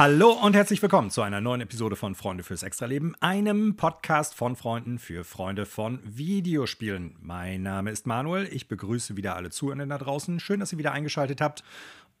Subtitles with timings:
[0.00, 4.56] Hallo und herzlich willkommen zu einer neuen Episode von Freunde fürs Extraleben, einem Podcast von
[4.56, 7.18] Freunden für Freunde von Videospielen.
[7.20, 10.40] Mein Name ist Manuel, ich begrüße wieder alle Zuhörer da draußen.
[10.40, 11.64] Schön, dass ihr wieder eingeschaltet habt.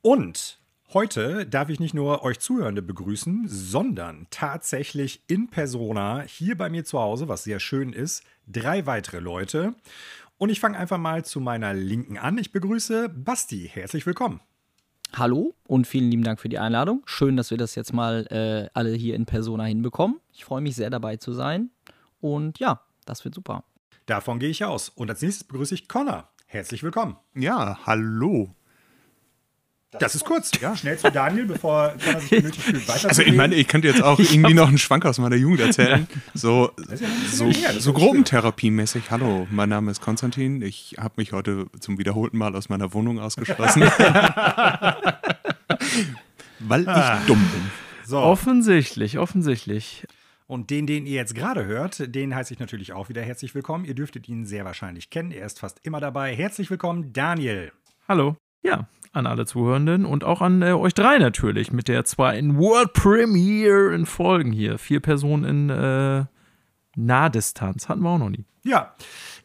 [0.02, 0.60] Und
[0.92, 6.84] heute darf ich nicht nur euch Zuhörende begrüßen, sondern tatsächlich in Persona hier bei mir
[6.84, 9.74] zu Hause, was sehr schön ist, drei weitere Leute.
[10.36, 12.36] Und ich fange einfach mal zu meiner Linken an.
[12.36, 13.70] Ich begrüße Basti.
[13.72, 14.42] Herzlich willkommen.
[15.16, 17.02] Hallo und vielen lieben Dank für die Einladung.
[17.04, 20.20] Schön, dass wir das jetzt mal äh, alle hier in Persona hinbekommen.
[20.32, 21.70] Ich freue mich sehr dabei zu sein.
[22.20, 23.64] Und ja, das wird super.
[24.06, 24.88] Davon gehe ich aus.
[24.88, 26.28] Und als nächstes begrüße ich Connor.
[26.46, 27.16] Herzlich willkommen.
[27.34, 28.54] Ja, hallo.
[29.98, 30.76] Das ist kurz, ja.
[30.76, 34.02] Schnell zu Daniel, bevor Connor sich genötigt fühlt, weiter Also ich meine, ich könnte jetzt
[34.02, 36.06] auch irgendwie noch einen Schwank aus meiner Jugend erzählen.
[36.32, 36.70] So,
[37.28, 39.10] so, so Gruppentherapiemmäßig.
[39.10, 40.62] Hallo, mein Name ist Konstantin.
[40.62, 43.82] Ich habe mich heute zum wiederholten Mal aus meiner Wohnung ausgeschlossen.
[46.60, 47.70] Weil ich dumm bin.
[48.06, 48.18] So.
[48.18, 50.06] Offensichtlich, offensichtlich.
[50.46, 53.84] Und den, den ihr jetzt gerade hört, den heiße ich natürlich auch wieder herzlich willkommen.
[53.84, 55.32] Ihr dürftet ihn sehr wahrscheinlich kennen.
[55.32, 56.34] Er ist fast immer dabei.
[56.34, 57.72] Herzlich willkommen, Daniel.
[58.06, 58.36] Hallo.
[58.62, 62.92] Ja, an alle Zuhörenden und auch an äh, euch drei natürlich mit der zweiten World
[62.92, 64.78] Premiere in Folgen hier.
[64.78, 66.24] Vier Personen in äh,
[66.96, 67.88] Nahdistanz.
[67.88, 68.44] Hatten wir auch noch nie.
[68.62, 68.94] Ja,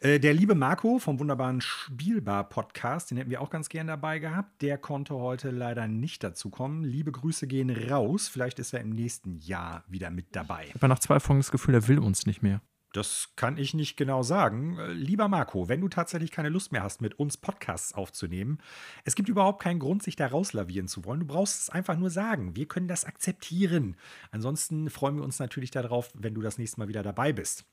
[0.00, 4.60] äh, der liebe Marco vom wunderbaren Spielbar-Podcast, den hätten wir auch ganz gern dabei gehabt.
[4.62, 6.84] Der konnte heute leider nicht dazu kommen.
[6.84, 8.28] Liebe Grüße gehen raus.
[8.28, 10.66] Vielleicht ist er im nächsten Jahr wieder mit dabei.
[10.68, 12.60] Ich habe nach zwei Folgen das Gefühl, er will uns nicht mehr.
[12.96, 14.78] Das kann ich nicht genau sagen.
[14.78, 18.58] Äh, lieber Marco, wenn du tatsächlich keine Lust mehr hast, mit uns Podcasts aufzunehmen,
[19.04, 21.20] es gibt überhaupt keinen Grund, sich da rauslavieren zu wollen.
[21.20, 22.56] Du brauchst es einfach nur sagen.
[22.56, 23.96] Wir können das akzeptieren.
[24.30, 27.64] Ansonsten freuen wir uns natürlich darauf, wenn du das nächste Mal wieder dabei bist.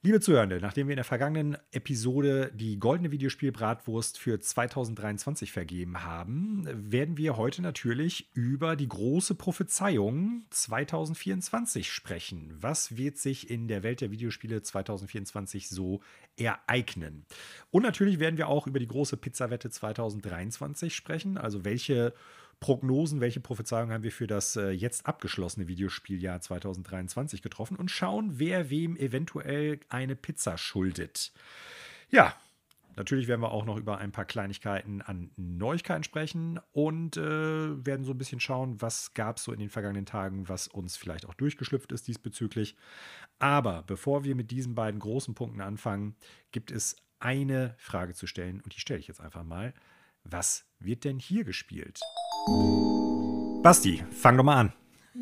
[0.00, 6.68] Liebe Zuhörende, nachdem wir in der vergangenen Episode die goldene Videospielbratwurst für 2023 vergeben haben,
[6.72, 12.54] werden wir heute natürlich über die große Prophezeiung 2024 sprechen.
[12.60, 16.00] Was wird sich in der Welt der Videospiele 2024 so
[16.36, 17.26] ereignen?
[17.72, 22.14] Und natürlich werden wir auch über die große Pizzawette 2023 sprechen, also welche
[22.60, 28.38] Prognosen, welche Prophezeiungen haben wir für das äh, jetzt abgeschlossene Videospieljahr 2023 getroffen und schauen,
[28.38, 31.32] wer wem eventuell eine Pizza schuldet.
[32.10, 32.34] Ja,
[32.96, 38.04] natürlich werden wir auch noch über ein paar Kleinigkeiten an Neuigkeiten sprechen und äh, werden
[38.04, 41.26] so ein bisschen schauen, was gab es so in den vergangenen Tagen, was uns vielleicht
[41.26, 42.76] auch durchgeschlüpft ist diesbezüglich.
[43.38, 46.16] Aber bevor wir mit diesen beiden großen Punkten anfangen,
[46.50, 49.74] gibt es eine Frage zu stellen und die stelle ich jetzt einfach mal.
[50.24, 52.00] Was wird denn hier gespielt?
[53.62, 54.72] Basti, fang doch mal an.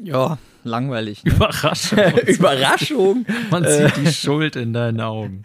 [0.03, 1.25] Ja, langweilig.
[1.25, 1.33] Ne?
[1.33, 1.99] Überraschung.
[2.27, 3.27] Überraschung.
[3.51, 5.43] Man sieht die Schuld in deinen Augen.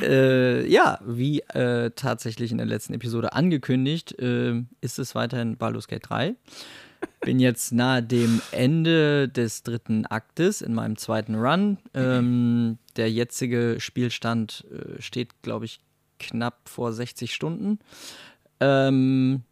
[0.00, 5.56] Äh, äh, ja, wie äh, tatsächlich in der letzten Episode angekündigt, äh, ist es weiterhin
[5.56, 6.36] Baldur's Gate 3.
[7.20, 11.78] Bin jetzt nahe dem Ende des dritten Aktes in meinem zweiten Run.
[11.94, 15.80] Ähm, der jetzige Spielstand äh, steht, glaube ich,
[16.18, 17.78] knapp vor 60 Stunden.
[18.60, 19.42] Ähm,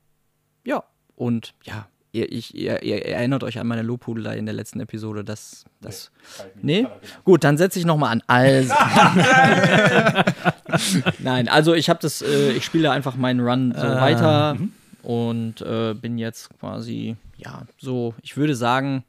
[0.66, 0.84] ja,
[1.14, 5.24] und ja, ihr, ich, ihr, ihr, erinnert euch an meine Lobhudelei in der letzten Episode,
[5.24, 6.10] dass das.
[6.60, 6.82] Nee?
[6.82, 6.88] nee?
[7.24, 8.22] Gut, dann setze ich nochmal an.
[8.26, 8.74] Also.
[11.20, 14.72] Nein, also ich habe das, äh, ich spiele einfach meinen Run so äh, weiter mhm.
[15.02, 19.04] und äh, bin jetzt quasi, ja, so, ich würde sagen,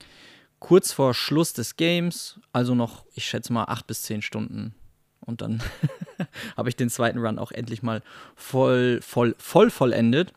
[0.60, 4.74] kurz vor Schluss des Games, also noch, ich schätze mal, acht bis zehn Stunden.
[5.20, 5.62] Und dann
[6.58, 8.02] habe ich den zweiten Run auch endlich mal
[8.36, 10.34] voll, voll, voll vollendet.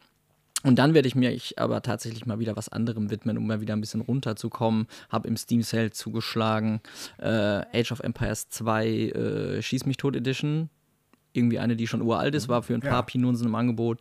[0.63, 3.61] Und dann werde ich mir ich aber tatsächlich mal wieder was anderem widmen, um mal
[3.61, 4.87] wieder ein bisschen runterzukommen.
[5.09, 6.81] Habe im Steam Sale zugeschlagen.
[7.19, 10.69] Äh, Age of Empires 2 äh, Schieß mich tot Edition.
[11.33, 13.03] Irgendwie eine, die schon uralt ist, war für ein paar ja.
[13.03, 14.01] Pinunsen im Angebot.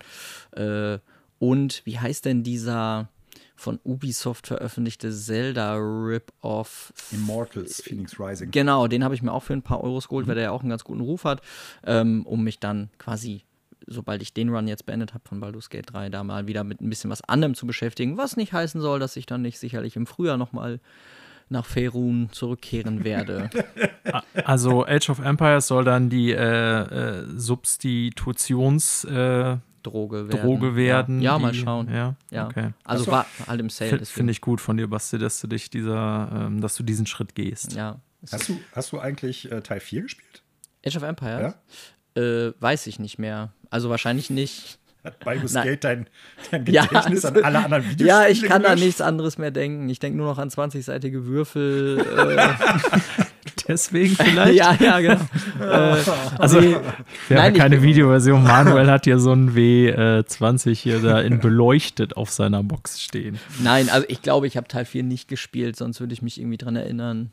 [0.52, 0.98] Äh,
[1.38, 3.10] und wie heißt denn dieser
[3.56, 6.94] von Ubisoft veröffentlichte Zelda Rip-Off?
[7.12, 8.52] Immortals Phoenix Rising.
[8.52, 10.30] Genau, den habe ich mir auch für ein paar Euros geholt, mhm.
[10.30, 11.42] weil der ja auch einen ganz guten Ruf hat,
[11.86, 13.44] ähm, um mich dann quasi
[13.88, 16.82] sobald ich den Run jetzt beendet habe von Baldur's Gate 3, da mal wieder mit
[16.82, 19.96] ein bisschen was anderem zu beschäftigen, was nicht heißen soll, dass ich dann nicht sicherlich
[19.96, 20.80] im Frühjahr nochmal
[21.50, 23.50] nach Ferun zurückkehren werde.
[24.46, 30.42] Also Age of Empires soll dann die äh, äh, Substitutions äh, Droge werden.
[30.42, 31.94] Droge werden ja, ja mal schauen.
[31.94, 32.48] Ja, ja.
[32.48, 32.72] okay.
[32.84, 34.04] Also war halt im Sale.
[34.06, 37.36] Finde ich gut von dir, Basti, dass du dich dieser, ähm, dass du diesen Schritt
[37.36, 37.74] gehst.
[37.74, 38.00] Ja.
[38.32, 40.44] Hast du, hast du eigentlich äh, Teil 4 gespielt?
[40.86, 41.56] Age of Empires?
[42.16, 42.22] Ja?
[42.22, 43.54] Äh, weiß ich nicht mehr.
[43.70, 44.80] Also wahrscheinlich nicht.
[45.04, 46.08] Hat Baldur's Gate dein,
[46.52, 48.08] dein Gedächtnis ja, an alle anderen Videos?
[48.08, 48.74] Ja, ich kann gelöscht?
[48.74, 49.88] an nichts anderes mehr denken.
[49.88, 52.00] Ich denke nur noch an 20-seitige Würfel.
[52.00, 52.50] äh,
[53.68, 54.58] Deswegen vielleicht?
[54.58, 55.22] ja, ja, genau.
[55.62, 56.02] äh,
[56.38, 56.82] also, wir
[57.30, 58.44] Nein, haben keine Videoversion.
[58.50, 63.40] Manuel hat hier so ein W20 hier da in beleuchtet auf seiner Box stehen.
[63.64, 66.58] Nein, also ich glaube, ich habe Teil 4 nicht gespielt, sonst würde ich mich irgendwie
[66.58, 67.32] dran erinnern.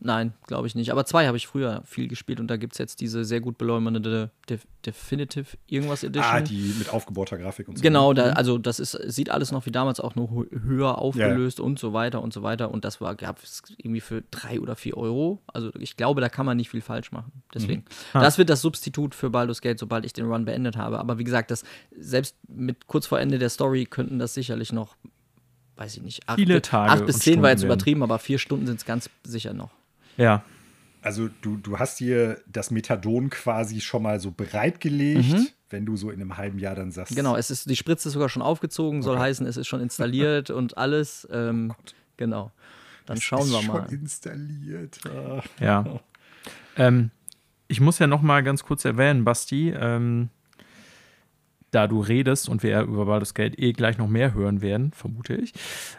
[0.00, 0.90] Nein, glaube ich nicht.
[0.90, 3.58] Aber zwei habe ich früher viel gespielt und da gibt es jetzt diese sehr gut
[3.58, 6.30] beleuchtete De Definitive irgendwas Edition.
[6.30, 7.82] Ah, die mit aufgebohrter Grafik und so.
[7.82, 8.36] Genau, da, mhm.
[8.36, 11.64] also das ist, sieht alles noch wie damals auch nur höher aufgelöst ja.
[11.64, 12.70] und so weiter und so weiter.
[12.70, 15.42] Und das war, gab es irgendwie für drei oder vier Euro.
[15.48, 17.32] Also ich glaube, da kann man nicht viel falsch machen.
[17.52, 17.84] Deswegen.
[18.14, 18.20] Mhm.
[18.20, 21.00] Das wird das Substitut für Baldur's Gate, sobald ich den Run beendet habe.
[21.00, 21.64] Aber wie gesagt, das,
[21.98, 24.96] selbst mit kurz vor Ende der Story könnten das sicherlich noch
[25.76, 28.66] weiß ich nicht, acht, Viele Tage acht bis zehn war jetzt übertrieben, aber vier Stunden
[28.66, 29.70] sind es ganz sicher noch.
[30.16, 30.42] Ja.
[31.02, 35.46] Also du, du hast dir das Methadon quasi schon mal so bereitgelegt, mhm.
[35.70, 37.14] wenn du so in einem halben Jahr dann sagst.
[37.14, 39.26] Genau, es ist, die Spritze ist sogar schon aufgezogen, soll okay.
[39.26, 41.28] heißen, es ist schon installiert und alles.
[41.30, 41.82] Ähm, oh
[42.16, 42.50] genau.
[43.06, 43.86] Dann es schauen wir mal.
[43.88, 44.98] Schon installiert.
[45.06, 45.42] Ah.
[45.60, 46.00] Ja.
[46.76, 47.10] ähm,
[47.68, 50.30] ich muss ja noch mal ganz kurz erwähnen, Basti, ähm,
[51.70, 55.34] da du redest und wir über Baldur's Gate eh gleich noch mehr hören werden, vermute
[55.34, 55.52] ich.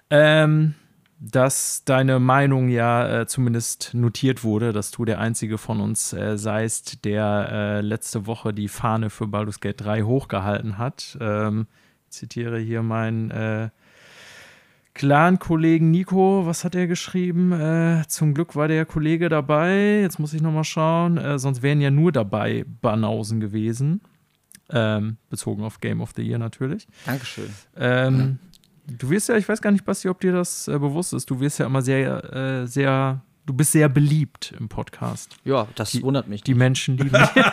[0.10, 0.76] Ähm,
[1.20, 6.38] dass deine Meinung ja äh, zumindest notiert wurde, dass du der einzige von uns äh,
[6.38, 11.18] seist, der äh, letzte Woche die Fahne für Baldur's Gate 3 hochgehalten hat.
[11.20, 11.68] Ähm,
[12.10, 13.70] zitiere hier meinen äh,
[14.94, 17.52] Clan-Kollegen Nico, was hat er geschrieben?
[17.52, 20.02] Äh, zum Glück war der Kollege dabei.
[20.02, 21.18] Jetzt muss ich nochmal schauen.
[21.18, 24.02] Äh, sonst wären ja nur dabei Banausen gewesen.
[24.70, 26.88] Ähm, bezogen auf Game of the Year natürlich.
[27.06, 27.50] Dankeschön.
[27.76, 28.40] Ähm,
[28.90, 31.40] Du wirst ja, ich weiß gar nicht, Basti, ob dir das äh, bewusst ist, du
[31.40, 35.38] wirst ja immer sehr, äh, sehr, du bist sehr beliebt im Podcast.
[35.46, 36.44] Ja, das die, wundert mich.
[36.44, 37.44] Die Menschen lieben dich.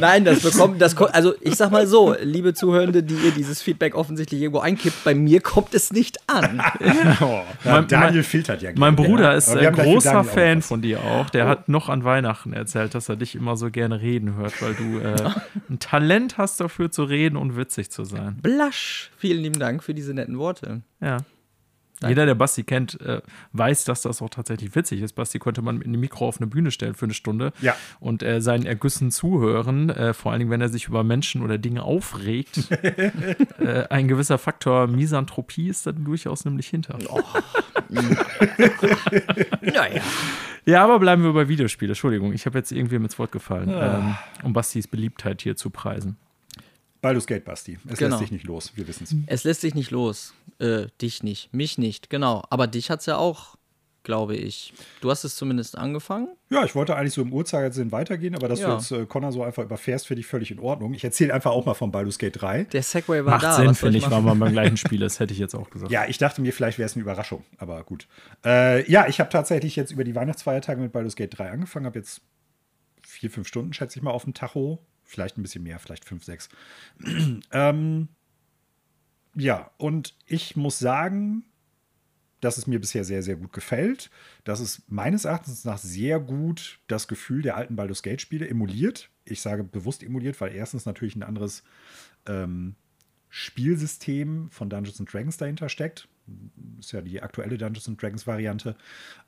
[0.00, 3.96] Nein, das bekommt, das also ich sag mal so, liebe Zuhörende, die ihr dieses Feedback
[3.96, 6.62] offensichtlich irgendwo einkippt, bei mir kommt es nicht an.
[7.20, 8.70] oh, mein, Daniel filtert ja.
[8.76, 11.28] Mein Bruder ist ein großer Fan von dir auch.
[11.30, 11.48] Der oh.
[11.48, 14.98] hat noch an Weihnachten erzählt, dass er dich immer so gerne reden hört, weil du
[15.00, 15.30] äh,
[15.68, 18.38] ein Talent hast dafür zu reden und witzig zu sein.
[18.40, 20.82] Blasch, vielen lieben Dank für diese netten Worte.
[21.00, 21.18] Ja.
[22.00, 22.10] Nein.
[22.10, 23.20] Jeder, der Basti kennt, äh,
[23.52, 25.14] weiß, dass das auch tatsächlich witzig ist.
[25.14, 27.74] Basti konnte man mit dem Mikro auf eine Bühne stellen für eine Stunde ja.
[27.98, 31.58] und äh, seinen Ergüssen zuhören, äh, vor allen Dingen, wenn er sich über Menschen oder
[31.58, 32.68] Dinge aufregt.
[33.58, 36.98] Äh, ein gewisser Faktor Misanthropie ist da durchaus nämlich hinter.
[37.08, 37.20] Oh.
[39.60, 40.02] naja.
[40.64, 41.90] Ja, aber bleiben wir bei Videospielen.
[41.90, 43.98] Entschuldigung, ich habe jetzt irgendwie ins Wort gefallen, ah.
[43.98, 46.16] ähm, um Bastis Beliebtheit hier zu preisen.
[47.00, 47.78] Baldur's Gate, Basti.
[47.88, 48.16] Es genau.
[48.16, 49.14] lässt sich nicht los, wir wissen es.
[49.26, 50.34] Es lässt sich nicht los.
[50.58, 52.44] Äh, dich nicht, mich nicht, genau.
[52.50, 53.56] Aber dich hat es ja auch,
[54.02, 54.72] glaube ich.
[55.00, 56.28] Du hast es zumindest angefangen.
[56.50, 58.68] Ja, ich wollte eigentlich so im Uhrzeigersinn weitergehen, aber dass ja.
[58.68, 60.94] du jetzt äh, Connor so einfach überfährst, finde ich völlig in Ordnung.
[60.94, 62.64] Ich erzähle einfach auch mal von Baldur's Gate 3.
[62.64, 63.54] Der Segway war Macht da.
[63.54, 64.98] Sinn, finde ich, war man beim gleichen Spiel.
[65.08, 65.92] Das hätte ich jetzt auch gesagt.
[65.92, 68.08] Ja, ich dachte mir, vielleicht wäre es eine Überraschung, aber gut.
[68.44, 71.98] Äh, ja, ich habe tatsächlich jetzt über die Weihnachtsfeiertage mit Baldur's Gate 3 angefangen, habe
[71.98, 72.20] jetzt
[73.06, 76.22] vier, fünf Stunden, schätze ich mal, auf dem Tacho Vielleicht ein bisschen mehr, vielleicht fünf,
[76.22, 76.50] sechs.
[77.50, 78.08] ähm,
[79.34, 81.44] ja, und ich muss sagen,
[82.40, 84.10] dass es mir bisher sehr, sehr gut gefällt.
[84.44, 89.08] Dass es meines Erachtens nach sehr gut das Gefühl der alten Baldur's Gate-Spiele emuliert.
[89.24, 91.62] Ich sage bewusst emuliert, weil erstens natürlich ein anderes
[92.26, 92.76] ähm,
[93.30, 96.06] Spielsystem von Dungeons and Dragons dahinter steckt.
[96.78, 98.76] Ist ja die aktuelle Dungeons Dragons Variante.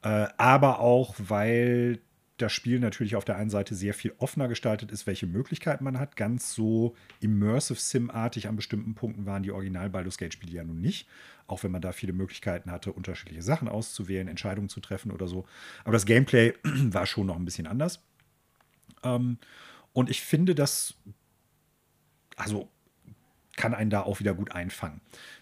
[0.02, 2.00] Äh, aber auch, weil
[2.42, 5.98] das Spiel natürlich auf der einen Seite sehr viel offener gestaltet ist, welche Möglichkeiten man
[5.98, 6.16] hat.
[6.16, 11.08] Ganz so Immersive Sim-artig an bestimmten Punkten waren die Original Baldur's Gate-Spiele ja nun nicht.
[11.46, 15.46] Auch wenn man da viele Möglichkeiten hatte, unterschiedliche Sachen auszuwählen, Entscheidungen zu treffen oder so.
[15.84, 18.02] Aber das Gameplay war schon noch ein bisschen anders.
[19.02, 19.38] Ähm,
[19.92, 20.94] und ich finde, das
[22.40, 22.68] also
[23.56, 25.00] kann einen da auch wieder gut einfangen.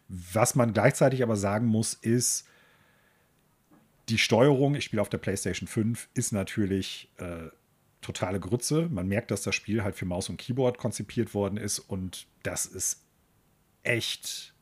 [0.09, 2.47] Was man gleichzeitig aber sagen muss, ist,
[4.09, 7.49] die Steuerung, ich spiele auf der PlayStation 5, ist natürlich äh,
[8.01, 8.89] totale Grütze.
[8.91, 12.67] Man merkt, dass das Spiel halt für Maus und Keyboard konzipiert worden ist und das
[12.67, 13.05] ist
[13.83, 14.55] echt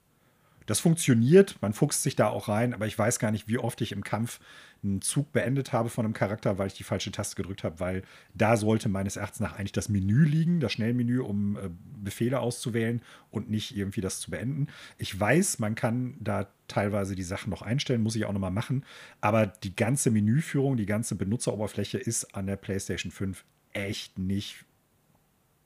[0.66, 3.80] das funktioniert, man fuchst sich da auch rein, aber ich weiß gar nicht, wie oft
[3.80, 4.40] ich im Kampf
[4.82, 8.02] einen Zug beendet habe von einem Charakter, weil ich die falsche Taste gedrückt habe, weil
[8.34, 11.70] da sollte meines Erachtens nach eigentlich das Menü liegen, das Schnellmenü, um äh,
[12.02, 14.68] Befehle auszuwählen und nicht irgendwie das zu beenden.
[14.98, 18.84] Ich weiß, man kann da teilweise die Sachen noch einstellen, muss ich auch nochmal machen,
[19.20, 24.64] aber die ganze Menüführung, die ganze Benutzeroberfläche ist an der PlayStation 5 echt nicht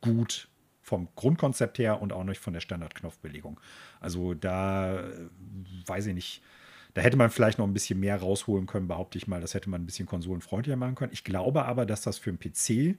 [0.00, 0.48] gut
[0.90, 3.60] vom Grundkonzept her und auch nicht von der Standardknopfbelegung.
[4.00, 5.28] Also da äh,
[5.86, 6.42] weiß ich nicht.
[6.94, 9.40] Da hätte man vielleicht noch ein bisschen mehr rausholen können, behaupte ich mal.
[9.40, 11.12] Das hätte man ein bisschen konsolenfreundlicher machen können.
[11.12, 12.98] Ich glaube aber, dass das für einen PC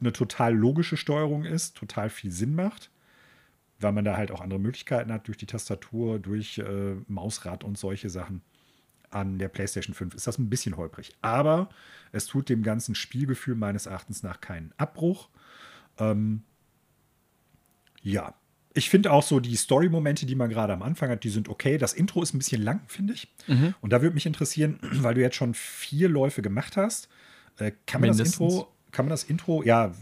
[0.00, 2.90] eine total logische Steuerung ist, total viel Sinn macht,
[3.80, 7.76] weil man da halt auch andere Möglichkeiten hat durch die Tastatur, durch äh, Mausrad und
[7.76, 8.40] solche Sachen.
[9.10, 11.14] an der PlayStation 5 ist das ein bisschen holprig.
[11.20, 11.68] Aber
[12.12, 15.28] es tut dem ganzen Spielgefühl meines Erachtens nach keinen Abbruch.
[15.98, 16.44] Ähm,
[18.02, 18.34] ja,
[18.74, 21.78] ich finde auch so die Story-Momente, die man gerade am Anfang hat, die sind okay.
[21.78, 23.28] Das Intro ist ein bisschen lang, finde ich.
[23.46, 23.74] Mhm.
[23.80, 27.08] Und da würde mich interessieren, weil du jetzt schon vier Läufe gemacht hast,
[27.58, 28.38] äh, kann man Mindestens.
[28.38, 29.92] das Intro, kann man das Intro, ja,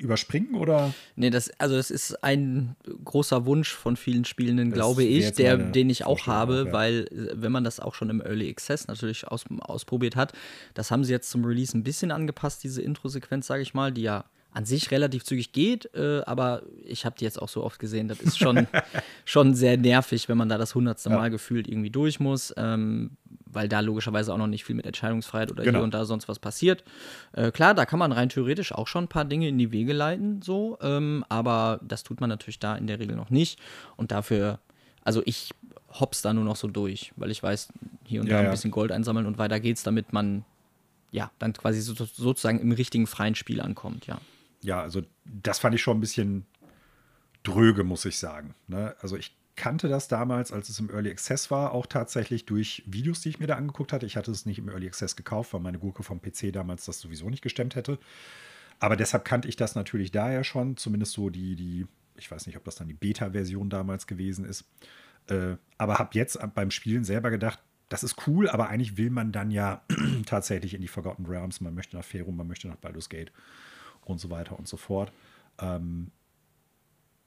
[0.00, 0.92] überspringen oder?
[1.14, 5.56] Nee, das, also es ist ein großer Wunsch von vielen Spielenden, das glaube ich, der,
[5.58, 6.72] den ich auch habe, ja.
[6.72, 10.32] weil äh, wenn man das auch schon im Early Access natürlich aus, ausprobiert hat,
[10.74, 14.02] das haben sie jetzt zum Release ein bisschen angepasst, diese Intro-Sequenz, sage ich mal, die
[14.02, 17.78] ja an sich relativ zügig geht, äh, aber ich habe die jetzt auch so oft
[17.78, 18.66] gesehen, das ist schon,
[19.24, 23.12] schon sehr nervig, wenn man da das hundertste Mal gefühlt irgendwie durch muss, ähm,
[23.46, 25.78] weil da logischerweise auch noch nicht viel mit Entscheidungsfreiheit oder genau.
[25.78, 26.82] hier und da sonst was passiert.
[27.32, 29.92] Äh, klar, da kann man rein theoretisch auch schon ein paar Dinge in die Wege
[29.92, 33.60] leiten, so, ähm, aber das tut man natürlich da in der Regel noch nicht
[33.96, 34.58] und dafür,
[35.04, 35.50] also ich
[35.92, 37.68] hops da nur noch so durch, weil ich weiß,
[38.04, 40.44] hier und ja, da ein bisschen Gold einsammeln und weiter geht's, damit man
[41.12, 44.20] ja dann quasi so, sozusagen im richtigen freien Spiel ankommt, ja
[44.62, 46.46] ja, also das fand ich schon ein bisschen
[47.42, 48.54] dröge, muss ich sagen.
[48.68, 48.94] Ne?
[49.00, 53.20] Also ich kannte das damals, als es im Early Access war, auch tatsächlich durch Videos,
[53.20, 54.06] die ich mir da angeguckt hatte.
[54.06, 57.00] Ich hatte es nicht im Early Access gekauft, weil meine Gurke vom PC damals das
[57.00, 57.98] sowieso nicht gestemmt hätte.
[58.78, 61.86] Aber deshalb kannte ich das natürlich daher schon, zumindest so die, die,
[62.16, 64.64] ich weiß nicht, ob das dann die Beta-Version damals gewesen ist.
[65.26, 69.32] Äh, aber habe jetzt beim Spielen selber gedacht, das ist cool, aber eigentlich will man
[69.32, 69.82] dann ja
[70.26, 73.32] tatsächlich in die Forgotten Realms, man möchte nach Ferum, man möchte nach Baldur's Gate
[74.10, 75.12] und so weiter und so fort.
[75.58, 76.10] Ähm,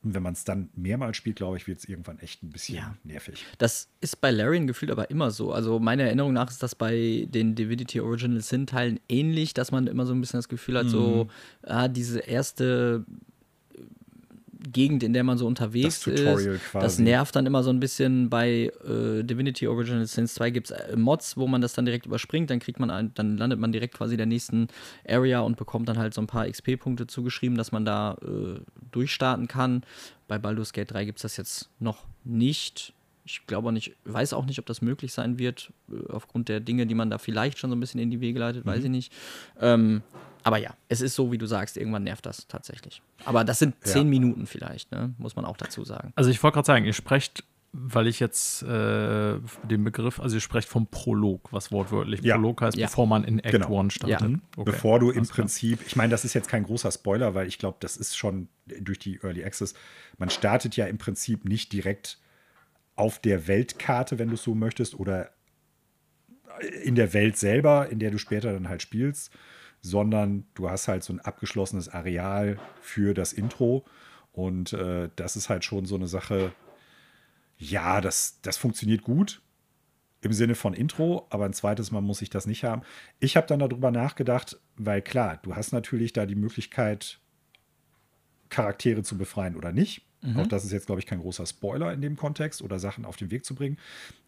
[0.04, 2.96] wenn man es dann mehrmals spielt, glaube ich, wird es irgendwann echt ein bisschen ja.
[3.06, 3.46] nervig.
[3.58, 5.54] Das ist bei Larian gefühlt aber immer so.
[5.54, 9.88] Also meiner Erinnerung nach ist das bei den Divinity Original Sin Teilen ähnlich, dass man
[9.88, 10.90] immer so ein bisschen das Gefühl hat, mhm.
[10.90, 11.28] so
[11.64, 13.06] ah, diese erste
[14.72, 16.24] Gegend, in der man so unterwegs das ist.
[16.24, 16.60] Quasi.
[16.74, 18.30] Das nervt dann immer so ein bisschen.
[18.30, 22.06] Bei äh, Divinity Original Sins 2 gibt es äh, Mods, wo man das dann direkt
[22.06, 22.50] überspringt.
[22.50, 24.68] Dann kriegt man ein, dann landet man direkt quasi in der nächsten
[25.08, 28.60] Area und bekommt dann halt so ein paar XP-Punkte zugeschrieben, dass man da äh,
[28.92, 29.84] durchstarten kann.
[30.28, 32.94] Bei Baldur's Gate 3 gibt es das jetzt noch nicht.
[33.26, 36.60] Ich glaube auch nicht, weiß auch nicht, ob das möglich sein wird, äh, aufgrund der
[36.60, 38.70] Dinge, die man da vielleicht schon so ein bisschen in die Wege leitet, mhm.
[38.70, 39.14] weiß ich nicht.
[39.60, 40.02] Ähm,
[40.44, 43.02] aber ja, es ist so, wie du sagst, irgendwann nervt das tatsächlich.
[43.26, 44.10] Aber das sind zehn ja.
[44.10, 45.14] Minuten vielleicht, ne?
[45.18, 46.12] muss man auch dazu sagen.
[46.16, 50.42] Also ich wollte gerade sagen, ihr sprecht, weil ich jetzt äh, den Begriff, also ihr
[50.42, 52.36] sprecht vom Prolog, was wortwörtlich ja.
[52.36, 52.88] Prolog heißt, ja.
[52.88, 53.70] bevor man in Act genau.
[53.70, 54.22] One startet.
[54.22, 54.28] Ja.
[54.28, 54.42] Mhm.
[54.58, 54.72] Okay.
[54.72, 57.78] Bevor du im Prinzip, ich meine, das ist jetzt kein großer Spoiler, weil ich glaube,
[57.80, 59.74] das ist schon durch die Early Access,
[60.18, 62.20] man startet ja im Prinzip nicht direkt
[62.96, 65.32] auf der Weltkarte, wenn du es so möchtest, oder
[66.84, 69.32] in der Welt selber, in der du später dann halt spielst,
[69.82, 73.86] sondern du hast halt so ein abgeschlossenes Areal für das Intro.
[74.32, 76.54] Und äh, das ist halt schon so eine Sache,
[77.58, 79.42] ja, das, das funktioniert gut
[80.22, 82.84] im Sinne von Intro, aber ein zweites Mal muss ich das nicht haben.
[83.20, 87.20] Ich habe dann darüber nachgedacht, weil klar, du hast natürlich da die Möglichkeit,
[88.50, 90.06] Charaktere zu befreien oder nicht.
[90.24, 90.40] Mhm.
[90.40, 93.18] Auch das ist jetzt, glaube ich, kein großer Spoiler in dem Kontext oder Sachen auf
[93.18, 93.78] den Weg zu bringen.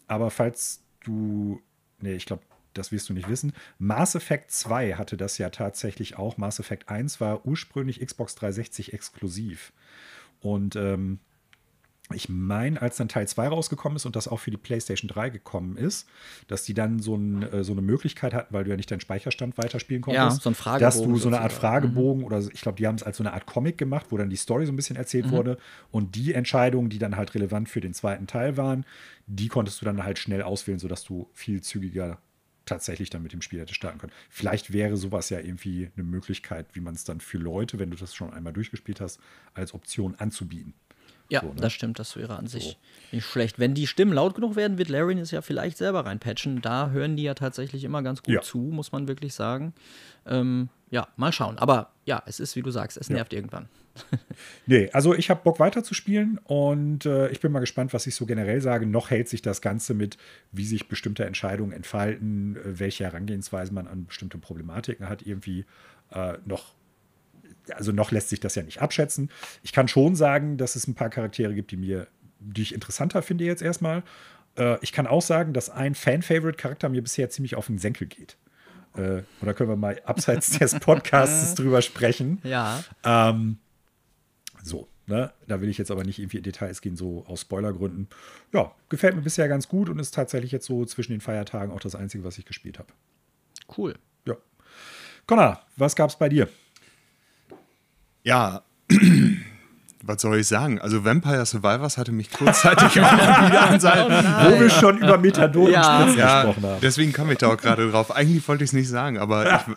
[0.08, 1.62] Aber falls du,
[2.00, 3.54] nee, ich glaube, das wirst du nicht wissen.
[3.80, 6.38] Mass Effect 2 hatte das ja tatsächlich auch.
[6.38, 9.72] Mass Effect 1 war ursprünglich Xbox 360 exklusiv.
[10.42, 11.20] Und ähm,
[12.14, 15.30] ich meine, als dann Teil 2 rausgekommen ist und das auch für die PlayStation 3
[15.30, 16.08] gekommen ist,
[16.48, 19.00] dass die dann so, ein, äh, so eine Möglichkeit hatten, weil du ja nicht deinen
[19.00, 22.26] Speicherstand weiterspielen konntest, ja, so ein Fragebogen dass du so eine Art Fragebogen mhm.
[22.26, 24.36] oder ich glaube, die haben es als so eine Art Comic gemacht, wo dann die
[24.36, 25.32] Story so ein bisschen erzählt mhm.
[25.32, 25.58] wurde
[25.90, 28.86] und die Entscheidungen, die dann halt relevant für den zweiten Teil waren,
[29.26, 32.20] die konntest du dann halt schnell auswählen, sodass du viel zügiger
[32.66, 34.14] tatsächlich dann mit dem Spiel hätte starten können.
[34.30, 37.98] Vielleicht wäre sowas ja irgendwie eine Möglichkeit, wie man es dann für Leute, wenn du
[37.98, 39.20] das schon einmal durchgespielt hast,
[39.54, 40.74] als Option anzubieten.
[41.30, 41.56] Ja, so, ne?
[41.58, 43.16] das stimmt, das wäre an sich so.
[43.16, 43.58] nicht schlecht.
[43.58, 46.62] Wenn die Stimmen laut genug werden, wird Larian es ja vielleicht selber reinpatchen.
[46.62, 48.42] Da hören die ja tatsächlich immer ganz gut ja.
[48.42, 49.74] zu, muss man wirklich sagen.
[50.28, 51.58] Ähm, ja, mal schauen.
[51.58, 53.40] Aber ja, es ist, wie du sagst, es nervt ja.
[53.40, 53.68] irgendwann.
[54.66, 58.26] nee, also ich habe Bock weiterzuspielen und äh, ich bin mal gespannt, was ich so
[58.26, 58.86] generell sage.
[58.86, 60.18] Noch hält sich das Ganze mit,
[60.52, 65.66] wie sich bestimmte Entscheidungen entfalten, äh, welche Herangehensweise man an bestimmte Problematiken hat, irgendwie
[66.12, 66.75] äh, noch.
[67.74, 69.30] Also noch lässt sich das ja nicht abschätzen.
[69.64, 72.08] Ich kann schon sagen, dass es ein paar Charaktere gibt, die mir,
[72.40, 74.04] die ich interessanter finde jetzt erstmal.
[74.58, 78.38] Äh, ich kann auch sagen, dass ein Fan-Favorite-Charakter mir bisher ziemlich auf den Senkel geht.
[78.96, 82.40] Äh, oder können wir mal abseits des Podcasts drüber sprechen?
[82.44, 82.84] Ja.
[83.04, 83.58] Ähm,
[84.64, 85.32] so, ne?
[85.48, 88.08] Da will ich jetzt aber nicht irgendwie in Details gehen, so aus Spoilergründen.
[88.54, 91.82] Ja, gefällt mir bisher ganz gut und ist tatsächlich jetzt so zwischen den Feiertagen auch
[91.82, 92.94] das Einzige, was ich gespielt habe.
[93.78, 93.96] Cool.
[94.26, 94.36] Ja.
[95.28, 96.48] Connor, was gab's bei dir?
[98.26, 98.64] Ja,
[100.04, 100.80] was soll ich sagen?
[100.82, 104.06] Also Vampire Survivors hatte mich kurzzeitig auch mal wieder an sein.
[104.08, 105.98] Oh Wo wir schon über Methadon Ja.
[105.98, 106.82] und Spritzen Ja, gesprochen haben.
[106.82, 108.14] deswegen kam ich da auch gerade drauf.
[108.16, 109.76] Eigentlich wollte ich es nicht sagen, aber ich,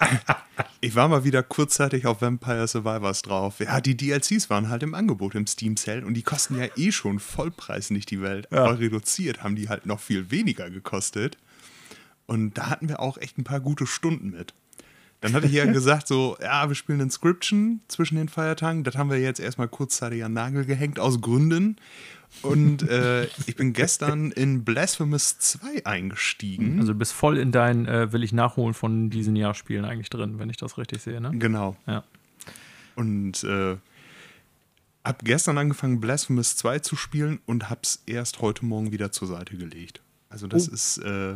[0.80, 3.60] ich war mal wieder kurzzeitig auf Vampire Survivors drauf.
[3.60, 6.90] Ja, die DLCs waren halt im Angebot im Steam Sale und die kosten ja eh
[6.92, 8.52] schon Vollpreis nicht die Welt.
[8.52, 11.38] Aber reduziert haben die halt noch viel weniger gekostet.
[12.26, 14.52] Und da hatten wir auch echt ein paar gute Stunden mit.
[15.20, 18.84] Dann hatte ich ja gesagt, so, ja, wir spielen Inscription zwischen den Feiertagen.
[18.84, 21.76] Das haben wir jetzt erstmal kurzzeitig an Nagel gehängt, aus Gründen.
[22.42, 26.78] Und äh, ich bin gestern in Blasphemous 2 eingestiegen.
[26.78, 30.38] Also du bist voll in dein äh, will ich nachholen von diesen Jahrspielen eigentlich drin,
[30.38, 31.30] wenn ich das richtig sehe, ne?
[31.34, 31.76] Genau.
[31.86, 32.04] Ja.
[32.94, 33.76] Und äh,
[35.04, 39.56] hab gestern angefangen, Blasphemous 2 zu spielen und hab's erst heute Morgen wieder zur Seite
[39.56, 40.02] gelegt.
[40.28, 41.34] Also das ist, äh,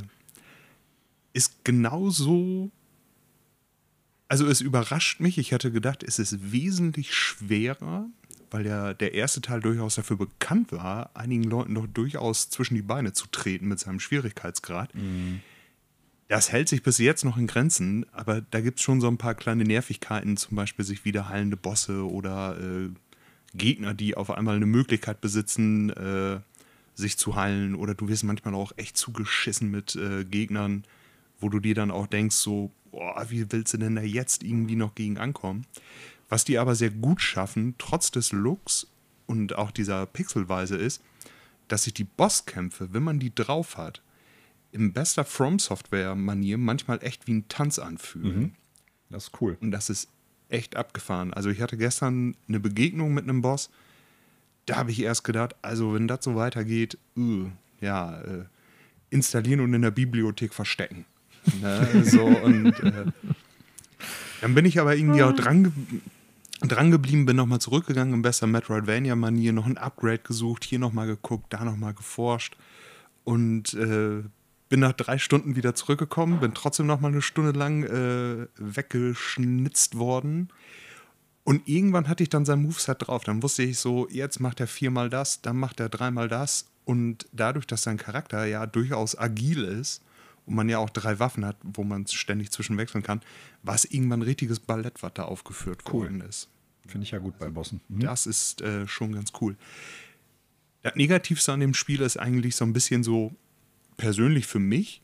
[1.32, 2.70] ist genauso.
[4.32, 5.36] Also es überrascht mich.
[5.36, 8.06] Ich hatte gedacht, es ist wesentlich schwerer,
[8.50, 12.80] weil ja der erste Teil durchaus dafür bekannt war, einigen Leuten doch durchaus zwischen die
[12.80, 14.88] Beine zu treten mit seinem Schwierigkeitsgrad.
[16.28, 19.18] Das hält sich bis jetzt noch in Grenzen, aber da gibt es schon so ein
[19.18, 22.88] paar kleine Nervigkeiten, zum Beispiel sich wieder heilende Bosse oder äh,
[23.52, 26.40] Gegner, die auf einmal eine Möglichkeit besitzen, äh,
[26.94, 27.74] sich zu heilen.
[27.74, 30.84] Oder du wirst manchmal auch echt zugeschissen mit äh, Gegnern,
[31.38, 34.76] wo du dir dann auch denkst, so, boah, wie willst du denn da jetzt irgendwie
[34.76, 35.66] noch gegen ankommen?
[36.28, 38.86] Was die aber sehr gut schaffen, trotz des Looks
[39.26, 41.02] und auch dieser Pixelweise ist,
[41.68, 44.02] dass sich die Bosskämpfe, wenn man die drauf hat,
[44.70, 48.54] im bester From Software-Manier manchmal echt wie ein Tanz anfühlen.
[49.10, 49.58] Das ist cool.
[49.60, 50.08] Und das ist
[50.48, 51.32] echt abgefahren.
[51.34, 53.70] Also ich hatte gestern eine Begegnung mit einem Boss.
[54.66, 57.46] Da habe ich erst gedacht, also wenn das so weitergeht, uh,
[57.80, 58.44] ja, äh,
[59.10, 61.04] installieren und in der Bibliothek verstecken.
[61.60, 62.04] Ne?
[62.04, 63.04] so, und äh,
[64.40, 66.00] dann bin ich aber irgendwie auch dran, ge
[66.68, 71.52] dran geblieben, bin nochmal zurückgegangen in bester Metroidvania-Manier, noch ein Upgrade gesucht, hier nochmal geguckt,
[71.52, 72.56] da nochmal geforscht
[73.24, 74.22] und äh,
[74.68, 79.98] bin nach drei Stunden wieder zurückgekommen, bin trotzdem noch mal eine Stunde lang äh, weggeschnitzt
[79.98, 80.48] worden.
[81.44, 83.24] Und irgendwann hatte ich dann sein Moveset drauf.
[83.24, 86.66] Dann wusste ich so, jetzt macht er viermal das, dann macht er dreimal das.
[86.84, 90.02] Und dadurch, dass sein Charakter ja durchaus agil ist
[90.46, 93.20] und man ja auch drei Waffen hat, wo man ständig zwischenwechseln kann,
[93.62, 96.02] war es irgendwann ein richtiges Ballett, was da aufgeführt Cool.
[96.04, 96.48] worden ist.
[96.86, 97.80] Finde ich ja gut bei Bossen.
[97.88, 98.00] Mhm.
[98.00, 99.56] Das ist äh, schon ganz cool.
[100.82, 103.32] Das Negativste an dem Spiel ist eigentlich so ein bisschen so,
[103.96, 105.00] persönlich für mich,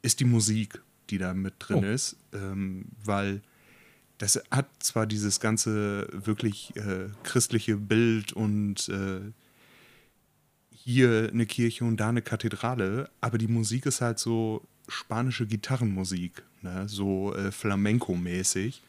[0.00, 1.86] ist die Musik, die da mit drin Oh.
[1.86, 2.16] ist.
[2.32, 3.42] Ähm, weil
[4.18, 9.20] das hat zwar dieses ganze wirklich äh, christliche Bild und äh,
[10.84, 16.42] hier eine Kirche und da eine Kathedrale, aber die Musik ist halt so spanische Gitarrenmusik,
[16.62, 16.86] ne?
[16.88, 18.82] so äh, Flamenco-mäßig.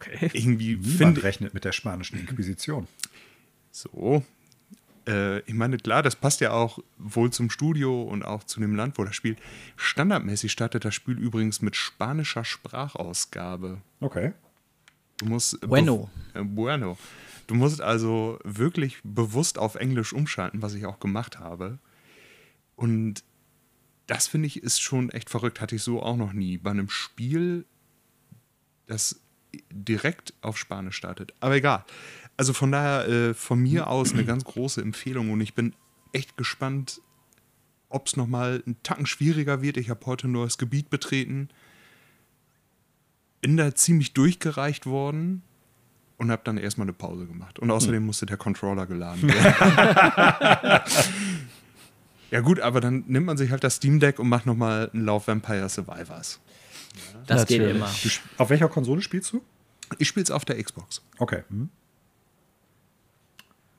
[0.00, 0.30] Okay.
[0.32, 2.88] Irgendwie Niemand rechnet mit der spanischen Inquisition.
[3.70, 4.24] so.
[5.06, 8.74] Äh, ich meine, klar, das passt ja auch wohl zum Studio und auch zu dem
[8.74, 9.38] Land, wo das spielt.
[9.76, 13.78] Standardmäßig startet das Spiel übrigens mit spanischer Sprachausgabe.
[14.00, 14.32] Okay.
[15.18, 15.60] Du musst.
[15.60, 16.10] Bueno.
[16.34, 16.96] Äh, bueno.
[17.46, 21.78] Du musst also wirklich bewusst auf Englisch umschalten, was ich auch gemacht habe.
[22.76, 23.24] Und
[24.06, 25.60] das finde ich ist schon echt verrückt.
[25.60, 26.58] Hatte ich so auch noch nie.
[26.58, 27.66] Bei einem Spiel,
[28.86, 29.20] das
[29.70, 31.34] direkt auf Spanisch startet.
[31.40, 31.84] Aber egal.
[32.36, 35.74] Also von daher äh, von mir aus eine ganz große Empfehlung und ich bin
[36.12, 37.00] echt gespannt,
[37.88, 39.76] ob es nochmal einen Tacken schwieriger wird.
[39.76, 41.50] Ich habe heute ein neues Gebiet betreten.
[43.42, 45.42] Bin da ziemlich durchgereicht worden
[46.22, 47.58] und habe dann erstmal eine Pause gemacht.
[47.58, 50.80] Und außerdem musste der Controller geladen werden.
[52.30, 55.04] ja gut, aber dann nimmt man sich halt das Steam Deck und macht nochmal einen
[55.04, 56.40] Lauf Vampire Survivors.
[57.26, 57.76] Das geht Natürlich.
[57.76, 57.90] immer.
[58.02, 59.42] Du sp- auf welcher Konsole spielst du?
[59.98, 61.02] Ich spiele es auf der Xbox.
[61.18, 61.42] Okay.
[61.48, 61.68] Mhm.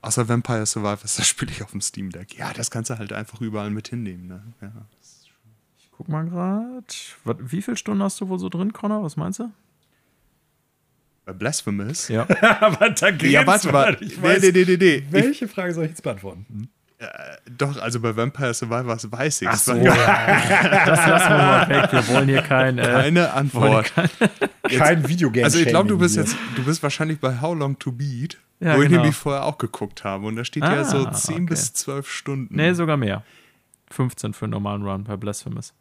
[0.01, 2.38] Außer Vampire Survivors, das spiele ich auf dem Steam Deck.
[2.38, 4.27] Ja, das kannst du halt einfach überall mit hinnehmen.
[4.27, 4.43] Ne?
[4.62, 4.71] Ja.
[5.95, 6.86] Guck mal gerade.
[7.39, 9.03] Wie viele Stunden hast du wohl so drin, Connor?
[9.03, 9.51] Was meinst du?
[11.25, 12.07] Bei Blasphemous.
[12.09, 12.27] Ja.
[12.59, 13.97] Aber da geht's, Ja, warte mal.
[14.01, 14.95] Ich Nee, weiß, nee, nee, nee, nee.
[14.95, 16.69] Ich, welche Frage soll ich jetzt beantworten?
[17.57, 19.93] doch, also bei Vampire Survivors weiß ich Ach so, ja.
[20.86, 21.91] Das lassen wir mal weg.
[21.91, 22.77] Wir wollen hier kein.
[22.77, 23.91] Äh, Keine Antwort.
[24.69, 25.43] Kein Videogame.
[25.43, 26.23] Also ich glaube, du bist hier.
[26.23, 29.01] jetzt, du bist wahrscheinlich bei How Long to Beat, Ja, wo ich genau.
[29.01, 30.25] nämlich vorher auch geguckt habe.
[30.27, 31.45] Und da steht ja Ah, so 10 okay.
[31.45, 32.55] bis 12 Stunden.
[32.55, 33.23] nee, sogar mehr.
[33.91, 35.73] 15 für einen normalen Run bei Blasphemous.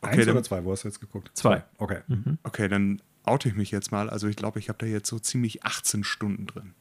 [0.00, 0.64] Eins Okay, dann- oder zwei?
[0.64, 1.30] Wo hast du jetzt geguckt?
[1.34, 1.62] Zwei.
[1.78, 1.98] Okay.
[2.42, 4.10] Okay, dann oute ich mich jetzt mal.
[4.10, 6.74] Also ich glaube, ich habe da jetzt so ziemlich 18 Stunden drin.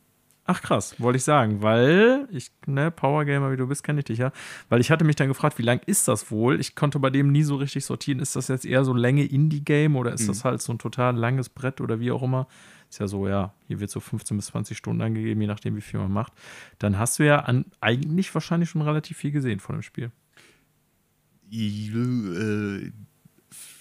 [0.49, 4.05] Ach krass, wollte ich sagen, weil ich, ne, Power Gamer wie du bist, kenne ich
[4.05, 4.31] dich ja.
[4.69, 6.61] Weil ich hatte mich dann gefragt, wie lang ist das wohl?
[6.61, 8.19] Ich konnte bei dem nie so richtig sortieren.
[8.19, 10.27] Ist das jetzt eher so Länge Indie-Game oder ist mhm.
[10.27, 12.47] das halt so ein total langes Brett oder wie auch immer?
[12.89, 15.81] Ist ja so, ja, hier wird so 15 bis 20 Stunden angegeben, je nachdem, wie
[15.81, 16.31] viel man macht.
[16.79, 20.11] Dann hast du ja an, eigentlich wahrscheinlich schon relativ viel gesehen von dem Spiel.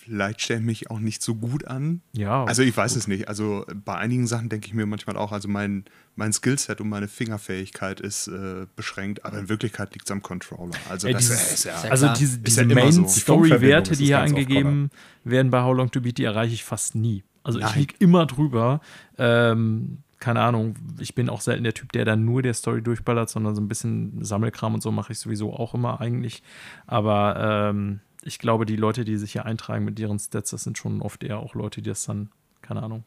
[0.07, 2.01] Vielleicht stelle ich mich auch nicht so gut an.
[2.13, 2.45] Ja.
[2.45, 3.01] Also ich weiß gut.
[3.01, 3.29] es nicht.
[3.29, 7.09] Also bei einigen Sachen denke ich mir manchmal auch, also mein, mein Skillset und meine
[7.09, 10.77] Fingerfähigkeit ist äh, beschränkt, aber in Wirklichkeit liegt es am Controller.
[10.89, 13.99] Also, Ey, das dieses, ist ja, also diese, diese ja Main-Story-Werte, so.
[13.99, 14.91] die hier angegeben
[15.25, 17.25] werden bei How Long to Beat, die erreiche ich fast nie.
[17.43, 17.69] Also Nein.
[17.71, 18.81] ich liege immer drüber.
[19.19, 23.29] Ähm, keine Ahnung, ich bin auch selten der Typ, der dann nur der Story durchballert,
[23.29, 26.43] sondern so ein bisschen Sammelkram und so mache ich sowieso auch immer eigentlich.
[26.87, 30.79] Aber ähm, ich glaube, die Leute, die sich hier eintragen mit ihren Stats, das sind
[30.79, 32.31] schon oft eher auch Leute, die das dann,
[32.63, 33.05] keine Ahnung.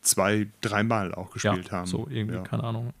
[0.00, 1.86] Zwei, dreimal auch gespielt ja, haben.
[1.86, 2.42] So irgendwie, ja.
[2.42, 2.92] keine Ahnung.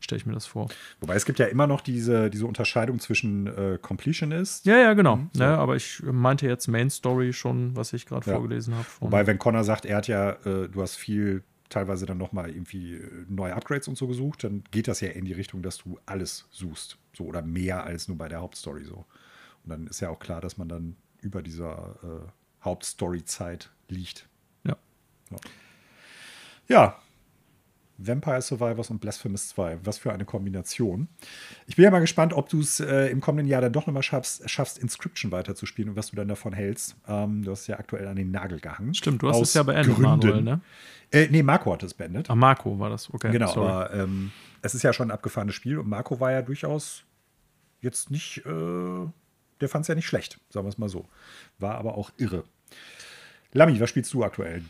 [0.00, 0.68] Stelle ich mir das vor.
[1.00, 4.64] Wobei es gibt ja immer noch diese, diese Unterscheidung zwischen äh, Completionist.
[4.64, 5.16] Ja, ja, genau.
[5.16, 5.42] Mhm, so.
[5.42, 8.34] ja, aber ich meinte jetzt Main Story schon, was ich gerade ja.
[8.34, 8.86] vorgelesen habe.
[9.00, 12.94] Wobei, wenn Connor sagt, er hat ja, äh, du hast viel teilweise dann nochmal irgendwie
[12.94, 15.98] äh, neue Upgrades und so gesucht, dann geht das ja in die Richtung, dass du
[16.06, 16.96] alles suchst.
[17.12, 19.04] So oder mehr als nur bei der Hauptstory so.
[19.68, 24.26] Und dann ist ja auch klar, dass man dann über dieser äh, Hauptstory-Zeit liegt.
[24.64, 24.76] Ja.
[25.30, 25.36] ja.
[26.68, 26.96] Ja.
[27.98, 29.80] Vampire Survivors und Blasphemous 2.
[29.84, 31.08] Was für eine Kombination.
[31.66, 34.02] Ich bin ja mal gespannt, ob du es äh, im kommenden Jahr dann doch nochmal
[34.04, 36.96] schaffst, schaffst, Inscription weiterzuspielen und was du dann davon hältst.
[37.06, 38.94] Ähm, du hast ja aktuell an den Nagel gehangen.
[38.94, 40.02] Stimmt, du hast es ja beendet, Gründen.
[40.02, 40.60] Manuel, ne?
[41.10, 42.30] Äh, nee, Marco hat es beendet.
[42.30, 43.32] Ah, Marco war das, okay.
[43.32, 43.68] Genau, sorry.
[43.68, 44.30] aber ähm,
[44.62, 47.04] es ist ja schon ein abgefahrenes Spiel und Marco war ja durchaus
[47.80, 49.06] jetzt nicht äh,
[49.60, 51.08] der fand es ja nicht schlecht, sagen wir es mal so.
[51.58, 52.44] War aber auch irre.
[53.52, 54.62] Lami, was spielst du aktuell?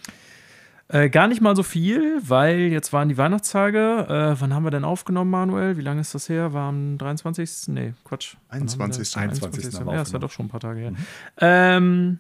[0.90, 4.06] Äh, gar nicht mal so viel, weil jetzt waren die Weihnachtstage.
[4.08, 5.76] Äh, wann haben wir denn aufgenommen, Manuel?
[5.76, 6.54] Wie lange ist das her?
[6.54, 7.68] War am 23.
[7.68, 8.36] Nee, Quatsch.
[8.48, 9.14] 21.
[9.16, 9.76] 21.
[9.76, 9.86] 21.
[9.92, 10.90] Ja, ist ja doch schon ein paar Tage her.
[10.92, 10.96] Mhm.
[11.38, 12.18] Ähm,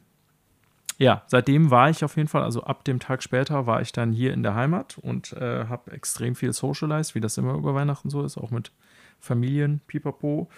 [0.98, 4.12] ja, seitdem war ich auf jeden Fall, also ab dem Tag später war ich dann
[4.12, 8.10] hier in der Heimat und äh, habe extrem viel socialized, wie das immer über Weihnachten
[8.10, 8.72] so ist, auch mit
[9.20, 10.50] Familien, pipapo.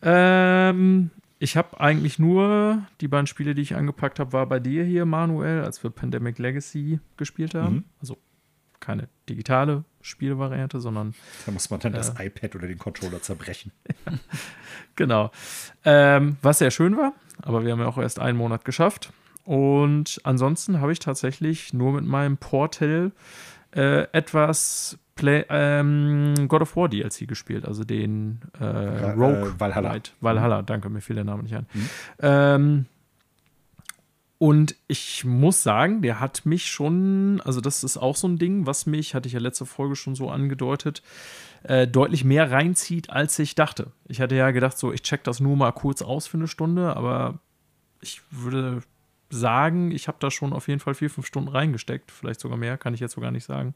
[0.00, 1.10] Ähm,
[1.42, 5.04] ich habe eigentlich nur die beiden Spiele, die ich angepackt habe, war bei dir hier,
[5.04, 7.74] Manuel, als wir Pandemic Legacy gespielt haben.
[7.74, 7.84] Mhm.
[8.00, 8.16] Also
[8.78, 11.14] keine digitale Spielvariante, sondern.
[11.44, 13.72] Da muss man dann äh, das iPad oder den Controller zerbrechen.
[14.96, 15.32] genau.
[15.84, 19.12] Ähm, was sehr schön war, aber wir haben ja auch erst einen Monat geschafft.
[19.44, 23.10] Und ansonsten habe ich tatsächlich nur mit meinem Portal
[23.74, 29.92] äh, etwas Play, ähm, God of War DLC gespielt, also den äh, Rogue äh, Valhalla.
[29.92, 30.14] Light.
[30.20, 31.66] Valhalla, danke, mir fiel der Name nicht ein.
[31.72, 31.88] Mhm.
[32.18, 32.86] Ähm,
[34.38, 38.66] und ich muss sagen, der hat mich schon, also das ist auch so ein Ding,
[38.66, 41.04] was mich, hatte ich ja letzte Folge schon so angedeutet,
[41.62, 43.92] äh, deutlich mehr reinzieht, als ich dachte.
[44.08, 46.96] Ich hatte ja gedacht, so, ich check das nur mal kurz aus für eine Stunde,
[46.96, 47.38] aber
[48.00, 48.82] ich würde
[49.32, 52.76] sagen, ich habe da schon auf jeden Fall vier, fünf Stunden reingesteckt, vielleicht sogar mehr,
[52.78, 53.74] kann ich jetzt so gar nicht sagen.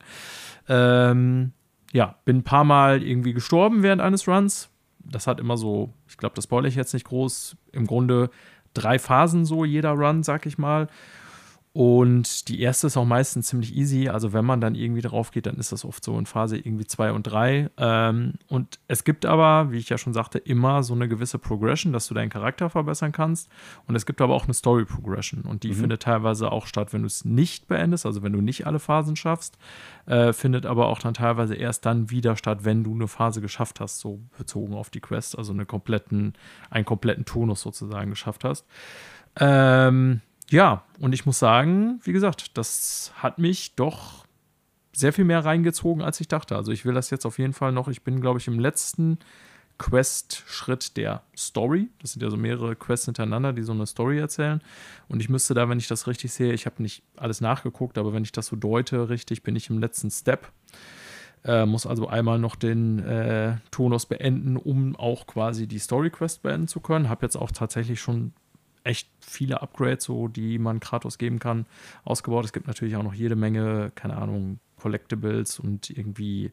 [0.68, 1.52] Ähm,
[1.92, 4.70] ja, bin ein paar Mal irgendwie gestorben während eines Runs.
[4.98, 8.30] Das hat immer so, ich glaube, das spoilere ich jetzt nicht groß, im Grunde
[8.74, 10.88] drei Phasen so, jeder Run, sag ich mal.
[11.76, 14.08] Und die erste ist auch meistens ziemlich easy.
[14.08, 16.86] Also wenn man dann irgendwie drauf geht, dann ist das oft so in Phase irgendwie
[16.86, 17.68] 2 und 3.
[17.76, 21.92] Ähm, und es gibt aber, wie ich ja schon sagte, immer so eine gewisse Progression,
[21.92, 23.50] dass du deinen Charakter verbessern kannst.
[23.86, 25.42] Und es gibt aber auch eine Story Progression.
[25.42, 25.74] Und die mhm.
[25.74, 29.14] findet teilweise auch statt, wenn du es nicht beendest, also wenn du nicht alle Phasen
[29.14, 29.58] schaffst.
[30.06, 33.80] Äh, findet aber auch dann teilweise erst dann wieder statt, wenn du eine Phase geschafft
[33.80, 36.36] hast, so bezogen auf die Quest, also eine kompletten,
[36.70, 38.64] einen kompletten Tonus sozusagen geschafft hast.
[39.38, 44.24] Ähm, ja, und ich muss sagen, wie gesagt, das hat mich doch
[44.92, 46.56] sehr viel mehr reingezogen, als ich dachte.
[46.56, 49.18] Also ich will das jetzt auf jeden Fall noch, ich bin, glaube ich, im letzten
[49.78, 51.90] Quest-Schritt der Story.
[52.00, 54.62] Das sind ja so mehrere Quests hintereinander, die so eine Story erzählen.
[55.08, 58.12] Und ich müsste da, wenn ich das richtig sehe, ich habe nicht alles nachgeguckt, aber
[58.12, 60.50] wenn ich das so deute, richtig, bin ich im letzten Step.
[61.44, 66.68] Äh, muss also einmal noch den äh, Tonus beenden, um auch quasi die Story-Quest beenden
[66.68, 67.08] zu können.
[67.08, 68.32] Habe jetzt auch tatsächlich schon
[68.86, 71.66] echt viele Upgrades, so die man Kratos geben kann,
[72.04, 72.44] ausgebaut.
[72.44, 76.52] Es gibt natürlich auch noch jede Menge, keine Ahnung, Collectibles und irgendwie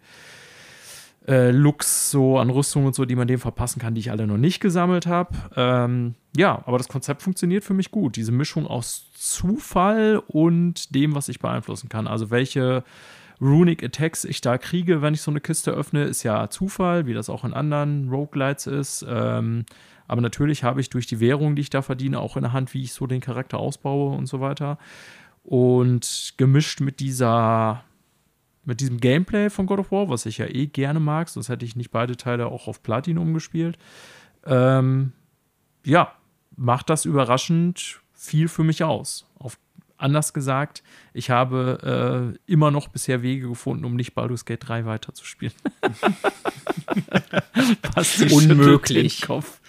[1.27, 4.27] äh, Looks so an Rüstung und so, die man dem verpassen kann, die ich alle
[4.27, 5.35] noch nicht gesammelt habe.
[5.55, 8.15] Ähm, ja, aber das Konzept funktioniert für mich gut.
[8.15, 12.07] Diese Mischung aus Zufall und dem, was ich beeinflussen kann.
[12.07, 12.83] Also welche
[13.39, 17.13] Runic Attacks ich da kriege, wenn ich so eine Kiste öffne, ist ja Zufall, wie
[17.13, 19.05] das auch in anderen Roguelites ist.
[19.07, 19.65] Ähm,
[20.07, 22.73] aber natürlich habe ich durch die Währung, die ich da verdiene, auch in der Hand,
[22.73, 24.77] wie ich so den Charakter ausbaue und so weiter.
[25.43, 27.83] Und gemischt mit dieser
[28.65, 31.65] mit diesem Gameplay von God of War, was ich ja eh gerne mag, sonst hätte
[31.65, 33.77] ich nicht beide Teile auch auf Platinum gespielt.
[34.45, 35.11] Ähm,
[35.85, 36.13] ja,
[36.55, 39.25] macht das überraschend viel für mich aus.
[39.37, 39.57] Auf,
[39.97, 44.85] anders gesagt, ich habe äh, immer noch bisher Wege gefunden, um nicht Baldur's Gate 3
[44.85, 45.53] weiterzuspielen.
[48.31, 49.21] Unmöglich.
[49.21, 49.59] Kopf.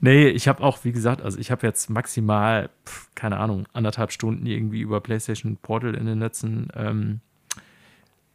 [0.00, 4.12] Nee, ich habe auch, wie gesagt, also ich habe jetzt maximal, pf, keine Ahnung, anderthalb
[4.12, 7.20] Stunden irgendwie über PlayStation Portal in den letzten ähm,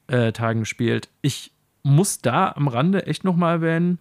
[0.07, 1.09] äh, Tagen gespielt.
[1.21, 1.51] Ich
[1.83, 3.99] muss da am Rande echt noch mal erwähnen,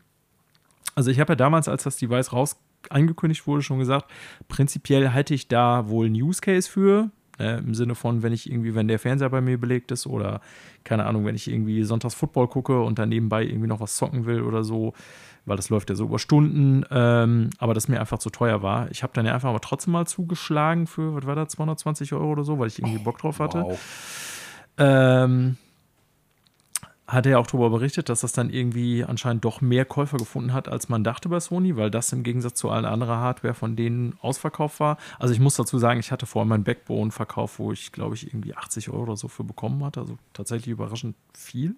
[0.97, 2.57] also ich habe ja damals, als das Device raus
[2.89, 4.11] angekündigt wurde, schon gesagt,
[4.49, 7.11] prinzipiell halte ich da wohl einen Use Case für.
[7.39, 10.41] Äh, Im Sinne von, wenn ich irgendwie, wenn der Fernseher bei mir belegt ist oder
[10.85, 14.25] keine Ahnung, wenn ich irgendwie sonntags Football gucke und dann nebenbei irgendwie noch was zocken
[14.25, 14.95] will oder so,
[15.47, 18.91] weil das läuft ja so über Stunden, ähm, aber das mir einfach zu teuer war.
[18.91, 22.33] Ich habe dann ja einfach aber trotzdem mal zugeschlagen für, was war da, 220 Euro
[22.33, 23.63] oder so, weil ich irgendwie Bock drauf hatte.
[23.63, 23.79] Wow.
[24.79, 25.57] Ähm,
[27.07, 30.53] hat er ja auch darüber berichtet, dass das dann irgendwie anscheinend doch mehr Käufer gefunden
[30.53, 33.77] hat, als man dachte bei Sony, weil das im Gegensatz zu allen anderen Hardware von
[33.77, 34.97] denen ausverkauft war.
[35.21, 38.57] Also ich muss dazu sagen, ich hatte vorher meinen Backbone-Verkauf, wo ich, glaube ich, irgendwie
[38.57, 40.01] 80 Euro oder so für bekommen hatte.
[40.01, 41.77] Also tatsächlich überraschend viel.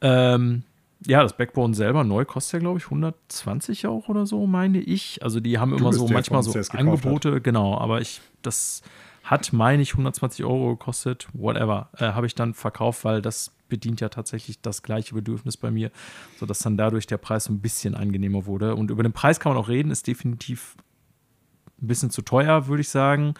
[0.00, 0.62] Ähm,
[1.06, 5.22] ja, das Backbone selber neu kostet ja, glaube ich, 120 auch oder so, meine ich.
[5.22, 8.82] Also die haben immer bist so der manchmal so Angebote, genau, aber ich, das
[9.22, 14.00] hat, meine ich, 120 Euro gekostet, whatever, äh, habe ich dann verkauft, weil das bedient
[14.00, 15.90] ja tatsächlich das gleiche Bedürfnis bei mir,
[16.38, 18.74] sodass dann dadurch der Preis so ein bisschen angenehmer wurde.
[18.74, 20.76] Und über den Preis kann man auch reden, ist definitiv
[21.80, 23.34] ein bisschen zu teuer, würde ich sagen.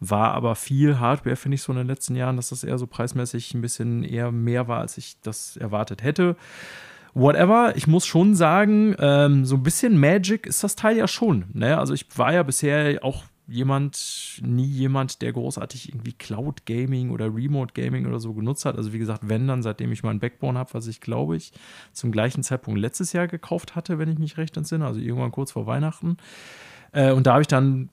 [0.00, 2.86] War aber viel Hardware, finde ich, so in den letzten Jahren, dass das eher so
[2.86, 6.36] preismäßig ein bisschen eher mehr war, als ich das erwartet hätte.
[7.14, 11.44] Whatever, ich muss schon sagen, ähm, so ein bisschen Magic ist das Teil ja schon.
[11.52, 11.78] Ne?
[11.78, 17.34] Also ich war ja bisher auch jemand, nie jemand, der großartig irgendwie Cloud Gaming oder
[17.34, 18.76] Remote Gaming oder so genutzt hat.
[18.76, 21.52] Also wie gesagt, wenn dann, seitdem ich mein Backbone habe, was ich glaube ich
[21.92, 25.52] zum gleichen Zeitpunkt letztes Jahr gekauft hatte, wenn ich mich recht entsinne, also irgendwann kurz
[25.52, 26.16] vor Weihnachten.
[26.92, 27.90] Äh, und da habe ich dann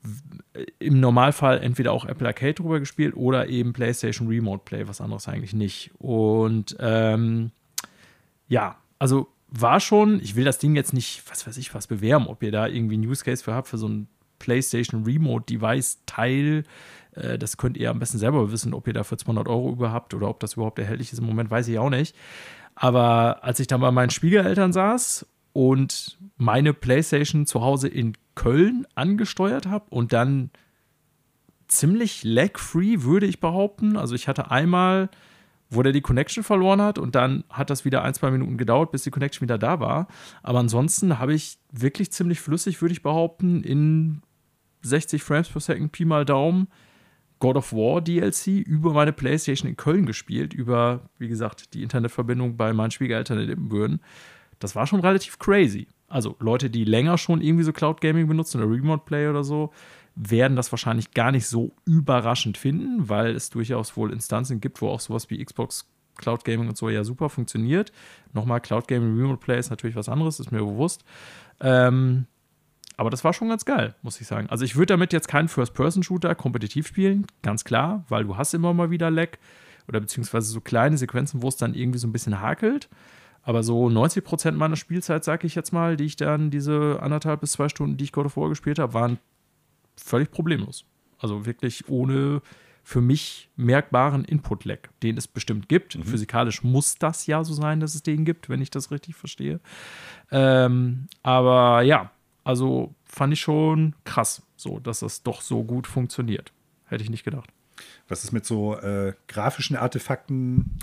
[0.80, 5.28] im Normalfall entweder auch Apple Arcade drüber gespielt oder eben PlayStation Remote Play, was anderes
[5.28, 5.92] eigentlich nicht.
[5.98, 7.52] Und ähm,
[8.48, 12.28] ja, also war schon, ich will das Ding jetzt nicht, was weiß ich, was bewerben,
[12.28, 14.08] ob ihr da irgendwie einen Use Case für habt, für so ein
[14.38, 16.64] PlayStation Remote Device Teil.
[17.14, 20.14] Äh, das könnt ihr am besten selber wissen, ob ihr dafür 200 Euro über habt
[20.14, 21.20] oder ob das überhaupt erhältlich ist.
[21.20, 22.16] Im Moment weiß ich auch nicht.
[22.76, 28.88] Aber als ich dann bei meinen Schwiegereltern saß und meine PlayStation zu Hause in Köln
[28.96, 30.52] angesteuert habe und dann
[31.68, 33.98] ziemlich lag-free, würde ich behaupten.
[33.98, 35.10] Also ich hatte einmal,
[35.70, 38.92] wo der die Connection verloren hat und dann hat das wieder ein, zwei Minuten gedauert,
[38.92, 40.08] bis die Connection wieder da war.
[40.42, 44.22] Aber ansonsten habe ich wirklich ziemlich flüssig, würde ich behaupten, in
[44.82, 46.68] 60 Frames per Second, Pi mal Daumen,
[47.40, 52.58] God of War DLC über meine Playstation in Köln gespielt, über, wie gesagt, die Internetverbindung
[52.58, 54.02] bei meinen Schwiegereltern in Ibbenbüren.
[54.60, 55.88] Das war schon relativ crazy.
[56.08, 59.72] Also Leute, die länger schon irgendwie so Cloud Gaming benutzen oder Remote Play oder so,
[60.22, 64.90] werden das wahrscheinlich gar nicht so überraschend finden, weil es durchaus wohl Instanzen gibt, wo
[64.90, 67.94] auch sowas wie Xbox Cloud Gaming und so ja super funktioniert.
[68.34, 71.06] Nochmal, Cloud Gaming Remote Play ist natürlich was anderes, ist mir bewusst.
[71.62, 72.26] Ähm,
[72.98, 74.50] aber das war schon ganz geil, muss ich sagen.
[74.50, 78.74] Also ich würde damit jetzt keinen First-Person-Shooter kompetitiv spielen, ganz klar, weil du hast immer
[78.74, 79.38] mal wieder Lag
[79.88, 82.90] oder beziehungsweise so kleine Sequenzen, wo es dann irgendwie so ein bisschen hakelt.
[83.42, 87.40] Aber so 90 Prozent meiner Spielzeit, sag ich jetzt mal, die ich dann diese anderthalb
[87.40, 89.18] bis zwei Stunden, die ich God of gespielt habe, waren
[90.00, 90.86] völlig problemlos.
[91.20, 92.42] Also wirklich ohne
[92.84, 95.96] für mich merkbaren Input-Lag, den es bestimmt gibt.
[95.96, 96.04] Mhm.
[96.04, 99.60] Physikalisch muss das ja so sein, dass es den gibt, wenn ich das richtig verstehe.
[100.32, 102.12] Ähm, aber ja,
[102.44, 106.52] also fand ich schon krass, so, dass das doch so gut funktioniert.
[106.86, 107.52] Hätte ich nicht gedacht.
[108.08, 110.80] Was ist mit so äh, grafischen Artefakten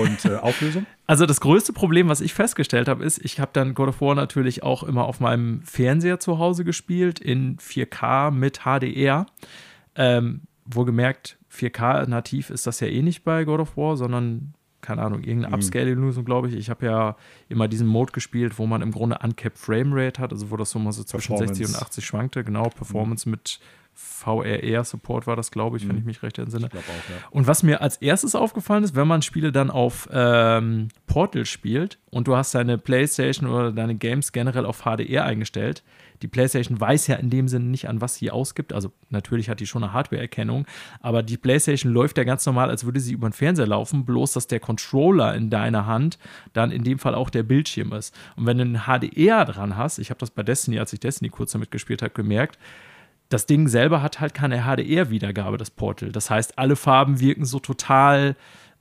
[0.00, 0.86] und äh, Auflösung?
[1.06, 4.14] Also das größte Problem, was ich festgestellt habe, ist, ich habe dann God of War
[4.14, 9.26] natürlich auch immer auf meinem Fernseher zu Hause gespielt, in 4K mit HDR.
[9.94, 15.02] Ähm, wohlgemerkt, 4K nativ ist das ja eh nicht bei God of War, sondern, keine
[15.02, 15.54] Ahnung, irgendeine Mhm.
[15.62, 16.54] Upscaling-Lösung, glaube ich.
[16.54, 17.16] Ich habe ja
[17.48, 20.78] immer diesen Mode gespielt, wo man im Grunde uncapped Framerate hat, also wo das so
[20.78, 21.54] mal so zwischen Performance.
[21.58, 22.44] 60 und 80 schwankte.
[22.44, 23.58] Genau, Performance mit
[23.98, 26.00] VRR-Support war das, glaube ich, wenn Mhm.
[26.00, 26.68] ich mich recht entsinne.
[26.72, 27.28] Ich auch, ja.
[27.30, 31.98] Und was mir als erstes aufgefallen ist, wenn man Spiele dann auf ähm, Portal spielt
[32.10, 35.82] und du hast deine PlayStation oder deine Games generell auf HDR eingestellt,
[36.22, 38.72] die PlayStation weiß ja in dem Sinne nicht, an was sie ausgibt.
[38.72, 40.66] Also natürlich hat die schon eine Hardware-Erkennung,
[41.00, 44.32] aber die PlayStation läuft ja ganz normal, als würde sie über den Fernseher laufen, bloß
[44.32, 46.18] dass der Controller in deiner Hand
[46.52, 48.14] dann in dem Fall auch der Bildschirm ist.
[48.36, 51.30] Und wenn du einen HDR dran hast, ich habe das bei Destiny, als ich Destiny
[51.30, 52.58] kurz damit gespielt habe, gemerkt,
[53.28, 56.12] das Ding selber hat halt keine HDR-Wiedergabe, das Portal.
[56.12, 58.36] Das heißt, alle Farben wirken so total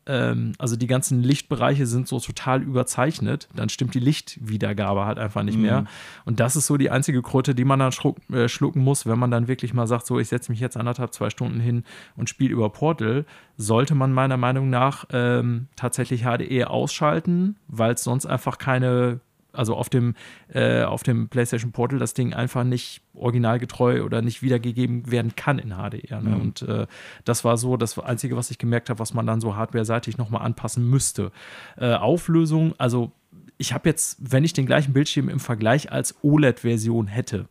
[0.07, 5.43] ähm, also die ganzen Lichtbereiche sind so total überzeichnet, dann stimmt die Lichtwiedergabe halt einfach
[5.43, 5.63] nicht mhm.
[5.63, 5.85] mehr.
[6.25, 9.19] Und das ist so die einzige Kröte, die man dann schluck, äh, schlucken muss, wenn
[9.19, 11.83] man dann wirklich mal sagt, so ich setze mich jetzt anderthalb, zwei Stunden hin
[12.15, 13.25] und spiele über Portal,
[13.57, 19.19] sollte man meiner Meinung nach ähm, tatsächlich HDE ausschalten, weil es sonst einfach keine
[19.57, 20.15] also auf dem,
[20.53, 25.59] äh, auf dem PlayStation Portal das Ding einfach nicht originalgetreu oder nicht wiedergegeben werden kann
[25.59, 26.21] in HDR.
[26.21, 26.29] Ne?
[26.29, 26.41] Mhm.
[26.41, 26.87] Und äh,
[27.25, 30.43] das war so das Einzige, was ich gemerkt habe, was man dann so hardware-seitig nochmal
[30.43, 31.31] anpassen müsste.
[31.77, 33.11] Äh, Auflösung, also
[33.57, 37.47] ich habe jetzt, wenn ich den gleichen Bildschirm im Vergleich als OLED-Version hätte,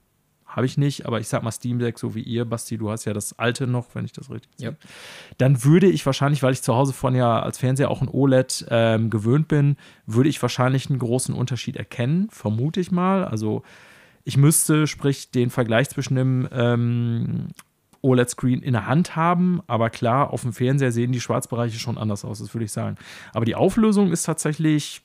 [0.56, 3.04] habe ich nicht, aber ich sag mal Steam Deck, so wie ihr, Basti, du hast
[3.04, 4.70] ja das alte noch, wenn ich das richtig sehe.
[4.70, 4.76] Ja.
[5.36, 8.66] Dann würde ich wahrscheinlich, weil ich zu Hause von ja als Fernseher auch ein OLED
[8.70, 13.24] ähm, gewöhnt bin, würde ich wahrscheinlich einen großen Unterschied erkennen, vermute ich mal.
[13.24, 13.62] Also
[14.24, 17.48] ich müsste, sprich, den Vergleich zwischen dem ähm,
[18.00, 22.24] OLED-Screen in der Hand haben, aber klar, auf dem Fernseher sehen die Schwarzbereiche schon anders
[22.24, 22.96] aus, das würde ich sagen.
[23.34, 25.02] Aber die Auflösung ist tatsächlich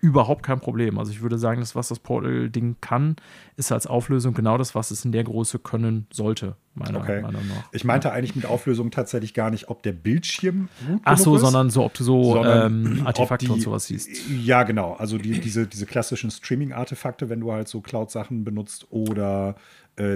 [0.00, 0.98] überhaupt kein Problem.
[0.98, 3.16] Also ich würde sagen, das, was das Portal-Ding kann,
[3.56, 7.20] ist als Auflösung genau das, was es in der Größe können sollte, meiner okay.
[7.20, 7.68] Meinung nach.
[7.72, 8.14] Ich meinte ja.
[8.14, 10.68] eigentlich mit Auflösung tatsächlich gar nicht, ob der Bildschirm
[11.04, 14.08] Ach so, ist, sondern so, ob du so ähm, Artefakte die, und sowas siehst.
[14.28, 14.94] Ja, genau.
[14.94, 19.56] Also die, diese, diese klassischen Streaming-Artefakte, wenn du halt so Cloud-Sachen benutzt oder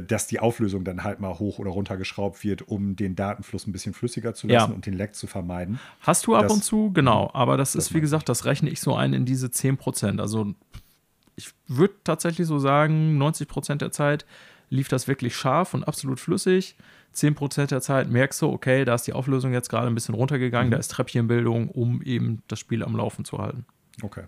[0.03, 3.73] dass die Auflösung dann halt mal hoch oder runter geschraubt wird, um den Datenfluss ein
[3.73, 4.75] bisschen flüssiger zu lassen ja.
[4.75, 5.79] und den Lag zu vermeiden.
[6.01, 7.31] Hast du ab das, und zu, genau.
[7.35, 10.21] Aber das, das ist, wie gesagt, das rechne ich so ein in diese 10 Prozent.
[10.21, 10.55] Also
[11.37, 14.25] ich würde tatsächlich so sagen, 90 Prozent der Zeit
[14.71, 16.77] lief das wirklich scharf und absolut flüssig.
[17.15, 20.69] 10% der Zeit merkst du, okay, da ist die Auflösung jetzt gerade ein bisschen runtergegangen,
[20.69, 20.73] mhm.
[20.73, 23.65] da ist Treppchenbildung, um eben das Spiel am Laufen zu halten.
[24.03, 24.25] Okay.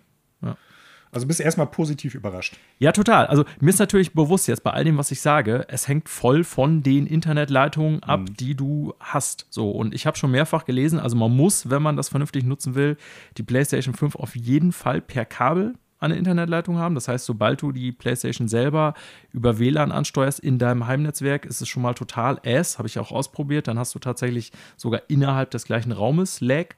[1.16, 2.58] Also bist du erstmal positiv überrascht.
[2.78, 3.26] Ja, total.
[3.26, 6.44] Also mir ist natürlich bewusst jetzt bei all dem, was ich sage, es hängt voll
[6.44, 8.36] von den Internetleitungen ab, mhm.
[8.36, 9.46] die du hast.
[9.48, 12.74] So, und ich habe schon mehrfach gelesen, also man muss, wenn man das vernünftig nutzen
[12.74, 12.98] will,
[13.38, 16.94] die PlayStation 5 auf jeden Fall per Kabel eine Internetleitung haben.
[16.94, 18.92] Das heißt, sobald du die PlayStation selber
[19.32, 22.78] über WLAN ansteuerst in deinem Heimnetzwerk, ist es schon mal total ass.
[22.78, 23.68] Habe ich auch ausprobiert.
[23.68, 26.74] Dann hast du tatsächlich sogar innerhalb des gleichen Raumes Lag.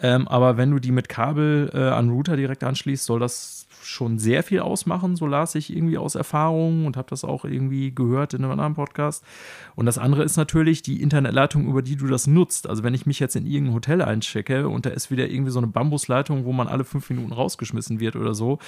[0.00, 4.18] Ähm, aber wenn du die mit Kabel äh, an Router direkt anschließt, soll das schon
[4.18, 8.34] sehr viel ausmachen, so las ich irgendwie aus Erfahrung und habe das auch irgendwie gehört
[8.34, 9.24] in einem anderen Podcast.
[9.74, 12.68] Und das andere ist natürlich die Internetleitung, über die du das nutzt.
[12.68, 15.58] Also wenn ich mich jetzt in irgendein Hotel einchecke und da ist wieder irgendwie so
[15.58, 18.58] eine Bambusleitung, wo man alle fünf Minuten rausgeschmissen wird oder so,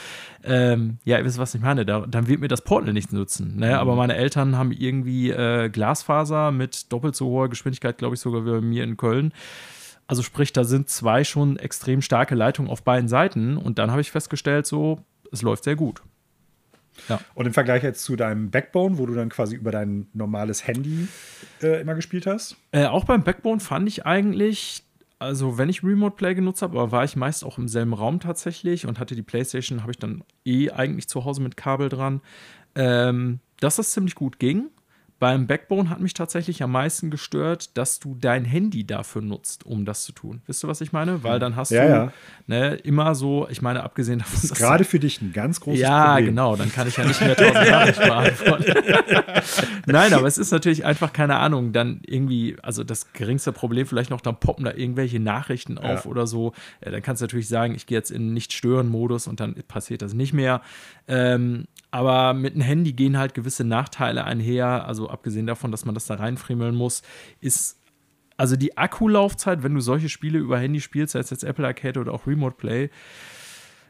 [0.45, 3.57] ähm, ja, ihr wisst, was ich meine, da, dann wird mir das Portal nichts nutzen.
[3.57, 3.79] Ne?
[3.79, 3.99] Aber mhm.
[3.99, 8.51] meine Eltern haben irgendwie äh, Glasfaser mit doppelt so hoher Geschwindigkeit, glaube ich, sogar wie
[8.51, 9.33] bei mir in Köln.
[10.07, 14.01] Also sprich, da sind zwei schon extrem starke Leitungen auf beiden Seiten und dann habe
[14.01, 15.01] ich festgestellt, so,
[15.33, 16.03] es läuft sehr gut.
[17.09, 17.21] Ja.
[17.35, 21.09] Und im Vergleich jetzt zu deinem Backbone, wo du dann quasi über dein normales Handy
[21.62, 22.57] äh, immer gespielt hast?
[22.73, 24.85] Äh, auch beim Backbone fand ich eigentlich,
[25.19, 28.21] also wenn ich Remote Play genutzt habe, aber war ich meist auch im selben Raum
[28.21, 32.21] tatsächlich und hatte die PlayStation, habe ich dann eh eigentlich zu Hause mit Kabel dran,
[32.75, 34.71] ähm, dass das ziemlich gut ging.
[35.18, 39.87] Beim Backbone hat mich tatsächlich am meisten gestört, dass du dein Handy dafür nutzt, um
[39.87, 40.42] das zu tun.
[40.46, 41.24] Wisst du, was ich meine?
[41.24, 42.12] Weil dann hast ja, du ja.
[42.46, 44.35] Ne, immer so, ich meine, abgesehen davon.
[44.35, 46.24] Das ist gerade für dich ein ganz großes ja, Problem.
[46.24, 48.64] Ja, genau, dann kann ich ja nicht mehr tausend Nachrichten beantworten.
[49.87, 54.11] Nein, aber es ist natürlich einfach, keine Ahnung, dann irgendwie, also das geringste Problem vielleicht
[54.11, 56.11] noch, dann poppen da irgendwelche Nachrichten auf ja.
[56.11, 56.52] oder so.
[56.83, 60.35] Dann kannst du natürlich sagen, ich gehe jetzt in Nicht-Stören-Modus und dann passiert das nicht
[60.35, 60.61] mehr.
[61.09, 64.87] Ähm, aber mit dem Handy gehen halt gewisse Nachteile einher.
[64.87, 67.03] Also abgesehen davon, dass man das da reinfriemeln muss,
[67.40, 67.79] ist
[68.37, 71.99] also die Akkulaufzeit, wenn du solche Spiele über Handy spielst, sei es jetzt Apple Arcade
[71.99, 72.90] oder auch Remote Play.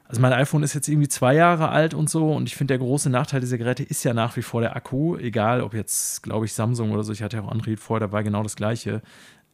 [0.09, 2.79] Also mein iPhone ist jetzt irgendwie zwei Jahre alt und so und ich finde, der
[2.79, 5.17] große Nachteil dieser Geräte ist ja nach wie vor der Akku.
[5.17, 8.13] Egal, ob jetzt, glaube ich, Samsung oder so, ich hatte ja auch Android vorher, da
[8.13, 9.03] war genau das gleiche.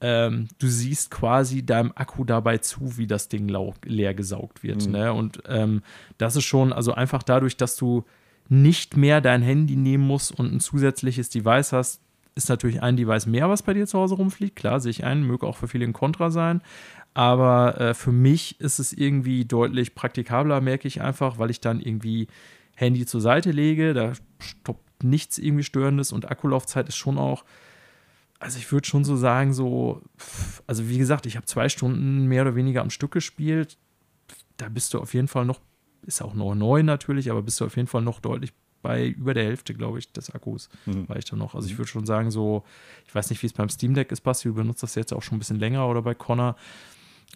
[0.02, 3.48] Ähm, du siehst quasi deinem Akku dabei zu, wie das Ding
[3.84, 4.86] leer gesaugt wird.
[4.86, 4.92] Mhm.
[4.92, 5.12] Ne?
[5.12, 5.82] Und ähm,
[6.18, 8.04] das ist schon, also einfach dadurch, dass du
[8.52, 12.02] nicht mehr dein Handy nehmen musst und ein zusätzliches Device hast,
[12.34, 14.56] ist natürlich ein Device mehr, was bei dir zu Hause rumfliegt.
[14.56, 16.60] Klar, sehe ich ein, möge auch für viele ein Kontra sein.
[17.14, 21.80] Aber äh, für mich ist es irgendwie deutlich praktikabler, merke ich einfach, weil ich dann
[21.80, 22.28] irgendwie
[22.74, 23.94] Handy zur Seite lege.
[23.94, 27.44] Da stoppt nichts irgendwie Störendes und Akkulaufzeit ist schon auch.
[28.38, 30.02] Also ich würde schon so sagen, so,
[30.66, 33.78] also wie gesagt, ich habe zwei Stunden mehr oder weniger am Stück gespielt.
[34.58, 35.60] Da bist du auf jeden Fall noch
[36.02, 39.32] ist auch noch neu natürlich, aber bist du auf jeden Fall noch deutlich bei über
[39.32, 41.08] der Hälfte, glaube ich, des Akkus mhm.
[41.08, 41.54] war ich da noch.
[41.54, 42.64] Also ich würde schon sagen, so,
[43.06, 45.22] ich weiß nicht, wie es beim Steam Deck ist, Basti, du benutzt das jetzt auch
[45.22, 46.56] schon ein bisschen länger oder bei Connor.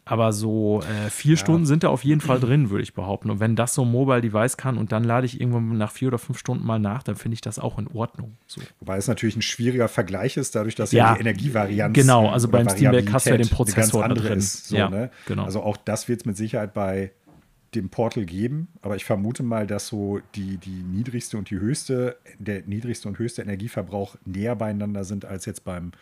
[0.04, 1.36] Aber so äh, vier ja.
[1.38, 3.30] Stunden sind da auf jeden Fall drin, würde ich behaupten.
[3.30, 6.08] Und wenn das so ein Mobile Device kann und dann lade ich irgendwann nach vier
[6.08, 8.36] oder fünf Stunden mal nach, dann finde ich das auch in Ordnung.
[8.46, 8.60] So.
[8.78, 11.94] Wobei es natürlich ein schwieriger Vergleich ist, dadurch, dass ja, ja die Energievarianz.
[11.94, 14.38] Genau, also beim Steam Deck hast du ja den Prozessor ganz andere drin.
[14.38, 15.10] Ist, so, ja, ne?
[15.26, 15.44] genau.
[15.44, 17.10] Also auch das wird es mit Sicherheit bei
[17.76, 22.16] dem Portal geben, aber ich vermute mal, dass so die, die niedrigste und die höchste,
[22.38, 25.92] der niedrigste und höchste Energieverbrauch näher beieinander sind als jetzt beim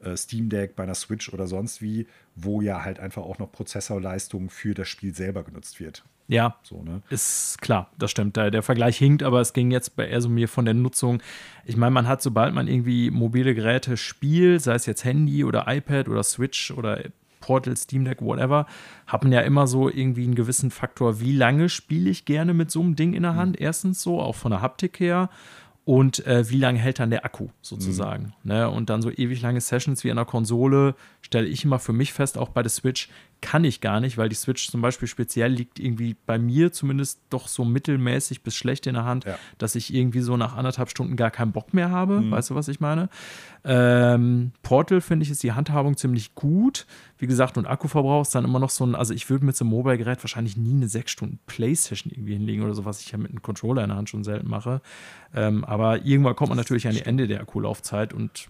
[0.00, 3.52] äh, Steam Deck, bei einer Switch oder sonst wie, wo ja halt einfach auch noch
[3.52, 6.04] Prozessorleistung für das Spiel selber genutzt wird.
[6.30, 7.00] Ja, so, ne?
[7.08, 8.36] ist klar, das stimmt.
[8.36, 11.22] Der, der Vergleich hinkt, aber es ging jetzt bei eher so mir von der Nutzung.
[11.64, 15.64] Ich meine, man hat, sobald man irgendwie mobile Geräte spielt, sei es jetzt Handy oder
[15.68, 17.02] iPad oder Switch oder
[17.48, 18.66] Portal, Steam Deck, whatever,
[19.06, 22.70] hat man ja immer so irgendwie einen gewissen Faktor, wie lange spiele ich gerne mit
[22.70, 23.58] so einem Ding in der Hand.
[23.58, 23.64] Mhm.
[23.64, 25.30] Erstens so, auch von der Haptik her
[25.86, 28.34] und äh, wie lange hält dann der Akku sozusagen.
[28.42, 28.52] Mhm.
[28.52, 28.68] Ne?
[28.68, 32.12] Und dann so ewig lange Sessions wie an der Konsole stelle ich immer für mich
[32.12, 33.08] fest, auch bei der Switch
[33.40, 37.20] kann ich gar nicht, weil die Switch zum Beispiel speziell liegt irgendwie bei mir zumindest
[37.30, 39.38] doch so mittelmäßig bis schlecht in der Hand, ja.
[39.58, 42.20] dass ich irgendwie so nach anderthalb Stunden gar keinen Bock mehr habe.
[42.20, 42.30] Mhm.
[42.30, 43.08] Weißt du, was ich meine?
[43.64, 46.86] Ähm, Portal finde ich ist die Handhabung ziemlich gut.
[47.18, 49.64] Wie gesagt, und Akkuverbrauch ist dann immer noch so ein, also ich würde mit so
[49.64, 53.18] einem Mobile-Gerät wahrscheinlich nie eine sechs Stunden Playstation irgendwie hinlegen oder so, was ich ja
[53.18, 54.80] mit einem Controller in der Hand schon selten mache.
[55.34, 58.48] Ähm, aber irgendwann kommt man natürlich an die Ende der Akkulaufzeit und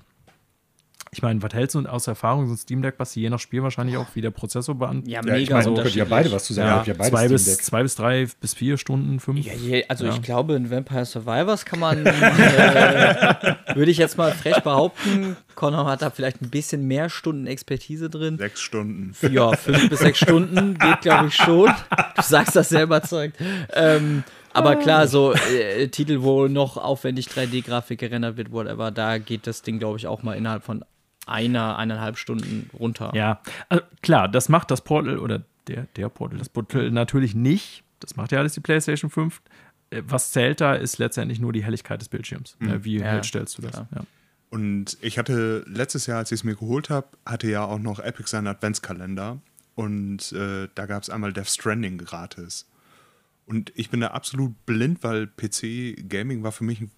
[1.11, 3.62] ich meine, was hältst du aus Erfahrung so ein Steam Deck, was je nach Spiel
[3.62, 5.12] wahrscheinlich auch wie der Prozessor beantwortet?
[5.12, 6.86] Ja, mega ja, ich meine, könnt ihr beide was zu sagen.
[6.86, 9.44] Ja, ja zwei, bis, zwei bis drei bis vier Stunden, fünf.
[9.44, 10.12] Ja, je, also ja.
[10.12, 15.86] ich glaube, in Vampire Survivors kann man, äh, würde ich jetzt mal frech behaupten, Connor
[15.86, 18.38] hat da vielleicht ein bisschen mehr Stunden Expertise drin.
[18.38, 19.14] Sechs Stunden.
[19.30, 21.70] Ja, fünf bis sechs Stunden geht, glaube ich, schon.
[22.16, 23.36] Du sagst das sehr überzeugt.
[23.72, 29.46] Ähm, aber klar, so äh, Titel, wo noch aufwendig 3D-Grafik gerendert wird, whatever, da geht
[29.46, 30.84] das Ding, glaube ich, auch mal innerhalb von
[31.28, 33.12] einer, eineinhalb Stunden runter.
[33.14, 37.84] Ja, also klar, das macht das Portal oder der, der Portal, das Portal natürlich nicht.
[38.00, 39.42] Das macht ja alles die PlayStation 5.
[39.90, 42.56] Äh, was zählt da, ist letztendlich nur die Helligkeit des Bildschirms.
[42.58, 42.84] Mhm.
[42.84, 43.76] Wie ja, stellst du das?
[43.76, 44.04] Ja.
[44.50, 47.98] Und ich hatte letztes Jahr, als ich es mir geholt habe, hatte ja auch noch
[47.98, 49.38] Epic seinen Adventskalender.
[49.74, 52.66] Und äh, da gab es einmal Death Stranding gratis.
[53.46, 56.90] Und ich bin da absolut blind, weil PC-Gaming war für mich ein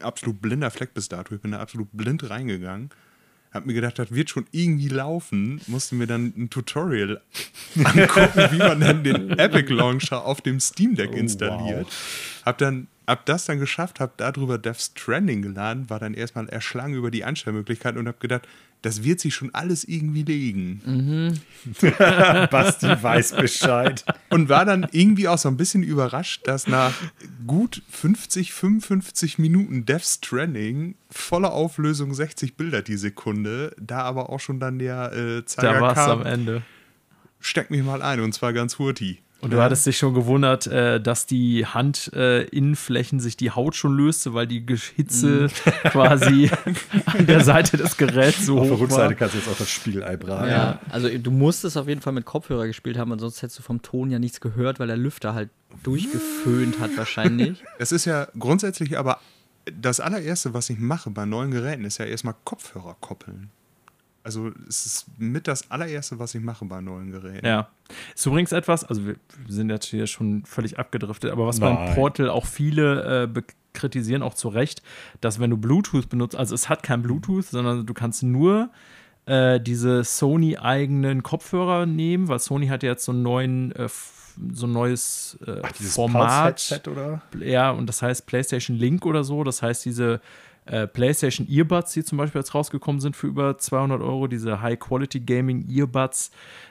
[0.00, 1.34] absolut blinder Fleck bis dato.
[1.34, 2.90] Ich bin da absolut blind reingegangen
[3.52, 7.20] hab mir gedacht, das wird schon irgendwie laufen, musste mir dann ein Tutorial
[7.84, 11.86] angucken, wie man dann den Epic Launcher auf dem Steam Deck oh, installiert.
[11.86, 12.42] wow.
[12.46, 16.94] Hab dann hab das dann geschafft, hab darüber Death Stranding geladen, war dann erstmal erschlagen
[16.94, 18.46] über die Anstellmöglichkeiten und hab gedacht,
[18.82, 20.80] das wird sich schon alles irgendwie legen.
[20.84, 21.40] Mhm.
[22.50, 24.04] Basti weiß Bescheid.
[24.30, 26.94] Und war dann irgendwie auch so ein bisschen überrascht, dass nach
[27.46, 34.40] gut 50, 55 Minuten Death Stranding, voller Auflösung 60 Bilder die Sekunde, da aber auch
[34.40, 36.62] schon dann der äh, Zeiger Da war es am Ende.
[37.40, 39.18] Steck mich mal ein und zwar ganz hurti.
[39.40, 43.96] Und du hattest dich schon gewundert, äh, dass die Handinnenflächen äh, sich die Haut schon
[43.96, 44.64] löste, weil die
[44.94, 45.70] Hitze mm.
[45.88, 46.50] quasi
[47.06, 49.70] an der Seite des Geräts so auf hoch der Rückseite kannst du jetzt auch das
[49.70, 50.50] Spiegelei braten.
[50.50, 53.80] Ja, also du musstest auf jeden Fall mit Kopfhörer gespielt haben, sonst hättest du vom
[53.80, 55.48] Ton ja nichts gehört, weil der Lüfter halt
[55.82, 57.62] durchgeföhnt hat wahrscheinlich.
[57.78, 59.20] Es ist ja grundsätzlich aber
[59.80, 63.50] das allererste, was ich mache bei neuen Geräten, ist ja erstmal Kopfhörer koppeln.
[64.22, 67.46] Also es ist mit das allererste, was ich mache bei neuen Geräten.
[67.46, 67.68] Ja.
[68.14, 69.16] Ist übrigens etwas, also wir
[69.48, 71.74] sind jetzt hier schon völlig abgedriftet, aber was Nein.
[71.74, 73.42] beim Portal auch viele äh,
[73.72, 74.82] kritisieren, auch zu Recht,
[75.20, 78.70] dass wenn du Bluetooth benutzt, also es hat kein Bluetooth, sondern du kannst nur
[79.26, 83.88] äh, diese Sony-eigenen Kopfhörer nehmen, weil Sony hat ja jetzt so einen neuen äh,
[84.52, 86.82] so ein neues äh, Ach, Format.
[86.86, 87.22] oder?
[87.40, 89.44] Ja, und das heißt PlayStation Link oder so.
[89.44, 90.20] Das heißt, diese
[90.70, 95.20] äh, PlayStation Earbuds, die zum Beispiel jetzt rausgekommen sind für über 200 Euro, diese High-Quality
[95.20, 96.30] Gaming Earbuds,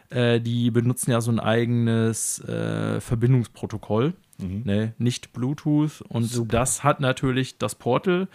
[0.09, 4.61] äh, die benutzen ja so ein eigenes äh, Verbindungsprotokoll, mhm.
[4.63, 4.93] ne?
[4.97, 6.01] nicht Bluetooth.
[6.07, 6.59] Und Super.
[6.59, 8.27] das hat natürlich das Portal.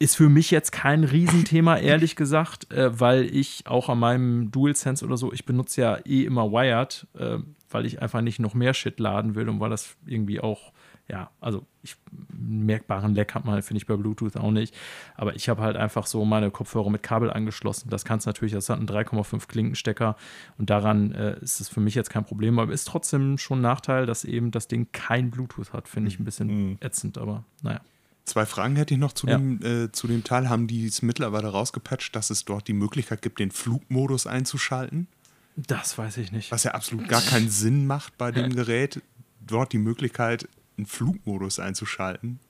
[0.00, 5.04] Ist für mich jetzt kein Riesenthema, ehrlich gesagt, äh, weil ich auch an meinem DualSense
[5.04, 7.38] oder so, ich benutze ja eh immer Wired, äh,
[7.68, 10.72] weil ich einfach nicht noch mehr Shit laden will und weil das irgendwie auch
[11.08, 11.96] ja, also ich,
[12.32, 14.74] merkbaren Leck hat man, finde ich, bei Bluetooth auch nicht.
[15.16, 17.90] Aber ich habe halt einfach so meine Kopfhörer mit Kabel angeschlossen.
[17.90, 20.16] Das kannst natürlich, das hat einen 3,5 Klinkenstecker
[20.56, 22.58] und daran äh, ist es für mich jetzt kein Problem.
[22.58, 25.88] Aber ist trotzdem schon ein Nachteil, dass eben das Ding kein Bluetooth hat.
[25.88, 26.78] Finde ich ein bisschen mhm.
[26.80, 27.80] ätzend, aber naja.
[28.24, 29.36] Zwei Fragen hätte ich noch zu, ja.
[29.36, 30.48] dem, äh, zu dem Teil.
[30.48, 35.08] Haben die es mittlerweile rausgepatcht, dass es dort die Möglichkeit gibt, den Flugmodus einzuschalten?
[35.56, 36.50] Das weiß ich nicht.
[36.50, 39.02] Was ja absolut gar keinen Sinn macht bei dem Gerät.
[39.46, 42.40] Dort die Möglichkeit, einen Flugmodus einzuschalten.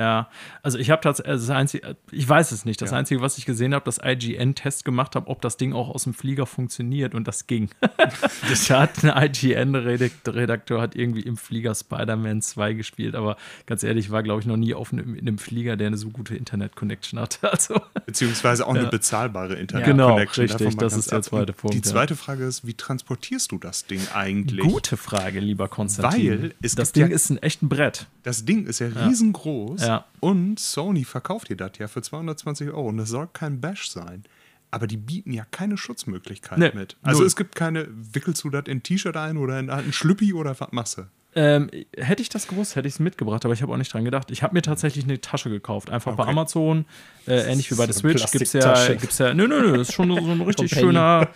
[0.00, 0.30] Ja,
[0.62, 2.80] also ich habe tatsächlich, also das Einzige, ich weiß es nicht.
[2.80, 2.96] Das ja.
[2.96, 6.14] Einzige, was ich gesehen habe, dass IGN-Test gemacht habe, ob das Ding auch aus dem
[6.14, 7.68] Flieger funktioniert und das ging.
[8.48, 13.36] das hat ein IGN-Redakteur hat irgendwie im Flieger Spider-Man 2 gespielt, aber
[13.66, 16.08] ganz ehrlich, war glaube ich noch nie auf einem, in einem Flieger, der eine so
[16.08, 17.38] gute Internet-Connection hatte.
[17.50, 18.82] Also, Beziehungsweise auch ja.
[18.82, 19.96] eine bezahlbare Internet-Connection.
[19.96, 21.74] Genau, richtig, das ist der zweite Punkt.
[21.74, 24.64] Die zweite Frage ist, wie transportierst du das Ding eigentlich?
[24.64, 26.42] Gute Frage, lieber Konstantin.
[26.42, 28.06] Weil das Ding ist ein echt ein Brett.
[28.22, 29.82] Das Ding ist ja riesengroß.
[29.82, 29.89] Ja.
[30.20, 32.88] Und Sony verkauft dir das ja für 220 Euro.
[32.88, 34.24] Und das soll kein Bash sein.
[34.70, 36.96] Aber die bieten ja keine Schutzmöglichkeit nee, mit.
[37.02, 37.26] Also null.
[37.26, 40.58] es gibt keine, wickelst du das in ein T-Shirt ein oder in einen Schlüppi oder
[40.58, 41.02] was machst du?
[41.34, 44.04] Ähm, hätte ich das gewusst, hätte ich es mitgebracht, aber ich habe auch nicht dran
[44.04, 44.32] gedacht.
[44.32, 46.24] Ich habe mir tatsächlich eine Tasche gekauft, einfach okay.
[46.24, 46.86] bei Amazon,
[47.26, 48.28] äh, ähnlich wie bei der Switch.
[48.32, 51.28] Gibt es ja, gibt's ja, nö, nö, nö, das ist schon so ein richtig schöner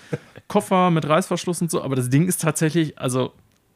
[0.49, 3.35] Koffer mit Reißverschluss und so, aber das Ding ist tatsächlich, also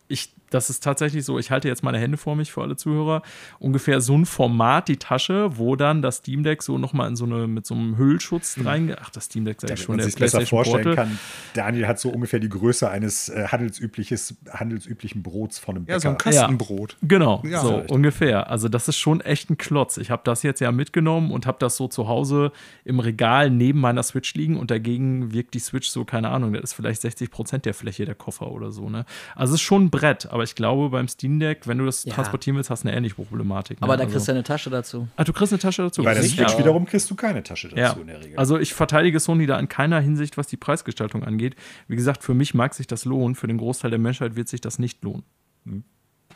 [0.09, 3.23] ich das ist tatsächlich so, ich halte jetzt meine Hände vor mich für alle Zuhörer,
[3.59, 7.25] ungefähr so ein Format, die Tasche, wo dann das Steam Deck so nochmal in so
[7.25, 8.67] eine, mit so einem Hüllschutz hm.
[8.67, 11.07] rein, ach, das Steam Deck sei schon man der sich besser vorstellen Portal.
[11.07, 11.19] kann,
[11.55, 15.97] Daniel hat so ungefähr die Größe eines äh, handelsübliches, handelsüblichen Brots von einem Bäcker.
[15.97, 16.93] Ja, so ein Kastenbrot.
[16.93, 17.91] Ja, genau, ja, so vielleicht.
[17.91, 18.51] ungefähr.
[18.51, 19.97] Also das ist schon echt ein Klotz.
[19.97, 22.53] Ich habe das jetzt ja mitgenommen und habe das so zu Hause
[22.85, 26.65] im Regal neben meiner Switch liegen und dagegen wirkt die Switch so, keine Ahnung, das
[26.65, 28.89] ist vielleicht 60 Prozent der Fläche der Koffer oder so.
[28.89, 29.05] Ne?
[29.35, 32.05] Also es ist schon ein Brett, aber ich glaube, beim Steam Deck, wenn du das
[32.05, 32.15] ja.
[32.15, 33.81] transportieren willst, hast du eine ähnliche Problematik.
[33.81, 33.85] Ne?
[33.85, 35.09] Aber da also, kriegst du eine Tasche dazu.
[35.17, 36.03] Ah, du kriegst eine Tasche dazu.
[36.03, 36.59] Bei der Switch ja.
[36.59, 37.93] wiederum kriegst du keine Tasche dazu ja.
[37.93, 38.39] in der Regel.
[38.39, 41.57] Also ich verteidige Sony da in keiner Hinsicht, was die Preisgestaltung angeht.
[41.87, 44.61] Wie gesagt, für mich mag sich das lohnen, für den Großteil der Menschheit wird sich
[44.61, 45.25] das nicht lohnen.
[45.65, 45.85] Hm.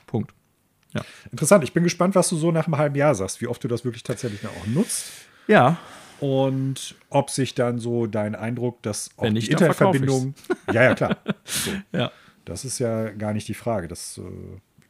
[0.06, 0.32] Punkt.
[0.94, 1.02] Ja.
[1.30, 1.64] Interessant.
[1.64, 3.84] Ich bin gespannt, was du so nach einem halben Jahr sagst, wie oft du das
[3.84, 5.10] wirklich tatsächlich auch nutzt.
[5.46, 5.78] Ja.
[6.20, 10.34] Und ob sich dann so dein Eindruck, dass auch Wenn die Internetverbindung.
[10.72, 11.16] Ja, ja, klar.
[11.44, 11.70] So.
[11.92, 12.12] Ja.
[12.44, 13.88] Das ist ja gar nicht die Frage.
[13.88, 14.22] Das, äh,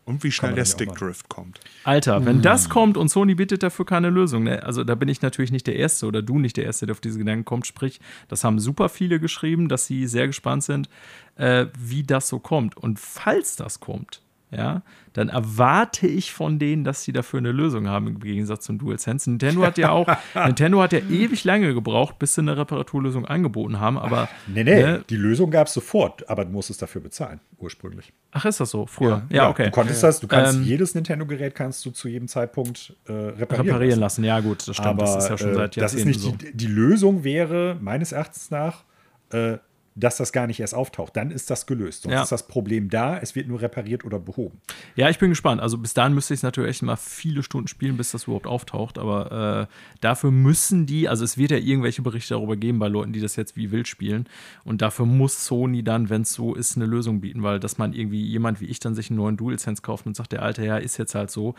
[0.04, 1.60] und wie schnell der Stickdrift kommt.
[1.84, 2.42] Alter, wenn mm.
[2.42, 4.62] das kommt und Sony bietet dafür keine Lösung, ne?
[4.64, 7.00] also da bin ich natürlich nicht der Erste oder du nicht der Erste, der auf
[7.00, 7.66] diese Gedanken kommt.
[7.66, 10.88] Sprich, das haben super viele geschrieben, dass sie sehr gespannt sind,
[11.36, 12.76] äh, wie das so kommt.
[12.76, 14.22] Und falls das kommt,
[14.54, 14.82] ja,
[15.14, 19.30] dann erwarte ich von denen, dass sie dafür eine Lösung haben im Gegensatz zum DualSense.
[19.30, 20.06] Nintendo hat ja auch,
[20.46, 24.28] Nintendo hat ja ewig lange gebraucht, bis sie eine Reparaturlösung angeboten haben, aber.
[24.46, 28.12] Nee, nee, ne, die Lösung gab es sofort, aber du musstest dafür bezahlen, ursprünglich.
[28.30, 28.86] Ach, ist das so?
[28.86, 29.22] Früher?
[29.30, 29.66] Ja, ja okay.
[29.66, 33.68] Du konntest das, du kannst ähm, jedes Nintendo-Gerät kannst du zu jedem Zeitpunkt äh, reparieren,
[33.68, 34.22] reparieren lassen.
[34.22, 34.88] Ja, gut, das stimmt.
[34.88, 36.32] Aber, das ist ja schon seit Jahrzehnten das ist nicht so.
[36.32, 38.84] Die, die Lösung wäre meines Erachtens nach,
[39.30, 39.56] äh,
[39.94, 41.16] dass das gar nicht erst auftaucht.
[41.16, 42.02] Dann ist das gelöst.
[42.02, 42.22] Sonst ja.
[42.22, 44.60] ist das Problem da, es wird nur repariert oder behoben.
[44.96, 45.60] Ja, ich bin gespannt.
[45.60, 48.46] Also bis dahin müsste ich es natürlich echt mal viele Stunden spielen, bis das überhaupt
[48.46, 48.98] auftaucht.
[48.98, 53.12] Aber äh, dafür müssen die, also es wird ja irgendwelche Berichte darüber geben bei Leuten,
[53.12, 54.26] die das jetzt wie wild spielen.
[54.64, 57.92] Und dafür muss Sony dann, wenn es so ist, eine Lösung bieten, weil dass man
[57.92, 60.80] irgendwie jemand wie ich dann sich einen neuen DualSense kauft und sagt, der alte Herr
[60.80, 61.54] ist jetzt halt so,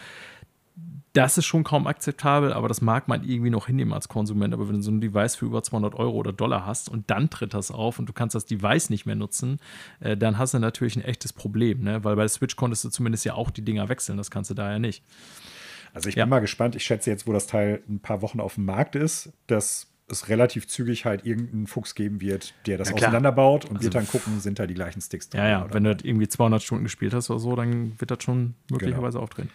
[1.14, 4.54] das ist schon kaum akzeptabel, aber das mag man irgendwie noch hinnehmen als Konsument.
[4.54, 7.30] Aber wenn du so ein Device für über 200 Euro oder Dollar hast und dann
[7.30, 9.60] tritt das auf und du kannst das Device nicht mehr nutzen,
[10.00, 12.04] äh, dann hast du natürlich ein echtes Problem, ne?
[12.04, 14.56] weil bei der Switch konntest du zumindest ja auch die Dinger wechseln, das kannst du
[14.56, 15.04] daher nicht.
[15.94, 16.26] Also ich ja.
[16.26, 18.96] bin mal gespannt, ich schätze jetzt, wo das Teil ein paar Wochen auf dem Markt
[18.96, 23.84] ist, dass es relativ zügig halt irgendeinen Fuchs geben wird, der das auseinanderbaut und also
[23.84, 25.42] wird dann gucken, sind da die gleichen Sticks drin.
[25.42, 28.56] Ja, ja, wenn du irgendwie 200 Stunden gespielt hast oder so, dann wird das schon
[28.70, 29.24] möglicherweise genau.
[29.24, 29.50] aufdrehen.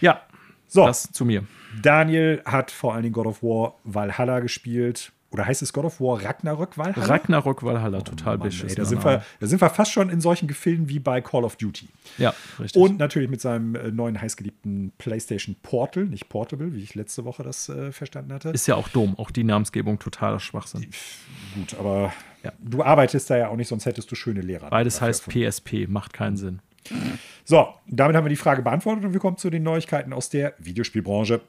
[0.00, 0.22] Ja,
[0.68, 0.86] so.
[0.86, 1.44] Das zu mir.
[1.82, 5.12] Daniel hat vor allen Dingen God of War Valhalla gespielt.
[5.30, 7.06] Oder heißt es God of War Ragnarök Valhalla?
[7.06, 10.22] Ragnarök Valhalla, oh, total Mann, ey, da, sind wir, da sind wir fast schon in
[10.22, 11.88] solchen Gefilden wie bei Call of Duty.
[12.16, 12.80] Ja, richtig.
[12.80, 17.42] Und natürlich mit seinem äh, neuen heißgeliebten PlayStation Portal, nicht Portable, wie ich letzte Woche
[17.42, 18.48] das äh, verstanden hatte.
[18.50, 20.86] Ist ja auch dumm, auch die Namensgebung totaler Schwachsinn.
[21.54, 22.52] Gut, aber ja.
[22.58, 24.70] du arbeitest da ja auch nicht, sonst hättest du schöne Lehrer.
[24.70, 26.60] Beides heißt PSP, macht keinen Sinn.
[27.44, 30.54] So, damit haben wir die Frage beantwortet und wir kommen zu den Neuigkeiten aus der
[30.58, 31.40] Videospielbranche.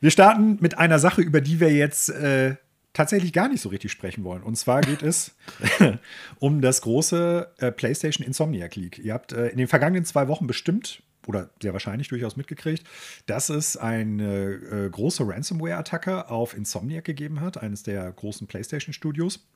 [0.00, 2.56] Wir starten mit einer Sache, über die wir jetzt äh,
[2.92, 4.42] tatsächlich gar nicht so richtig sprechen wollen.
[4.42, 5.34] Und zwar geht es
[6.38, 8.98] um das große äh, PlayStation Insomniac League.
[8.98, 12.84] Ihr habt äh, in den vergangenen zwei Wochen bestimmt oder sehr wahrscheinlich durchaus mitgekriegt,
[13.26, 19.46] dass es eine äh, große Ransomware-Attacke auf Insomniac gegeben hat, eines der großen PlayStation-Studios.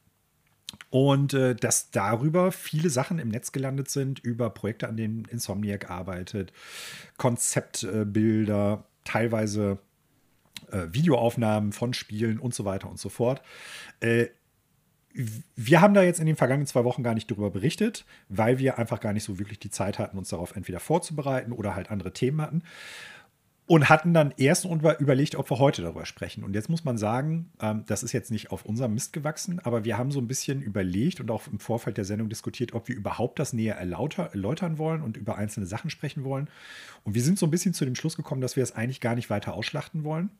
[0.91, 5.91] Und äh, dass darüber viele Sachen im Netz gelandet sind, über Projekte, an denen Insomniac
[5.91, 6.53] arbeitet,
[7.17, 9.79] Konzeptbilder, äh, teilweise
[10.71, 13.43] äh, Videoaufnahmen von Spielen und so weiter und so fort.
[14.01, 14.27] Äh,
[15.55, 18.79] wir haben da jetzt in den vergangenen zwei Wochen gar nicht darüber berichtet, weil wir
[18.79, 22.13] einfach gar nicht so wirklich die Zeit hatten, uns darauf entweder vorzubereiten oder halt andere
[22.13, 22.63] Themen hatten.
[23.67, 26.45] Und hatten dann erst überlegt, ob wir heute darüber sprechen.
[26.45, 29.85] Und jetzt muss man sagen, ähm, das ist jetzt nicht auf unserem Mist gewachsen, aber
[29.85, 32.95] wir haben so ein bisschen überlegt und auch im Vorfeld der Sendung diskutiert, ob wir
[32.95, 36.49] überhaupt das näher erläutern wollen und über einzelne Sachen sprechen wollen.
[37.03, 39.17] Und wir sind so ein bisschen zu dem Schluss gekommen, dass wir es eigentlich gar
[39.17, 40.31] nicht weiter ausschlachten wollen.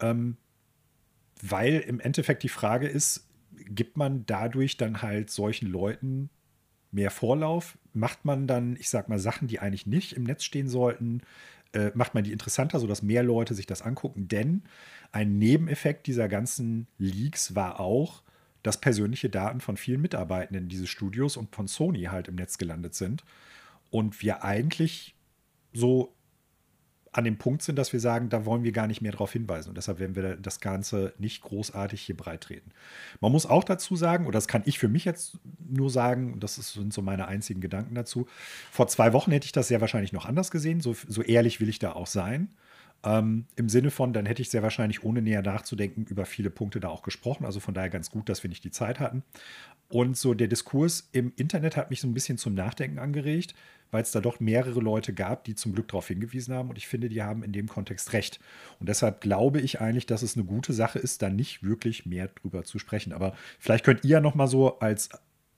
[0.00, 0.36] Ähm,
[1.42, 3.26] weil im Endeffekt die Frage ist,
[3.68, 6.28] gibt man dadurch dann halt solchen Leuten
[6.90, 7.78] mehr Vorlauf?
[7.94, 11.22] Macht man dann, ich sag mal, Sachen, die eigentlich nicht im Netz stehen sollten?
[11.76, 14.28] Äh, macht man die interessanter, sodass mehr Leute sich das angucken.
[14.28, 14.62] Denn
[15.12, 18.22] ein Nebeneffekt dieser ganzen Leaks war auch,
[18.62, 22.94] dass persönliche Daten von vielen Mitarbeitenden dieses Studios und von Sony halt im Netz gelandet
[22.94, 23.24] sind.
[23.90, 25.14] Und wir eigentlich
[25.74, 26.15] so
[27.16, 29.70] an dem Punkt sind, dass wir sagen, da wollen wir gar nicht mehr darauf hinweisen.
[29.70, 32.70] Und deshalb werden wir das Ganze nicht großartig hier breit treten.
[33.20, 36.42] Man muss auch dazu sagen, oder das kann ich für mich jetzt nur sagen, und
[36.42, 38.26] das sind so meine einzigen Gedanken dazu,
[38.70, 40.80] vor zwei Wochen hätte ich das sehr wahrscheinlich noch anders gesehen.
[40.80, 42.48] So, so ehrlich will ich da auch sein.
[43.04, 46.80] Ähm, Im Sinne von, dann hätte ich sehr wahrscheinlich, ohne näher nachzudenken, über viele Punkte
[46.80, 47.44] da auch gesprochen.
[47.44, 49.22] Also von daher ganz gut, dass wir nicht die Zeit hatten.
[49.88, 53.54] Und so der Diskurs im Internet hat mich so ein bisschen zum Nachdenken angeregt
[53.90, 56.70] weil es da doch mehrere Leute gab, die zum Glück darauf hingewiesen haben.
[56.70, 58.40] Und ich finde, die haben in dem Kontext recht.
[58.80, 62.28] Und deshalb glaube ich eigentlich, dass es eine gute Sache ist, da nicht wirklich mehr
[62.28, 63.12] drüber zu sprechen.
[63.12, 65.10] Aber vielleicht könnt ihr ja noch mal so als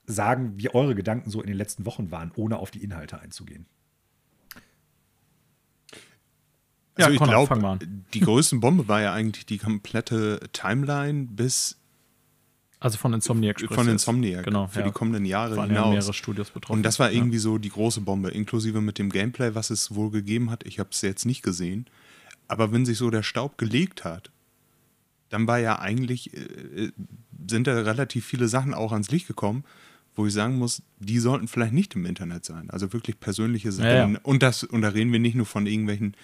[0.07, 3.67] sagen, wie eure Gedanken so in den letzten Wochen waren, ohne auf die Inhalte einzugehen.
[6.99, 7.79] Also ja, ich glaube,
[8.13, 11.79] die größte Bombe war ja eigentlich die komplette Timeline bis
[12.81, 14.87] also von Insomniac Von Insomniac, genau, für ja.
[14.87, 15.87] die kommenden Jahre Waren hinaus.
[15.87, 16.79] Ja mehrere Studios betroffen.
[16.79, 17.43] Und das war irgendwie ja.
[17.43, 20.65] so die große Bombe, inklusive mit dem Gameplay, was es wohl gegeben hat.
[20.65, 21.87] Ich habe es jetzt nicht gesehen.
[22.47, 24.31] Aber wenn sich so der Staub gelegt hat,
[25.29, 26.93] dann war ja eigentlich, äh,
[27.49, 29.65] sind da relativ viele Sachen auch ans Licht gekommen,
[30.15, 32.71] wo ich sagen muss, die sollten vielleicht nicht im Internet sein.
[32.71, 33.89] Also wirklich persönliche Sachen.
[33.89, 34.19] Ja, ja.
[34.23, 36.17] Und, das, und da reden wir nicht nur von irgendwelchen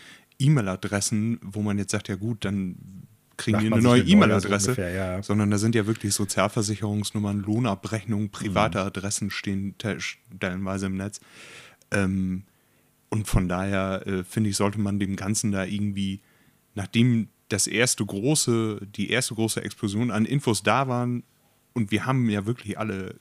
[0.44, 2.76] E-Mail-Adressen, wo man jetzt sagt, ja gut, dann
[3.36, 5.22] kriegen die eine neue E-Mail-Adresse, so ja.
[5.22, 8.86] sondern da sind ja wirklich Sozialversicherungsnummern, Lohnabrechnungen, private mhm.
[8.86, 11.20] Adressen stehen stellenweise im Netz.
[11.90, 12.44] Ähm,
[13.08, 16.20] und von daher äh, finde ich, sollte man dem Ganzen da irgendwie,
[16.74, 21.24] nachdem das erste große, die erste große Explosion an Infos da waren,
[21.74, 23.16] und wir haben ja wirklich alle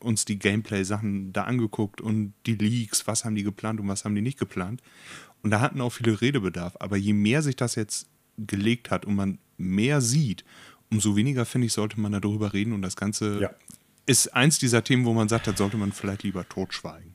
[0.00, 4.14] uns die Gameplay-Sachen da angeguckt und die Leaks, was haben die geplant und was haben
[4.14, 4.80] die nicht geplant.
[5.42, 6.76] Und da hatten auch viele Redebedarf.
[6.80, 10.44] Aber je mehr sich das jetzt gelegt hat und man mehr sieht,
[10.90, 12.72] umso weniger, finde ich, sollte man darüber reden.
[12.72, 13.50] Und das Ganze ja.
[14.06, 17.14] ist eins dieser Themen, wo man sagt, das sollte man vielleicht lieber totschweigen.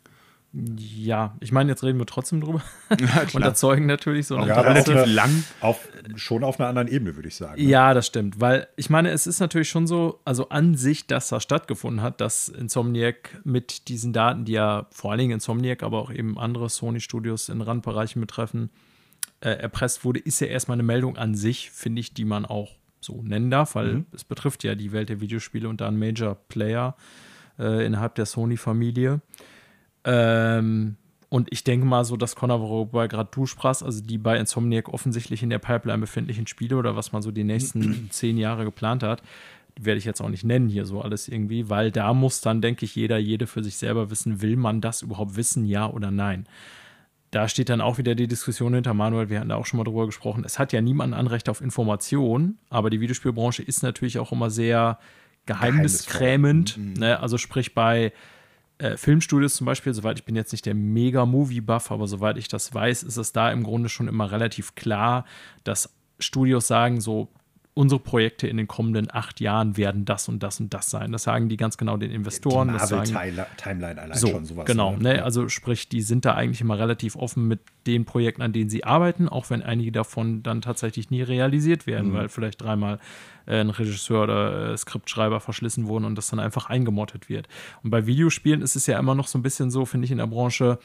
[0.54, 2.62] Ja, ich meine, jetzt reden wir trotzdem drüber
[2.99, 7.16] ja, und erzeugen natürlich so eine ja, relativ lang, auf, schon auf einer anderen Ebene,
[7.16, 7.60] würde ich sagen.
[7.60, 7.68] Ne?
[7.68, 11.30] Ja, das stimmt, weil ich meine, es ist natürlich schon so, also an sich, dass
[11.30, 15.97] das stattgefunden hat, dass Insomniac mit diesen Daten, die ja vor allen Dingen Insomniac, aber
[15.97, 18.70] auch eben andere Sony-Studios in Randbereichen betreffen,
[19.39, 22.78] äh, erpresst wurde, ist ja erstmal eine Meldung an sich, finde ich, die man auch
[23.01, 24.06] so nennen darf, weil mhm.
[24.12, 26.95] es betrifft ja die Welt der Videospiele und da ein Major Player
[27.58, 29.22] äh, innerhalb der Sony-Familie.
[30.06, 30.97] Ähm,
[31.30, 34.89] und ich denke mal so, dass Connor, worüber gerade du sprachst, also die bei Insomniac
[34.89, 39.04] offensichtlich in der Pipeline befindlichen Spiele oder was man so die nächsten zehn Jahre geplant
[39.04, 39.24] hat,
[39.80, 42.86] werde ich jetzt auch nicht nennen hier so alles irgendwie, weil da muss dann, denke
[42.86, 46.45] ich, jeder, jede für sich selber wissen, will man das überhaupt wissen, ja oder nein
[47.34, 49.84] da steht dann auch wieder die Diskussion hinter Manuel, wir hatten da auch schon mal
[49.84, 50.43] drüber gesprochen.
[50.45, 54.51] Es hat ja niemand ein Anrecht auf Information, aber die Videospielbranche ist natürlich auch immer
[54.51, 54.99] sehr
[55.47, 56.78] geheimniskrämend.
[56.78, 56.93] Mhm.
[56.93, 57.20] Ne?
[57.20, 58.14] Also sprich bei
[58.78, 62.48] äh, Filmstudios zum Beispiel, soweit ich bin jetzt nicht der mega Movie-Buff, aber soweit ich
[62.48, 65.26] das weiß, ist es da im Grunde schon immer relativ klar,
[65.64, 67.30] dass Studios sagen, so
[67.76, 71.12] unsere Projekte in den kommenden acht Jahren werden das und das und das sein.
[71.12, 72.68] Das sagen die ganz genau den Investoren.
[72.68, 74.66] Die Marvel-Timeline allein so, schon sowas.
[74.66, 75.24] Genau, ne?
[75.24, 78.84] also sprich, die sind da eigentlich immer relativ offen mit den Projekten, an denen sie
[78.84, 82.14] arbeiten, auch wenn einige davon dann tatsächlich nie realisiert werden, mhm.
[82.14, 83.00] weil vielleicht dreimal
[83.48, 87.48] äh, ein Regisseur oder äh, Skriptschreiber verschlissen wurden und das dann einfach eingemottet wird.
[87.84, 90.20] Und bei Videospielen ist es ja immer noch so ein bisschen so, finde ich, in
[90.20, 90.78] der Branche,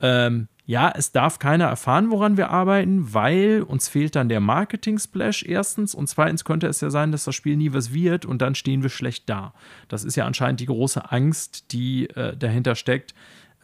[0.00, 5.42] ähm, ja, es darf keiner erfahren, woran wir arbeiten, weil uns fehlt dann der Marketing-Splash
[5.42, 8.54] erstens und zweitens könnte es ja sein, dass das Spiel nie was wird und dann
[8.54, 9.52] stehen wir schlecht da.
[9.88, 13.14] Das ist ja anscheinend die große Angst, die äh, dahinter steckt.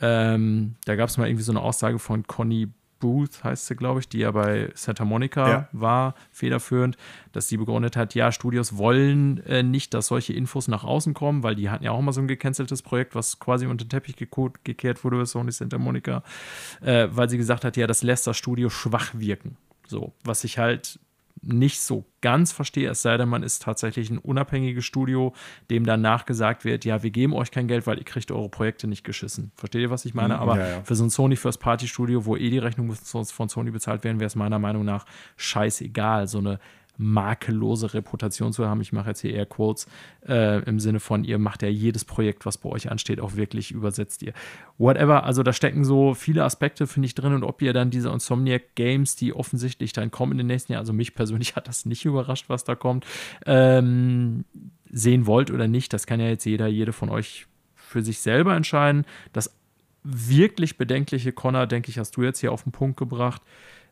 [0.01, 2.69] Ähm, da gab es mal irgendwie so eine Aussage von Conny
[2.99, 5.69] Booth heißt sie, glaube ich, die ja bei Santa Monica ja.
[5.73, 6.97] war, federführend,
[7.33, 11.43] dass sie begründet hat, ja, Studios wollen äh, nicht, dass solche Infos nach außen kommen,
[11.43, 14.17] weil die hatten ja auch mal so ein gecanceltes Projekt, was quasi unter den Teppich
[14.17, 16.23] gekehrt wurde bei Sony Santa Monica,
[16.81, 19.57] äh, weil sie gesagt hat, ja, das lässt das Studio schwach wirken.
[19.87, 20.99] So, was ich halt
[21.47, 25.33] nicht so ganz verstehe, es sei denn, man ist tatsächlich ein unabhängiges Studio,
[25.71, 28.87] dem danach gesagt wird, ja, wir geben euch kein Geld, weil ihr kriegt eure Projekte
[28.89, 29.53] nicht geschissen.
[29.55, 30.35] Versteht ihr, was ich meine?
[30.35, 30.83] Mhm, Aber ja, ja.
[30.83, 34.19] für so ein Sony First Party Studio, wo eh die Rechnung von Sony bezahlt werden,
[34.19, 36.59] wäre es meiner Meinung nach scheißegal, so eine
[36.99, 38.81] makellose Reputation zu haben.
[38.81, 39.87] Ich mache jetzt hier eher Quotes
[40.27, 43.71] äh, im Sinne von, ihr macht ja jedes Projekt, was bei euch ansteht, auch wirklich
[43.71, 44.33] übersetzt ihr.
[44.79, 48.09] Whatever, also da stecken so viele Aspekte, finde ich, drin und ob ihr dann diese
[48.09, 51.87] Insomniac Games, die offensichtlich dann kommen in den nächsten Jahren, also mich persönlich hat das
[51.87, 53.07] nicht überrascht, was da kommt,
[53.45, 54.45] ähm,
[54.91, 58.55] sehen wollt oder nicht, das kann ja jetzt jeder, jede von euch für sich selber
[58.57, 59.05] entscheiden.
[59.33, 59.55] Das
[60.03, 63.43] wirklich bedenkliche, Connor, denke ich, hast du jetzt hier auf den Punkt gebracht,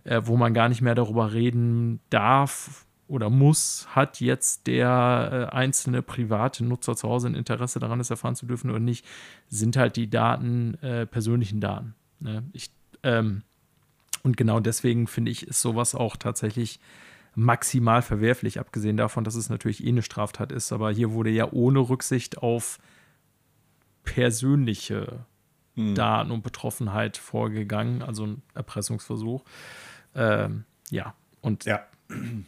[0.05, 5.55] äh, wo man gar nicht mehr darüber reden darf, oder muss, hat jetzt der äh,
[5.55, 9.05] einzelne private Nutzer zu Hause ein Interesse daran, es erfahren zu dürfen oder nicht,
[9.49, 11.95] sind halt die Daten äh, persönlichen Daten.
[12.21, 12.45] Ne?
[12.53, 12.71] Ich,
[13.03, 13.43] ähm,
[14.23, 16.81] und genau deswegen finde ich, ist sowas auch tatsächlich
[17.35, 20.73] maximal verwerflich, abgesehen davon, dass es natürlich eh eine Straftat ist.
[20.73, 22.79] Aber hier wurde ja ohne Rücksicht auf
[24.05, 25.27] persönliche
[25.75, 25.95] hm.
[25.95, 29.45] Daten und Betroffenheit vorgegangen, also ein Erpressungsversuch.
[30.15, 31.83] Ähm, ja, und ja.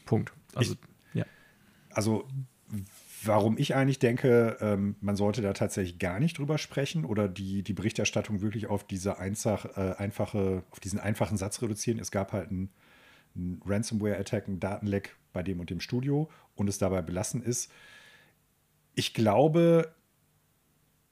[0.07, 0.33] Punkt.
[0.57, 0.79] Also, ich,
[1.15, 1.25] ja.
[1.91, 2.29] Also,
[3.23, 7.63] warum ich eigentlich denke, ähm, man sollte da tatsächlich gar nicht drüber sprechen oder die,
[7.63, 11.99] die Berichterstattung wirklich auf diese einfach, äh, einfache, auf diesen einfachen Satz reduzieren.
[11.99, 12.71] Es gab halt einen,
[13.35, 17.71] einen Ransomware-Attack, einen Datenleck bei dem und dem Studio und es dabei belassen ist.
[18.95, 19.95] Ich glaube,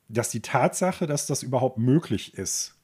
[0.09, 2.78] dass die Tatsache, dass das überhaupt möglich ist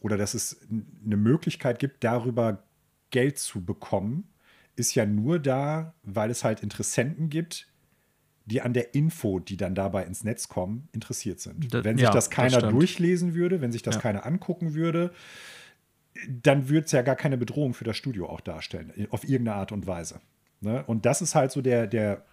[0.00, 0.60] oder dass es
[1.04, 2.64] eine Möglichkeit gibt, darüber
[3.10, 4.31] Geld zu bekommen,
[4.76, 7.68] ist ja nur da, weil es halt Interessenten gibt,
[8.46, 11.72] die an der Info, die dann dabei ins Netz kommen, interessiert sind.
[11.72, 14.00] Das, wenn sich ja, das keiner das durchlesen würde, wenn sich das ja.
[14.00, 15.12] keiner angucken würde,
[16.28, 19.72] dann würde es ja gar keine Bedrohung für das Studio auch darstellen, auf irgendeine Art
[19.72, 20.20] und Weise.
[20.60, 20.84] Ne?
[20.86, 22.24] Und das ist halt so der, der,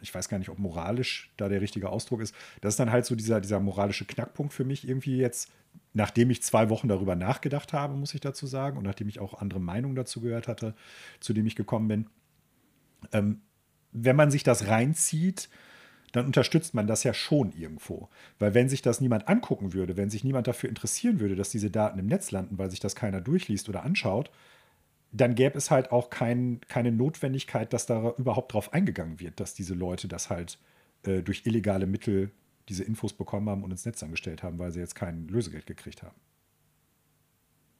[0.00, 3.06] ich weiß gar nicht, ob moralisch da der richtige Ausdruck ist, das ist dann halt
[3.06, 5.50] so dieser, dieser moralische Knackpunkt für mich irgendwie jetzt,
[5.92, 9.34] nachdem ich zwei Wochen darüber nachgedacht habe, muss ich dazu sagen, und nachdem ich auch
[9.34, 10.74] andere Meinungen dazu gehört hatte,
[11.20, 12.06] zu dem ich gekommen bin,
[13.12, 13.40] ähm,
[13.92, 15.48] wenn man sich das reinzieht,
[16.12, 18.08] dann unterstützt man das ja schon irgendwo.
[18.38, 21.70] Weil wenn sich das niemand angucken würde, wenn sich niemand dafür interessieren würde, dass diese
[21.70, 24.30] Daten im Netz landen, weil sich das keiner durchliest oder anschaut,
[25.12, 29.54] dann gäbe es halt auch kein, keine Notwendigkeit, dass da überhaupt drauf eingegangen wird, dass
[29.54, 30.58] diese Leute das halt
[31.04, 32.30] äh, durch illegale Mittel
[32.68, 36.02] diese Infos bekommen haben und ins Netz angestellt haben, weil sie jetzt kein Lösegeld gekriegt
[36.02, 36.16] haben.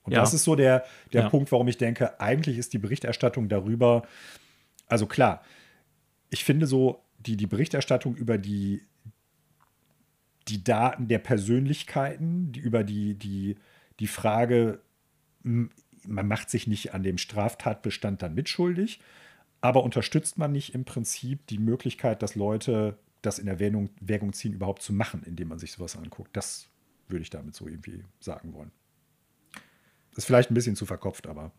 [0.03, 0.21] Und ja.
[0.21, 1.29] das ist so der, der ja.
[1.29, 4.07] Punkt, warum ich denke, eigentlich ist die Berichterstattung darüber,
[4.87, 5.43] also klar,
[6.31, 8.83] ich finde so, die, die Berichterstattung über die,
[10.47, 13.57] die Daten der Persönlichkeiten, die über die, die,
[14.01, 14.81] die Frage,
[15.43, 19.01] man macht sich nicht an dem Straftatbestand dann mitschuldig,
[19.61, 22.97] aber unterstützt man nicht im Prinzip die Möglichkeit, dass Leute
[23.29, 26.37] das in Erwägung, Erwägung ziehen, überhaupt zu machen, indem man sich sowas anguckt.
[26.37, 26.69] Das
[27.09, 28.71] würde ich damit so irgendwie sagen wollen.
[30.17, 31.53] Ist vielleicht ein bisschen zu verkopft, aber.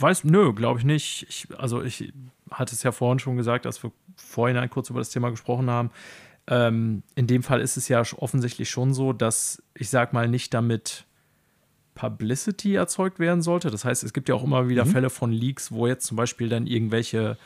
[0.00, 1.26] Weiß, nö, glaube ich nicht.
[1.28, 2.12] Ich, also, ich
[2.50, 5.90] hatte es ja vorhin schon gesagt, als wir vorhin kurz über das Thema gesprochen haben.
[6.48, 10.52] Ähm, in dem Fall ist es ja offensichtlich schon so, dass ich sag mal nicht
[10.54, 11.06] damit
[11.94, 13.70] Publicity erzeugt werden sollte.
[13.70, 14.90] Das heißt, es gibt ja auch immer wieder mhm.
[14.90, 17.36] Fälle von Leaks, wo jetzt zum Beispiel dann irgendwelche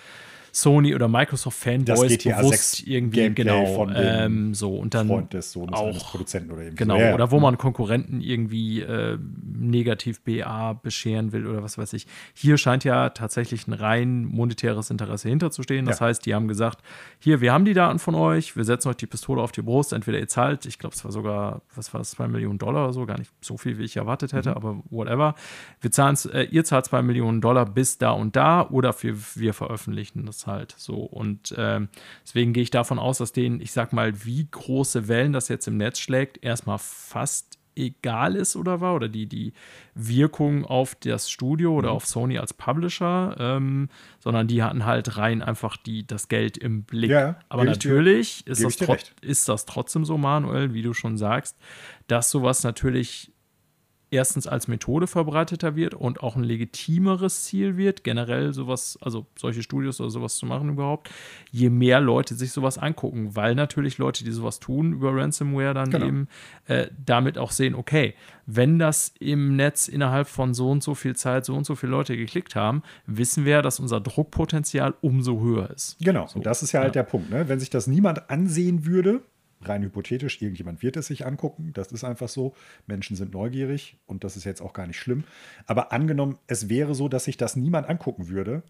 [0.55, 5.51] Sony oder Microsoft Fanboys bewusst irgendwie Gameplay genau von ähm, so und dann Freund des
[5.51, 7.01] Sohnes auch Produzenten oder irgendwie genau so.
[7.01, 9.19] ja, oder wo man Konkurrenten irgendwie äh,
[9.53, 12.07] negativ BA bescheren will oder was weiß ich.
[12.35, 15.87] Hier scheint ja tatsächlich ein rein monetäres Interesse hinterzustehen.
[15.87, 16.07] Das ja.
[16.07, 16.85] heißt, die haben gesagt,
[17.19, 19.93] hier, wir haben die Daten von euch, wir setzen euch die Pistole auf die Brust,
[19.93, 22.93] entweder ihr zahlt, ich glaube, es war sogar, was war das, zwei Millionen Dollar oder
[22.93, 24.57] so, gar nicht so viel, wie ich erwartet hätte, mhm.
[24.57, 25.35] aber whatever.
[25.81, 29.53] Wir zahlen äh, ihr zahlt zwei Millionen Dollar bis da und da oder wir, wir
[29.53, 30.97] veröffentlichen das halt so.
[30.97, 31.89] Und ähm,
[32.23, 35.67] deswegen gehe ich davon aus, dass denen, ich sag mal, wie große Wellen das jetzt
[35.67, 39.53] im Netz schlägt, erstmal fast egal ist oder war, oder die, die
[39.95, 41.97] Wirkung auf das Studio oder mhm.
[41.97, 43.89] auf Sony als Publisher, ähm,
[44.21, 47.11] sondern die hatten halt rein einfach die, das Geld im Blick.
[47.11, 51.57] Ja, Aber natürlich dir, ist, das ist das trotzdem so, Manuel, wie du schon sagst,
[52.07, 53.33] dass sowas natürlich
[54.15, 59.63] erstens als Methode verbreiteter wird und auch ein legitimeres Ziel wird, generell sowas, also solche
[59.63, 61.11] Studios oder sowas zu machen überhaupt,
[61.51, 65.91] je mehr Leute sich sowas angucken, weil natürlich Leute, die sowas tun über Ransomware, dann
[65.91, 66.07] genau.
[66.07, 66.29] eben
[66.67, 68.15] äh, damit auch sehen, okay,
[68.47, 71.93] wenn das im Netz innerhalb von so und so viel Zeit so und so viele
[71.93, 75.97] Leute geklickt haben, wissen wir, dass unser Druckpotenzial umso höher ist.
[76.01, 76.37] Genau, so.
[76.37, 77.49] und das ist ja halt der Punkt, ne?
[77.49, 79.23] wenn sich das niemand ansehen würde,
[79.69, 81.71] rein hypothetisch, irgendjemand wird es sich angucken.
[81.75, 82.55] Das ist einfach so.
[82.87, 85.25] Menschen sind neugierig und das ist jetzt auch gar nicht schlimm.
[85.67, 88.63] Aber angenommen, es wäre so, dass sich das niemand angucken würde,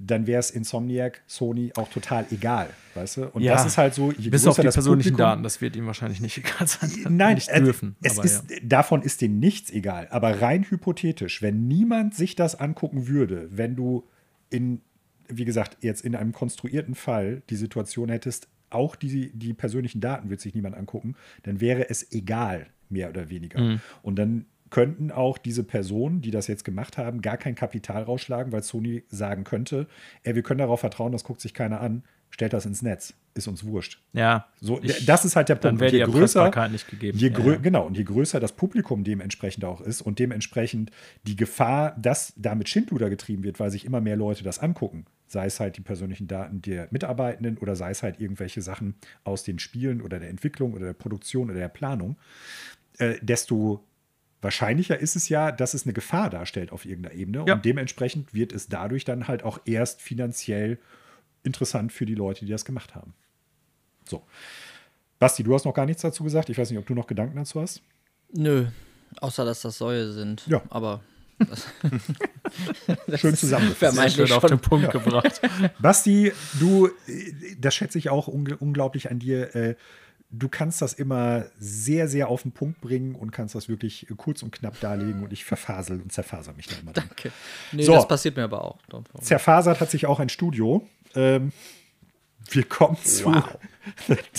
[0.00, 3.24] dann wäre es Insomniac, Sony auch total egal, weißt du?
[3.30, 3.54] Und Ja.
[3.54, 6.20] das ist halt so, je Bis auf die persönlichen Publikum- Daten, das wird ihm wahrscheinlich
[6.20, 6.90] nicht egal sein.
[7.16, 7.96] Nein, nicht äh, dürfen.
[8.02, 8.56] Es aber ist, ja.
[8.62, 10.06] Davon ist denen nichts egal.
[10.10, 14.04] Aber rein hypothetisch, wenn niemand sich das angucken würde, wenn du
[14.50, 14.82] in,
[15.26, 20.30] wie gesagt, jetzt in einem konstruierten Fall die Situation hättest, auch die, die persönlichen Daten
[20.30, 21.14] wird sich niemand angucken,
[21.44, 23.60] dann wäre es egal, mehr oder weniger.
[23.60, 23.80] Mhm.
[24.02, 28.52] Und dann könnten auch diese Personen, die das jetzt gemacht haben, gar kein Kapital rausschlagen,
[28.52, 29.86] weil Sony sagen könnte,
[30.24, 33.48] ey, wir können darauf vertrauen, das guckt sich keiner an, stellt das ins Netz, ist
[33.48, 34.02] uns wurscht.
[34.12, 35.80] ja, So, Ich- das ist halt der dann Punkt.
[35.80, 37.16] wäre die Je größer, nicht gegeben.
[37.16, 37.58] Je Ja, grö ja.
[37.58, 40.90] Genau, und je größer das Publikum dementsprechend auch ist und dementsprechend
[41.26, 45.46] die Gefahr, dass damit Schindluder getrieben wird, weil sich immer mehr Leute das angucken, sei
[45.46, 49.58] es halt die persönlichen Daten der Mitarbeitenden oder sei es halt irgendwelche Sachen aus den
[49.58, 52.16] Spielen oder der Entwicklung oder der Produktion oder der Planung,
[52.98, 53.84] äh, desto
[54.40, 57.54] wahrscheinlicher ist es ja, dass es eine Gefahr darstellt auf irgendeiner Ebene Ja.
[57.54, 60.78] und dementsprechend wird es dadurch dann halt auch erst finanziell
[61.42, 63.14] interessant für die Leute, die das gemacht haben.
[64.08, 64.22] So.
[65.18, 66.48] Basti, du hast noch gar nichts dazu gesagt.
[66.50, 67.82] Ich weiß nicht, ob du noch Gedanken dazu hast.
[68.32, 68.66] Nö,
[69.20, 70.46] außer dass das Säue sind.
[70.46, 70.62] Ja.
[70.70, 71.00] Aber
[73.16, 73.94] Schön zusammengefasst.
[73.94, 75.40] Vermeintlich schön auf den Punkt gebracht.
[75.80, 76.88] Basti, du,
[77.58, 79.54] das schätze ich auch ungl unglaublich an dir.
[79.54, 79.74] äh,
[80.30, 84.42] Du kannst das immer sehr, sehr auf den Punkt bringen und kannst das wirklich kurz
[84.42, 86.92] und knapp darlegen und ich verfasel und zerfaser mich da immer.
[86.92, 87.32] Danke.
[87.72, 87.94] Nee, So.
[87.94, 88.76] das passiert mir aber auch.
[89.22, 90.86] Zerfasert hat sich auch ein Studio.
[91.14, 91.50] Ähm,
[92.50, 93.32] wir kommen zu.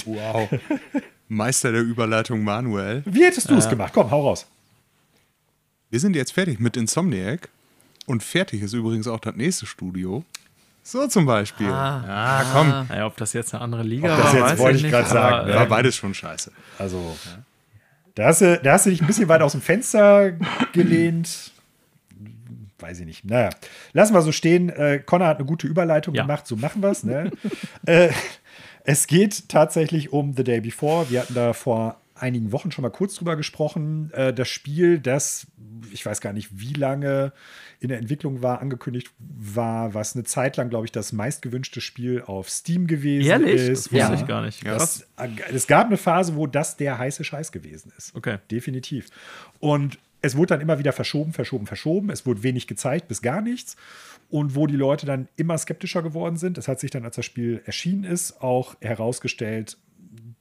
[0.06, 0.48] Wow.
[1.28, 3.02] Meister der Überleitung Manuel.
[3.08, 3.92] Wie hättest du es gemacht?
[3.92, 4.46] Komm, hau raus.
[5.90, 7.50] Wir sind jetzt fertig mit Insomniac.
[8.06, 10.24] Und fertig ist übrigens auch das nächste Studio.
[10.82, 11.68] So zum Beispiel.
[11.70, 12.04] Ah.
[12.08, 12.70] ja, komm.
[12.90, 14.92] Naja, ob das jetzt eine andere Liga Ob das war, jetzt- weiß wollte ich nicht,
[14.92, 15.54] grad sagen, aber, ne?
[15.56, 16.52] War beides schon scheiße.
[16.80, 17.16] Also,
[18.16, 20.32] da hast, du, da hast du dich ein bisschen weit aus dem Fenster
[20.74, 21.52] gelehnt.
[22.80, 23.26] Weiß ich nicht.
[23.26, 23.50] Naja,
[23.94, 24.70] lassen wir so stehen.
[24.70, 26.24] Äh, Connor hat eine gute Überleitung Ja.
[26.24, 27.04] gemacht, so machen wir es.
[27.04, 27.30] Ne?
[27.86, 28.10] äh,
[28.86, 31.10] es geht tatsächlich um The Day Before.
[31.12, 34.12] Wir hatten da vor einigen Wochen schon mal kurz drüber gesprochen.
[34.14, 35.48] Äh, das Spiel, das,
[35.92, 37.34] ich weiß gar nicht, wie lange
[37.80, 42.22] in der Entwicklung war, angekündigt war, was eine Zeit lang, glaube ich, das meistgewünschte Spiel
[42.26, 43.56] auf Steam gewesen Ehrlich?
[43.62, 43.86] ist.
[43.88, 44.14] Das wusste Ja.
[44.14, 44.64] ich gar nicht.
[44.64, 45.08] Krass.
[45.16, 48.16] Das, es gab eine Phase, wo das der heiße Scheiß gewesen ist.
[48.16, 48.38] Okay.
[48.52, 49.08] Definitiv.
[49.60, 52.10] Und es wurde dann immer wieder verschoben, verschoben, verschoben.
[52.10, 53.78] Es wurde wenig gezeigt, bis gar nichts.
[54.30, 57.26] Und wo die Leute dann immer skeptischer geworden sind, es hat sich dann, als das
[57.26, 59.78] Spiel erschienen ist, auch herausgestellt,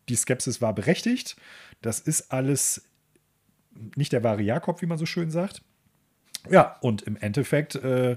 [0.08, 1.36] die Skepsis war berechtigt.
[1.82, 2.84] Das ist alles
[3.96, 5.62] nicht der wahre Jakob, wie man so schön sagt.
[6.50, 8.16] Ja, und im Endeffekt äh,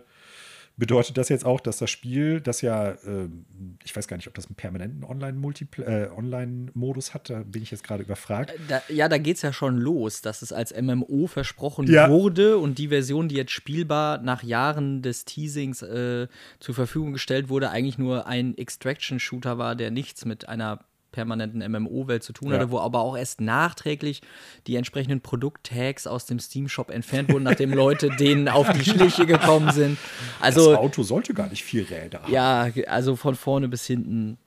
[0.77, 3.45] bedeutet das jetzt auch, dass das Spiel, das ja, ähm,
[3.83, 7.83] ich weiß gar nicht, ob das einen permanenten äh, Online-Modus hat, da bin ich jetzt
[7.83, 8.53] gerade überfragt.
[8.67, 12.09] Da, ja, da geht's ja schon los, dass es als MMO versprochen Ja.
[12.09, 16.27] wurde und die Version, die jetzt spielbar nach Jahren des Teasings äh,
[16.59, 22.23] zur Verfügung gestellt wurde, eigentlich nur ein Extraction-Shooter war, der nichts mit einer permanenten MMO-Welt
[22.23, 22.55] zu tun Ja.
[22.55, 24.21] hatte, wo aber auch erst nachträglich
[24.67, 29.71] die entsprechenden Produkttags aus dem Steam-Shop entfernt wurden, nachdem Leute denen auf die Schliche gekommen
[29.71, 29.97] sind.
[30.39, 32.31] Also das Auto sollte gar nicht viel Räder haben.
[32.31, 34.37] ja, also von vorne bis hinten.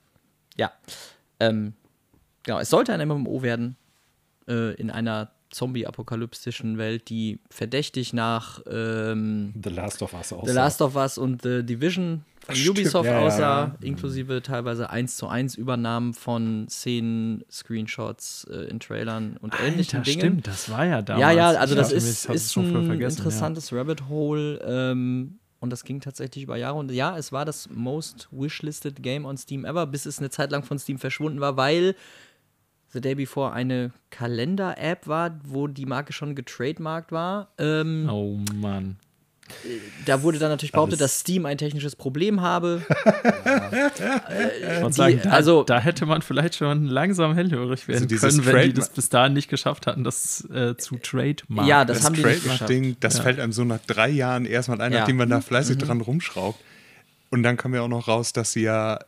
[0.57, 0.71] Ja.
[1.39, 1.73] Ähm,
[2.43, 3.75] genau, es sollte ein MMO werden
[4.47, 10.45] äh, in einer zombie-apokalyptischen Welt, die verdächtig nach ähm, The Last of Us auch.
[10.45, 13.75] The Last of Us und The Division von Stimmt, Ubisoft ja, ja, aussah, ja.
[13.81, 20.11] inklusive teilweise 1 zu 1 Übernahmen von Szenen, Screenshots äh, in Trailern und ähnlichen Alter,
[20.11, 20.19] Dingen.
[20.19, 21.21] stimmt, das war ja damals.
[21.21, 24.59] Ja, ja, also das hab- ist, ist ein interessantes Rabbit Hole.
[24.63, 26.77] Ähm, und das ging tatsächlich über Jahre.
[26.77, 30.51] Und ja, es war das most wishlisted Game on Steam ever, bis es eine Zeit
[30.51, 31.95] lang von Steam verschwunden war, weil
[32.95, 37.49] The Day Before eine Kalender-App war, wo die Marke schon getrademarkt war.
[37.59, 38.11] Ähm, Ja.
[38.13, 38.95] Oh Mann.
[40.07, 42.81] Da wurde dann natürlich behauptet, Alles- dass Steam ein technisches Problem habe.
[42.87, 42.95] Ich
[44.81, 48.37] wollte die- sagen, da, also- da hätte man vielleicht schon langsam hellhörig werden Also können,
[48.45, 51.67] wenn die Trade- das bis dahin nicht geschafft hatten, das äh, zu trademarken.
[51.69, 52.59] Ja, das, Das, haben die nicht geschafft.
[52.61, 53.23] Trademark-Ding, das Ja.
[53.23, 54.99] fällt einem so nach drei Jahren erstmal ein, Ja.
[54.99, 55.81] nachdem man da fleißig Mhm.
[55.81, 56.59] dran rumschraubt.
[57.29, 58.99] Und dann kam ja auch noch raus, dass sie ja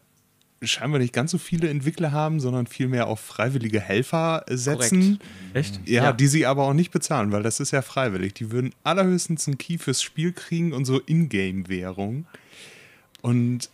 [0.64, 5.20] scheinbar nicht ganz so viele Entwickler haben, sondern vielmehr auf freiwillige Helfer setzen.
[5.53, 5.80] Echt?
[5.88, 6.12] Ja, Ja.
[6.14, 8.34] die sie aber auch nicht bezahlen, weil das ist ja freiwillig.
[8.34, 12.26] Die würden allerhöchstens einen Key fürs Spiel kriegen und so Ingame-Währung.
[13.22, 13.70] Und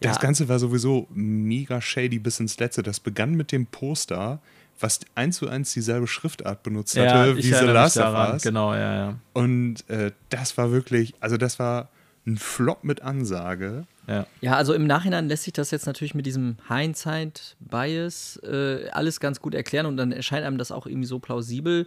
[0.00, 0.22] das Ja.
[0.22, 2.82] Ganze war sowieso mega shady bis ins Letzte.
[2.82, 4.40] Das begann mit dem Poster,
[4.80, 8.14] was eins zu eins dieselbe Schriftart benutzt Ja, hatte wie The Last of.
[8.14, 8.42] Us.
[8.42, 9.14] Genau, ja, ja.
[9.32, 11.88] Und äh, das war wirklich, also das war
[12.26, 13.86] ein Flop mit Ansage.
[14.08, 14.26] Ja.
[14.40, 19.40] Ja, also im Nachhinein lässt sich das jetzt natürlich mit diesem Hindsight-Bias äh, alles ganz
[19.40, 21.86] gut erklären und dann erscheint einem das auch irgendwie so plausibel.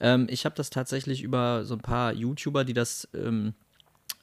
[0.00, 3.54] Ähm, ich habe das tatsächlich über so ein paar YouTuber, die das ähm,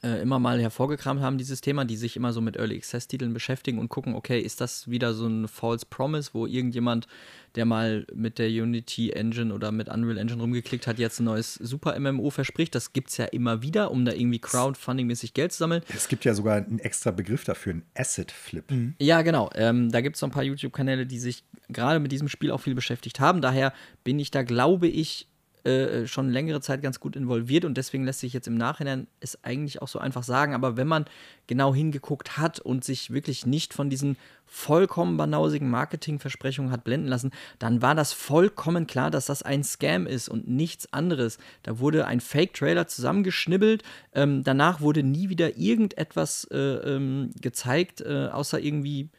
[0.02, 3.78] äh, immer mal hervorgekramt haben, dieses Thema, die sich immer so mit Early Access-Titeln beschäftigen
[3.78, 7.08] und gucken, okay, ist das wieder so ein False Promise, wo irgendjemand,
[7.54, 11.54] der mal mit der Unity Engine oder mit Unreal Engine rumgeklickt hat, jetzt ein neues
[11.54, 12.74] Super-MMO verspricht.
[12.74, 15.82] Das gibt es ja immer wieder, um da irgendwie Crowdfunding-mäßig Geld zu sammeln.
[15.94, 18.70] Es gibt ja sogar einen extra Begriff dafür, einen Asset-Flip.
[18.70, 18.94] Mhm.
[19.00, 19.50] Ja, genau.
[19.54, 22.60] Ähm, da gibt es so ein paar YouTube-Kanäle, die sich gerade mit diesem Spiel auch
[22.60, 23.40] viel beschäftigt haben.
[23.40, 23.72] Daher
[24.04, 25.28] bin ich da, glaube ich,
[25.68, 29.42] äh, schon längere Zeit ganz gut involviert und deswegen lässt sich jetzt im Nachhinein es
[29.44, 30.54] eigentlich auch so einfach sagen.
[30.54, 31.04] Aber wenn man
[31.46, 34.16] genau hingeguckt hat und sich wirklich nicht von diesen
[34.46, 40.06] vollkommen banausigen Marketingversprechungen hat blenden lassen, dann war das vollkommen klar, dass das ein Scam
[40.06, 41.38] ist und nichts anderes.
[41.62, 43.82] Da wurde ein Fake-Trailer zusammengeschnibbelt.
[44.14, 49.10] Ähm, danach wurde nie wieder irgendetwas äh, ähm, gezeigt, äh, außer irgendwie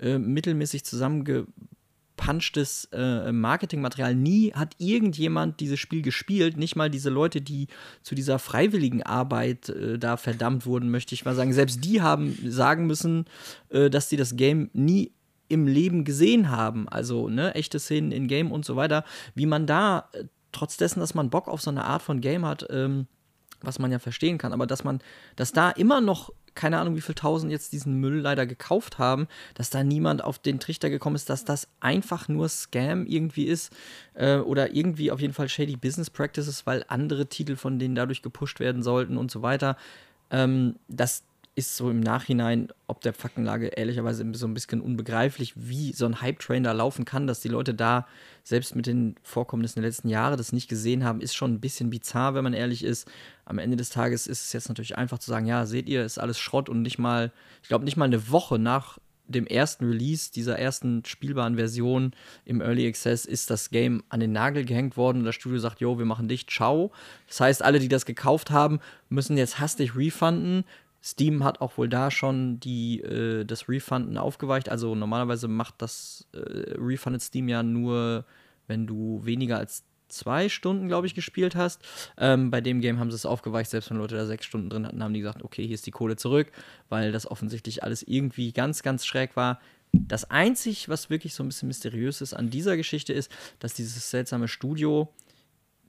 [0.00, 1.46] äh, mittelmäßig zusammenge
[2.18, 4.14] punchtes äh, Marketingmaterial.
[4.14, 7.68] Nie hat irgendjemand dieses Spiel gespielt, nicht mal diese Leute, die
[8.02, 11.54] zu dieser freiwilligen Arbeit äh, da verdammt wurden, möchte ich mal sagen.
[11.54, 13.24] Selbst die haben sagen müssen,
[13.70, 15.12] äh, dass sie das Game nie
[15.48, 16.88] im Leben gesehen haben.
[16.88, 19.04] Also ne, echte Szenen in Game und so weiter.
[19.34, 22.44] Wie man da, äh, trotz dessen, dass man Bock auf so eine Art von Game
[22.44, 23.06] hat, ähm,
[23.62, 25.00] was man ja verstehen kann, aber dass man,
[25.36, 29.28] dass da immer noch keine Ahnung, wie viel tausend jetzt diesen Müll leider gekauft haben,
[29.54, 33.72] dass da niemand auf den Trichter gekommen ist, dass das einfach nur Scam irgendwie ist
[34.14, 38.22] äh, oder irgendwie auf jeden Fall shady Business Practices, weil andere Titel von denen dadurch
[38.22, 39.76] gepusht werden sollten und so weiter.
[40.32, 41.22] Ähm, das
[41.58, 46.20] ist so im Nachhinein, ob der Faktenlage ehrlicherweise so ein bisschen unbegreiflich, wie so ein
[46.20, 48.06] Hype-Train da laufen kann, dass die Leute da
[48.44, 51.90] selbst mit den Vorkommnissen der letzten Jahre das nicht gesehen haben, ist schon ein bisschen
[51.90, 53.10] bizarr, wenn man ehrlich ist.
[53.44, 56.18] Am Ende des Tages ist es jetzt natürlich einfach zu sagen, ja, seht ihr, ist
[56.18, 60.30] alles Schrott und nicht mal, ich glaube, nicht mal eine Woche nach dem ersten Release
[60.32, 62.12] dieser ersten spielbaren Version
[62.44, 65.80] im Early Access ist das Game an den Nagel gehängt worden und das Studio sagt,
[65.80, 66.92] jo, wir machen dich, ciao.
[67.26, 70.64] Das heißt, alle, die das gekauft haben, müssen jetzt hastig refunden,
[71.02, 74.68] Steam hat auch wohl da schon die, äh, das Refunden aufgeweicht.
[74.68, 76.38] Also normalerweise macht das äh,
[76.76, 78.24] Refunded Steam ja nur,
[78.66, 81.82] wenn du weniger als zwei Stunden, glaube ich, gespielt hast.
[82.16, 84.86] Ähm, bei dem Game haben sie es aufgeweicht, selbst wenn Leute da sechs Stunden drin
[84.86, 86.50] hatten, haben die gesagt, okay, hier ist die Kohle zurück,
[86.88, 89.60] weil das offensichtlich alles irgendwie ganz, ganz schräg war.
[89.92, 94.10] Das Einzige, was wirklich so ein bisschen mysteriös ist an dieser Geschichte, ist, dass dieses
[94.10, 95.12] seltsame Studio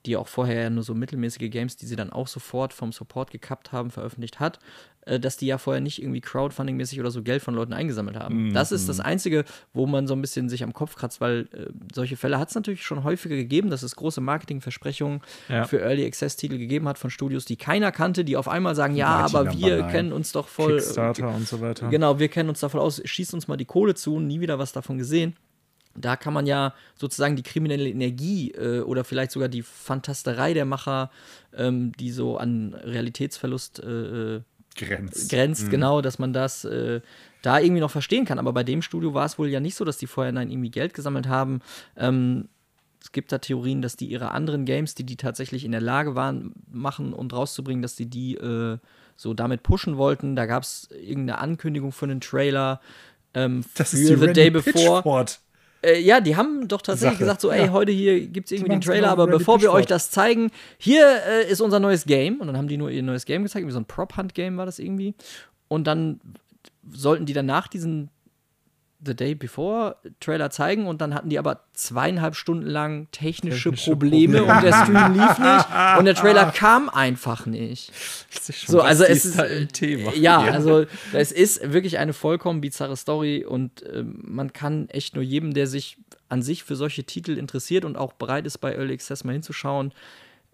[0.06, 3.32] die auch vorher ja nur so mittelmäßige Games, die sie dann auch sofort vom Support
[3.32, 4.60] gekappt haben, veröffentlicht hat,
[5.06, 8.48] äh, dass die ja vorher nicht irgendwie Crowdfunding-mäßig oder so Geld von Leuten eingesammelt haben.
[8.48, 8.54] Mhm.
[8.54, 11.68] Das ist das Einzige, wo man so ein bisschen sich am Kopf kratzt, weil äh,
[11.94, 15.66] solche Fälle hat es natürlich schon häufiger gegeben, dass es große Marketingversprechungen ja.
[15.66, 19.08] für Early Access-Titel gegeben hat von Studios, die keiner kannte, die auf einmal sagen, ja,
[19.08, 20.76] aber wir kennen uns doch voll.
[20.76, 21.90] Kickstarter äh, und so weiter.
[21.90, 24.60] Genau, wir kennen uns da voll aus, schießt uns mal die Kohle zu, nie wieder
[24.60, 25.36] was davon gesehen
[25.96, 30.66] da kann man ja sozusagen die kriminelle Energie äh, oder vielleicht sogar die Fantasterei der
[30.66, 31.12] Macher,
[31.56, 34.42] ähm, die so an Realitätsverlust äh, äh
[34.76, 35.70] grenzt, grenzt mhm.
[35.72, 37.02] genau, dass man das äh,
[37.42, 38.40] da irgendwie noch verstehen kann.
[38.40, 40.70] Aber bei dem Studio war es wohl ja nicht so, dass die vorher nein, irgendwie
[40.70, 41.62] Geld gesammelt haben.
[41.98, 42.48] Ähm,
[43.02, 46.16] es gibt da Theorien, dass die ihre anderen Games, die die tatsächlich in der Lage
[46.16, 48.78] waren, machen und rauszubringen, dass die die äh,
[49.16, 50.36] so damit pushen wollten.
[50.36, 52.80] Da gab es irgendeine Ankündigung für einen Trailer
[53.34, 55.30] ähm, das für ist The Day Before.
[55.82, 57.24] Äh, ja, die haben doch tatsächlich Sache.
[57.24, 57.72] gesagt, so, ey, ja.
[57.72, 61.50] heute hier gibt es irgendwie den Trailer, aber bevor wir euch das zeigen, hier äh,
[61.50, 62.42] ist unser neues Game.
[62.42, 64.80] Und dann haben die nur ihr neues Game gezeigt, wie so ein Prop-Hunt-Game war das
[64.80, 65.16] irgendwie.
[65.68, 66.20] Und dann
[66.92, 68.10] sollten die danach diesen
[69.04, 73.92] The Day Before Trailer zeigen und dann hatten die aber zweieinhalb Stunden lang technische, technische
[73.92, 77.92] Probleme, Probleme, und der Stream lief nicht und der Trailer kam einfach nicht.
[78.68, 80.14] so, also es ist ein Thema.
[80.14, 85.16] Ja, ja, also es ist wirklich eine vollkommen bizarre Story und äh, man kann echt
[85.16, 85.98] nur jedem, der sich
[86.28, 89.94] an sich für solche Titel interessiert und auch bereit ist, bei Early Access mal hinzuschauen,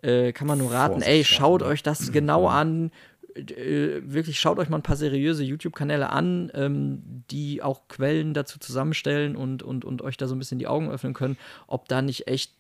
[0.02, 2.92] äh, kann man nur raten, ey, schaut euch das genau an,
[3.36, 8.60] äh, wirklich schaut euch mal ein paar seriöse YouTube-Kanäle an, ähm, die auch Quellen dazu
[8.60, 12.02] zusammenstellen und, und, und euch da so ein bisschen die Augen öffnen können, ob da
[12.02, 12.52] nicht echt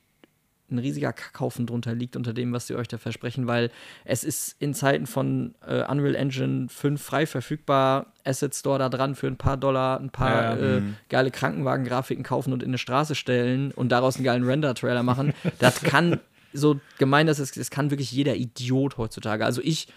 [0.72, 3.70] ein riesiger Kackhaufen drunter liegt unter dem, was sie euch da versprechen, weil
[4.04, 9.14] es ist in Zeiten von äh, Unreal Engine 5 frei verfügbar, Asset Store da dran
[9.16, 10.96] für ein paar Dollar, ein paar ja, äh, mhm.
[11.10, 15.34] geile Krankenwagen-Grafiken kaufen und in eine Straße stellen und daraus einen geilen Render-Trailer machen.
[15.60, 16.20] das kann,
[16.52, 19.46] so gemein das ist, das kann wirklich jeder Idiot heutzutage.
[19.46, 19.88] Also ich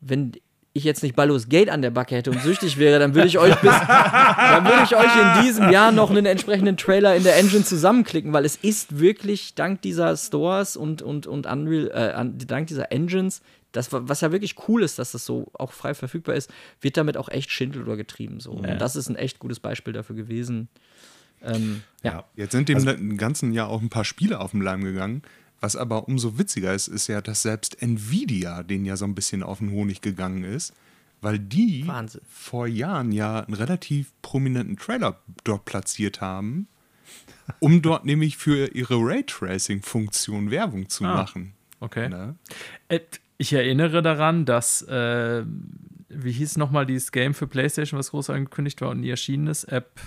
[0.00, 0.32] wenn
[0.72, 3.38] ich jetzt nicht Baldur's Gate an der Backe hätte und süchtig wäre, dann würde ich
[3.38, 7.36] euch bis, dann würde ich euch in diesem Jahr noch einen entsprechenden Trailer in der
[7.36, 12.68] Engine zusammenklicken, weil es ist wirklich dank dieser Stores und, und, und Unreal, äh, dank
[12.68, 13.42] dieser Engines,
[13.72, 17.16] das, was ja wirklich cool ist, dass das so auch frei verfügbar ist, wird damit
[17.16, 18.40] auch echt Schindel oder getrieben.
[18.40, 18.60] So.
[18.62, 18.72] Ja.
[18.72, 20.68] Und das ist ein echt gutes Beispiel dafür gewesen.
[21.42, 22.24] Ähm, ja.
[22.36, 25.22] Jetzt sind dem also, ganzen Jahr auch ein paar Spiele auf dem Leim gegangen,
[25.60, 29.42] Was aber umso witziger ist, ist ja, dass selbst Nvidia den ja so ein bisschen
[29.42, 30.72] auf den Honig gegangen ist,
[31.20, 32.22] weil die Wahnsinn.
[32.28, 36.66] vor Jahren ja einen relativ prominenten Trailer dort platziert haben,
[37.60, 41.14] um dort nämlich für ihre Raytracing-Funktion Werbung zu Ah.
[41.14, 41.52] machen.
[41.80, 42.08] Okay.
[42.08, 42.36] Ne?
[42.88, 43.00] Äh,
[43.38, 45.44] Ich erinnere daran, dass, äh,
[46.10, 49.64] wie hieß nochmal dieses Game für PlayStation, was groß angekündigt war und nie erschienen ist?
[49.64, 49.98] App.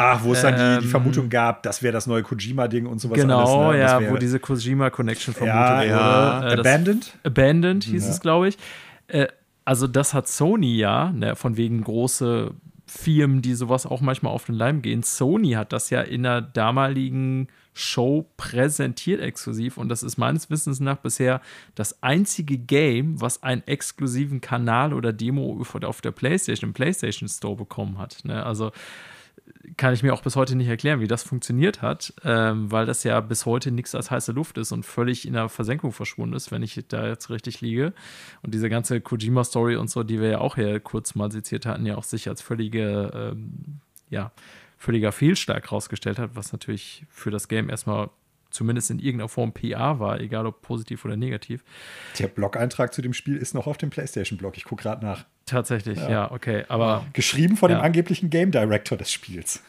[0.00, 3.00] Ach, wo es dann die, die Ähm, Vermutung gab, das wäre das neue Kojima-Ding und
[3.00, 3.76] sowas genau, alles.
[3.76, 3.80] ne?
[4.06, 6.40] Ja, wo diese Kojima-Connection vermutet Ja, ja.
[6.40, 6.52] wurde.
[6.52, 7.12] Äh, das- Abandoned?
[7.24, 8.58] Abandoned hieß es, glaube ich.
[9.08, 9.26] Äh,
[9.64, 12.52] also, das hat Sony ja, ne, von wegen große
[12.86, 15.02] Firmen, die sowas auch manchmal auf den Leim gehen.
[15.04, 20.80] Sony hat das ja in der damaligen Show präsentiert exklusiv und das ist meines Wissens
[20.80, 21.40] nach bisher
[21.76, 27.54] das einzige Game, was einen exklusiven Kanal oder Demo auf der PlayStation, im PlayStation Store
[27.54, 28.18] bekommen hat.
[28.24, 28.44] Ne?
[28.44, 28.72] Also
[29.76, 33.04] kann ich mir auch bis heute nicht erklären, wie das funktioniert hat, ähm, weil das
[33.04, 36.50] ja bis heute nichts als heiße Luft ist und völlig in der Versenkung verschwunden ist,
[36.50, 37.92] wenn ich da jetzt richtig liege.
[38.42, 41.86] Und diese ganze Kojima-Story und so, die wir ja auch hier kurz mal seziert hatten,
[41.86, 44.32] ja auch sich als völlige, ähm, ja,
[44.76, 48.10] völliger Fehlschlag rausgestellt hat, was natürlich für das Game erstmal
[48.50, 51.62] zumindest in irgendeiner Form PR war, egal ob positiv oder negativ.
[52.18, 54.56] Der Blog-Eintrag zu dem Spiel ist noch auf dem PlayStation-Blog.
[54.56, 55.24] Ich gucke gerade nach.
[55.46, 56.64] Tatsächlich, ja, okay.
[56.68, 57.82] Aber Geschrieben von dem Ja.
[57.84, 59.62] angeblichen Game Director des Spiels.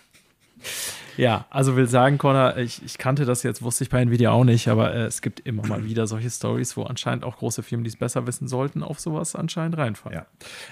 [1.17, 4.43] Ja, also will sagen, Connor, ich, ich kannte das jetzt, wusste ich bei Nvidia auch
[4.45, 7.83] nicht, aber äh, es gibt immer mal wieder solche Stories, wo anscheinend auch große Firmen,
[7.83, 10.19] die es besser wissen sollten, auf sowas anscheinend reinfallen.
[10.19, 10.25] Ja.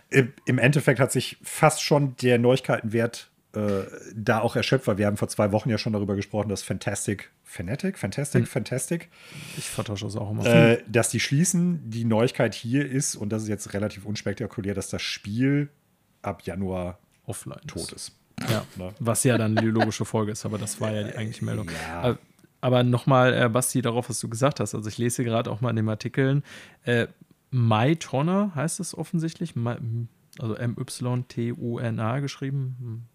[0.10, 3.84] Im, Im Endeffekt hat sich fast schon der Neuigkeitenwert äh,
[4.16, 7.32] da auch erschöpft, weil wir haben vor zwei Wochen ja schon darüber gesprochen, dass Fantastic,
[7.44, 9.10] Fanatic, Fantastic, Fantastic,
[9.58, 10.46] Ich vertausche es auch immer.
[10.46, 11.90] äh, dass die schließen.
[11.90, 15.70] Die Neuigkeit hier ist, und das ist jetzt relativ unspektakulär, dass das Spiel
[16.22, 17.62] ab Januar Offline.
[17.68, 18.16] tot ist.
[18.50, 18.64] Ja.
[18.78, 18.94] Ne?
[19.00, 21.70] Was ja dann die logische Folge ist, aber das war ja die eigentliche Meldung.
[21.90, 22.12] Ja.
[22.12, 22.16] Äh,
[22.62, 24.76] Aber nochmal, äh, Basti, darauf, was du gesagt hast.
[24.76, 26.44] Also ich lese gerade auch mal in den Artikeln.
[26.84, 27.08] Äh,
[27.52, 29.56] Mytona heißt es offensichtlich.
[29.56, 29.76] My,
[30.38, 33.08] also M-Y-T-U-N-A geschrieben.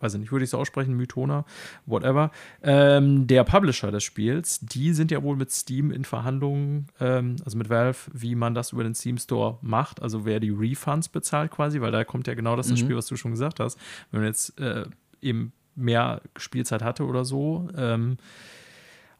[0.00, 1.44] Weiß ich nicht, würde ich es aussprechen, Mythona,
[1.86, 2.30] whatever.
[2.62, 7.56] Ähm, der Publisher des Spiels, die sind ja wohl mit Steam in Verhandlungen, ähm, also
[7.56, 11.50] mit Valve, wie man das über den Steam Store macht, also wer die Refunds bezahlt
[11.50, 13.78] quasi, weil da kommt ja genau das ins Spiel, was du schon gesagt hast.
[14.10, 14.84] Wenn man jetzt äh,
[15.20, 17.68] eben mehr Spielzeit hatte oder so.
[17.76, 18.16] Ähm,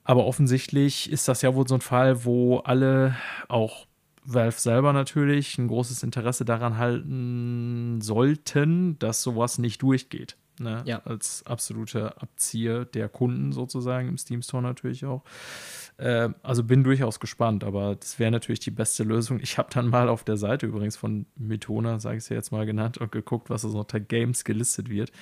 [0.04, 3.16] aber offensichtlich ist das ja wohl so ein Fall, wo alle,
[3.48, 3.86] auch
[4.24, 10.36] Valve selber natürlich, ein großes Interesse daran halten sollten, dass sowas nicht durchgeht.
[10.58, 10.82] Ne?
[10.84, 11.02] Ja.
[11.04, 15.22] Als absolute Abzieher der Kunden sozusagen im Steam Store natürlich auch.
[15.98, 19.40] Äh, also bin durchaus gespannt, aber das wäre natürlich die beste Lösung.
[19.40, 22.52] Ich habe dann mal auf der Seite übrigens von Metona, sage ich es ja jetzt
[22.52, 25.12] mal genannt, und geguckt, was so unter Games gelistet wird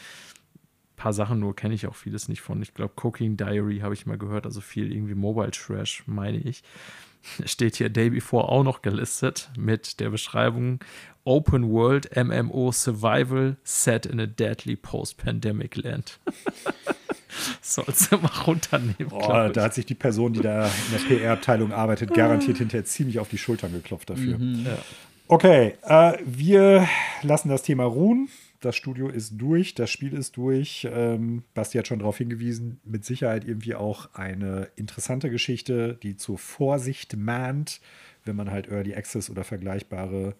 [0.97, 2.63] paar Sachen nur kenne ich auch vieles nicht von.
[2.63, 6.63] Ich glaube, Cooking Diary habe ich mal gehört, also viel irgendwie Mobile Trash, meine ich.
[7.45, 10.81] Steht hier Day Before auch noch gelistet mit der Beschreibung
[11.25, 16.19] Open World MMO Survival Set in a Deadly Post-Pandemic Land.
[17.61, 18.95] Sollst du mal runternehmen.
[18.99, 19.27] Ich.
[19.27, 23.29] da hat sich die Person, die da in der PR-Abteilung arbeitet, garantiert hinterher ziemlich auf
[23.29, 24.39] die Schultern geklopft dafür.
[24.39, 24.79] Ja.
[25.27, 26.87] Okay, äh, wir
[27.23, 28.29] lassen das Thema ruhen.
[28.61, 30.87] Das Studio ist durch, das Spiel ist durch.
[30.91, 36.39] Ähm, Basti hat schon darauf hingewiesen, mit Sicherheit irgendwie auch eine interessante Geschichte, die zur
[36.39, 37.81] Vorsicht mahnt,
[38.25, 40.35] wenn man halt Early Access oder vergleichbare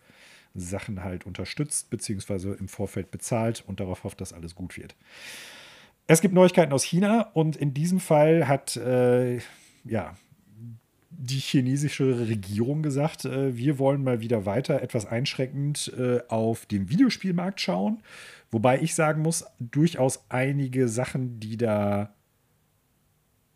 [0.55, 4.95] Sachen halt unterstützt, beziehungsweise im Vorfeld bezahlt und darauf hofft, dass alles gut wird.
[6.07, 9.39] Es gibt Neuigkeiten aus China und in diesem Fall hat äh,
[9.85, 10.17] ja,
[11.11, 16.91] die chinesische Regierung gesagt, äh, wir wollen mal wieder weiter etwas einschränkend äh, auf den
[16.91, 18.03] Videospielmarkt schauen.
[18.51, 22.15] Wobei ich sagen muss, durchaus einige Sachen, die da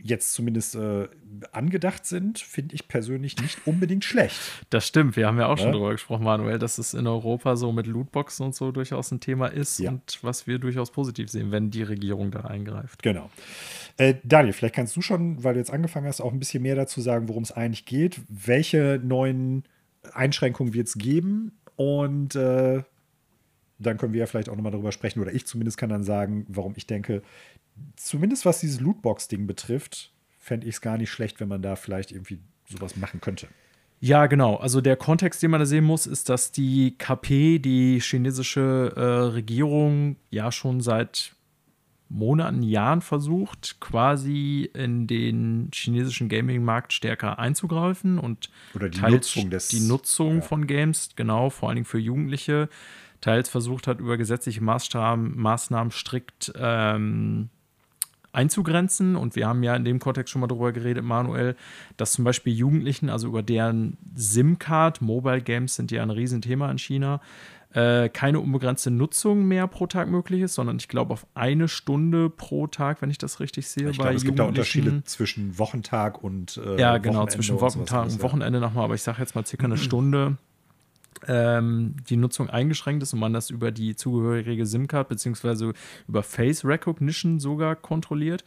[0.01, 1.09] jetzt zumindest äh,
[1.53, 4.39] angedacht sind, finde ich persönlich nicht unbedingt schlecht.
[4.71, 5.73] Das stimmt, wir haben ja auch schon Ja.
[5.73, 9.49] drüber gesprochen, Manuel, dass es in Europa so mit Lootboxen und so durchaus ein Thema
[9.49, 9.91] ist Ja.
[9.91, 13.03] und was wir durchaus positiv sehen, wenn die Regierung da eingreift.
[13.03, 13.29] Genau.
[13.97, 16.77] Äh, Daniel, vielleicht kannst du schon, weil du jetzt angefangen hast, auch ein bisschen mehr
[16.77, 18.21] dazu sagen, worum es eigentlich geht.
[18.29, 19.65] Welche neuen
[20.15, 21.59] Einschränkungen wird es geben?
[21.75, 22.83] Und äh,
[23.81, 26.45] dann können wir ja vielleicht auch nochmal darüber sprechen, oder ich zumindest kann dann sagen,
[26.49, 27.23] warum ich denke,
[27.97, 32.13] zumindest was dieses Lootbox-Ding betrifft, fände ich es gar nicht schlecht, wenn man da vielleicht
[32.13, 32.39] irgendwie
[32.69, 33.49] sowas machen könnte.
[34.01, 34.57] Ja, genau.
[34.57, 39.01] Also der Kontext, den man da sehen muss, ist, dass die KP, die chinesische äh,
[39.33, 41.35] Regierung, ja schon seit
[42.09, 49.51] Monaten, Jahren versucht, quasi in den chinesischen Gaming-Markt stärker einzugreifen und Oder die teils Nutzung
[49.51, 50.41] des- die Nutzung ja.
[50.43, 52.69] von Games, genau, vor allen Dingen für Jugendliche,
[53.21, 57.51] teils versucht hat, über gesetzliche Maßstaben, Maßnahmen strikt ähm,
[58.33, 59.17] einzugrenzen.
[59.17, 61.57] Und wir haben ja in dem Kontext schon mal darüber geredet, Manuel,
[61.97, 66.79] dass zum Beispiel Jugendlichen, also über deren SIM-Card, Mobile Games sind ja ein Riesenthema in
[66.79, 67.21] China,
[67.75, 72.31] äh, keine unbegrenzte Nutzung mehr pro Tag möglich ist, sondern ich glaube auf eine Stunde
[72.31, 73.91] pro Tag, wenn ich das richtig sehe.
[73.91, 78.05] Ich glaube, es gibt da Unterschiede zwischen Wochentag und äh, Ja, genau, Wochenende zwischen Wochentag
[78.07, 80.39] und, und Wochenende nochmal, aber ich sage jetzt mal circa eine Stunde
[81.27, 85.73] ähm, die Nutzung eingeschränkt ist und man das über die zugehörige SIM-Card beziehungsweise
[86.07, 88.45] über Face Recognition sogar kontrolliert.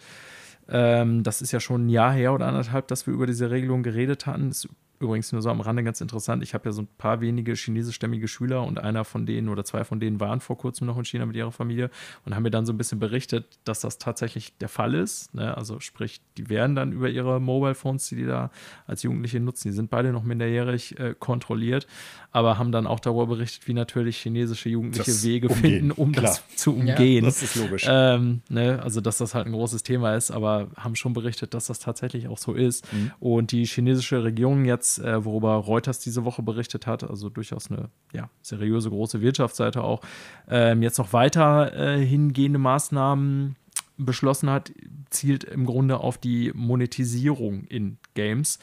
[0.69, 3.84] Ähm, das ist ja schon ein Jahr her oder anderthalb, dass wir über diese Regelung
[3.84, 4.49] geredet hatten.
[4.49, 4.68] Das
[5.02, 6.44] Übrigens nur so am Rande ganz interessant.
[6.44, 9.84] Ich habe ja so ein paar wenige chinesischstämmige Schüler und einer von denen oder zwei
[9.84, 11.90] von denen waren vor kurzem noch in China mit ihrer Familie
[12.26, 15.34] und haben mir dann so ein bisschen berichtet, dass das tatsächlich der Fall ist.
[15.34, 15.56] Ne?
[15.57, 18.52] Also sprich, die werden dann über ihre Mobile Phones, die die da
[18.88, 21.88] als Jugendliche nutzen, die sind beide noch minderjährig äh, kontrolliert,
[22.32, 25.61] aber haben dann auch darüber berichtet, wie natürlich chinesische Jugendliche das Wege umgehen.
[25.61, 26.23] finden, um Klar.
[26.23, 27.23] das zu umgehen.
[27.23, 27.86] Ja, das ist logisch.
[27.90, 28.82] Ähm, ne?
[28.82, 32.28] Also, dass das halt ein großes Thema ist, aber haben schon berichtet, dass das tatsächlich
[32.28, 32.91] auch so ist.
[32.94, 33.11] Mhm.
[33.19, 37.89] Und die chinesische Regierung jetzt äh, worüber Reuters diese Woche berichtet hat, also durchaus eine
[38.13, 40.01] ja, seriöse große Wirtschaftsseite auch,
[40.49, 43.55] ähm, jetzt noch weiter äh, hingehende Maßnahmen
[43.97, 44.72] beschlossen hat,
[45.09, 48.59] zielt im Grunde auf die Monetisierung in Games.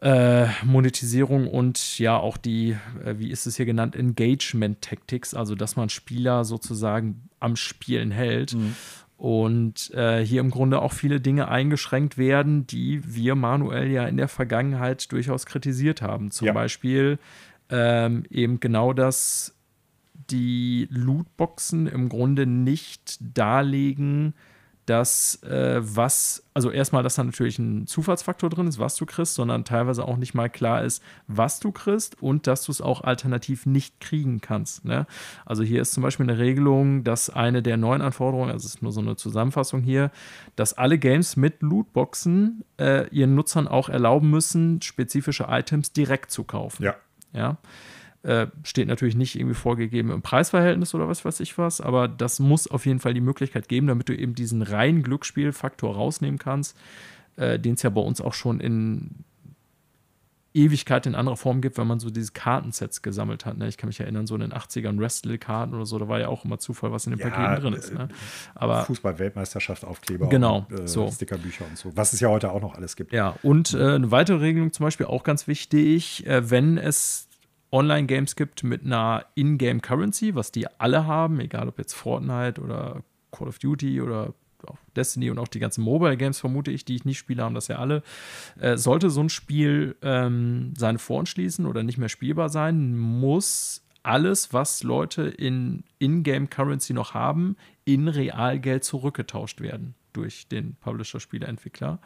[0.00, 5.54] Äh, Monetisierung und ja auch die, äh, wie ist es hier genannt, Engagement Tactics, also
[5.54, 8.54] dass man Spieler sozusagen am Spielen hält.
[8.54, 8.76] Mhm.
[9.16, 14.18] Und äh, hier im Grunde auch viele Dinge eingeschränkt werden, die wir manuell ja in
[14.18, 16.30] der Vergangenheit durchaus kritisiert haben.
[16.30, 16.52] Zum ja.
[16.52, 17.18] Beispiel
[17.70, 19.54] ähm, eben genau das,
[20.30, 24.34] die Lootboxen im Grunde nicht darlegen,
[24.86, 29.34] dass äh, was, also erstmal, dass da natürlich ein Zufallsfaktor drin ist, was du kriegst,
[29.34, 33.02] sondern teilweise auch nicht mal klar ist, was du kriegst und dass du es auch
[33.02, 34.84] alternativ nicht kriegen kannst.
[34.84, 35.06] Ne?
[35.44, 38.82] Also hier ist zum Beispiel eine Regelung, dass eine der neuen Anforderungen, also es ist
[38.82, 40.12] nur so eine Zusammenfassung hier,
[40.54, 46.44] dass alle Games mit Lootboxen äh, ihren Nutzern auch erlauben müssen, spezifische Items direkt zu
[46.44, 46.84] kaufen.
[46.84, 46.94] Ja.
[47.32, 47.58] Ja.
[48.26, 52.40] Äh, steht natürlich nicht irgendwie vorgegeben im Preisverhältnis oder was weiß ich was, aber das
[52.40, 56.76] muss auf jeden Fall die Möglichkeit geben, damit du eben diesen reinen Glücksspielfaktor rausnehmen kannst,
[57.36, 59.24] äh, den es ja bei uns auch schon in
[60.54, 63.58] Ewigkeit in anderer Form gibt, wenn man so diese Kartensets gesammelt hat.
[63.58, 63.68] Ne?
[63.68, 66.44] Ich kann mich erinnern, so in den 80ern Wrestle-Karten oder so, da war ja auch
[66.44, 67.94] immer Zufall, was in den ja, Paketen drin ist.
[67.94, 68.08] Ne?
[68.56, 71.08] Aber Fußball-Weltmeisterschaft, Aufkleber, genau, und, äh, so.
[71.12, 73.12] Stickerbücher und so, was es ja heute auch noch alles gibt.
[73.12, 77.25] Ja, und äh, eine weitere Regelung zum Beispiel auch ganz wichtig, äh, wenn es
[77.72, 83.02] Online-Games gibt mit einer In-Game-Currency, was die alle haben, egal ob jetzt Fortnite oder
[83.32, 84.34] Call of Duty oder
[84.66, 87.68] auch Destiny und auch die ganzen Mobile-Games, vermute ich, die ich nicht spiele, haben das
[87.68, 88.02] ja alle.
[88.58, 93.82] Äh, sollte so ein Spiel ähm, seine Foren schließen oder nicht mehr spielbar sein, muss
[94.02, 101.98] alles, was Leute in In-Game-Currency noch haben, in Realgeld zurückgetauscht werden durch den Publisher-Spieleentwickler.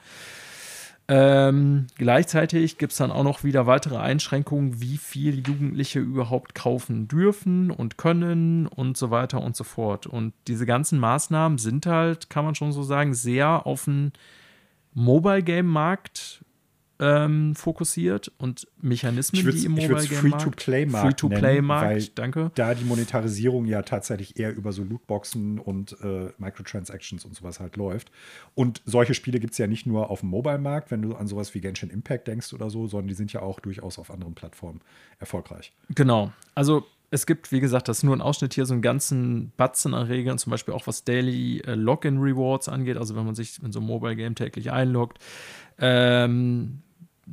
[1.12, 7.09] Ähm, gleichzeitig gibt es dann auch noch wieder weitere Einschränkungen, wie viel Jugendliche überhaupt kaufen
[7.09, 10.07] dürfen und können und so weiter und so fort.
[10.07, 14.12] Und diese ganzen Maßnahmen sind halt, kann man schon so sagen, sehr auf den
[14.95, 16.45] Mobile Game Markt
[17.01, 22.52] ähm, fokussiert und Mechanismen, die im Mobile Game Free-to-Play-Markt Free-to-Play-Markt, danke.
[22.55, 27.77] Da die Monetarisierung ja tatsächlich eher über so Lootboxen und äh, Microtransactions und sowas halt
[27.77, 28.12] läuft.
[28.55, 31.55] Und solche Spiele gibt es ja nicht nur auf dem Mobile-Markt, wenn du an sowas
[31.55, 34.82] wie Genshin Impact denkst oder so, sondern die sind ja auch durchaus auf anderen Plattformen
[35.18, 35.72] erfolgreich.
[35.94, 36.32] Genau.
[36.55, 39.94] Also es gibt, wie gesagt, das ist nur ein Ausschnitt hier, so einen ganzen Batzen
[39.94, 43.60] an Regeln, zum Beispiel auch was Daily äh, Login Rewards angeht, also wenn man sich
[43.62, 45.18] in so ein Mobile Game täglich einloggt.
[45.78, 46.82] Ähm,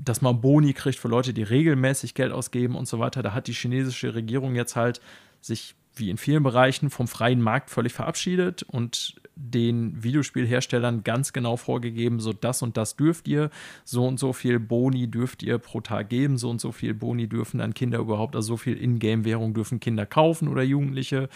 [0.04, 3.24] dass man Boni kriegt für Leute, die regelmäßig Geld ausgeben und so weiter.
[3.24, 5.02] Da hat die chinesische Regierung jetzt halt
[5.42, 11.58] sich wie in vielen Bereichen vom freien Markt völlig verabschiedet und den Videospielherstellern ganz genau
[11.58, 13.50] vorgegeben, so das und das dürft ihr,
[13.84, 17.28] so und so viel Boni dürft ihr pro Tag geben, so und so viel Boni
[17.28, 21.30] dürfen dann Kinder überhaupt, also so viel Ingame-Währung dürfen Kinder kaufen oder Jugendliche.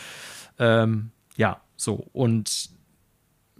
[0.57, 2.07] Ähm, ja, so.
[2.13, 2.69] Und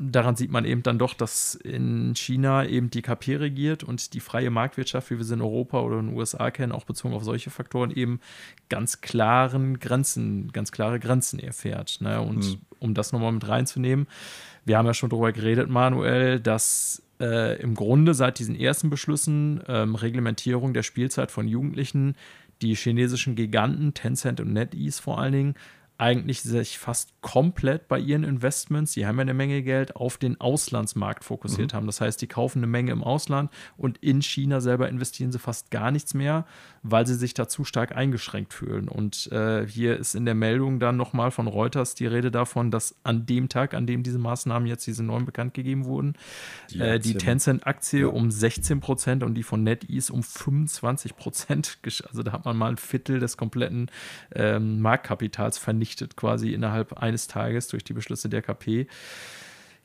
[0.01, 4.19] daran sieht man eben dann doch, dass in China eben die KP regiert und die
[4.19, 7.23] freie Marktwirtschaft, wie wir sie in Europa oder in den USA kennen, auch bezogen auf
[7.23, 8.19] solche Faktoren eben
[8.69, 11.99] ganz klaren Grenzen, ganz klare Grenzen erfährt.
[12.01, 12.19] Ne?
[12.21, 12.57] Und mhm.
[12.79, 14.07] um das nochmal mit reinzunehmen,
[14.65, 19.61] wir haben ja schon darüber geredet, Manuel, dass äh, im Grunde seit diesen ersten Beschlüssen
[19.67, 22.15] ähm, Reglementierung der Spielzeit von Jugendlichen
[22.61, 25.55] die chinesischen Giganten, Tencent und NetEase vor allen Dingen,
[26.01, 30.41] eigentlich sich fast komplett bei ihren Investments, die haben ja eine Menge Geld, auf den
[30.41, 31.77] Auslandsmarkt fokussiert mhm.
[31.77, 31.85] haben.
[31.85, 35.69] Das heißt, die kaufen eine Menge im Ausland und in China selber investieren sie fast
[35.69, 36.47] gar nichts mehr,
[36.81, 38.87] weil sie sich da zu stark eingeschränkt fühlen.
[38.87, 42.95] Und äh, hier ist in der Meldung dann nochmal von Reuters die Rede davon, dass
[43.03, 46.15] an dem Tag, an dem diese Maßnahmen jetzt, diese neuen bekannt gegeben wurden,
[46.71, 48.07] die, äh, die Tencent-Aktie ja.
[48.07, 51.77] um 16 Prozent und die von NetEase um 25 Prozent,
[52.09, 53.91] also da hat man mal ein Viertel des kompletten
[54.33, 58.87] ähm, Marktkapitals vernichtet vernichtet quasi innerhalb eines Tages durch die Beschlüsse der KP.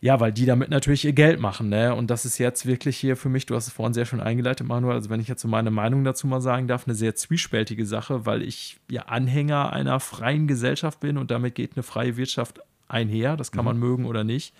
[0.00, 1.94] Ja, weil die damit natürlich ihr Geld machen, ne?
[1.94, 4.66] Und das ist jetzt wirklich hier für mich, du hast es vorhin sehr schön eingeleitet,
[4.66, 7.86] Manuel, also wenn ich jetzt so meine Meinung dazu mal sagen darf, eine sehr zwiespältige
[7.86, 12.60] Sache, weil ich ja Anhänger einer freien Gesellschaft bin und damit geht eine freie Wirtschaft
[12.88, 13.70] einher, das kann mhm.
[13.70, 14.54] man mögen oder nicht.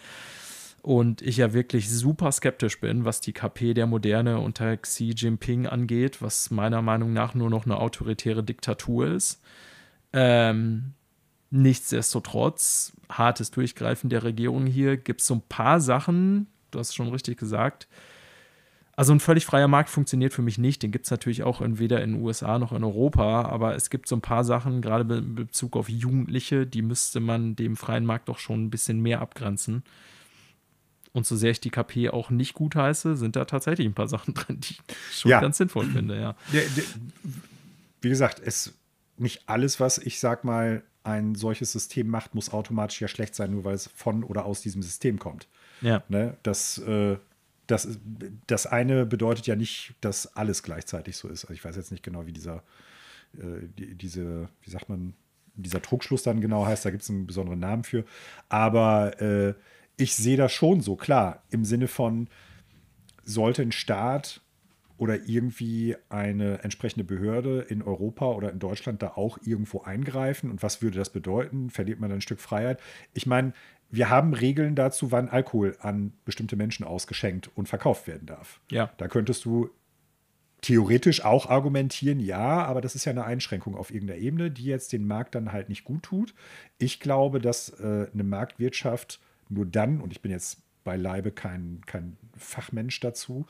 [0.81, 5.67] Und ich ja wirklich super skeptisch bin, was die KP der Moderne unter Xi Jinping
[5.67, 9.43] angeht, was meiner Meinung nach nur noch eine autoritäre Diktatur ist.
[10.13, 10.95] Ähm,
[11.51, 16.95] Nichtsdestotrotz, hartes Durchgreifen der Regierung hier, gibt es so ein paar Sachen, du hast es
[16.95, 17.89] schon richtig gesagt.
[18.97, 20.83] Also ein völlig freier Markt funktioniert für mich nicht.
[20.83, 24.09] Den gibt es natürlich auch weder in den USA noch in Europa, aber es gibt
[24.09, 28.31] so ein paar Sachen, gerade in Bezug auf Jugendliche, die müsste man dem freien Markt
[28.31, 29.83] doch schon ein bisschen mehr abgrenzen.
[31.13, 34.09] Und so sehr ich die KP auch nicht gut heiße, sind da tatsächlich ein paar
[34.09, 34.83] Sachen drin, die ich
[35.13, 35.41] schon ja.
[35.41, 36.35] ganz sinnvoll finde, ja.
[38.01, 38.73] Wie gesagt, es
[39.19, 43.53] nicht alles, was ich sag mal ein solches System macht, muss automatisch ja schlecht sein,
[43.53, 45.49] nur weil es von oder aus diesem System kommt.
[45.81, 46.03] Ja.
[46.09, 46.37] Ne?
[46.43, 47.17] Das, äh,
[47.67, 47.99] das,
[48.47, 51.45] das eine bedeutet ja nicht, dass alles gleichzeitig so ist.
[51.45, 52.63] Also ich weiß jetzt nicht genau, wie dieser,
[53.39, 55.15] äh, die, diese, wie sagt man,
[55.55, 58.05] dieser Druckschluss dann genau heißt, da gibt es einen besonderen Namen für.
[58.49, 59.55] Aber äh,
[59.97, 62.29] ich sehe das schon so, klar, im Sinne von,
[63.25, 64.43] sollte ein Staat
[64.99, 70.51] oder irgendwie eine entsprechende Behörde in Europa oder in Deutschland da auch irgendwo eingreifen?
[70.51, 71.71] Und was würde das bedeuten?
[71.71, 72.81] Verliert man ein Stück Freiheit?
[73.13, 73.53] Ich meine,
[73.91, 78.61] wir haben Regeln dazu, wann Alkohol an bestimmte Menschen ausgeschenkt und verkauft werden darf.
[78.71, 78.91] Ja.
[78.97, 79.71] Da könntest du
[80.63, 84.93] theoretisch auch argumentieren, ja, aber das ist ja eine Einschränkung auf irgendeiner Ebene, die jetzt
[84.93, 86.35] den Markt dann halt nicht gut tut.
[86.79, 92.17] Ich glaube, dass äh, eine Marktwirtschaft nur dann, und ich bin jetzt beileibe kein, kein
[92.37, 93.47] Fachmensch dazu,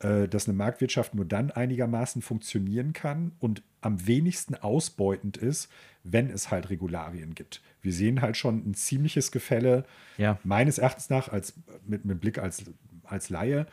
[0.00, 5.70] dass eine Marktwirtschaft nur dann einigermaßen funktionieren kann und am wenigsten ausbeutend ist,
[6.04, 7.62] wenn es halt Regularien gibt.
[7.82, 9.84] Wir sehen halt schon ein ziemliches Gefälle,
[10.16, 10.38] ja.
[10.42, 11.54] meines Erachtens nach, als,
[11.86, 12.64] mit, mit Blick als,
[13.04, 13.66] als Laie,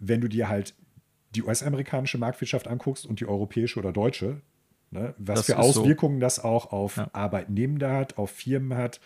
[0.00, 0.74] wenn du dir halt
[1.36, 4.40] die US-amerikanische Marktwirtschaft anguckst und die europäische oder deutsche,
[4.90, 6.20] ne, was das für Auswirkungen so.
[6.20, 7.08] das auch auf ja.
[7.12, 9.00] Arbeitnehmende hat, auf Firmen hat.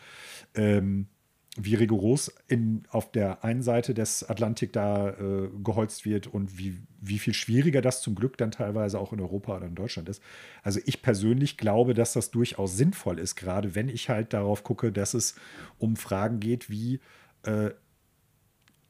[0.55, 1.09] Ähm,
[1.57, 6.79] wie rigoros in, auf der einen Seite des Atlantik da äh, geholzt wird und wie,
[7.01, 10.21] wie viel schwieriger das zum Glück dann teilweise auch in Europa oder in Deutschland ist.
[10.63, 14.91] Also ich persönlich glaube, dass das durchaus sinnvoll ist, gerade wenn ich halt darauf gucke,
[14.91, 15.37] dass es
[15.79, 17.01] um Fragen geht, wie
[17.45, 17.71] äh,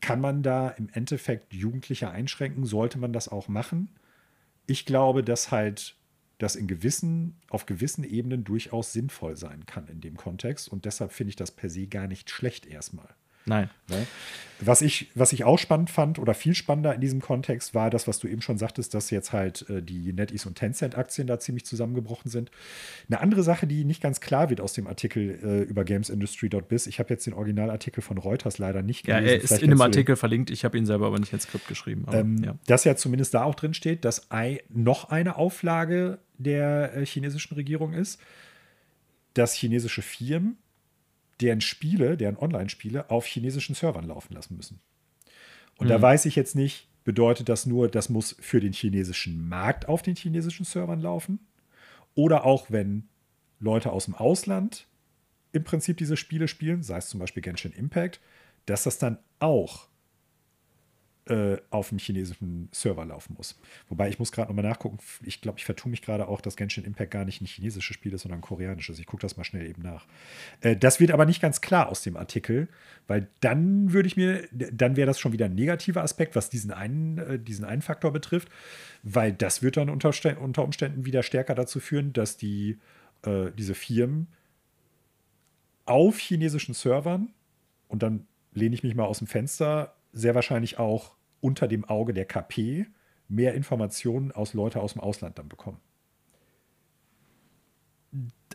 [0.01, 2.65] kann man da im Endeffekt Jugendliche einschränken?
[2.65, 3.89] Sollte man das auch machen?
[4.66, 5.97] Ich glaube, dass halt
[6.39, 10.69] das in gewissen, auf gewissen Ebenen durchaus sinnvoll sein kann in dem Kontext.
[10.69, 13.15] Und deshalb finde ich das per se gar nicht schlecht erstmal.
[13.46, 13.70] Nein.
[13.88, 14.06] Ne?
[14.60, 18.06] Was, ich, was ich auch spannend fand oder viel spannender in diesem Kontext war das,
[18.06, 21.66] was du eben schon sagtest, dass jetzt halt äh, die NetEase und Tencent-Aktien da ziemlich
[21.66, 22.50] zusammengebrochen sind.
[23.08, 26.98] Eine andere Sache, die nicht ganz klar wird aus dem Artikel äh, über gamesindustry.biz, ich
[27.00, 29.26] habe jetzt den Originalartikel von Reuters leider nicht gelesen.
[29.26, 31.42] Ja, er ist Vielleicht in dem Artikel verlinkt, ich habe ihn selber aber nicht ins
[31.42, 32.04] Skript geschrieben.
[32.06, 32.54] Aber, ähm, ja.
[32.66, 34.28] Dass ja zumindest da auch drin steht, dass
[34.68, 38.20] noch eine Auflage der äh, chinesischen Regierung ist,
[39.34, 40.56] dass chinesische Firmen
[41.40, 44.81] deren Spiele, deren Online-Spiele auf chinesischen Servern laufen lassen müssen.
[45.78, 45.90] Und mhm.
[45.90, 50.02] da weiß ich jetzt nicht, bedeutet das nur, das muss für den chinesischen Markt auf
[50.02, 51.40] den chinesischen Servern laufen?
[52.15, 53.09] Oder auch wenn
[53.59, 54.86] Leute aus dem Ausland
[55.52, 58.20] im Prinzip diese Spiele spielen, sei es zum Beispiel Genshin Impact,
[58.66, 59.89] dass das dann auch
[61.26, 63.59] äh, auf dem chinesischen Server laufen muss.
[63.88, 66.84] Wobei ich muss gerade nochmal nachgucken, ich glaube, ich vertue mich gerade auch, dass Genshin
[66.84, 68.98] Impact gar nicht ein chinesisches Spiel ist, sondern ein koreanisches.
[68.98, 70.06] Ich gucke das mal schnell eben nach.
[70.60, 72.68] Äh, das wird aber nicht ganz klar aus dem Artikel,
[73.06, 76.70] weil dann würde ich mir, dann wäre das schon wieder ein negativer Aspekt, was diesen
[76.70, 78.48] einen, äh, diesen einen Faktor betrifft,
[79.02, 82.78] weil das wird dann unter, unter Umständen wieder stärker dazu führen, dass die,
[83.22, 84.28] äh, diese Firmen
[85.86, 87.32] auf chinesischen Servern
[87.88, 92.15] und dann lehne ich mich mal aus dem Fenster, sehr wahrscheinlich auch unter dem Auge
[92.15, 92.86] der KP
[93.28, 95.81] mehr Informationen aus Leute aus dem Ausland dann bekommen.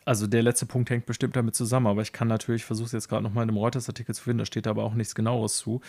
[0.05, 3.09] Also der letzte Punkt hängt bestimmt damit zusammen, aber ich kann natürlich, versuche es jetzt
[3.09, 5.81] gerade nochmal in einem Reuters-Artikel zu finden, da steht aber auch nichts genaueres zu.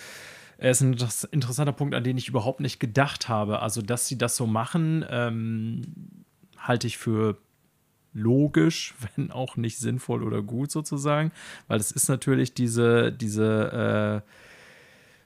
[0.59, 3.61] Es ist ein interessanter Punkt, an den ich überhaupt nicht gedacht habe.
[3.61, 5.83] Also, dass sie das so machen, ähm,
[6.59, 7.39] halte ich für
[8.13, 11.33] logisch, wenn auch nicht sinnvoll oder gut sozusagen,
[11.69, 14.31] weil es ist natürlich diese, diese äh,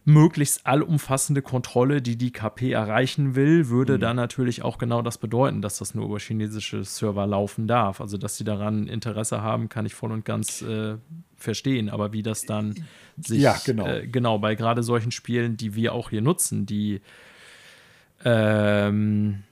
[0.04, 4.00] möglichst allumfassende Kontrolle, die die KP erreichen will, würde mhm.
[4.00, 8.00] dann natürlich auch genau das bedeuten, dass das nur über chinesische Server laufen darf.
[8.00, 10.96] Also, dass sie daran Interesse haben, kann ich voll und ganz äh,
[11.36, 11.88] verstehen.
[11.88, 12.74] Aber wie das dann
[13.16, 13.86] sich, ja, genau.
[13.86, 17.00] Äh, genau, bei gerade solchen Spielen, die wir auch hier nutzen, die
[18.24, 19.42] ähm,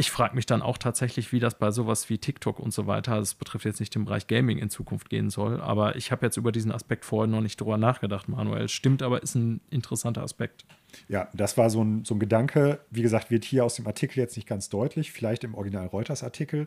[0.00, 3.16] ich frage mich dann auch tatsächlich, wie das bei sowas wie TikTok und so weiter,
[3.16, 6.38] das betrifft jetzt nicht den Bereich Gaming in Zukunft gehen soll, aber ich habe jetzt
[6.38, 8.70] über diesen Aspekt vorher noch nicht drüber nachgedacht, Manuel.
[8.70, 10.64] Stimmt, aber ist ein interessanter Aspekt.
[11.08, 14.20] Ja, das war so ein, so ein Gedanke, wie gesagt, wird hier aus dem Artikel
[14.20, 16.66] jetzt nicht ganz deutlich, vielleicht im Original Reuters-Artikel,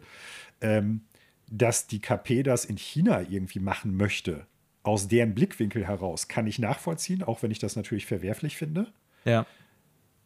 [0.61, 1.01] ähm,
[1.49, 4.45] dass die KP das in China irgendwie machen möchte.
[4.83, 8.93] Aus deren Blickwinkel heraus kann ich nachvollziehen, auch wenn ich das natürlich verwerflich finde.
[9.25, 9.47] Ja.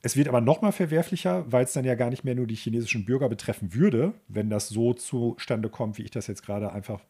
[0.07, 2.55] Es wird aber noch mal verwerflicher, weil es dann ja gar nicht mehr nur die
[2.55, 7.01] chinesischen Bürger betreffen würde, wenn das so zustande kommt, wie ich das jetzt gerade einfach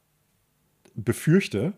[0.96, 1.74] befürchte.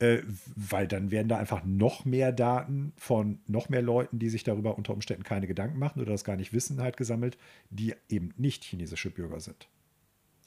[0.00, 0.18] Äh,
[0.54, 4.76] weil dann werden da einfach noch mehr Daten von noch mehr Leuten, die sich darüber
[4.76, 7.38] unter Umständen keine Gedanken machen oder das gar nicht wissen, halt gesammelt,
[7.70, 9.66] die eben nicht chinesische Bürger sind.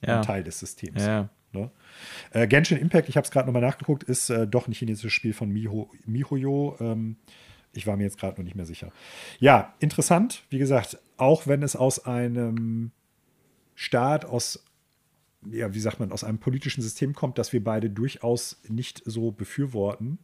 [0.05, 0.21] Ja.
[0.21, 1.03] Teil des Systems.
[1.03, 1.29] Ja.
[1.53, 1.71] Ne?
[2.33, 5.33] Äh, Genshin Impact, ich habe es gerade nochmal nachgeguckt, ist äh, doch ein chinesisches Spiel
[5.33, 6.77] von Miho, MiHoYo.
[6.79, 7.17] Ähm,
[7.77, 8.91] ich war mir jetzt gerade noch nicht mehr sicher.
[9.39, 10.43] Ja, interessant.
[10.49, 12.91] Wie gesagt, auch wenn es aus einem
[13.75, 14.65] Staat, aus,
[15.49, 19.31] ja, wie sagt man, aus einem politischen System kommt, das wir beide durchaus nicht so
[19.31, 20.17] befürworten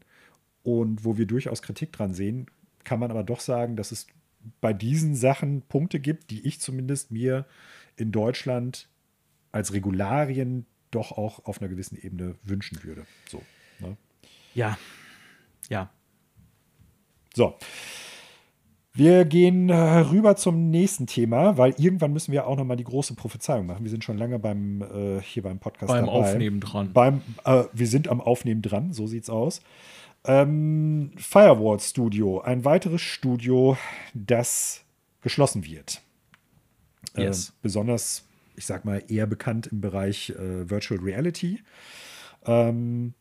[0.64, 2.48] und wo wir durchaus Kritik dran sehen,
[2.84, 4.08] kann man aber doch sagen, dass es
[4.60, 7.46] bei diesen Sachen Punkte gibt, die ich zumindest mir
[7.96, 8.90] in Deutschland
[9.52, 13.06] als Regularien doch auch auf einer gewissen Ebene wünschen würde.
[13.30, 13.44] So.
[13.80, 13.96] Ne?
[14.56, 14.78] Ja,
[15.70, 15.92] ja,
[17.34, 17.56] so.
[18.96, 22.84] Wir gehen äh, rüber zum nächsten Thema, weil irgendwann müssen wir auch noch mal die
[22.84, 23.84] große Prophezeiung machen.
[23.84, 26.18] Wir sind schon lange beim äh, hier beim Podcast beim dabei.
[26.18, 26.94] Aufnehmen dran.
[26.94, 29.62] Beim, äh, wir sind am Aufnehmen dran, so sieht's aus.
[30.26, 33.78] Ähm, Firewall Studio, ein weiteres Studio,
[34.14, 34.84] das
[35.22, 36.02] geschlossen wird.
[37.16, 37.52] Äh, yes.
[37.64, 41.62] besonders, ich sag mal, eher bekannt im Bereich äh, Virtual Reality.
[42.46, 43.16] Ähm,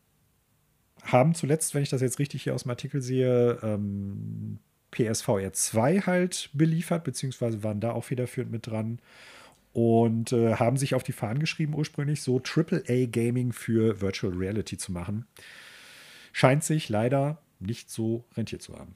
[1.03, 4.59] haben zuletzt, wenn ich das jetzt richtig hier aus dem Artikel sehe, ähm,
[4.91, 8.99] PSVR 2 halt beliefert, beziehungsweise waren da auch federführend mit dran
[9.73, 14.77] und äh, haben sich auf die Fahnen geschrieben, ursprünglich so AAA Gaming für Virtual Reality
[14.77, 15.25] zu machen.
[16.31, 18.95] Scheint sich leider nicht so rentiert zu haben.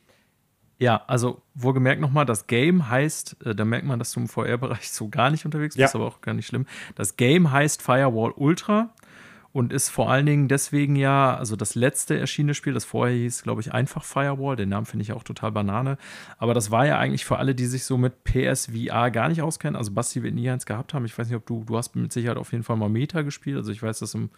[0.80, 4.92] Ja, also wohlgemerkt nochmal, das Game heißt, äh, da merkt man, dass du im VR-Bereich
[4.92, 6.00] so gar nicht unterwegs bist, ja.
[6.00, 6.68] aber auch gar nicht schlimm.
[6.94, 8.94] Das Game heißt Firewall Ultra
[9.58, 13.42] und ist vor allen Dingen deswegen ja, also das letzte erschienene Spiel, das vorher hieß,
[13.42, 15.98] glaube ich, einfach Firewall, den Namen finde ich auch total Banane,
[16.38, 19.76] aber das war ja eigentlich für alle, die sich so mit PSVR gar nicht auskennen,
[19.76, 22.14] also Basti wird nie eins gehabt haben, ich weiß nicht, ob du, du hast mit
[22.14, 24.30] Sicherheit auf jeden Fall mal Meta gespielt, also ich weiß, dass im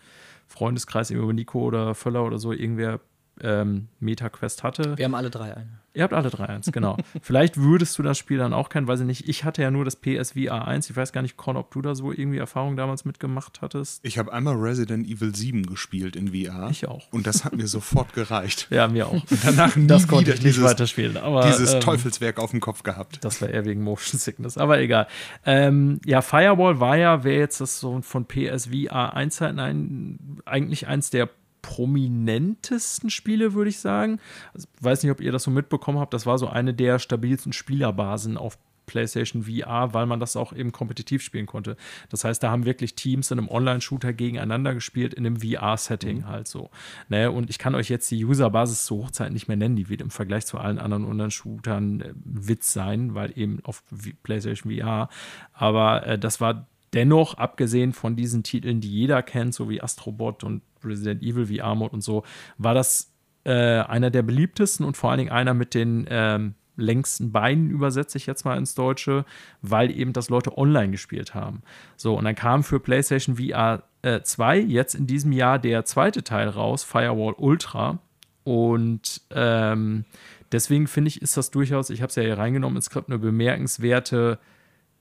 [0.47, 3.01] Freundeskreis über Nico oder Völler oder so irgendwer
[3.43, 4.97] ähm, Meta-Quest hatte.
[4.97, 5.79] Wir haben alle drei eine.
[5.93, 6.97] Ihr habt alle drei eins, genau.
[7.21, 9.27] Vielleicht würdest du das Spiel dann auch kennen, weiß ich nicht.
[9.27, 10.89] Ich hatte ja nur das PSVR 1.
[10.89, 14.05] Ich weiß gar nicht, Con, ob du da so irgendwie Erfahrung damals mitgemacht hattest.
[14.05, 16.69] Ich habe einmal Resident Evil 7 gespielt in VR.
[16.69, 17.11] Ich auch.
[17.11, 18.67] Und das hat mir sofort gereicht.
[18.69, 19.13] Ja, mir auch.
[19.13, 21.17] Und danach nie das konnte ich nicht weiterspielen.
[21.17, 23.23] Aber, dieses ähm, Teufelswerk auf dem Kopf gehabt.
[23.25, 25.07] Das war eher wegen Motion Sickness, aber egal.
[25.43, 30.87] Ähm, ja, Firewall war ja, wer jetzt das so von PSVR 1 hat, nein, eigentlich
[30.87, 31.29] eins der
[31.61, 34.19] prominentesten Spiele, würde ich sagen.
[34.53, 36.13] Also, weiß nicht, ob ihr das so mitbekommen habt.
[36.13, 38.57] Das war so eine der stabilsten Spielerbasen auf
[38.89, 41.77] PlayStation VR, weil man das auch eben kompetitiv spielen konnte.
[42.09, 46.27] Das heißt, da haben wirklich Teams in einem Online-Shooter gegeneinander gespielt, in einem VR-Setting mhm.
[46.27, 46.71] halt so.
[47.07, 47.31] Ne?
[47.31, 50.09] Und ich kann euch jetzt die Userbasis zur Hochzeit nicht mehr nennen, die wird im
[50.09, 53.83] Vergleich zu allen anderen Online-Shootern äh, Witz sein, weil eben auf
[54.23, 55.09] PlayStation VR.
[55.53, 60.43] Aber äh, das war dennoch, abgesehen von diesen Titeln, die jeder kennt, so wie Astrobot
[60.43, 62.23] und Resident Evil VR-Mode und so,
[62.57, 63.11] war das
[63.43, 68.17] äh, einer der beliebtesten und vor allen Dingen einer mit den ähm, längsten Beinen, übersetze
[68.17, 69.25] ich jetzt mal ins Deutsche,
[69.61, 71.61] weil eben das Leute online gespielt haben.
[71.97, 73.83] So, und dann kam für PlayStation VR
[74.23, 77.99] 2 äh, jetzt in diesem Jahr der zweite Teil raus, Firewall Ultra.
[78.43, 80.05] Und ähm,
[80.51, 83.19] deswegen finde ich, ist das durchaus, ich habe es ja hier reingenommen ins Skript, eine
[83.19, 84.39] bemerkenswerte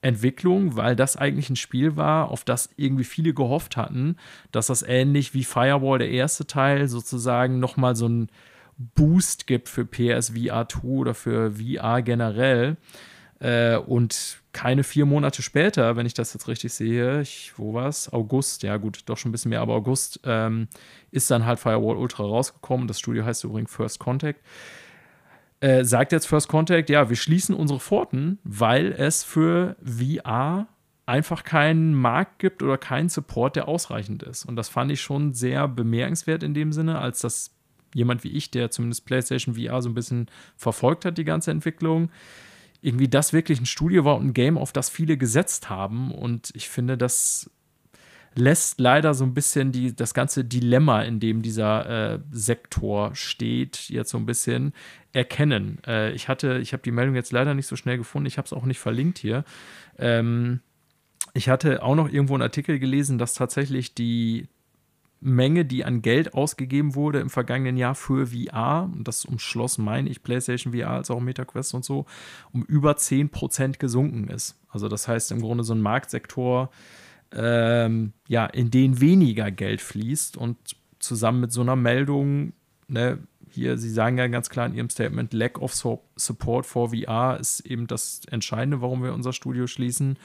[0.00, 4.16] Entwicklung, weil das eigentlich ein Spiel war, auf das irgendwie viele gehofft hatten,
[4.52, 8.28] dass das ähnlich wie Firewall der erste Teil sozusagen nochmal so ein
[8.76, 12.76] Boost gibt für PSVR 2 oder für VR generell.
[13.40, 17.86] Äh, und keine vier Monate später, wenn ich das jetzt richtig sehe, ich, wo war
[17.86, 18.12] es?
[18.12, 20.68] August, ja gut, doch schon ein bisschen mehr, aber August ähm,
[21.12, 22.88] ist dann halt Firewall Ultra rausgekommen.
[22.88, 24.40] Das Studio heißt übrigens First Contact
[25.60, 30.68] äh, sagt jetzt First Contact, ja, wir schließen unsere Pforten, weil es für VR
[31.06, 34.44] einfach keinen Markt gibt oder keinen Support, der ausreichend ist.
[34.44, 37.54] Und das fand ich schon sehr bemerkenswert in dem Sinne, als dass
[37.94, 40.26] jemand wie ich, der zumindest PlayStation VR so ein bisschen
[40.56, 42.10] verfolgt hat, die ganze Entwicklung,
[42.82, 46.12] irgendwie das wirklich ein Studio war und ein Game, auf das viele gesetzt haben.
[46.12, 47.50] Und ich finde, das
[48.38, 53.88] lässt leider so ein bisschen die, das ganze Dilemma, in dem dieser äh, Sektor steht,
[53.88, 54.72] jetzt so ein bisschen
[55.12, 55.78] erkennen.
[55.86, 58.46] Äh, ich hatte, ich habe die Meldung jetzt leider nicht so schnell gefunden, ich habe
[58.46, 59.44] es auch nicht verlinkt hier.
[59.98, 60.60] Ähm,
[61.34, 64.46] ich hatte auch noch irgendwo einen Artikel gelesen, dass tatsächlich die
[65.20, 70.08] Menge, die an Geld ausgegeben wurde im vergangenen Jahr für VR, und das umschloss, meine
[70.08, 72.06] ich, PlayStation VR als auch MetaQuest und so,
[72.52, 74.60] um über 10% gesunken ist.
[74.68, 76.70] Also das heißt im Grunde so ein Marktsektor,
[77.32, 80.56] ähm, ja, in den weniger Geld fließt und
[80.98, 82.52] zusammen mit so einer Meldung,
[82.88, 83.18] ne,
[83.50, 87.60] hier, Sie sagen ja ganz klar in Ihrem Statement, Lack of Support for VR ist
[87.60, 90.18] eben das Entscheidende, warum wir unser Studio schließen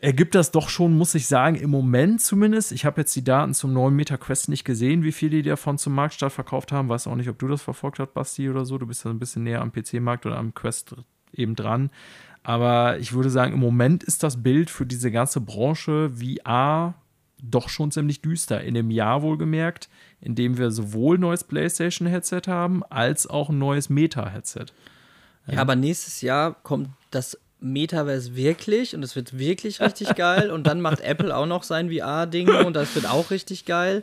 [0.00, 2.72] ergibt das doch schon, muss ich sagen, im Moment zumindest.
[2.72, 5.94] Ich habe jetzt die Daten zum neuen MetaQuest nicht gesehen, wie viel die davon zum
[5.94, 6.88] Marktstart verkauft haben.
[6.88, 8.78] Weiß auch nicht, ob du das verfolgt hast, Basti, oder so.
[8.78, 10.94] Du bist ja ein bisschen näher am PC-Markt oder am Quest
[11.32, 11.90] eben dran.
[12.48, 16.94] Aber ich würde sagen, im Moment ist das Bild für diese ganze Branche VR
[17.42, 18.62] doch schon ziemlich düster.
[18.62, 19.90] In dem Jahr wohlgemerkt,
[20.22, 24.64] in dem wir sowohl ein neues PlayStation-Headset haben, als auch ein neues Meta-Headset.
[25.46, 30.50] Ja, aber nächstes Jahr kommt das Metaverse wirklich und es wird wirklich richtig geil.
[30.50, 34.02] Und dann macht Apple auch noch sein VR-Ding und das wird auch richtig geil.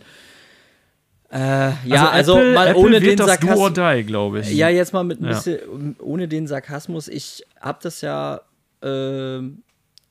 [1.31, 1.37] Äh,
[1.85, 3.73] ja, also, also Apple, mal Apple ohne den Sarkasmus.
[4.05, 4.53] glaube ich.
[4.53, 7.07] Ja, jetzt mal mit ein bisschen ohne den Sarkasmus.
[7.07, 8.41] Ich habe das ja
[8.81, 9.41] äh,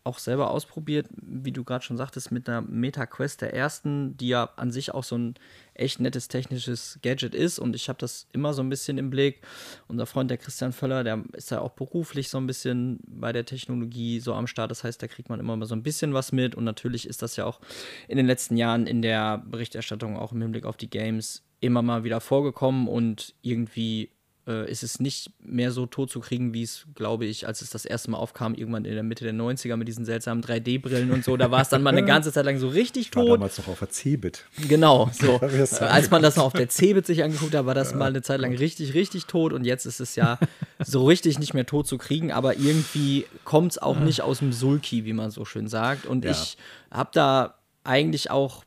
[0.05, 4.29] auch selber ausprobiert, wie du gerade schon sagtest, mit einer Meta Quest der ersten, die
[4.29, 5.35] ja an sich auch so ein
[5.75, 9.43] echt nettes technisches Gadget ist und ich habe das immer so ein bisschen im Blick.
[9.89, 13.45] Unser Freund, der Christian Völler, der ist ja auch beruflich so ein bisschen bei der
[13.45, 14.71] Technologie so am Start.
[14.71, 17.23] Das heißt, da kriegt man immer mal so ein bisschen was mit und natürlich ist
[17.23, 17.61] das ja auch
[18.09, 22.05] in den letzten Jahren in der Berichterstattung auch im Hinblick auf die Games immer mal
[22.05, 24.11] wieder vorgekommen und irgendwie
[24.47, 27.71] äh, ist es nicht mehr so tot zu kriegen, wie es, glaube ich, als es
[27.71, 31.25] das erste Mal aufkam, irgendwann in der Mitte der 90er mit diesen seltsamen 3D-Brillen und
[31.25, 31.37] so.
[31.37, 33.29] Da war es dann mal eine ganze Zeit lang so richtig tot.
[33.29, 34.45] War damals noch auf der Cebit.
[34.69, 35.39] Genau, so.
[35.39, 37.97] als man das noch auf der Cebit sich angeguckt hat, war das ja.
[37.97, 40.39] mal eine Zeit lang richtig, richtig tot und jetzt ist es ja
[40.79, 44.53] so richtig nicht mehr tot zu kriegen, aber irgendwie kommt es auch nicht aus dem
[44.53, 46.07] Sulki, wie man so schön sagt.
[46.07, 46.33] Und ja.
[46.33, 46.59] ich
[46.91, 48.65] habe da eigentlich auch,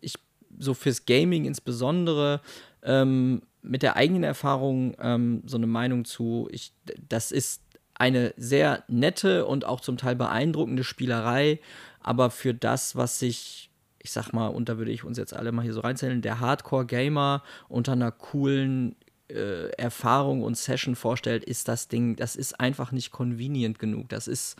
[0.00, 0.14] ich
[0.58, 2.40] so fürs Gaming insbesondere,
[2.82, 6.48] ähm, mit der eigenen Erfahrung ähm, so eine Meinung zu.
[6.50, 6.72] Ich,
[7.08, 7.62] das ist
[7.94, 11.60] eine sehr nette und auch zum Teil beeindruckende Spielerei,
[12.00, 15.52] aber für das, was sich, ich sag mal, und da würde ich uns jetzt alle
[15.52, 18.96] mal hier so reinzählen, der Hardcore-Gamer unter einer coolen
[19.28, 24.08] äh, Erfahrung und Session vorstellt, ist das Ding, das ist einfach nicht convenient genug.
[24.08, 24.56] Das ist,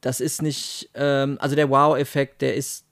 [0.00, 2.86] das ist nicht, ähm, also der Wow-Effekt, der ist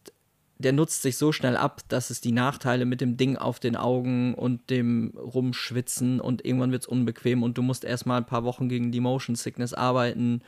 [0.63, 3.77] der nutzt sich so schnell ab, dass es die Nachteile mit dem Ding auf den
[3.77, 8.45] Augen und dem Rumschwitzen und irgendwann wird es unbequem und du musst erstmal ein paar
[8.45, 10.43] Wochen gegen die Motion Sickness arbeiten.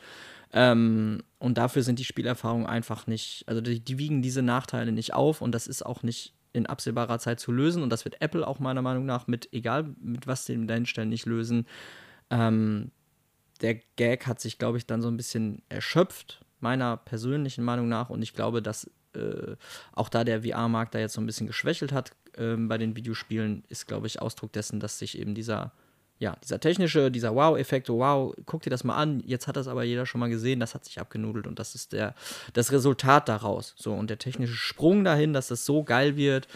[0.53, 5.13] Ähm, und dafür sind die Spielerfahrungen einfach nicht, also die, die, wiegen diese Nachteile nicht
[5.13, 8.47] auf und das ist auch nicht in absehbarer Zeit zu lösen und das wird Apple
[8.47, 11.67] auch meiner Meinung nach mit, egal mit was sie dahinstellen, nicht lösen.
[12.29, 12.91] Ähm,
[13.61, 18.09] der Gag hat sich, glaube ich, dann so ein bisschen erschöpft, meiner persönlichen Meinung nach
[18.09, 19.55] und ich glaube, dass äh,
[19.93, 23.63] auch da der VR-Markt da jetzt so ein bisschen geschwächelt hat äh, bei den Videospielen,
[23.69, 25.71] ist, glaube ich, Ausdruck dessen, dass sich eben dieser,
[26.19, 29.67] ja, dieser technische, dieser Wow-Effekt, oh, wow, guck dir das mal an, jetzt hat das
[29.67, 32.15] aber jeder schon mal gesehen, das hat sich abgenudelt und das ist der,
[32.53, 33.73] das Resultat daraus.
[33.77, 36.47] So, und der technische Sprung dahin, dass das so geil wird,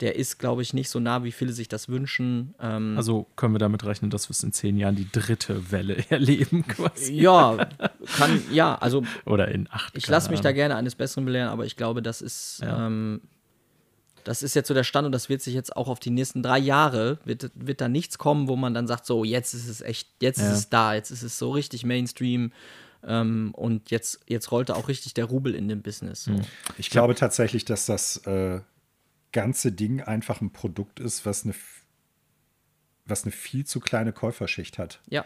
[0.00, 2.54] der ist, glaube ich, nicht so nah, wie viele sich das wünschen.
[2.60, 6.04] Ähm also können wir damit rechnen, dass wir es in zehn Jahren die dritte Welle
[6.10, 7.14] erleben, quasi.
[7.14, 7.68] Ja,
[8.16, 9.02] kann, ja, also.
[9.24, 9.96] Oder in acht.
[9.96, 12.60] Ich lasse mich da gerne eines Besseren belehren, aber ich glaube, das ist.
[12.62, 12.86] Ja.
[12.86, 13.20] Ähm,
[14.24, 16.42] das ist jetzt so der Stand und das wird sich jetzt auch auf die nächsten
[16.42, 19.80] drei Jahre, wird, wird da nichts kommen, wo man dann sagt, so, jetzt ist es
[19.80, 20.48] echt, jetzt ja.
[20.48, 22.52] ist es da, jetzt ist es so richtig Mainstream.
[23.06, 26.24] Ähm, und jetzt, jetzt rollt da auch richtig der Rubel in dem Business.
[26.24, 26.32] So.
[26.76, 28.60] Ich glaube tatsächlich, dass das äh,
[29.32, 31.54] ganze Ding einfach ein Produkt ist, was eine,
[33.06, 35.00] was eine viel zu kleine Käuferschicht hat.
[35.08, 35.24] Ja.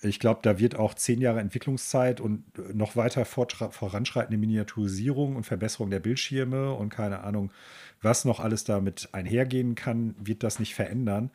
[0.00, 5.90] Ich glaube, da wird auch zehn Jahre Entwicklungszeit und noch weiter voranschreitende Miniaturisierung und Verbesserung
[5.90, 7.52] der Bildschirme und keine Ahnung,
[8.00, 11.30] was noch alles damit einhergehen kann, wird das nicht verändern.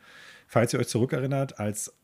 [0.46, 1.94] Falls ihr euch zurückerinnert, als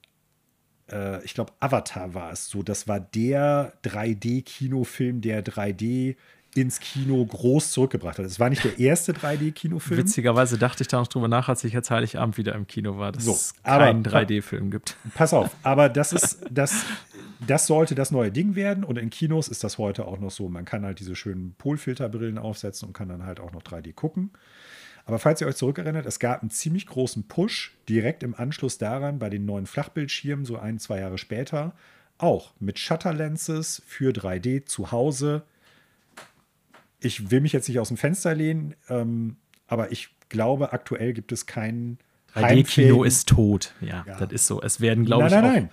[0.90, 6.16] äh, ich glaube, Avatar war es so, das war der 3D-Kinofilm, der 3D
[6.55, 8.26] ins Kino groß zurückgebracht hat.
[8.26, 9.97] Es war nicht der erste 3D-Kinofilm.
[9.97, 13.12] Witzigerweise dachte ich da noch drüber nach, als ich jetzt Heiligabend wieder im Kino war,
[13.12, 14.97] dass so, es keinen 3D-Film gibt.
[15.14, 16.85] Pass auf, aber das ist, das
[17.47, 18.85] das sollte das neue Ding werden.
[18.85, 20.48] Und in Kinos ist das heute auch noch so.
[20.48, 24.31] Man kann halt diese schönen Polfilterbrillen aufsetzen und kann dann halt auch noch 3D gucken.
[25.06, 29.18] Aber falls ihr euch zurückerinnert, es gab einen ziemlich großen Push direkt im Anschluss daran
[29.18, 31.74] bei den neuen Flachbildschirmen, so ein, zwei Jahre später,
[32.16, 35.43] auch mit Shutter-Lenses für 3D zu Hause.
[37.05, 39.36] Ich will mich jetzt nicht aus dem Fenster lehnen, ähm,
[39.66, 41.98] aber ich glaube, aktuell gibt es keinen
[42.35, 43.72] 3D-Kino ist tot.
[43.81, 44.60] Ja, ja, das ist so.
[44.60, 45.70] Es werden, glaube ich, nein, nein, nein.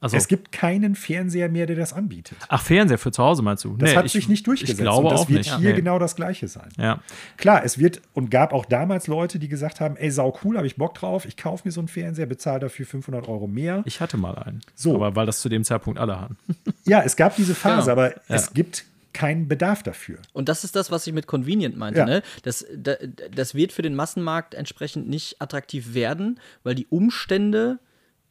[0.00, 2.36] Also, es gibt keinen Fernseher mehr, der das anbietet.
[2.48, 3.76] Ach, Fernseher für zu Hause meinst du?
[3.76, 4.80] Das nee, hat ich, sich nicht durchgesetzt.
[4.80, 5.56] Ich glaube und das auch wird nicht.
[5.58, 5.76] hier nee.
[5.76, 6.70] genau das Gleiche sein.
[6.76, 7.00] Ja.
[7.36, 10.66] Klar, es wird und gab auch damals Leute, die gesagt haben: Ey, sau cool, habe
[10.66, 13.82] ich Bock drauf, ich kaufe mir so einen Fernseher, bezahle dafür 500 Euro mehr.
[13.86, 14.60] Ich hatte mal einen.
[14.74, 14.96] So.
[14.96, 16.36] Aber weil das zu dem Zeitpunkt alle hatten.
[16.84, 17.92] ja, es gab diese Phase, Genau.
[17.92, 18.20] aber Ja.
[18.26, 20.18] es gibt keinen Bedarf dafür.
[20.32, 22.00] Und das ist das, was ich mit convenient meinte.
[22.00, 22.06] Ja.
[22.06, 22.22] Ne?
[22.42, 22.96] Das, da-
[23.34, 27.78] das wird für den Massenmarkt entsprechend nicht attraktiv werden, weil die Umstände,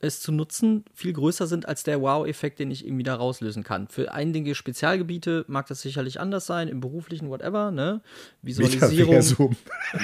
[0.01, 3.87] es zu nutzen, viel größer sind als der Wow-Effekt, den ich irgendwie da rauslösen kann.
[3.87, 8.01] Für einige Spezialgebiete mag das sicherlich anders sein, im beruflichen, whatever, ne?
[8.41, 9.55] Visualisierung, Metaversum.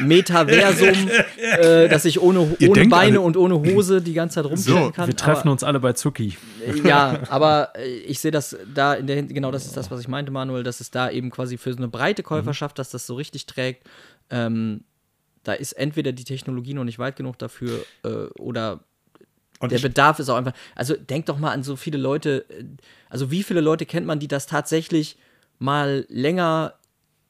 [0.05, 4.45] Metaversum, äh, dass ich ohne, Ihr ohne Beine alle- und ohne Hose die ganze Zeit
[4.45, 5.07] rumstellen So, kann.
[5.07, 6.37] Wir treffen aber, uns alle bei Zucki.
[6.83, 10.07] ja, aber äh, ich sehe das da in der genau das ist das, was ich
[10.07, 13.15] meinte, Manuel, dass es da eben quasi für so eine breite Käuferschaft, dass das so
[13.15, 13.87] richtig trägt.
[14.29, 14.83] Ähm,
[15.43, 18.81] da ist entweder die Technologie noch nicht weit genug dafür äh, oder
[19.59, 20.53] Und der Bedarf ist auch einfach.
[20.75, 22.45] Also denkt doch mal an so viele Leute.
[22.49, 22.63] äh,
[23.09, 25.17] Also wie viele Leute kennt man, die das tatsächlich
[25.59, 26.73] mal länger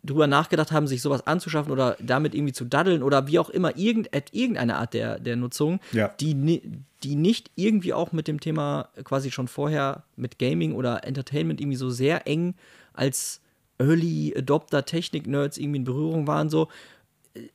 [0.03, 3.75] drüber nachgedacht haben, sich sowas anzuschaffen oder damit irgendwie zu daddeln oder wie auch immer,
[3.77, 6.13] irgend, at irgendeine Art der, der Nutzung, Ja.
[6.19, 6.61] die,
[7.03, 11.77] die nicht irgendwie auch mit dem Thema quasi schon vorher mit Gaming oder Entertainment irgendwie
[11.77, 12.55] so sehr eng
[12.93, 13.41] als
[13.79, 16.69] Early Adopter Technik-Nerds irgendwie in Berührung waren, so.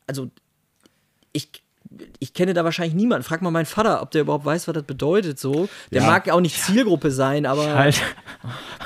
[0.06, 0.30] Also,
[1.32, 1.48] ich,
[2.18, 3.24] ich kenne da wahrscheinlich niemanden.
[3.24, 5.68] Frag mal meinen Vater, ob der überhaupt weiß, was das bedeutet, so.
[5.90, 6.06] Der Ja.
[6.09, 7.74] mag auch nicht Zielgruppe sein, aber.
[7.74, 8.00] Halt,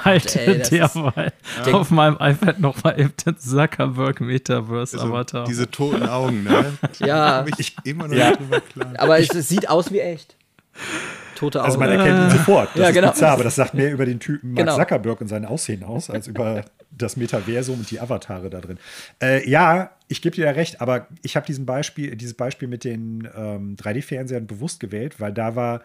[0.04, 1.32] halt ey, das ist- derweil
[1.64, 5.44] Der- auf meinem iPad noch mal eben den Zuckerberg Metaverse Also, Avatar.
[5.44, 6.76] diese toten Augen, ne?
[6.98, 7.44] Ja.
[7.58, 8.32] Ich immer noch Ja.
[8.34, 8.92] drüber klar.
[8.98, 10.34] Aber es, es sieht aus wie echt.
[11.36, 11.66] Tote Augen.
[11.66, 12.70] also man erkennt ihn sofort.
[12.74, 13.10] Das Ja, ist genau.
[13.12, 14.76] bizarr, aber das sagt mehr über den Typen Mark Genau.
[14.78, 18.78] Zuckerberg und sein Aussehen aus, als über das Metaversum und die Avatare da drin.
[19.22, 22.84] Äh, ja, ich gebe dir da recht, aber ich habe diesen Beispiel, dieses Beispiel mit
[22.84, 25.82] den ähm, 3D-Fernsehern bewusst gewählt, weil da war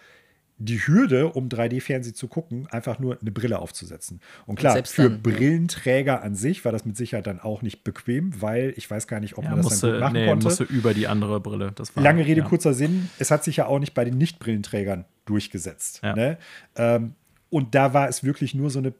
[0.65, 4.21] die Hürde, um 3D-Fernsehen zu gucken, einfach nur eine Brille aufzusetzen.
[4.45, 5.19] Und klar, selbst für dann, ja.
[5.23, 9.19] Brillenträger an sich war das mit Sicherheit dann auch nicht bequem, weil ich weiß gar
[9.19, 10.43] nicht, ob ja, man das dann musste, gut machen nee, konnte.
[10.45, 11.71] musste über die andere Brille.
[11.73, 12.47] Das war, Lange Rede, ja.
[12.47, 13.09] kurzer Sinn.
[13.17, 16.01] Es hat sich ja auch nicht bei den Nicht-Brillenträgern durchgesetzt.
[16.03, 16.15] Ja.
[16.15, 16.37] Ne?
[16.75, 17.15] Ähm,
[17.49, 18.93] und da war es wirklich nur so eine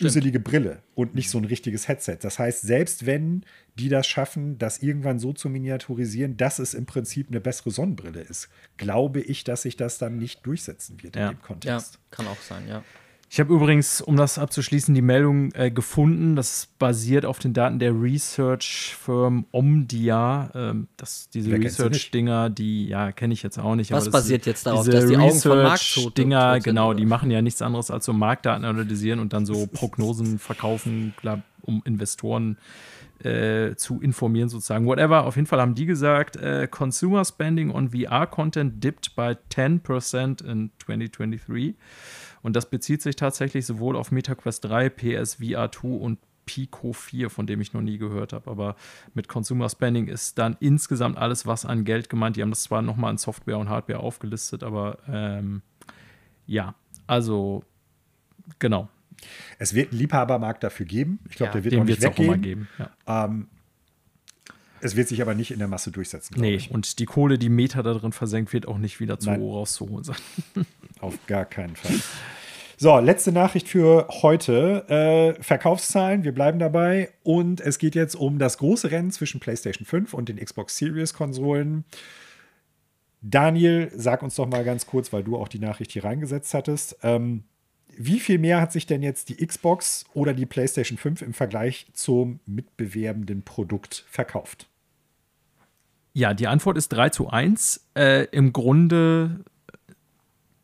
[0.00, 2.18] üselige Brille und nicht so ein richtiges Headset.
[2.22, 3.44] Das heißt, selbst wenn
[3.78, 8.20] die das schaffen, das irgendwann so zu miniaturisieren, dass es im Prinzip eine bessere Sonnenbrille
[8.20, 11.30] ist, glaube ich, dass sich das dann nicht durchsetzen wird Ja.
[11.30, 11.98] in dem ja, Kontext.
[12.10, 12.84] kann auch sein, ja.
[13.34, 16.36] Ich habe übrigens, um das abzuschließen, die Meldung äh, gefunden.
[16.36, 20.50] Das basiert auf den Daten der Research-Firm Omdia.
[20.54, 21.50] Ähm, das, diese?
[21.50, 23.90] Research-Dinger, die, ja, kenne ich jetzt auch nicht.
[23.90, 26.92] Was aber das- basiert jetzt darauf, diese dass die Augen von Mark tot- Research-Dinger, genau,
[26.92, 31.40] die machen ja nichts anderes als so Marktdaten analysieren und dann so Prognosen verkaufen, klar,
[31.62, 32.58] um Investoren
[33.24, 34.84] äh, zu informieren, sozusagen.
[34.84, 35.24] Whatever.
[35.24, 40.70] Auf jeden Fall haben die gesagt, äh, Consumer Spending on VR-Content dipped by 10% in
[40.84, 41.76] 2023.
[42.42, 47.46] Und das bezieht sich tatsächlich sowohl auf MetaQuest 3, PSVR 2 und Pico 4, von
[47.46, 48.50] dem ich noch nie gehört habe.
[48.50, 48.76] Aber
[49.14, 52.36] mit Consumer Spending ist dann insgesamt alles, was an Geld gemeint.
[52.36, 55.62] Die haben das zwar nochmal in Software und Hardware aufgelistet, aber ähm,
[56.46, 56.74] ja,
[57.06, 57.62] also
[58.58, 58.88] genau.
[59.60, 61.20] Es wird einen Liebhabermarkt dafür geben.
[61.28, 62.42] Ich glaube, Ja, der wird auch nicht es auch weggehen.
[62.42, 62.68] geben.
[63.06, 63.24] Ja.
[63.26, 63.46] Ähm,
[64.82, 66.34] es wird sich aber nicht in der Masse durchsetzen.
[66.38, 66.70] Nee, ich.
[66.72, 69.40] und die Kohle, die Meta da drin versenkt, wird auch nicht wieder zu Nein.
[69.40, 70.16] rauszuholen sein.
[71.00, 71.94] Auf gar keinen Fall.
[72.78, 75.36] So, letzte Nachricht für heute.
[75.38, 77.10] Äh, Verkaufszahlen, wir bleiben dabei.
[77.22, 81.14] Und es geht jetzt um das große Rennen zwischen PlayStation 5 und den Xbox Series
[81.14, 81.84] Konsolen.
[83.20, 86.96] Daniel, sag uns doch mal ganz kurz, weil du auch die Nachricht hier reingesetzt hattest.
[87.04, 87.44] Ähm,
[87.96, 91.86] wie viel mehr hat sich denn jetzt die Xbox oder die PlayStation 5 im Vergleich
[91.92, 94.66] zum mitbewerbenden Produkt verkauft?
[96.14, 97.88] Ja, die Antwort ist 3 zu 1.
[97.94, 99.40] Äh, Im Grunde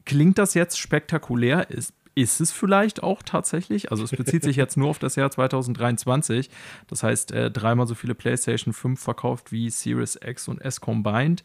[0.05, 1.70] klingt das jetzt spektakulär.
[1.70, 3.91] Ist, ist es vielleicht auch tatsächlich?
[3.91, 6.51] Also es bezieht sich jetzt nur auf das Jahr 2023.
[6.89, 11.45] Das heißt, äh, dreimal so viele PlayStation 5 verkauft wie Series X und S combined.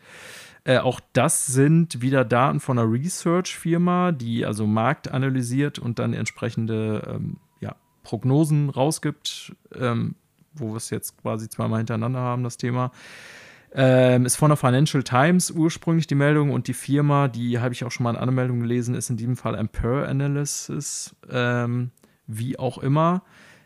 [0.65, 6.13] Äh, auch das sind wieder Daten von einer Research-Firma, die also Markt analysiert und dann
[6.13, 10.15] entsprechende ähm, ja, Prognosen rausgibt, ähm,
[10.53, 12.91] wo wir es jetzt quasi zweimal hintereinander haben, das Thema.
[13.75, 17.83] Ähm, ist von der Financial Times ursprünglich die Meldung und die Firma, die habe ich
[17.83, 21.89] auch schon mal in anderen Meldungen gelesen, ist in diesem Fall Ampere Analysis, ähm,
[22.27, 23.23] wie auch immer.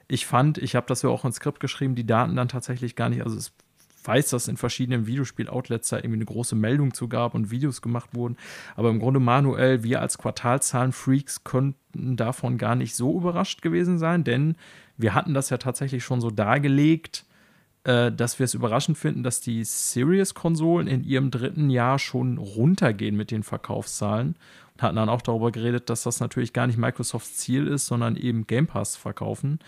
[0.08, 3.10] Ich fand, ich habe das ja auch ins Skript geschrieben, die Daten dann tatsächlich gar
[3.10, 3.52] nicht, also es
[4.08, 8.12] weiß, dass in verschiedenen Videospiel-Outlets da irgendwie eine große Meldung zu gab und Videos gemacht
[8.14, 8.38] wurden.
[8.76, 14.24] Aber im Grunde, Manuel, wir als Quartalzahlen-Freaks könnten davon gar nicht so überrascht gewesen sein,
[14.24, 14.56] denn
[14.96, 17.26] wir hatten das ja tatsächlich schon so dargelegt,
[17.88, 23.16] äh, dass wir es überraschend finden, dass die Series-Konsolen in ihrem dritten Jahr schon runtergehen
[23.16, 24.36] mit den Verkaufszahlen.
[24.74, 28.18] Und hatten dann auch darüber geredet, dass das natürlich gar nicht Microsofts Ziel ist, sondern
[28.18, 29.60] eben Game Pass verkaufen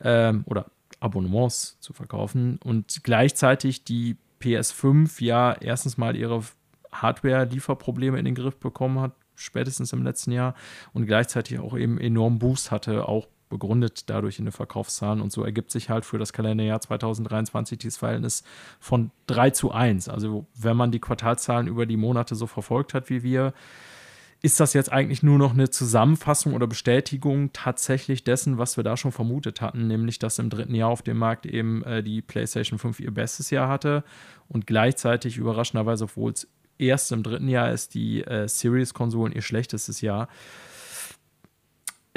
[0.00, 0.70] ähm, oder
[1.00, 2.58] Abonnements zu verkaufen.
[2.64, 6.42] Und gleichzeitig die PS5 ja erstens mal ihre
[6.90, 10.54] Hardware-Lieferprobleme in den Griff bekommen hat, spätestens im letzten Jahr
[10.94, 15.20] und gleichzeitig auch eben enorm Boost hatte, auch begründet dadurch in den Verkaufszahlen.
[15.20, 18.44] Und so ergibt sich halt für das Kalenderjahr 2023 dieses Verhältnis
[18.80, 20.08] von 3 zu 1.
[20.08, 23.52] Also wenn man die Quartalzahlen über die Monate so verfolgt hat wie wir,
[24.40, 28.96] ist das jetzt eigentlich nur noch eine Zusammenfassung oder Bestätigung tatsächlich dessen, was wir da
[28.96, 32.78] schon vermutet hatten, nämlich dass im dritten Jahr auf dem Markt eben äh, die PlayStation
[32.78, 34.04] 5 ihr bestes Jahr hatte
[34.48, 36.46] und gleichzeitig überraschenderweise, obwohl es
[36.78, 40.28] erst im dritten Jahr ist, die äh, Series-Konsolen ihr schlechtestes Jahr.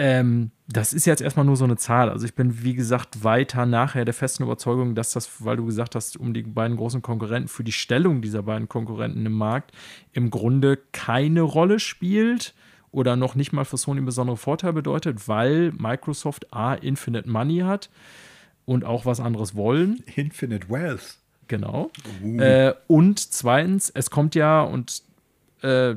[0.03, 2.09] Ähm, das ist jetzt erstmal nur so eine Zahl.
[2.09, 5.93] Also ich bin, wie gesagt, weiter nachher der festen Überzeugung, dass das, weil du gesagt
[5.93, 9.73] hast, um die beiden großen Konkurrenten, für die Stellung dieser beiden Konkurrenten im Markt
[10.11, 12.55] im Grunde keine Rolle spielt
[12.89, 17.59] oder noch nicht mal für Sony einen besonderen Vorteil bedeutet, weil Microsoft A, Infinite Money
[17.59, 17.91] hat
[18.65, 20.03] und auch was anderes wollen.
[20.15, 21.19] Infinite Wealth.
[21.47, 21.91] Genau.
[22.23, 22.39] Uh.
[22.39, 25.03] Äh, und zweitens, es kommt ja, und
[25.61, 25.93] äh,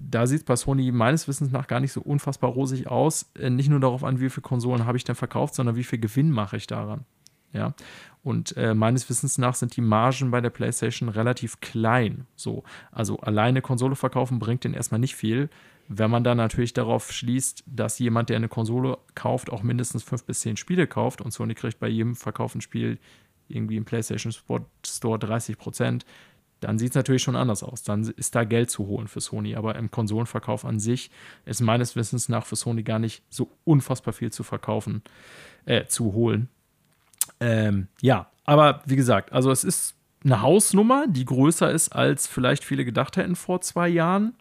[0.00, 3.30] da sieht es bei Sony meines Wissens nach gar nicht so unfassbar rosig aus.
[3.38, 5.98] Äh, nicht nur darauf an, wie viele Konsolen habe ich denn verkauft, sondern wie viel
[5.98, 7.04] Gewinn mache ich daran.
[7.52, 7.74] Ja.
[8.22, 12.26] Und äh, meines Wissens nach sind die Margen bei der PlayStation relativ klein.
[12.36, 15.48] So, also alleine Konsole verkaufen bringt den erstmal nicht viel.
[15.88, 20.24] Wenn man dann natürlich darauf schließt, dass jemand, der eine Konsole kauft, auch mindestens fünf
[20.24, 22.98] bis zehn Spiele kauft und Sony kriegt bei jedem verkauften Spiel
[23.48, 26.04] irgendwie im PlayStation Store 30 Prozent,
[26.60, 27.82] dann sieht es natürlich schon anders aus.
[27.82, 29.56] Dann ist da Geld zu holen für Sony.
[29.56, 31.10] Aber im Konsolenverkauf an sich
[31.44, 35.02] ist meines Wissens nach für Sony gar nicht so unfassbar viel zu verkaufen,
[35.64, 36.48] äh, zu holen.
[37.40, 42.64] Ähm, ja, aber wie gesagt, also es ist eine Hausnummer, die größer ist, als vielleicht
[42.64, 44.34] viele gedacht hätten vor zwei Jahren.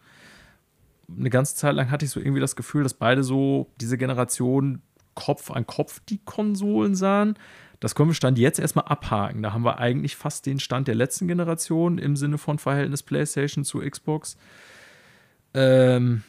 [1.08, 4.82] Eine ganze Zeit lang hatte ich so irgendwie das Gefühl, dass beide so diese Generation
[5.16, 7.36] Kopf an Kopf die Konsolen sahen.
[7.80, 9.42] Das können wir Stand jetzt erstmal abhaken.
[9.42, 13.64] Da haben wir eigentlich fast den Stand der letzten Generation im Sinne von Verhältnis PlayStation
[13.64, 14.38] zu Xbox.
[15.54, 16.24] Ähm,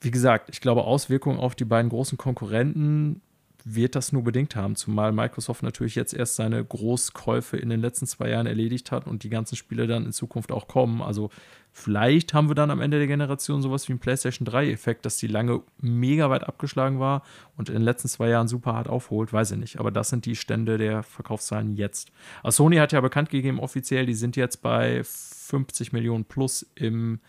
[0.00, 3.20] wie gesagt, ich glaube, Auswirkungen auf die beiden großen Konkurrenten
[3.64, 8.06] wird das nur bedingt haben, zumal Microsoft natürlich jetzt erst seine Großkäufe in den letzten
[8.06, 11.02] zwei Jahren erledigt hat und die ganzen Spiele dann in Zukunft auch kommen.
[11.02, 11.30] Also
[11.70, 15.26] vielleicht haben wir dann am Ende der Generation sowas wie ein PlayStation 3-Effekt, dass die
[15.26, 17.22] lange mega weit abgeschlagen war
[17.56, 19.78] und in den letzten zwei Jahren super hart aufholt, weiß ich nicht.
[19.78, 22.10] Aber das sind die Stände der Verkaufszahlen jetzt.
[22.42, 27.20] Also Sony hat ja bekannt gegeben offiziell, die sind jetzt bei 50 Millionen plus im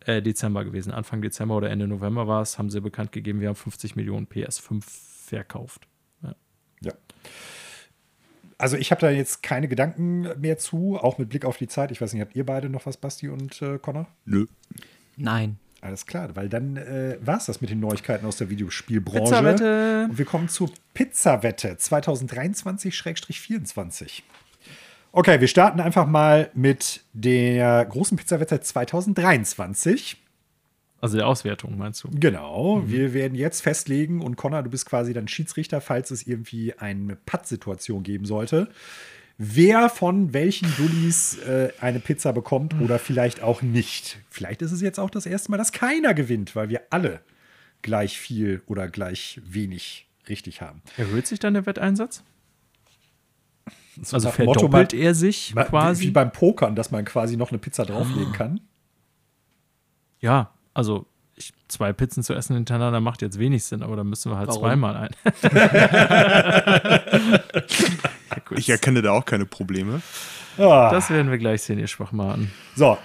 [0.00, 0.92] äh, Dezember gewesen.
[0.92, 4.26] Anfang Dezember oder Ende November war es, haben sie bekannt gegeben, wir haben 50 Millionen
[4.26, 4.82] PS5
[5.24, 5.88] verkauft.
[6.22, 6.34] Ja.
[6.82, 6.92] ja.
[8.58, 11.90] Also ich habe da jetzt keine Gedanken mehr zu, auch mit Blick auf die Zeit.
[11.90, 14.06] Ich weiß nicht, habt ihr beide noch was, Basti und äh, Connor?
[14.24, 14.46] Nö.
[15.16, 15.58] Nein.
[15.80, 19.24] Alles klar, weil dann äh, war es das mit den Neuigkeiten aus der Videospielbranche.
[19.24, 20.06] Pizzawette.
[20.08, 24.22] Und wir kommen zur Pizzawette 2023-24.
[25.12, 30.23] Okay, wir starten einfach mal mit der großen Pizzawette 2023.
[31.04, 32.08] Also der Auswertung, meinst du?
[32.14, 32.76] Genau.
[32.76, 32.90] Mhm.
[32.90, 37.14] Wir werden jetzt festlegen und Connor, du bist quasi dann Schiedsrichter, falls es irgendwie eine
[37.14, 38.70] Patt-Situation geben sollte.
[39.36, 42.84] Wer von welchen Dullis äh, eine Pizza bekommt mhm.
[42.84, 44.18] oder vielleicht auch nicht.
[44.30, 47.20] Vielleicht ist es jetzt auch das erste Mal, dass keiner gewinnt, weil wir alle
[47.82, 50.80] gleich viel oder gleich wenig richtig haben.
[50.96, 52.24] Erhöht sich dann der Wetteinsatz?
[54.00, 56.04] So also verdoppelt Motto, er sich quasi?
[56.04, 58.36] Wie beim Pokern, dass man quasi noch eine Pizza drauflegen ah.
[58.36, 58.60] kann.
[60.20, 61.06] Ja, also
[61.36, 64.48] ich, zwei Pizzen zu essen hintereinander macht jetzt wenig Sinn, aber dann müssen wir halt
[64.48, 64.62] Warum?
[64.62, 65.10] zweimal ein.
[68.56, 70.02] ich erkenne da auch keine Probleme.
[70.58, 70.90] Ah.
[70.90, 72.52] Das werden wir gleich sehen, ihr Schwachmaten.
[72.76, 72.98] So,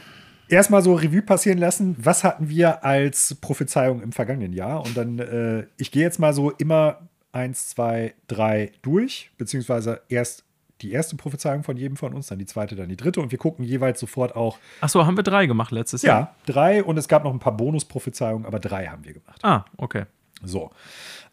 [0.47, 1.95] erstmal so Revue passieren lassen.
[1.97, 4.85] Was hatten wir als Prophezeiung im vergangenen Jahr?
[4.85, 6.99] Und dann, äh, ich gehe jetzt mal so immer
[7.31, 10.43] eins, zwei, drei durch, beziehungsweise erst
[10.81, 13.37] die erste Prophezeiung von jedem von uns, dann die zweite, dann die dritte und wir
[13.37, 14.57] gucken jeweils sofort auch.
[14.81, 16.19] Ach so, haben wir drei gemacht letztes Jahr?
[16.19, 19.39] Ja, drei und es gab noch ein paar Bonusprophezeiungen, aber drei haben wir gemacht.
[19.43, 20.05] Ah, okay.
[20.43, 20.71] So.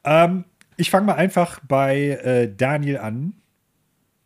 [0.04, 0.44] Ähm,
[0.76, 3.34] ich fange mal einfach bei äh, Daniel an.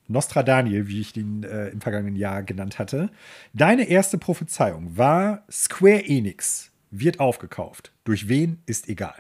[0.09, 3.11] Nostradaniel, wie ich ihn äh, im vergangenen Jahr genannt hatte.
[3.53, 7.93] Deine erste Prophezeiung war, Square Enix wird aufgekauft.
[8.03, 9.15] Durch wen ist egal.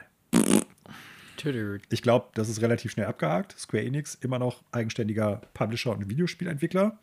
[1.90, 3.58] Ich glaube, das ist relativ schnell abgehakt.
[3.58, 6.98] Square Enix, immer noch eigenständiger Publisher und Videospielentwickler.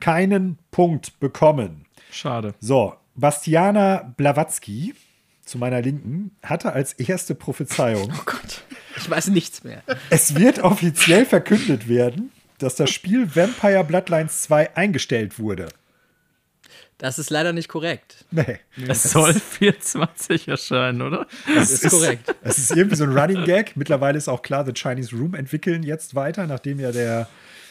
[0.00, 1.86] Keinen Punkt bekommen.
[2.10, 2.54] Schade.
[2.60, 4.94] So, Bastiana Blavatsky
[5.44, 8.12] zu meiner Linken hatte als erste Prophezeiung.
[8.18, 8.64] Oh Gott,
[8.96, 9.82] ich weiß nichts mehr.
[10.10, 15.68] Es wird offiziell verkündet werden, dass das Spiel Vampire Bloodlines 2 eingestellt wurde.
[17.00, 18.26] Das ist leider nicht korrekt.
[18.30, 18.58] Nee.
[18.86, 21.26] Es soll 24 erscheinen, oder?
[21.54, 22.34] Das ist korrekt.
[22.42, 23.76] Es ist irgendwie so ein Running Gag.
[23.76, 27.26] Mittlerweile ist auch klar, The Chinese Room entwickeln jetzt weiter, nachdem ja der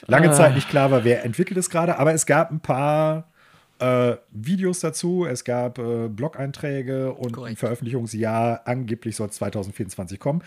[0.07, 1.97] lange Zeit nicht klar war, wer entwickelt es gerade.
[1.99, 3.29] Aber es gab ein paar
[3.77, 7.55] äh, Videos dazu, es gab äh, Blog-Einträge und ein.
[7.55, 8.63] Veröffentlichungsjahr.
[8.65, 10.41] Angeblich soll es 2024 kommen.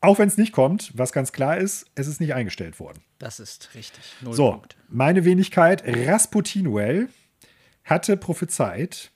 [0.00, 2.98] Auch wenn es nicht kommt, was ganz klar ist, es ist nicht eingestellt worden.
[3.18, 4.02] Das ist richtig.
[4.20, 4.76] Null So, Punkt.
[4.88, 7.08] meine Wenigkeit, Rasputinuel,
[7.84, 9.12] hatte prophezeit,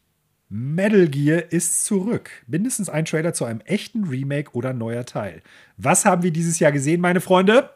[0.51, 2.31] Metal Gear ist zurück.
[2.47, 5.43] Mindestens ein Trailer zu einem echten Remake oder neuer Teil.
[5.77, 7.71] Was haben wir dieses Jahr gesehen, meine Freunde?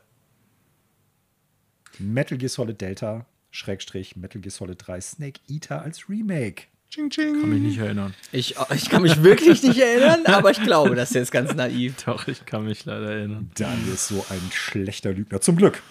[1.98, 6.64] Metal Gear Solid Delta, Schrägstrich, Metal Gear Solid 3 Snake Eater als Remake.
[6.88, 7.40] Ching, ching.
[7.40, 8.14] Kann mich nicht erinnern.
[8.32, 11.94] Ich, ich kann mich wirklich nicht erinnern, aber ich glaube, das ist jetzt ganz naiv.
[12.04, 13.50] Doch, ich kann mich leider erinnern.
[13.54, 15.40] Dan ist so ein schlechter Lügner.
[15.40, 15.82] Zum Glück.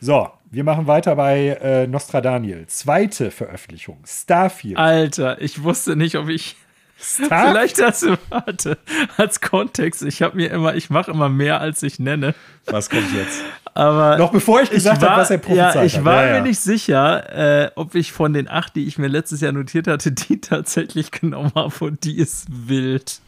[0.00, 2.66] So, wir machen weiter bei äh, Nostradaniel.
[2.66, 4.78] Zweite Veröffentlichung, Starfield.
[4.78, 6.56] Alter, ich wusste nicht, ob ich.
[7.00, 8.76] Star Vielleicht das, warte,
[9.16, 12.34] als Kontext, ich habe mir immer, ich mache immer mehr, als ich nenne.
[12.66, 13.40] Was kommt jetzt?
[13.72, 16.04] Aber Noch bevor ich gesagt habe, was er prophezeit ja, ich hat.
[16.04, 16.40] war Ja, ja.
[16.40, 19.86] mir nicht sicher, äh, ob ich von den acht, die ich mir letztes Jahr notiert
[19.86, 23.20] hatte, die tatsächlich genommen habe und die ist wild.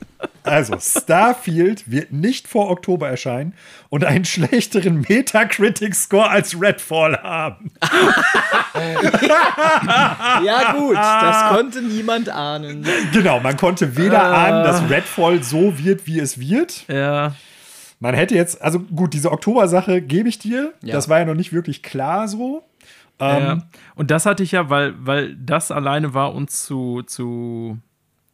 [0.43, 3.55] Also, Starfield wird nicht vor Oktober erscheinen
[3.89, 7.71] und einen schlechteren Metacritic-Score als Redfall haben.
[10.45, 12.87] Ja, gut, das konnte niemand ahnen.
[13.13, 16.87] Genau, man konnte weder ahnen, dass Redfall so wird, wie es wird.
[16.89, 17.35] Ja,
[17.99, 20.73] Man hätte jetzt, also gut, diese Oktober-Sache gebe ich dir.
[20.83, 20.95] Ja.
[20.95, 22.65] Das war ja noch nicht wirklich klar so.
[23.19, 23.59] Ähm, ja.
[23.97, 27.77] Und das hatte ich ja, weil, weil das alleine war uns zu, zu,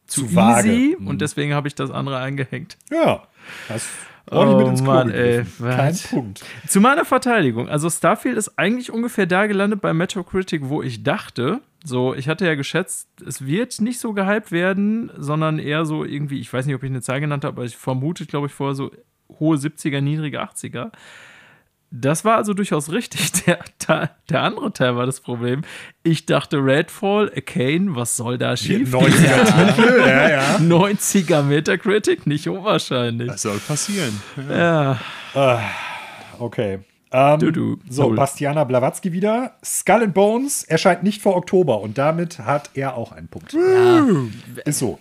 [0.07, 1.07] zu, easy Mhm.
[1.07, 2.77] und deswegen habe ich das andere eingehängt.
[2.91, 3.23] Ja,
[3.69, 3.89] das
[4.31, 5.45] ordentlich mit ins Oh Mann, ey.
[5.59, 6.09] Kein was?
[6.09, 6.45] Punkt.
[6.67, 11.61] Zu meiner Verteidigung, also Starfield ist eigentlich ungefähr da gelandet bei Metacritic, wo ich dachte.
[11.85, 16.41] So, ich hatte ja geschätzt, es wird nicht so gehypt werden, sondern eher so irgendwie,
[16.41, 18.75] ich weiß nicht, ob ich eine Zahl genannt habe, aber ich vermute, glaube ich, vorher
[18.75, 18.91] so
[19.39, 20.91] hohe 70er, niedrige 80er.
[21.91, 23.33] Das war also durchaus richtig.
[23.47, 25.63] Der, der, der andere Teil war das Problem.
[26.03, 28.93] Ich dachte, Redfall, Arcane, was soll da schief?
[28.93, 30.57] 90er Titel, ja, ja.
[30.57, 33.29] 90er Metacritic, nicht unwahrscheinlich.
[33.29, 34.21] Das soll passieren.
[34.51, 34.99] Ja,
[36.39, 36.81] Okay.
[37.13, 37.79] Ähm, Du, du.
[37.89, 38.17] So, Null.
[38.17, 39.53] Bastiana Blavatsky wieder.
[39.65, 43.55] Skull and Bones erscheint nicht vor Oktober und damit hat er auch einen Punkt.
[44.65, 44.99] Ist so.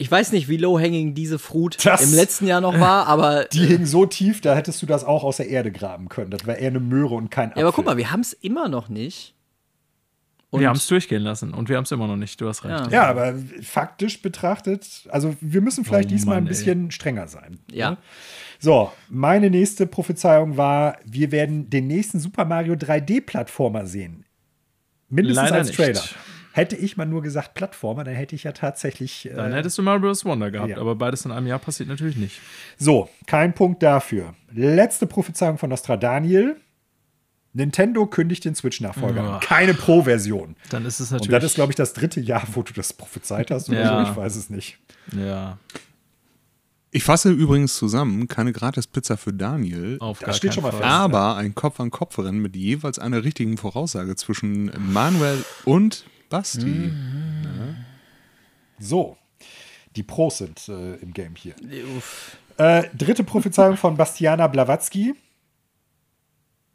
[0.00, 3.44] Ich weiß nicht, wie low-hanging diese Fruit Das- im letzten Jahr noch war, aber.
[3.52, 6.30] Die hing so tief, da hättest du das auch aus der Erde graben können.
[6.30, 7.60] Das wäre eher eine Möhre und kein Apfel.
[7.60, 9.34] Ja, aber guck mal, wir haben es immer noch nicht.
[10.48, 12.40] Und wir haben es durchgehen lassen und wir haben es immer noch nicht.
[12.40, 12.86] Du hast recht.
[12.86, 12.90] Ja.
[12.90, 17.58] Ja, aber faktisch betrachtet, also wir müssen vielleicht Oh diesmal Mann, ein bisschen strenger sein.
[17.70, 17.90] Ja.
[17.92, 17.96] ne?
[18.58, 24.24] So, meine nächste Prophezeiung war, wir werden den nächsten Super Mario 3D-Plattformer sehen.
[25.10, 26.14] Mindestens Leider als nicht.
[26.52, 29.28] Hätte ich mal nur gesagt Plattformer, dann hätte ich ja tatsächlich.
[29.34, 30.24] Dann Äh, hättest du Mario Bros.
[30.24, 30.78] Wonder gehabt, ja.
[30.78, 32.40] aber beides in einem Jahr passiert natürlich nicht.
[32.76, 34.34] so, kein Punkt dafür.
[34.52, 36.56] Letzte Prophezeiung von Nostradaniel.
[37.52, 39.26] Nintendo kündigt den Switch-Nachfolger an.
[39.26, 39.40] Uah.
[39.40, 40.54] Keine Pro-Version.
[40.70, 41.40] Dann ist es Und natürlich.
[41.40, 44.04] das ist, glaube ich, das dritte Jahr, wo du das prophezeit hast oder Ja.
[44.06, 44.10] so.
[44.12, 44.78] Ich weiß es nicht.
[45.16, 45.58] ja,
[46.92, 50.82] Ich fasse übrigens zusammen, keine Gratis-Pizza für Daniel, auf Das gar steht schon mal fest.
[50.84, 56.90] aber ein Kopf-an-Kopf-Rennen mit jeweils einer richtigen Voraussage zwischen Manuel und Basti.
[58.78, 59.18] So,
[59.96, 61.54] die Pros sind äh, im Game hier.
[62.56, 65.14] Äh, dritte Prophezeiung von Bastiana Blavatsky.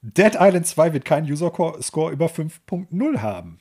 [0.02, 3.60] Dead Island 2 wird keinen User-Score über 5.0 haben.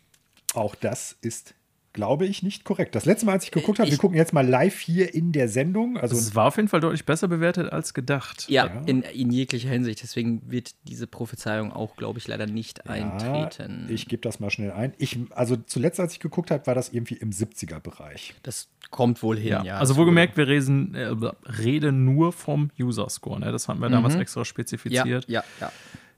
[0.52, 1.54] Auch das ist,
[1.94, 2.94] glaube ich, nicht korrekt.
[2.94, 5.48] Das letzte Mal, als ich geguckt habe, wir gucken jetzt mal live hier in der
[5.48, 5.96] Sendung.
[5.96, 8.46] Also Es war auf jeden Fall deutlich besser bewertet als gedacht.
[8.50, 10.02] Ja, In, in jeglicher Hinsicht.
[10.02, 13.86] Deswegen wird diese Prophezeiung auch, glaube ich, leider nicht eintreten.
[13.88, 14.92] ich gebe das mal schnell ein.
[14.98, 18.34] Ich, also zuletzt, als ich geguckt habe, war das irgendwie im 70er-Bereich.
[18.42, 19.62] das kommt wohl hin, Ja.
[19.64, 19.76] ja.
[19.78, 21.14] also wohlgemerkt, wir reden, äh,
[21.62, 23.40] reden nur vom User-Score.
[23.40, 23.52] Ne?
[23.52, 25.26] Das hatten wir damals extra Ja, spezifiziert.
[25.28, 25.72] ja, ja.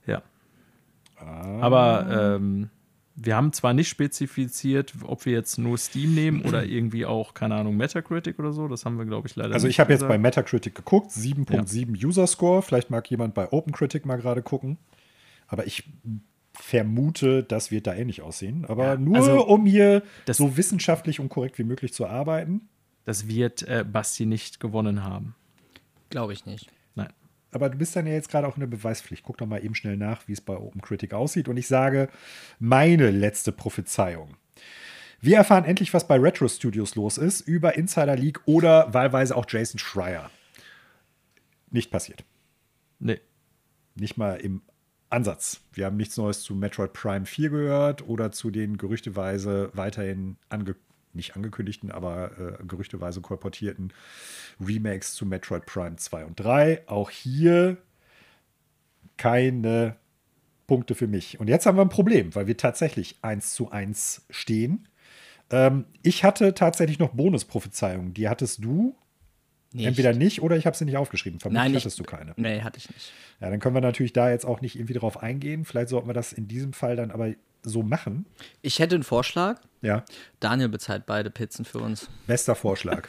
[0.05, 0.21] Ja.
[1.19, 1.59] Ah.
[1.61, 2.69] Aber ähm,
[3.19, 7.55] wir haben zwar nicht spezifiziert, ob wir jetzt nur Steam nehmen oder irgendwie auch, keine
[7.55, 8.67] Ahnung, Metacritic oder so.
[8.67, 10.17] Das haben wir, glaube ich, leider Also ich habe jetzt bei.
[10.19, 12.61] Metacritic geguckt, 7.7 User-Score.
[12.61, 14.77] Vielleicht mag jemand bei OpenCritic mal gerade gucken.
[15.47, 15.89] Aber ich
[16.53, 18.65] vermute, das wird da ähnlich aussehen.
[18.65, 22.69] Aber Ja, nur also, um hier das- so wissenschaftlich und korrekt wie möglich zu arbeiten.
[23.05, 25.33] Das wird äh, Basti nicht gewonnen haben.
[26.09, 26.69] Glaube ich nicht.
[27.51, 29.23] Aber du bist dann ja jetzt gerade auch in der Beweispflicht.
[29.23, 31.47] Guck doch mal eben schnell nach, wie es bei Open Critic aussieht.
[31.47, 32.09] Und ich sage,
[32.59, 34.35] meine letzte Prophezeiung.
[35.19, 39.45] Wir erfahren endlich, was bei Retro Studios los ist, über Insider League oder wahlweise auch
[39.47, 40.29] Jason Schreier.
[41.71, 42.23] Nicht passiert.
[42.99, 43.19] Nee.
[43.95, 44.61] Nicht mal im
[45.09, 45.61] Ansatz.
[45.73, 50.75] Wir haben nichts Neues zu Metroid Prime 4 gehört oder zu den gerüchteweise weiterhin ange
[51.17, 53.91] nicht angekündigten, aber äh, gerüchteweise kolportierten
[54.61, 56.83] Remakes zu Metroid Prime 2 und 3.
[56.87, 57.77] Auch hier
[59.17, 59.97] keine
[60.67, 61.39] Punkte für mich.
[61.39, 64.87] Und jetzt haben wir ein Problem, weil wir tatsächlich 1 zu 1 stehen.
[65.49, 68.13] Ähm, ich hatte tatsächlich noch Bonusprophezeiungen.
[68.13, 68.95] Die hattest du
[69.71, 69.87] Nicht.
[69.87, 71.39] entweder nicht oder ich habe sie nicht aufgeschrieben.
[71.39, 72.33] Vermutlich Nein, ich, hattest du keine.
[72.35, 73.11] Nee, hatte ich nicht.
[73.39, 75.63] Ja, dann können wir natürlich da jetzt auch nicht irgendwie drauf eingehen.
[75.63, 77.33] Vielleicht sollten wir das in diesem Fall dann aber
[77.63, 78.25] so machen.
[78.61, 79.61] Ich hätte einen Vorschlag.
[79.81, 80.03] Ja,
[80.39, 82.09] Daniel bezahlt beide Pizzen für uns.
[82.25, 83.07] bester Vorschlag.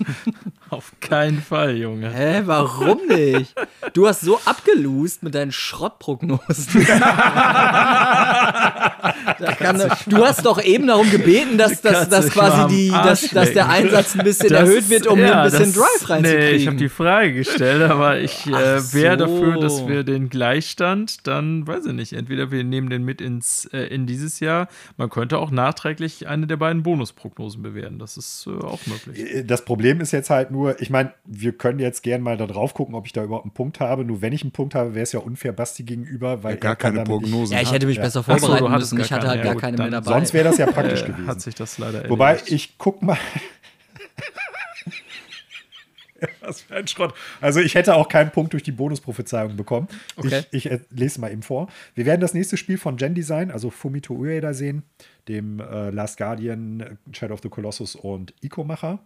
[0.70, 2.10] Auf keinen Fall, Junge.
[2.10, 3.54] Hä, warum nicht?
[3.92, 6.86] Du hast so abgelost mit deinen Schrottprognosen.
[9.38, 13.52] Da kann, du hast doch eben darum gebeten, dass, dass, dass quasi die, dass, dass
[13.52, 13.68] der.
[13.70, 16.44] Einsatz ein bisschen Das erhöht wird, um ja, ein bisschen das- Drive reinzukriegen.
[16.50, 19.26] Nee, ich habe die Frage gestellt, aber ich äh, wäre so.
[19.26, 23.66] dafür, dass wir den Gleichstand, dann weiß ich nicht, entweder wir nehmen den mit ins
[23.66, 25.89] äh, in dieses Jahr, man könnte auch nachträglich
[26.26, 27.98] eine der beiden Bonusprognosen bewerten.
[27.98, 29.44] Das ist äh, auch möglich.
[29.46, 32.74] Das Problem ist jetzt halt nur, ich meine, wir können jetzt gern mal da drauf
[32.74, 34.04] gucken, ob ich da überhaupt einen Punkt habe.
[34.04, 36.72] Nur wenn ich einen Punkt habe, wäre es ja unfair Basti gegenüber, weil Ja, gar
[36.72, 37.56] er keine Prognosen.
[37.56, 38.02] ja, ich hätte mich Ja.
[38.02, 39.04] besser so, vorbereiten hattest müssen.
[39.04, 40.12] Ich hatte halt gar keine mehr dabei.
[40.12, 41.26] Sonst wäre das ja praktisch Äh, gewesen.
[41.26, 42.52] hat sich das leider Wobei, erledigt.
[42.52, 43.18] ich guck mal.
[46.42, 47.14] Was für ein Schrott.
[47.40, 49.88] Also ich hätte auch keinen Punkt durch die Bonusprophezeiung bekommen.
[50.16, 50.42] Okay.
[50.50, 51.68] Ich, ich äh, lese mal eben vor.
[51.94, 54.82] Wir werden das nächste Spiel von Gen Design, also Fumito Ueda sehen,
[55.28, 59.00] dem äh, Last Guardian, Shadow of the Colossus und Ico-Macher.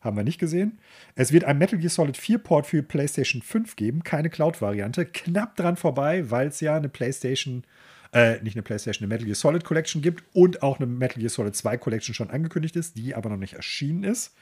[0.00, 0.78] Haben wir nicht gesehen.
[1.16, 5.06] Es wird ein Metal Gear Solid 4 Port für PlayStation 5 geben, keine Cloud-Variante.
[5.06, 7.64] Knapp dran vorbei, weil es ja eine PlayStation,
[8.12, 11.30] äh, nicht eine PlayStation, eine Metal Gear Solid Collection gibt und auch eine Metal Gear
[11.30, 14.36] Solid 2 Collection schon angekündigt ist, die aber noch nicht erschienen ist.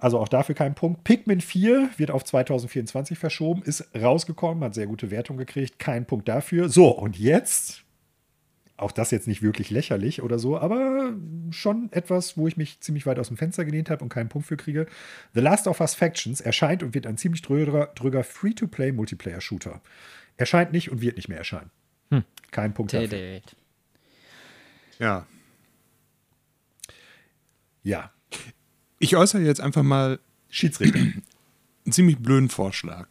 [0.00, 1.04] Also auch dafür kein Punkt.
[1.04, 6.26] Pikmin 4 wird auf 2024 verschoben, ist rausgekommen, hat sehr gute Wertung gekriegt, kein Punkt
[6.26, 6.70] dafür.
[6.70, 7.84] So, und jetzt,
[8.80, 11.12] auch das jetzt nicht wirklich lächerlich oder so, aber
[11.50, 14.48] schon etwas, wo ich mich ziemlich weit aus dem Fenster gelehnt habe und keinen Punkt
[14.48, 14.86] für kriege.
[15.34, 19.80] The Last of Us Factions erscheint und wird ein ziemlich dröger, dröger Free-to-Play-Multiplayer-Shooter.
[20.36, 21.70] Erscheint nicht und wird nicht mehr erscheinen.
[22.50, 23.40] Kein Punkt dafür.
[24.98, 25.26] Ja.
[27.82, 28.12] Ja,
[28.98, 30.18] Ich äußere jetzt einfach mal
[30.50, 30.98] Schiedsrichter.
[30.98, 31.22] einen
[31.90, 33.08] ziemlich blöden Vorschlag.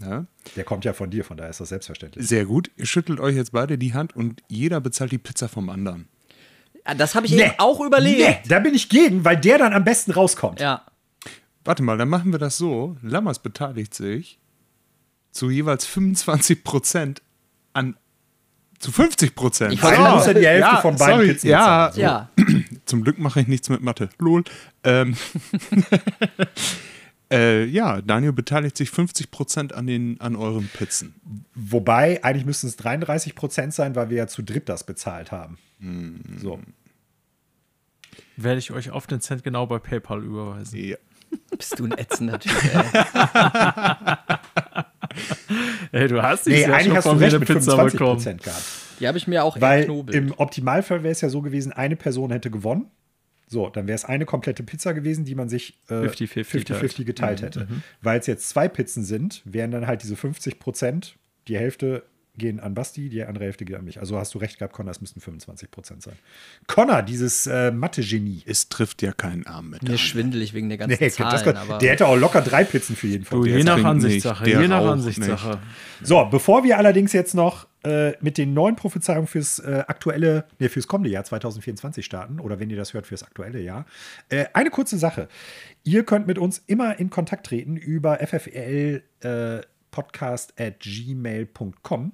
[0.00, 0.26] Ja?
[0.56, 2.26] Der kommt ja von dir, von daher ist das selbstverständlich.
[2.26, 2.70] Sehr gut.
[2.76, 6.08] Ihr schüttelt euch jetzt beide die Hand und jeder bezahlt die Pizza vom anderen.
[6.86, 8.18] Ja, das habe ich eben auch überlegt.
[8.18, 10.60] Nee, da bin ich gegen, weil der dann am besten rauskommt.
[10.60, 10.84] Ja.
[11.64, 12.96] Warte mal, dann machen wir das so.
[13.02, 14.38] Lammers beteiligt sich
[15.30, 17.22] zu jeweils 25 Prozent
[17.72, 17.96] an
[18.78, 19.74] zu 50 Prozent.
[19.74, 22.02] Ich du musst ja die Hälfte von beiden sorry, Pizzen ja, bezahlen.
[22.02, 22.30] Ja.
[22.86, 24.08] Zum Glück mache ich nichts mit Mathe.
[24.18, 24.42] Lol.
[24.82, 25.16] Ähm,
[27.32, 31.14] äh, ja, Daniel beteiligt sich 50 Prozent an, den, an euren Pizzen.
[31.54, 35.58] Wobei, eigentlich müssten es 33 Prozent sein, weil wir ja zu dritt das bezahlt haben.
[36.38, 36.60] So.
[38.36, 40.78] Werde ich euch auf den Cent genau bei PayPal überweisen.
[40.78, 40.96] Ja.
[41.56, 42.82] Bist du ein ätzender Typ, ey.
[45.92, 48.16] Ey, du hast Nee, dieses Jahr eigentlich schon hast du recht mit Pizza 25 bekommen.
[48.16, 48.62] Prozent gehabt.
[49.00, 52.30] Die habe ich mir auch Weil im Optimalfall wäre es ja so gewesen, eine Person
[52.30, 52.86] hätte gewonnen.
[53.52, 57.42] So, dann wäre es eine komplette Pizza gewesen, die man sich äh, 50-50 50-50 geteilt
[57.42, 57.66] hätte.
[58.00, 61.16] Weil es jetzt zwei Pizzen sind, wären dann halt diese 50 Prozent,
[61.48, 62.04] die Hälfte
[62.36, 64.00] gehen an Basti, die andere Hälfte geht an mich.
[64.00, 66.14] Also hast du recht gehabt, Connor, es müssten 25 Prozent sein.
[66.66, 68.42] Connor, dieses äh, Mathe-Genie.
[68.46, 69.82] Es trifft ja keinen Arm mit.
[69.82, 72.96] mir schwindelig wegen der ganzen Nee, Zahlen, kann, aber der hätte auch locker drei Pizzen
[72.96, 75.58] für jeden von Du, je nach Ansichtssache, je nach Ansichtssache.
[76.02, 80.68] So, bevor wir allerdings jetzt noch äh, mit den neuen Prophezeiungen fürs äh, aktuelle, nee,
[80.68, 83.86] fürs kommende Jahr 2024 starten, oder wenn ihr das hört, fürs aktuelle Jahr,
[84.28, 85.28] äh, eine kurze Sache.
[85.82, 92.12] Ihr könnt mit uns immer in Kontakt treten über ffl äh, podcast at gmail.com.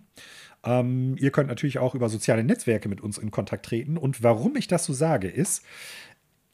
[0.65, 3.97] Ähm, ihr könnt natürlich auch über soziale Netzwerke mit uns in Kontakt treten.
[3.97, 5.62] Und warum ich das so sage, ist,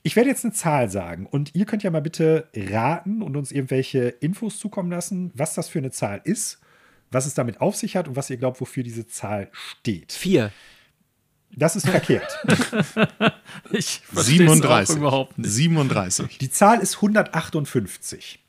[0.03, 3.53] ich werde jetzt eine Zahl sagen und ihr könnt ja mal bitte raten und uns
[3.53, 6.61] irgendwelche Infos zukommen lassen, was das für eine Zahl ist,
[7.11, 10.13] was es damit auf sich hat und was ihr glaubt, wofür diese Zahl steht.
[10.13, 10.51] vier.
[11.55, 12.39] Das ist verkehrt.
[13.71, 14.97] Ich versteh's auch 37.
[14.97, 15.51] überhaupt nicht.
[15.51, 16.39] 37.
[16.39, 18.42] Die Zahl ist 158.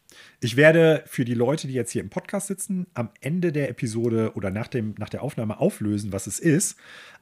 [0.44, 4.34] Ich werde für die Leute, die jetzt hier im Podcast sitzen, am Ende der Episode
[4.36, 6.78] oder nach, dem, nach der Aufnahme auflösen, was es ist.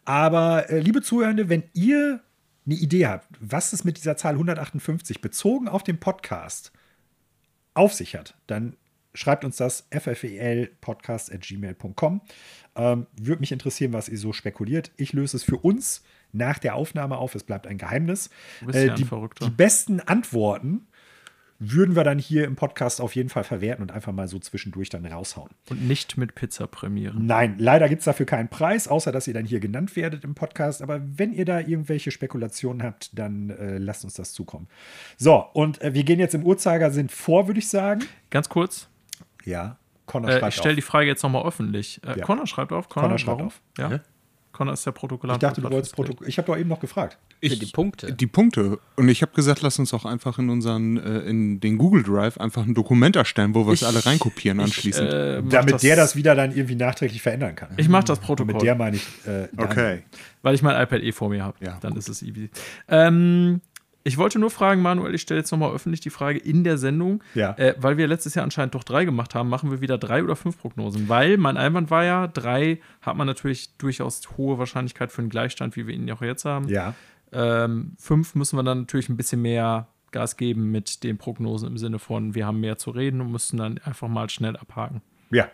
[0.06, 2.22] Aber äh, liebe Zuhörende, wenn ihr
[2.65, 6.72] eine Idee habt, was es mit dieser Zahl 158 bezogen auf den Podcast
[7.73, 8.76] auf sich hat, dann
[9.14, 12.22] schreibt uns das ffelpodcast.gmail.com.
[12.76, 14.91] Ähm, Würde mich interessieren, was ihr so spekuliert.
[14.98, 17.35] Ich löse es für uns nach der Aufnahme auf.
[17.35, 18.30] Es bleibt ein Geheimnis.
[18.61, 19.06] Du bist ja ein die,
[19.45, 20.88] die besten Antworten
[21.64, 24.90] würden wir dann hier im Podcast auf jeden Fall verwerten und einfach mal so zwischendurch
[24.90, 25.52] dann raushauen.
[25.70, 27.28] Und nicht mit Pizza prämieren.
[27.28, 30.34] Nein, leider gibt es dafür keinen Preis, außer dass ihr dann hier genannt werdet im
[30.34, 30.82] Podcast.
[30.82, 34.68] Aber wenn ihr da irgendwelche Spekulationen habt, dann äh, lasst uns das zukommen.
[35.18, 38.02] So, und äh, wir gehen jetzt im Uhrzeigersinn vor, würde ich sagen.
[38.32, 38.88] Ganz kurz,
[39.46, 39.78] Ja,
[40.08, 42.02] Connor äh, schreibt ich stelle die Frage jetzt nochmal öffentlich.
[42.04, 42.26] Äh, Ja.
[42.26, 42.90] Connor schreibt auf.
[42.90, 43.48] Connor, Connor schreibt warum?
[43.48, 43.62] auf.
[43.78, 44.00] Ja.
[44.62, 45.42] Connor ist der Protokollant.
[45.42, 45.96] Ich dachte, du wolltest.
[45.96, 46.28] Protokoll.
[46.28, 47.18] Ich habe doch eben noch gefragt.
[47.44, 48.14] Für die Punkte.
[48.14, 48.78] Die Punkte.
[48.96, 52.38] Und ich habe gesagt, lass uns auch einfach in unseren, äh, in den Google Drive
[52.38, 55.10] einfach ein Dokument erstellen, wo wir es Ich- alle reinkopieren Ich, anschließend.
[55.12, 57.70] äh, Damit der das wieder dann irgendwie nachträglich verändern kann.
[57.78, 58.54] Ich mache das Protokoll.
[58.54, 59.08] mit der meine ich.
[59.26, 60.04] Äh, okay.
[60.44, 61.58] Weil ich mein iPad eh vor mir habe.
[61.66, 62.50] Ja, Dann ist es easy.
[62.88, 63.62] Ähm,
[64.03, 67.23] ich wollte nur fragen, Manuel, ich stelle jetzt nochmal öffentlich die Frage in der Sendung.
[67.36, 67.57] Ja.
[67.57, 70.36] Äh, weil wir letztes Jahr anscheinend doch drei gemacht haben, machen wir wieder drei oder
[70.36, 71.07] fünf Prognosen.
[71.10, 75.76] Weil mein Einwand war ja, drei hat man natürlich durchaus hohe Wahrscheinlichkeit für einen Gleichstand,
[75.76, 76.68] wie wir ihn ja auch jetzt haben.
[76.68, 76.95] Ja.
[77.32, 81.78] Ähm, fünf müssen wir dann natürlich ein bisschen mehr Gas geben mit den Prognosen im
[81.78, 85.02] Sinne von, wir haben mehr zu reden und müssen dann einfach mal schnell abhaken.
[85.30, 85.49] Ja.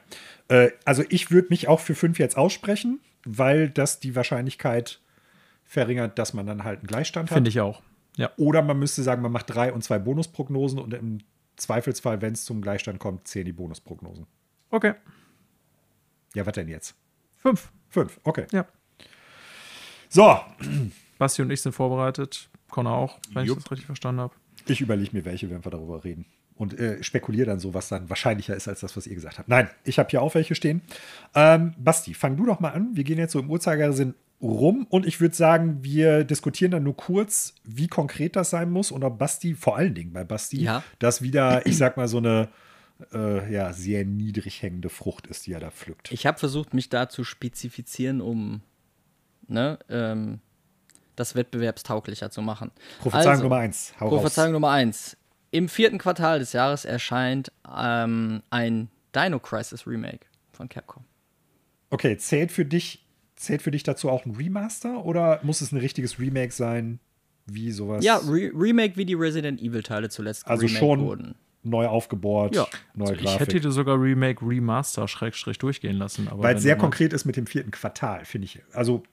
[0.48, 5.00] Äh, also ich würde mich auch für fünf jetzt aussprechen, weil das die Wahrscheinlichkeit
[5.64, 7.36] verringert, dass man dann halt einen Gleichstand hat.
[7.36, 7.82] Finde ich auch.
[8.18, 8.32] Ja.
[8.38, 11.20] Oder man müsste sagen, man macht drei und zwei Bonusprognosen und im
[11.56, 14.28] Zweifelsfall, wenn es zum Gleichstand kommt, zählen die Bonusprognosen.
[14.70, 14.94] Okay.
[16.34, 16.96] Ja, was denn jetzt?
[17.38, 17.72] Fünf.
[17.90, 18.46] Fünf, okay.
[18.52, 18.66] Ja.
[20.10, 20.40] So,
[21.18, 22.50] Basti und ich sind vorbereitet.
[22.70, 23.58] Connor auch, wenn Jupp.
[23.58, 24.36] ich das richtig verstanden habe.
[24.68, 26.26] ich überlege mir welche, wenn wir darüber reden.
[26.56, 29.48] Und äh, spekuliere dann so, was dann wahrscheinlicher ist als das, was ihr gesagt habt.
[29.48, 30.82] Nein, ich habe hier auch welche stehen.
[31.36, 32.96] Ähm, Basti, fang du doch mal an.
[32.96, 36.96] Wir gehen jetzt so im Uhrzeigersinn rum und ich würde sagen, wir diskutieren dann nur
[36.96, 40.84] kurz, wie konkret das sein muss und ob Basti, vor allen Dingen bei Basti, Ja.
[41.00, 42.50] das wieder, ich sag mal, so eine
[43.14, 46.12] äh, ja, sehr niedrig hängende Frucht ist, die er da pflückt.
[46.12, 48.62] Ich habe versucht, mich da zu spezifizieren, um
[49.48, 50.40] ne, ähm,
[51.16, 52.72] das wettbewerbstauglicher zu machen.
[53.00, 53.94] Prophezeiung Also, Nummer eins.
[54.00, 54.54] Hau Prophezeiung raus.
[54.54, 55.18] Nummer eins.
[55.52, 61.04] Im vierten Quartal des Jahres erscheint ähm, ein Dino Crisis Remake von Capcom.
[61.90, 63.07] Okay, zählt für dich,
[63.38, 67.00] zählt für dich dazu auch ein Remaster oder muss es ein richtiges Remake sein,
[67.46, 68.04] wie sowas?
[68.04, 71.36] Ja, Re Remake wie die Resident Evil Teile zuletzt also schon wurden.
[71.64, 72.68] neu aufgebohrt, Ja.
[72.94, 73.40] neue Ich Grafik.
[73.40, 76.28] hätte dir sogar Remake, Remaster, Schrägstrich durchgehen lassen.
[76.28, 78.60] aber Weil es sehr konkret ist mit dem vierten Quartal, finde ich.
[78.74, 79.04] Also,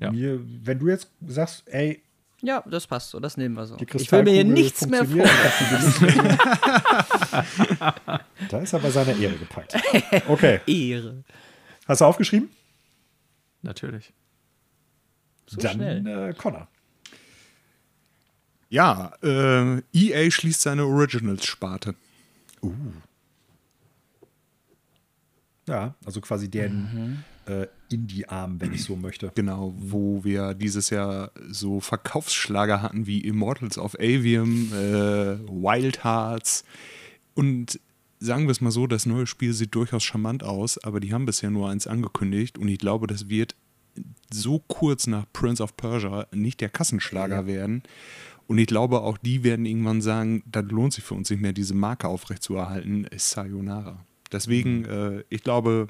[0.00, 0.10] Ja.
[0.10, 2.02] mir, wenn du jetzt sagst, ey,
[2.42, 3.76] Ja, das passt so, das nehmen wir so.
[3.76, 5.24] die Ich will mir hier nichts mehr vor.
[8.50, 9.74] Da ist er bei seiner Ehre gepackt.
[10.28, 11.24] Okay, Ehre.
[11.86, 12.48] hast du aufgeschrieben?
[13.64, 14.12] Natürlich.
[15.46, 16.06] So Dann schnell.
[16.06, 16.68] äh, Connor.
[18.68, 21.94] Ja, äh, EA schließt seine Originals-Sparte.
[25.66, 29.32] Ja, also quasi deren äh, Indie-Arm, wenn ich so möchte.
[29.34, 36.64] Genau, wo wir dieses Jahr so Verkaufsschlager hatten wie Immortals of Avium, äh, Wild Hearts.
[37.34, 37.80] Und
[38.24, 41.26] sagen wir es mal so, das neue Spiel sieht durchaus charmant aus, aber die haben
[41.26, 43.54] bisher nur eins angekündigt und ich glaube, das wird
[44.32, 47.82] so kurz nach Prince of Persia nicht der Kassenschlager werden.
[48.46, 51.52] Und ich glaube, auch die werden irgendwann sagen, das lohnt sich für uns nicht mehr,
[51.52, 54.04] diese Marke aufrechtzuerhalten, ist Sayonara.
[54.32, 55.88] Deswegen, äh, ich glaube,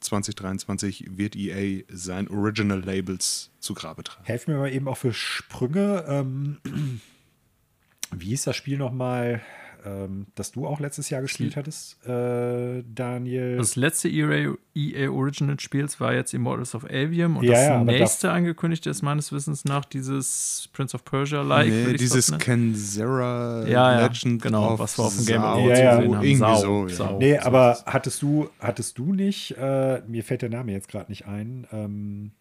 [0.00, 4.24] 2023 wird EA sein Original Labels zu Grabe tragen.
[4.24, 6.04] Helf mir mal eben auch für Sprünge.
[6.08, 6.58] Ähm,
[8.12, 9.40] wie hieß das Spiel nochmal,
[9.84, 13.56] ähm, das du auch letztes Jahr gespielt hattest, äh, Daniel?
[13.56, 17.84] Das letzte EA, EA Original Spiels war jetzt Immortals of Avium und Ja, das ja,
[17.84, 21.68] nächste angekündigte ist meines Wissens nach dieses Prince of Persia-like.
[21.68, 22.36] nee, dieses.
[22.38, 25.96] Kenzera Ja, ja, Legend genau, of was wir auf dem Game Awards Ja, ja.
[25.96, 26.24] gesehen haben.
[26.24, 26.94] irgendwie Sau, so, ja.
[26.94, 27.18] Sau.
[27.18, 31.10] nee, so aber hattest du, hattest du nicht, äh, mir fällt der Name jetzt gerade
[31.10, 32.32] nicht ein, ähm,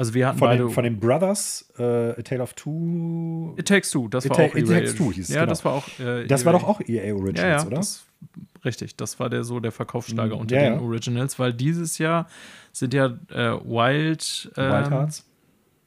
[0.00, 0.64] Also wir hatten von, beide.
[0.64, 4.38] den, von den Brothers, äh, A Tale of Two, It Takes Two, das It war
[4.38, 4.66] Ta- auch It.
[4.66, 5.50] Takes Two hieß es, Ja, genau.
[5.50, 5.86] das war auch.
[6.00, 6.58] Äh, das war EA.
[6.58, 7.76] doch auch EA Originals, Ja, ja, oder?
[7.76, 8.06] das,
[8.64, 8.96] richtig.
[8.96, 10.80] Das war der so der Verkaufsschlager Mhm, unter ja, den ja.
[10.80, 12.28] Originals, weil dieses Jahr
[12.72, 15.26] sind ja äh, Wild, ähm, Wild Hearts.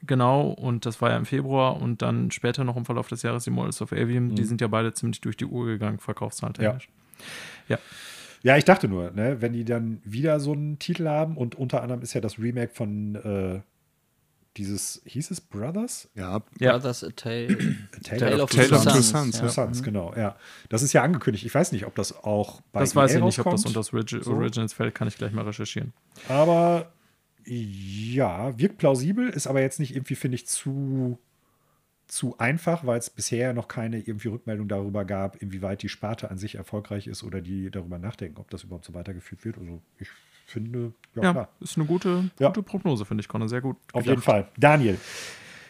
[0.06, 3.46] Genau, und das war ja im Februar und dann später noch im Verlauf des Jahres
[3.46, 4.26] die Models of Avium.
[4.28, 4.36] Mhm.
[4.36, 6.88] Die sind ja beide ziemlich durch die Uhr gegangen, verkaufszahltechnisch.
[8.46, 11.82] Ja, ich dachte nur, ne, wenn die dann wieder so einen Titel haben und unter
[11.82, 13.62] anderem ist ja das Remake von äh,
[14.58, 16.10] dieses, hieß es Brothers?
[16.16, 16.74] Ja, Ja.
[16.74, 17.48] Brothers A Tale,
[18.04, 19.10] Tale Tale of of Tale Two of Two Sons.
[19.10, 19.52] Sons, Two ja.
[19.52, 20.36] Sons, genau, ja.
[20.70, 21.46] Das ist ja angekündigt.
[21.46, 23.66] Ich weiß nicht, ob das auch bei Das weiß EA ich nicht, ob das rauskommt,
[23.68, 24.34] unter das Origi So.
[24.34, 25.94] Originals fällt, kann ich gleich mal recherchieren.
[26.30, 26.92] Aber
[27.46, 31.20] ja, wirkt plausibel, ist aber jetzt nicht irgendwie, finde ich, zu,
[32.08, 36.38] zu einfach, weil es bisher noch keine irgendwie Rückmeldung darüber gab, inwieweit die Sparte an
[36.38, 39.58] sich erfolgreich ist oder die darüber nachdenken, ob das überhaupt so weitergeführt wird.
[39.58, 40.08] Also ich
[40.46, 42.48] finde, ja, Ja, ist eine gute, Ja.
[42.48, 43.48] gute Prognose, finde ich, Conor.
[43.50, 43.78] Sehr gut.
[43.94, 44.06] Auf gedacht.
[44.08, 44.48] jeden Fall.
[44.58, 44.98] Daniel.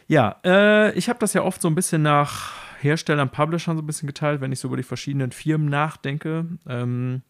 [0.08, 2.52] Ja, äh, ich habe das ja oft so ein bisschen nach
[2.82, 6.46] Herstellern, Publishern so ein bisschen geteilt, wenn ich so über die verschiedenen Firmen nachdenke.
[6.68, 7.22] Ähm,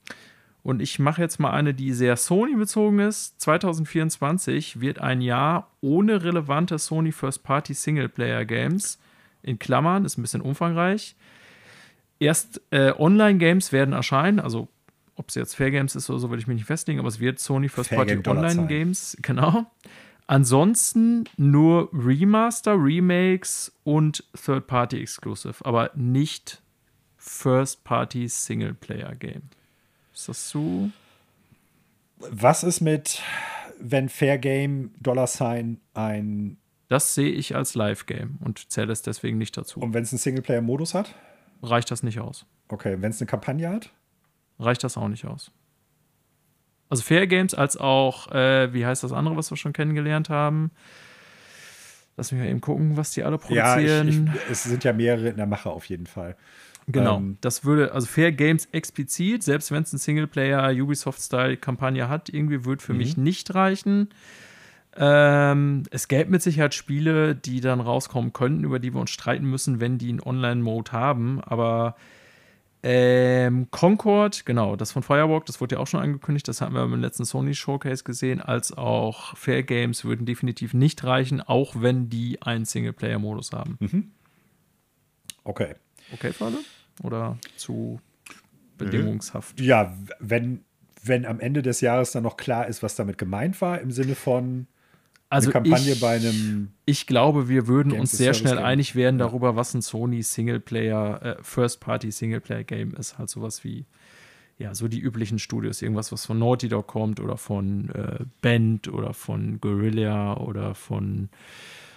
[0.64, 3.40] und ich mache jetzt mal eine, die sehr Sony-bezogen ist.
[3.41, 8.99] 2024 wird ein Jahr ohne relevante Sony First-Party Singleplayer-Games.
[9.44, 11.15] In Klammern, ist ein bisschen umfangreich.
[12.20, 14.70] Erst äh, Online-Games werden erscheinen, also
[15.15, 17.19] ob es jetzt Fair Games ist oder so, will ich mich nicht festlegen, aber es
[17.19, 18.38] wird Sony First Fair Party Game.
[18.38, 19.65] Online Games, genau.
[20.26, 26.61] Ansonsten nur Remaster, Remakes und Third Party Exclusive, aber nicht
[27.18, 29.44] First Party Singleplayer Game.
[30.14, 30.90] Ist das so?
[32.18, 33.22] Was ist mit,
[33.80, 36.57] wenn Fair Game Dollar Sign ein
[36.88, 39.80] Das sehe ich als Live-Game und zähle es deswegen nicht dazu.
[39.81, 41.14] und wenn es einen Singleplayer-Modus hat?
[41.61, 42.45] Reicht das nicht aus?
[42.69, 43.91] Okay, wenn es eine Kampagne hat?
[44.64, 45.52] Reicht das auch nicht aus.
[46.90, 50.72] Also Fair Games als auch, äh, wie heißt das andere, was wir schon kennengelernt haben?
[52.18, 54.34] Lass mich mal eben gucken, was die alle Ja, ich, produzieren.
[54.35, 56.35] ich, es sind ja mehrere in der Mache auf jeden Fall.
[56.88, 62.30] Genau, Ähm, das würde, also Fair Games explizit, selbst wenn es eine Singleplayer Ubisoft-Style-Kampagne hat,
[62.30, 64.10] irgendwie würde für mich nicht reichen.
[64.95, 69.45] Ähm, es gäbe mit Sicherheit Spiele, die dann rauskommen könnten, über die wir uns streiten
[69.49, 71.95] müssen, wenn die einen Online-Mode haben, aber
[72.86, 76.82] ähm, Concord, genau, das von Firewalk, das wurde ja auch schon angekündigt, das hatten wir
[76.82, 82.10] beim letzten Sony Showcase gesehen, als auch Fair Games würden definitiv nicht reichen, auch wenn
[82.10, 83.78] die einen Singleplayer-Modus haben.
[85.46, 85.76] Okay.
[86.14, 86.58] Okay, für alle?
[87.02, 88.02] Oder zu
[88.78, 89.62] bedingungshaft?
[89.62, 90.66] Ja, wenn,
[91.02, 94.16] wenn am Ende des Jahres dann noch klar ist, was damit gemeint war, im Sinne
[94.16, 94.68] von
[95.34, 96.70] Also eine Kampagne ich, bei einem.
[96.86, 98.66] ich glaube, wir würden Games uns sehr schnell Game.
[98.66, 103.18] einig werden darüber, was ein Sony Singleplayer, äh, First-Party Singleplayer-Game ist.
[103.18, 103.86] Halt sowas wie,
[104.60, 105.82] ja, so die üblichen Studios.
[105.82, 111.30] Irgendwas, was von Naughty Dog kommt oder von äh, Bend oder von Guerrilla oder von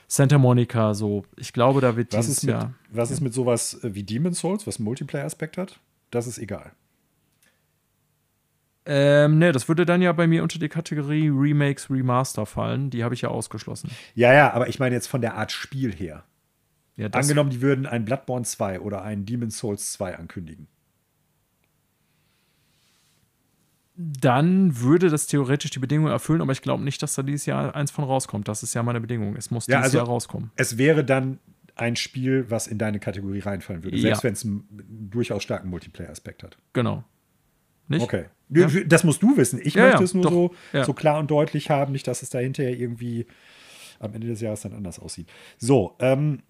[0.09, 0.95] Santa Monica.
[0.95, 2.73] So, ich glaube, da wird Was dieses ist mit, Jahr.
[2.91, 5.79] was ist mit sowas äh, wie Demon's Souls, was einen Multiplayer-Aspekt hat?
[6.11, 6.73] Das ist egal.
[8.89, 12.91] Ähm, ne, das würde dann ja bei mir unter die Kategorie Remakes, Remaster fallen.
[12.91, 13.91] Die habe ich ja ausgeschlossen.
[14.15, 16.25] Ja, ja, aber ich meine jetzt von der Art Spiel her.
[16.97, 20.69] Ja, Angenommen, die würden ein Bloodborne 2 oder ein Demon's Souls 2 ankündigen.
[23.99, 27.75] dann würde das theoretisch die Bedingungen erfüllen, aber ich glaube nicht, dass da dieses Jahr
[27.75, 28.47] eins von rauskommt.
[28.47, 29.37] Das ist ja meine Bedingung.
[29.37, 30.51] Es muss Ja, dieses also- Jahr rauskommen.
[30.57, 31.39] Es wäre dann
[31.77, 34.25] ein Spiel, was in deine Kategorie reinfallen würde, selbst Ja.
[34.25, 36.59] wenn es einen durchaus starken Multiplayer-Aspekt hat.
[36.75, 37.05] Genau.
[37.89, 38.03] Nicht?
[38.03, 38.25] Okay.
[38.49, 38.69] Ja.
[38.87, 39.61] Das musst du wissen.
[39.63, 40.31] Ich Ja, möchte es nur doch.
[40.73, 43.27] so, so klar und deutlich haben, nicht, dass es da hinterher irgendwie
[43.99, 45.29] am Ende des Jahres dann anders aussieht.
[45.59, 46.43] So, ähm,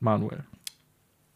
[0.00, 0.44] Manuel.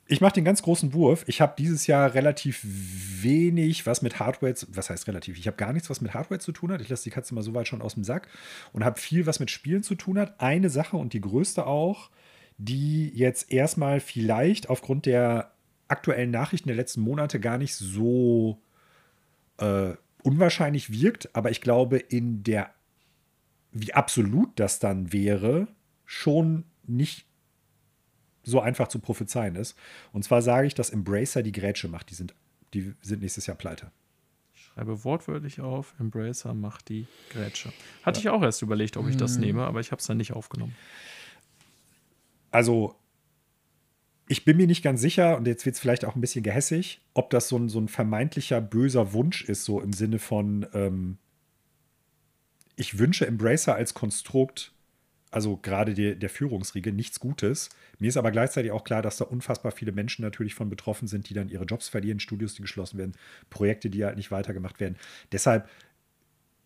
[0.06, 1.24] ich mache den ganz großen Wurf.
[1.28, 5.38] Ich habe dieses Jahr relativ wenig, was mit Hardware, zu- was heißt relativ?
[5.38, 6.80] Ich habe gar nichts, was mit Hardware zu tun hat.
[6.80, 8.28] Ich lasse die Katze mal so weit schon aus dem Sack
[8.72, 10.40] und habe viel, was mit Spielen zu tun hat.
[10.40, 12.10] Eine Sache und die größte auch,
[12.58, 15.52] die jetzt erstmal vielleicht aufgrund der
[15.88, 18.60] aktuellen Nachrichten der letzten Monate gar nicht so
[19.60, 22.74] äh, unwahrscheinlich wirkt, aber ich glaube, in der,
[23.72, 25.68] wie absolut das dann wäre,
[26.04, 27.26] schon nicht
[28.42, 29.76] so einfach zu prophezeien ist.
[30.12, 32.10] Und zwar sage ich, dass Embracer die Grätsche macht.
[32.10, 32.34] Die sind,
[32.74, 33.92] die sind nächstes Jahr pleite.
[34.54, 37.72] Schreibe wortwörtlich auf, Embracer macht die Grätsche.
[38.02, 40.32] Hatte ich auch erst überlegt, ob ich das nehme, aber ich habe es dann nicht
[40.32, 40.74] aufgenommen.
[42.50, 42.96] Also,
[44.30, 47.00] ich bin mir nicht ganz sicher, und jetzt wird es vielleicht auch ein bisschen gehässig,
[47.14, 51.18] ob das so ein, so ein vermeintlicher böser Wunsch ist, so im Sinne von, ähm,
[52.76, 54.70] ich wünsche Embracer als Konstrukt,
[55.32, 57.70] also gerade der, der Führungsriege, nichts Gutes.
[57.98, 61.28] Mir ist aber gleichzeitig auch klar, dass da unfassbar viele Menschen natürlich von betroffen sind,
[61.28, 63.16] die dann ihre Jobs verlieren, Studios, die geschlossen werden,
[63.50, 64.94] Projekte, die halt nicht weitergemacht werden.
[65.32, 65.68] Deshalb,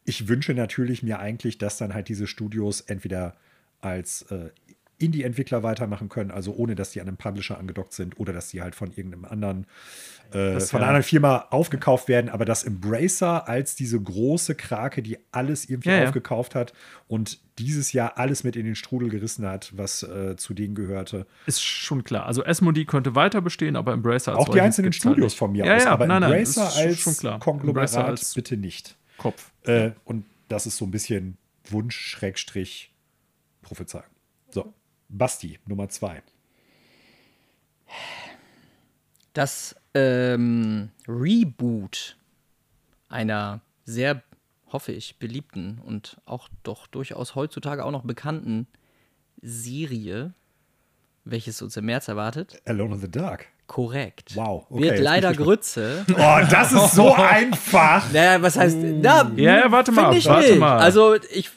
[0.05, 3.39] ich wünsche natürlich mir eigentlich, dass dann halt diese Studios entweder
[3.81, 4.51] als äh,
[4.98, 8.62] Indie-Entwickler weitermachen können, also ohne dass die an einem Publisher angedockt sind oder dass sie
[8.62, 9.66] halt von irgendeinem anderen,
[10.32, 14.54] äh, Das von ja- einer anderen Firma aufgekauft werden, aber dass Embracer als diese große
[14.54, 16.72] Krake, die alles irgendwie Ja, aufgekauft hat
[17.08, 21.26] und dieses Jahr alles mit in den Strudel gerissen hat, was äh, zu denen gehörte.
[21.46, 22.26] Ist schon klar.
[22.26, 25.38] Also Asmodee könnte weiter bestehen, aber Embracer als Auch die einzelnen halt Studios nicht.
[25.38, 27.38] von mir ja, aus, ja, aber nein, nein, Embracer ist als schon klar.
[27.40, 28.96] Konglomerat Embracer als bitte nicht.
[29.18, 29.50] Kopf.
[29.64, 31.36] Äh, und das ist so ein bisschen
[31.70, 32.92] Wunsch, Schrägstrich,
[33.62, 34.04] Prophezeiung.
[34.50, 34.72] So,
[35.09, 36.22] Basti, Nummer zwei.
[39.32, 42.16] Das ähm, Reboot
[43.09, 44.22] einer sehr,
[44.68, 48.66] hoffe ich, beliebten und auch doch durchaus heutzutage auch noch bekannten
[49.43, 50.35] Serie,
[51.24, 52.60] welches uns im März erwartet.
[52.64, 53.48] Alone in the Dark.
[53.66, 54.36] Korrekt.
[54.36, 55.32] Wow, okay, Wird leider.
[55.32, 56.05] Grütze.
[56.12, 58.12] Oh, das ist so einfach.
[58.12, 58.77] Naja, was heißt.
[58.78, 60.59] Na, Ja, ja, warte mal, ich warte nicht.
[60.61, 60.78] mal.
[60.78, 61.51] Also, ich,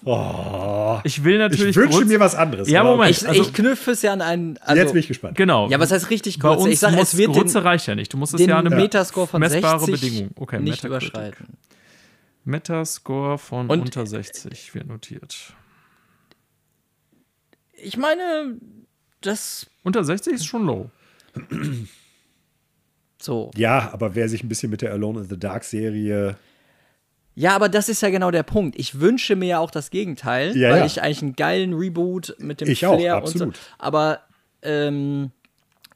[1.03, 1.71] Ich will natürlich.
[1.71, 2.69] Ich wünsche Grütz- mir was anderes.
[2.69, 3.11] Ja, Moment.
[3.11, 4.57] ich, also- ich knüpfe es ja an einen.
[4.59, 5.35] Also, Jetzt bin ich gespannt.
[5.37, 5.67] Genau.
[5.69, 6.61] Ja, was heißt richtig Bei kurz?
[6.63, 8.13] uns Ich sage, muss es wird Grütze den, reicht ja nicht.
[8.13, 10.31] Du musst es ja eine Metascore von messbare 60 Bedingung.
[10.37, 11.09] Okay, nicht Metacritic.
[11.13, 11.57] überschreiten.
[12.45, 15.35] Metascore von Und- unter 60 wird notiert.
[17.73, 18.55] Ich meine,
[19.21, 20.89] das Unter 60 ist schon low.
[23.21, 23.51] so.
[23.55, 26.37] Ja, aber wer sich ein bisschen mit der Alone in the Dark Serie.
[27.35, 28.77] Ja, aber das ist ja genau der Punkt.
[28.79, 30.85] Ich wünsche mir ja auch das Gegenteil, Ja, weil ja.
[30.85, 33.49] ich eigentlich einen geilen Reboot mit dem Ich auch, Flair absolut.
[33.49, 33.61] und so.
[33.77, 34.21] Aber
[34.63, 35.31] ähm,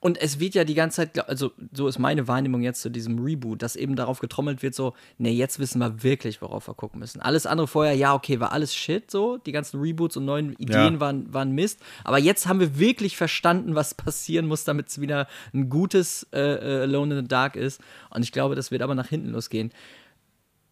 [0.01, 3.19] und es wird ja die ganze Zeit, also so ist meine Wahrnehmung jetzt zu diesem
[3.19, 6.99] Reboot, dass eben darauf getrommelt wird, so, nee, jetzt wissen wir wirklich, worauf wir gucken
[6.99, 7.21] müssen.
[7.21, 10.95] Alles andere vorher, ja, okay, war alles Shit, so, die ganzen Reboots und neuen Ideen
[10.95, 10.99] Ja.
[10.99, 11.79] waren, waren Mist.
[12.03, 16.39] Aber jetzt haben wir wirklich verstanden, was passieren muss, damit es wieder ein gutes äh,
[16.39, 17.79] äh, Alone in the Dark ist.
[18.09, 19.71] Und ich glaube, das wird aber nach hinten losgehen.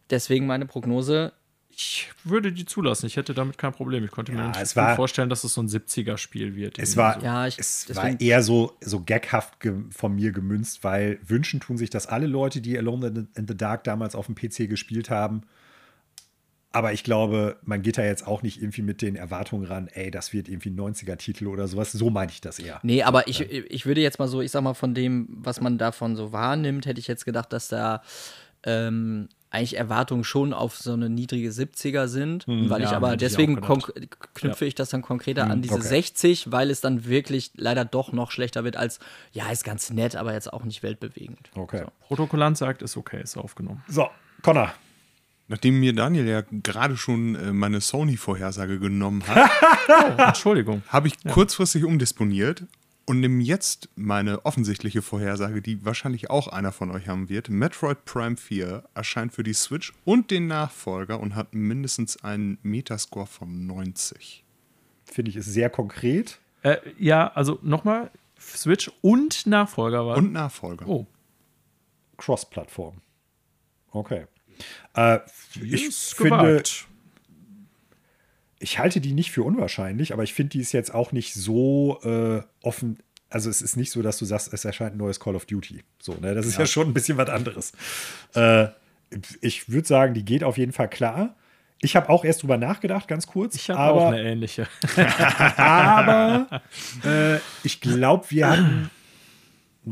[0.09, 1.33] Deswegen meine Prognose,
[1.81, 3.05] Ich würde die zulassen.
[3.05, 4.03] Ich hätte damit kein Problem.
[4.03, 6.77] Ich konnte mir Ja, nicht es gut war- vorstellen, dass es so ein 70er-Spiel wird.
[6.77, 7.25] Es war, so.
[7.25, 9.53] Ja, ich- es deswegen- war eher so, so gaghaft
[9.91, 13.47] von mir gemünzt, weil wünschen tun sich das alle Leute, die Alone in the, in
[13.47, 15.43] the Dark damals auf dem PC gespielt haben.
[16.73, 20.11] Aber ich glaube, man geht da jetzt auch nicht irgendwie mit den Erwartungen ran, ey,
[20.11, 21.93] das wird irgendwie ein 90er-Titel oder sowas.
[21.93, 22.79] So meine ich das eher.
[22.83, 25.77] Nee, aber ich, ich würde jetzt mal so, ich sag mal, von dem, was man
[25.77, 28.03] davon so wahrnimmt, hätte ich jetzt gedacht, dass da
[28.63, 32.45] ähm, eigentlich Erwartungen schon auf so eine niedrige 70er sind.
[32.47, 33.95] weil ich ja, aber ich deswegen auch gedacht.
[33.95, 35.83] konk- knüpfe ich das dann konkreter an diese okay.
[35.87, 38.99] 60, weil es dann wirklich leider doch noch schlechter wird als,
[39.31, 41.49] ja, ist ganz nett, aber jetzt auch nicht weltbewegend.
[41.55, 41.83] Okay.
[42.01, 43.83] Protokollant sagt, ist okay, ist aufgenommen.
[43.87, 44.07] So,
[44.43, 44.71] Connor.
[45.47, 49.49] Nachdem mir Daniel ja gerade schon äh, meine Sony-Vorhersage genommen hat,
[49.89, 50.83] Oh, Entschuldigung.
[50.89, 52.65] habe ich kurzfristig umdisponiert
[53.09, 57.49] und nehme jetzt meine offensichtliche Vorhersage, die wahrscheinlich auch einer von euch haben wird.
[57.49, 63.25] Metroid Prime 4 erscheint für die Switch und den Nachfolger und hat mindestens einen Metascore
[63.25, 64.45] von 90.
[65.05, 66.39] Finde ich, ist sehr konkret.
[66.61, 70.15] Äh, ja, also nochmal, Switch und Nachfolger war.
[70.17, 70.87] Und Nachfolger.
[70.87, 71.07] oh,
[72.17, 73.01] Cross-Plattform.
[73.89, 74.27] Okay.
[74.93, 75.17] Äh,
[75.59, 76.87] ich finde, gewagt.
[78.59, 81.99] Ich halte die nicht für unwahrscheinlich, aber ich finde, die ist jetzt auch nicht so
[82.03, 82.99] äh, offen.
[83.29, 85.83] Also es ist nicht so, dass du sagst, es erscheint ein neues Call of Duty.
[85.99, 86.33] So, ne?
[86.33, 87.71] Das ist ja, schon ein bisschen was anderes.
[88.35, 88.67] Äh,
[89.41, 91.35] ich würde sagen, die geht auf jeden Fall klar.
[91.81, 93.55] Ich habe auch erst drüber nachgedacht, ganz kurz.
[93.55, 94.67] Ich habe auch eine ähnliche.
[95.55, 96.61] aber
[97.05, 98.89] äh, ich glaube, wir hatten,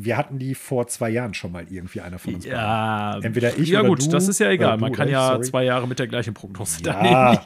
[0.05, 2.45] wir hatten die vor zwei Jahren schon mal irgendwie einer von uns.
[2.45, 2.57] beiden.
[2.59, 4.09] Ja, Entweder ich ja oder gut, du.
[4.09, 4.73] das ist ja egal.
[4.73, 5.41] Äh, du Man kann ich, ja sorry.
[5.43, 7.45] zwei Jahre mit der gleichen Prognose Ja.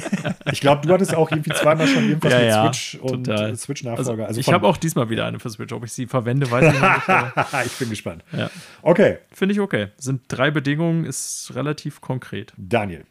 [0.52, 3.50] ich glaube, du hattest auch irgendwie zweimal schon irgendwas Ja, mit ja, Switch und total.
[3.50, 4.26] äh, Switch-Nachfolger.
[4.26, 5.72] Also, ich von- habe auch diesmal wieder eine für Switch.
[5.72, 7.08] Ob ich sie verwende, weiß ich noch nicht.
[7.08, 8.24] aber ich bin gespannt.
[8.36, 8.50] Ja.
[8.82, 9.88] Okay, Finde ich okay.
[9.98, 12.52] Sind drei Bedingungen, ist relativ konkret.
[12.56, 13.04] Daniel.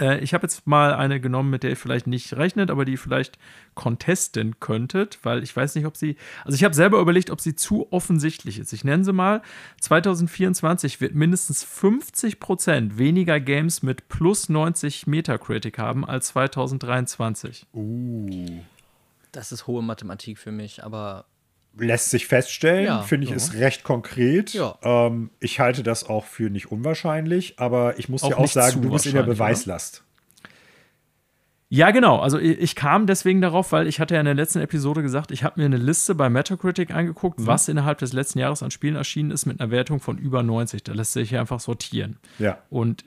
[0.00, 2.92] Äh, ich habe jetzt mal eine genommen, mit der ihr vielleicht nicht rechnet, aber die
[2.92, 3.38] ihr vielleicht
[3.74, 6.16] contesten könntet, weil ich weiß nicht, ob sie.
[6.44, 8.72] Also ich habe selber überlegt, ob sie zu offensichtlich ist.
[8.72, 9.42] Ich nenne sie mal.
[9.80, 17.66] 2024 wird mindestens 50% weniger Games mit plus 90 Metacritic haben als 2023.
[19.32, 21.26] Das ist hohe Mathematik für mich, aber
[21.76, 23.02] Lässt sich feststellen, Ja.
[23.02, 24.52] finde ich, ist recht konkret.
[24.54, 24.78] Ja.
[24.82, 28.80] Ähm, ich halte das auch für nicht unwahrscheinlich, aber ich muss Auch dir auch sagen,
[28.82, 29.46] du bist in der wahrscheinlich, oder?
[29.46, 30.04] Beweislast.
[31.70, 32.20] Ja, genau.
[32.20, 35.32] Also ich, ich kam deswegen darauf, weil ich hatte ja in der letzten Episode gesagt,
[35.32, 37.46] ich habe mir eine Liste bei Metacritic angeguckt, Mhm.
[37.48, 40.84] was innerhalb des letzten Jahres an Spielen erschienen ist mit einer Wertung von über 90.
[40.84, 42.18] Da lässt sich einfach sortieren.
[42.38, 42.58] Ja.
[42.70, 43.04] Und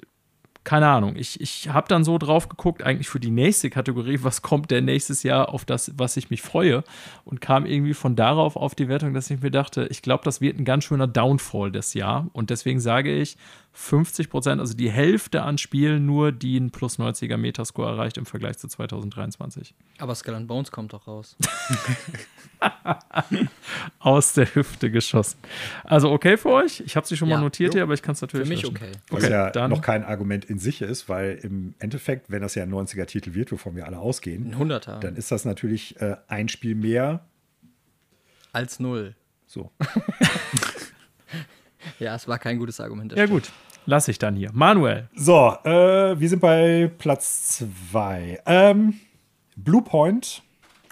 [0.67, 4.41] keine Ahnung, ich, ich habe dann so drauf geguckt, eigentlich für die nächste Kategorie, was
[4.41, 6.83] kommt denn nächstes Jahr auf das, was ich mich freue?
[7.23, 10.41] Und kam irgendwie von darauf auf die Wertung, dass ich mir dachte, ich glaube, das
[10.41, 12.27] wird ein ganz schöner Downfall des Jahr.
[12.33, 13.37] Und deswegen sage ich
[13.79, 18.25] 50 Prozent, also die Hälfte an Spielen nur, die einen plus 90er Metascore erreicht im
[18.25, 19.75] Vergleich zu 2023.
[19.99, 21.35] aber Skull and Bones kommt doch raus.
[23.99, 25.37] Aus der Hüfte geschossen.
[25.83, 26.79] Also okay für euch?
[26.81, 27.37] Ich habe sie schon Ja.
[27.37, 28.77] mal notiert hier, aber ich kann es natürlich Für mich löschen.
[28.77, 28.91] okay.
[29.09, 32.55] Was Okay, ja dann noch kein Argument in sich ist, weil im Endeffekt, wenn das
[32.55, 36.15] ja ein 90er-Titel wird, wovon wir alle ausgehen, Ein Hunderter dann ist das natürlich äh,
[36.27, 37.25] ein Spiel mehr.
[38.53, 39.15] als null.
[39.45, 39.71] So.
[41.99, 43.13] Ja, es war kein gutes Argument.
[43.13, 43.29] Ja stimmt.
[43.45, 43.51] gut,
[43.87, 44.51] lasse ich dann hier.
[44.53, 45.09] Manuel.
[45.15, 48.41] So, äh, wir sind bei Platz 2.
[48.45, 48.99] Ähm,
[49.55, 50.43] Bluepoint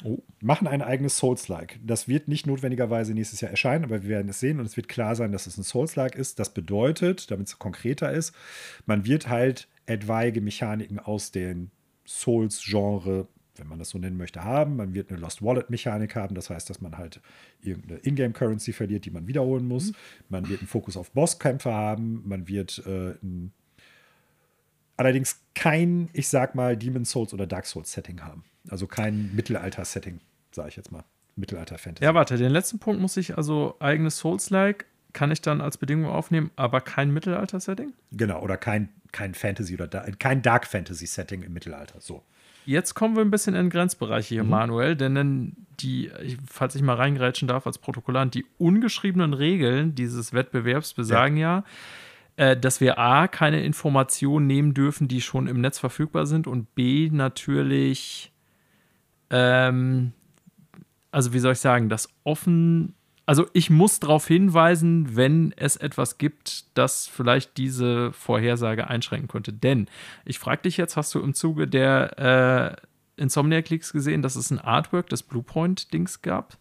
[0.04, 0.20] Oh.
[0.42, 1.80] Machen ein eigenes Souls-like.
[1.84, 4.88] Das wird nicht notwendigerweise nächstes Jahr erscheinen, aber wir werden es sehen und es wird
[4.88, 6.38] klar sein, dass es ein Souls-like ist.
[6.38, 8.34] Das bedeutet, damit es konkreter ist,
[8.86, 11.72] man wird halt etwaige Mechaniken aus dem
[12.06, 14.76] Souls-Genre, wenn man das so nennen möchte, haben.
[14.76, 17.22] Man wird eine Lost Wallet-Mechanik haben, das heißt, dass man halt
[17.61, 19.91] irgendeine Ingame-Currency verliert, die man wiederholen muss.
[19.91, 19.95] Mhm.
[20.30, 22.23] Man wird einen Fokus auf Bosskämpfe haben.
[22.26, 23.53] Man wird äh, ein
[24.98, 28.44] allerdings kein, ich sag mal, Demon Souls oder Dark Souls Setting haben.
[28.69, 30.19] Also kein Mittelalter-Setting,
[30.52, 31.03] sage ich jetzt mal.
[31.36, 32.03] Mittelalter-Fantasy.
[32.03, 36.11] Ja, warte, den letzten Punkt muss ich also eigenes Souls-like kann ich dann als Bedingung
[36.11, 37.94] aufnehmen, aber kein Mittelalter-Setting?
[38.11, 42.02] Genau, oder kein, kein Fantasy oder kein Dark Fantasy-Setting im Mittelalter.
[42.02, 42.23] So.
[42.66, 44.50] Jetzt kommen wir ein bisschen in Grenzbereiche hier, mhm.
[44.50, 46.12] Manuel, denn die,
[46.50, 51.64] falls ich mal reingrätschen darf als Protokollant, die ungeschriebenen Regeln dieses Wettbewerbs besagen ja, ja
[52.38, 56.76] äh, dass wir A, keine Informationen nehmen dürfen, die schon im Netz verfügbar sind und
[56.76, 58.32] B, natürlich,
[59.30, 60.12] ähm,
[61.12, 62.94] also wie soll ich sagen, das offen,
[63.26, 69.52] also ich muss darauf hinweisen, wenn es etwas gibt, das vielleicht diese Vorhersage einschränken könnte.
[69.52, 69.88] Denn
[70.26, 72.77] ich frage dich jetzt, hast du im Zuge der
[73.18, 76.57] äh, Insomniac Leaks gesehen, dass es ein Artwork des Bluepoint-Dings gab?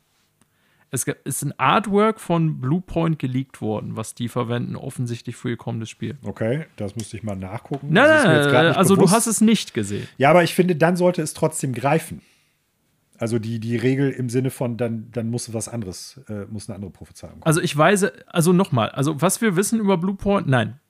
[0.90, 5.90] Es ist ein Artwork von Bluepoint geleakt worden, was die verwenden, offensichtlich für ihr kommendes
[5.90, 6.16] Spiel.
[6.22, 7.88] Okay, das müsste ich mal nachgucken.
[7.90, 9.12] Nein, nein, also bewusst.
[9.12, 10.06] du hast es nicht gesehen.
[10.18, 12.22] Ja, aber ich finde, dann sollte es trotzdem greifen.
[13.18, 16.76] Also die, die Regel im Sinne von, dann, dann muss was anderes, äh, muss eine
[16.76, 17.44] andere Prophezeiung kommen.
[17.44, 20.80] Also ich weise, also nochmal, also was wir wissen über Bluepoint, nein.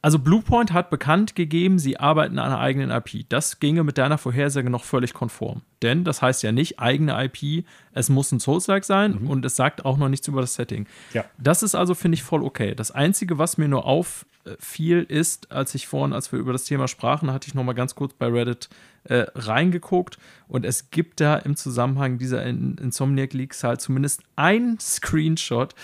[0.00, 3.28] Also Bluepoint hat bekannt gegeben, sie arbeiten an einer eigenen IP.
[3.28, 5.62] Das ginge mit deiner Vorhersage noch völlig konform.
[5.82, 9.28] Denn das heißt ja nicht eigene IP, es muss ein Souls-like sein mhm.
[9.28, 10.86] und es sagt auch noch nichts über das Setting.
[11.12, 11.24] Ja.
[11.36, 12.76] Das ist also, finde ich, voll okay.
[12.76, 16.86] Das Einzige, was mir nur auffiel, ist, als ich vorhin, als wir über das Thema
[16.86, 18.68] sprachen, hatte ich noch mal ganz kurz bei Reddit
[19.08, 20.18] äh, reingeguckt
[20.48, 25.74] und es gibt da im Zusammenhang dieser In Insomniac Leaks halt zumindest ein Screenshot,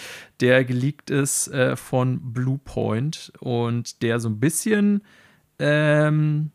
[0.40, 5.02] der geleakt ist äh, von Bluepoint und der so ein bisschen,
[5.58, 6.50] ähm,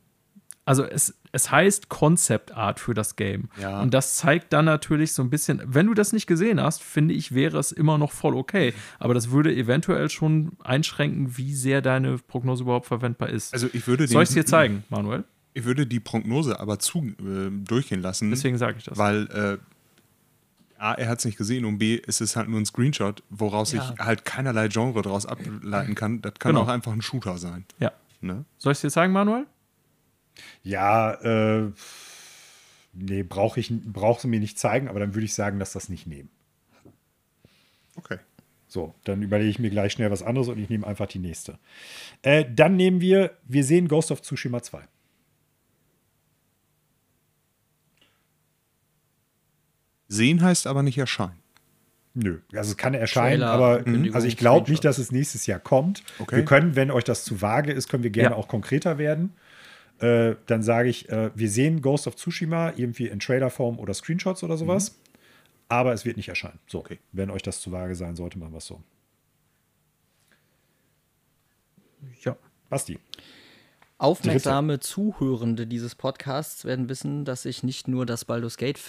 [0.65, 3.49] also es, es heißt Concept Art für das Game.
[3.59, 3.81] Ja.
[3.81, 7.13] Und das zeigt dann natürlich so ein bisschen, wenn du das nicht gesehen hast, finde
[7.13, 8.73] ich, wäre es immer noch voll okay.
[8.99, 13.53] Aber das würde eventuell schon einschränken, wie sehr deine Prognose überhaupt verwendbar ist.
[13.53, 15.23] Also ich würde Soll ich es dir zeigen, Manuel?
[15.60, 18.30] Ich würde die Prognose aber zu, äh, durchgehen lassen.
[18.30, 18.98] Deswegen sage ich das.
[18.98, 19.57] Weil äh,
[20.81, 23.73] A, er hat es nicht gesehen und B, es ist halt nur ein Screenshot, woraus
[23.73, 23.94] ja.
[23.94, 26.22] ich halt keinerlei Genre daraus ableiten kann.
[26.22, 26.64] Das kann genau.
[26.64, 27.65] auch einfach ein Shooter sein.
[27.80, 27.91] Ja.
[28.22, 28.45] Ne?
[28.57, 29.45] Soll ich es dir zeigen, Manuel?
[30.64, 31.72] Ja, äh,
[32.94, 35.90] nee, brauche ich brauchst du mir nicht zeigen, aber dann würde ich sagen, dass das
[35.90, 36.30] nicht nehmen.
[37.98, 38.19] Okay.
[38.69, 41.60] So, dann überlege ich mir gleich schnell was anderes und ich nehme einfach die nächste.
[42.22, 44.88] Äh, dann nehmen wir, wir sehen Ghost of Tsushima 2.
[50.10, 51.40] Sehen heißt aber nicht erscheinen.
[52.15, 53.84] Nö, also es kann erscheinen, Trailer, aber
[54.14, 56.03] also ich glaube nicht, dass es nächstes Jahr kommt.
[56.18, 56.38] Okay.
[56.38, 58.36] Wir können, wenn euch das zu vage ist, können wir gerne ja.
[58.36, 59.34] auch konkreter werden.
[59.99, 64.44] Äh, dann sage ich, äh, wir sehen Ghost of Tsushima irgendwie in Trailerform oder Screenshots
[64.44, 64.95] oder sowas, mhm.
[65.69, 66.60] aber es wird nicht erscheinen.
[66.68, 66.99] So, okay.
[67.11, 68.81] wenn euch das zu vage sein sollte, machen wir es so.
[72.23, 72.36] Ja.
[72.69, 72.98] Basti.
[73.99, 74.88] Aufmerksame Dritte.
[74.88, 78.80] Zuhörende dieses Podcasts werden wissen, dass ich nicht nur das Baldur's Gate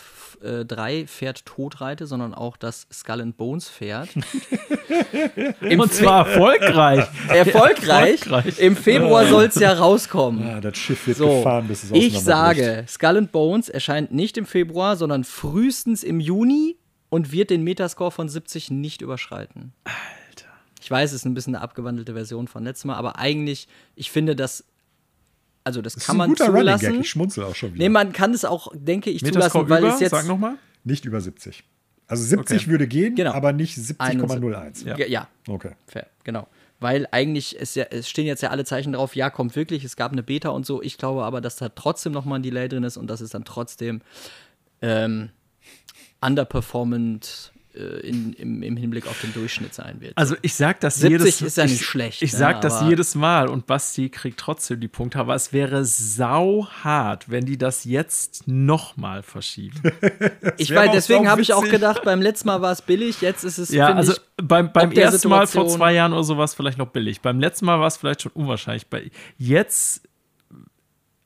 [0.41, 4.09] äh, 3 Pferd totreite, sondern auch das Skull and Bones Pferd.
[5.61, 7.09] Und zwar erfolgreich.
[7.29, 8.23] erfolgreich.
[8.23, 8.59] erfolgreich.
[8.61, 10.47] Im Februar soll es ja rauskommen.
[10.47, 14.39] Ja, das Schiff wird so, gefahren, bis es Ich sage, Skull and Bones erscheint nicht
[14.39, 16.77] im Februar, sondern frühestens im Juni
[17.09, 19.73] und wird den Metascore von 70 nicht überschreiten.
[19.83, 20.47] Alter.
[20.81, 23.67] Ich weiß, es ist ein bisschen eine abgewandelte Version von letztem Mal, aber eigentlich,
[23.97, 24.65] ich finde, dass
[25.65, 27.01] also das, das kann man zulassen.
[27.01, 27.85] Ich schmunzel auch schon wieder.
[27.85, 29.95] Nee, man kann es auch, denke ich, Metascore zulassen, weil über?
[29.95, 30.11] es jetzt.
[30.11, 30.57] Sag nochmal.
[30.85, 31.65] Nicht über 70.
[32.07, 32.71] Also 70 okay.
[32.71, 33.33] würde gehen, genau.
[33.33, 34.87] aber nicht 70,01.
[34.87, 35.07] Ja.
[35.07, 35.29] ja.
[35.47, 35.73] Okay.
[35.87, 36.49] Fair, genau.
[36.81, 39.97] Weil eigentlich ist ja, es stehen jetzt ja alle Zeichen drauf, ja, kommt wirklich, es
[39.97, 40.83] gab eine Beta und so.
[40.83, 43.45] Ich glaube aber, dass da trotzdem nochmal ein Delay drin ist und dass es dann
[43.45, 44.01] trotzdem
[44.81, 45.29] ähm,
[46.21, 50.17] underperformant in, im, im, Hinblick auf den Durchschnitt sein wird.
[50.17, 52.23] Also ich sag das 70 jedes ist ja nicht ich, schlecht.
[52.23, 55.85] Ich ne, sag das jedes Mal und Basti kriegt trotzdem die Punkte, aber es wäre
[55.85, 59.81] sau hart, wenn die das jetzt nochmal verschieben.
[60.57, 63.59] ich weiß, deswegen habe ich auch gedacht, beim letzten Mal war es billig, jetzt ist
[63.59, 66.55] es Ja, also ich, beim, beim ersten Mal vor zwei Jahren oder so war es
[66.55, 67.21] vielleicht noch billig.
[67.21, 68.87] Beim letzten Mal war es vielleicht schon unwahrscheinlich.
[68.87, 70.03] Bei, jetzt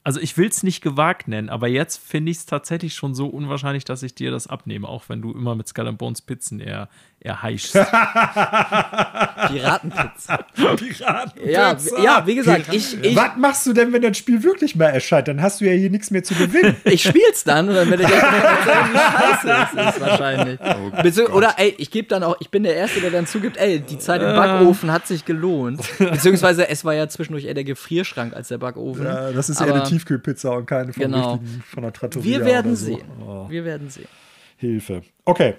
[0.05, 3.27] also ich will es nicht gewagt nennen, aber jetzt finde ich es tatsächlich schon so
[3.27, 6.61] unwahrscheinlich, dass ich dir das abnehme, auch wenn du immer mit Skull and Bones Pizzen
[6.61, 6.91] eher,
[7.25, 7.73] er heischt.
[9.49, 10.37] Piratenpizza.
[10.55, 11.49] Piraten.
[11.49, 14.87] Ja, ja, wie gesagt, ich, ich, Was machst du denn, wenn das Spiel wirklich mal
[14.91, 15.29] erscheint?
[15.29, 16.77] Dann hast du ja hier nichts mehr zu gewinnen.
[16.85, 18.99] ich spiel's dann dann werde ich euch mal erzählen, wie
[19.49, 19.51] scheiße
[19.89, 20.61] es ist wahrscheinlich.
[21.03, 23.81] Bezieh- Oder ey, ich gebe dann auch, ich bin der Erste, der dann zugibt, ey,
[23.81, 25.81] die Zeit im Backofen hat sich gelohnt.
[25.99, 29.05] Beziehungsweise es war ja zwischendurch eher der Gefrierschrank als der Backofen.
[29.07, 31.33] Ja, das ist Aber eher eine Tiefkühlpizza und keine vom Genau.
[31.35, 32.85] richtigen, von der Trattoria Wir werden oder so.
[32.87, 33.05] sehen.
[33.27, 34.09] Oh, Wir werden sehen.
[34.57, 35.03] Hilfe.
[35.25, 35.55] Okay.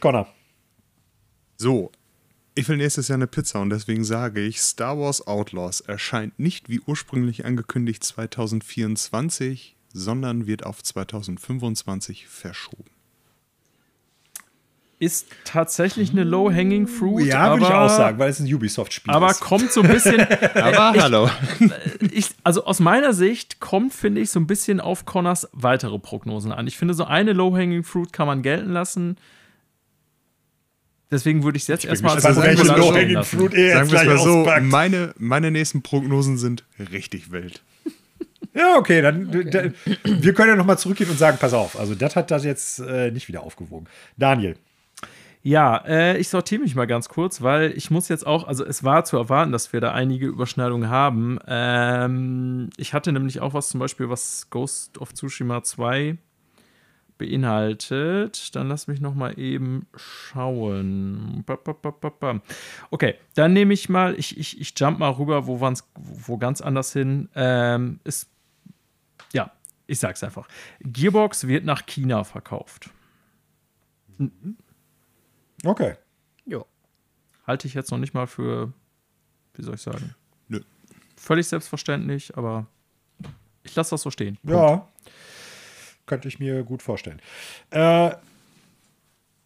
[0.00, 0.26] Connor.
[1.60, 1.92] So,
[2.54, 6.70] ich will nächstes Jahr eine Pizza und deswegen sage ich, Star Wars Outlaws erscheint nicht
[6.70, 12.90] wie ursprünglich angekündigt 2024, sondern wird auf 2025 verschoben.
[15.00, 17.26] Ist tatsächlich eine Low-Hanging Fruit.
[17.26, 19.40] Ja, würde ich aber- auch sagen, weil es ein Ubisoft-Spiel Aber ist.
[19.40, 20.18] kommt so ein bisschen.
[20.54, 21.30] Aber hallo.
[22.10, 26.52] ich, also aus meiner Sicht kommt, finde ich, so ein bisschen auf Connors weitere Prognosen
[26.52, 26.66] an.
[26.66, 29.18] Ich finde, so eine Low-Hanging Fruit kann man gelten lassen.
[31.10, 33.24] Deswegen würde ich es jetzt erstmal gespannt, sagen welche Low-Hanging.
[33.24, 37.62] Fruit er Sagen wir mal so, meine, meine nächsten Prognosen sind richtig wild.
[38.52, 39.62] Ja, okay, dann Da,
[40.02, 43.12] wir können ja nochmal zurückgehen und sagen, pass auf, also das hat das jetzt äh,
[43.12, 43.86] nicht wieder aufgewogen.
[44.16, 44.56] Daniel.
[45.42, 48.82] Ja, äh, ich sortiere mich mal ganz kurz, weil ich muss jetzt auch, also es
[48.82, 51.38] war zu erwarten, dass wir da einige Überschneidungen haben.
[51.46, 56.18] Ähm, ich hatte nämlich auch was zum Beispiel, was Ghost of Tsushima 2
[57.20, 58.56] beinhaltet.
[58.56, 61.44] Dann lass mich noch mal eben schauen.
[62.90, 66.94] Okay, dann nehme ich mal, ich, ich, ich jump mal rüber, wo, wo ganz anders
[66.94, 67.28] hin.
[67.34, 68.30] Ähm, ist,
[69.32, 69.52] ja,
[69.86, 70.48] ich sag's einfach.
[70.80, 72.88] Gearbox wird nach China verkauft.
[75.64, 75.94] Okay.
[76.46, 76.64] Jo.
[77.46, 78.72] halte ich jetzt noch nicht mal für,
[79.54, 80.14] wie soll ich sagen,
[80.48, 80.60] Nö.
[81.16, 82.66] völlig selbstverständlich, aber
[83.62, 84.38] ich lasse das so stehen.
[84.42, 84.88] Ja.
[86.10, 87.22] Könnte ich mir gut vorstellen.
[87.70, 88.10] Äh,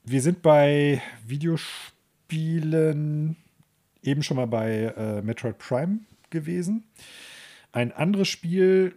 [0.03, 3.37] wir sind bei Videospielen
[4.01, 5.99] eben schon mal bei äh, Metroid Prime
[6.31, 6.85] gewesen.
[7.73, 8.95] Ein anderes Spiel,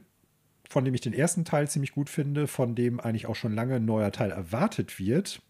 [0.70, 3.76] von dem ich den ersten Teil ziemlich gut finde, von dem eigentlich auch schon lange
[3.76, 5.42] ein neuer Teil erwartet wird,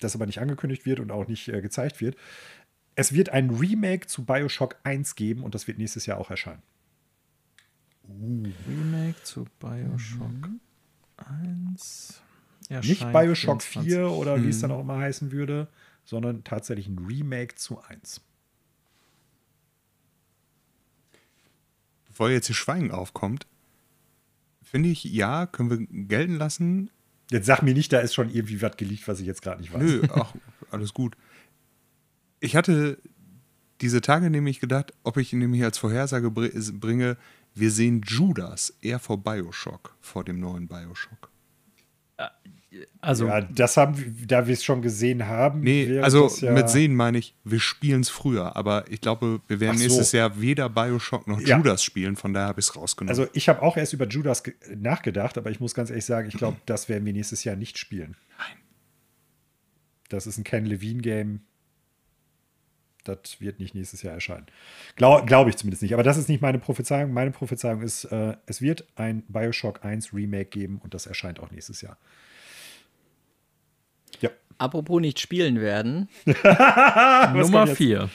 [0.00, 2.14] das aber nicht angekündigt wird und auch nicht äh, gezeigt wird.
[2.94, 6.62] Es wird ein Remake zu Bioshock 1 geben und das wird nächstes Jahr auch erscheinen.
[8.08, 10.48] Remake zu Bioshock
[11.16, 12.20] 1.
[12.68, 13.82] Nicht Bioshock 24.
[13.92, 14.62] 4 oder wie es Hm.
[14.62, 15.68] dann auch immer heißen würde,
[16.04, 18.20] sondern tatsächlich ein Remake zu 1.
[22.06, 23.46] Bevor jetzt hier Schweigen aufkommt,
[24.62, 26.90] finde ich, ja, können wir gelten lassen.
[27.30, 29.72] Jetzt sag mir nicht, da ist schon irgendwie was geleakt, was ich jetzt gerade nicht
[29.72, 29.82] weiß.
[29.82, 30.34] Nö, ach,
[30.70, 31.16] alles gut.
[32.40, 32.98] Ich hatte
[33.80, 37.16] diese Tage nämlich gedacht, ob ich nämlich als Vorhersage br- bringe,
[37.54, 41.30] wir sehen Judas eher vor Bioshock, vor dem neuen Bioshock.
[43.02, 45.60] Also, Ja, das haben, wir- da wir es schon gesehen haben.
[45.60, 49.60] Nee, also ja- mit sehen meine ich, wir spielen es früher, aber ich glaube, wir
[49.60, 49.82] werden so.
[49.84, 51.58] nächstes Jahr weder Bioshock noch Ja.
[51.58, 53.10] Judas spielen, von daher habe ich es rausgenommen.
[53.18, 56.28] Also ich habe auch erst über Judas ge- nachgedacht, aber ich muss ganz ehrlich sagen,
[56.28, 58.16] ich glaube, das werden wir nächstes Jahr nicht spielen.
[58.38, 58.56] Nein.
[60.08, 61.40] Das ist ein Ken Levine-Game.
[63.04, 64.46] Das wird nicht nächstes Jahr erscheinen.
[64.96, 65.94] Glaube glaub ich zumindest nicht.
[65.94, 67.12] Aber das ist nicht meine Prophezeiung.
[67.12, 71.50] Meine Prophezeiung ist, äh, es wird ein Bioshock 1 Remake geben und das erscheint auch
[71.50, 71.98] nächstes Jahr.
[74.20, 74.30] Ja.
[74.58, 76.08] Apropos nicht spielen werden.
[76.26, 77.78] Nummer kommt jetzt?
[77.78, 78.10] 4.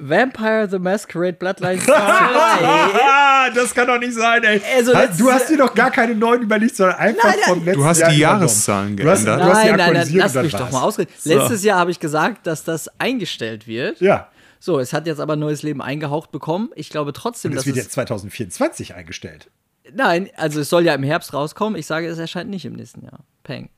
[0.00, 1.92] Vampire the Masquerade Bloodlines 2.
[1.94, 4.60] Ah, das kann doch nicht sein, ey.
[4.76, 7.48] Also, Halt, du hast dir doch gar keine neuen überlegt, sondern einfach Nein, nein.
[7.54, 8.18] vom letzten Du hast Jahr die.
[8.18, 9.48] Jahreszahlen Du hast, du geändert.
[9.54, 11.10] hast die nein, nein, nein, lass mich doch mal ausreden.
[11.24, 14.00] Letztes Jahr habe ich gesagt, dass das eingestellt wird.
[14.00, 14.28] Ja,
[14.58, 16.70] So, es hat jetzt aber neues Leben eingehaucht bekommen.
[16.74, 17.84] Ich glaube trotzdem, und es dass wird es.
[17.84, 19.50] jetzt 2024 eingestellt.
[19.92, 21.78] Nein, also es soll ja im Herbst rauskommen.
[21.78, 23.20] Ich sage, es erscheint nicht im nächsten Jahr.
[23.42, 23.70] Peng.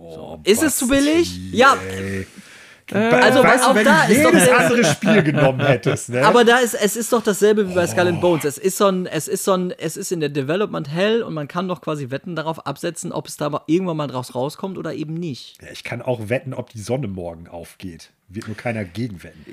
[0.00, 1.38] Oh, Ist es zu billig?
[1.52, 1.76] Ja,
[2.92, 5.60] Also, weil weißt du, auch wenn da du ist doch jedes der- andere Spiel genommen
[5.60, 6.24] hättest, ne?
[6.26, 8.44] aber da ist, es ist doch dasselbe wie bei Skull and Bones.
[8.44, 11.34] Es ist so ein, es ist so ein, es ist in der Development Hell und
[11.34, 14.94] man kann doch quasi Wetten darauf absetzen, ob es da irgendwann mal draus rauskommt oder
[14.94, 15.58] eben nicht.
[15.62, 18.10] Ja, ich kann auch wetten, ob die Sonne morgen aufgeht.
[18.28, 19.44] Wird nur keiner gegenwetten.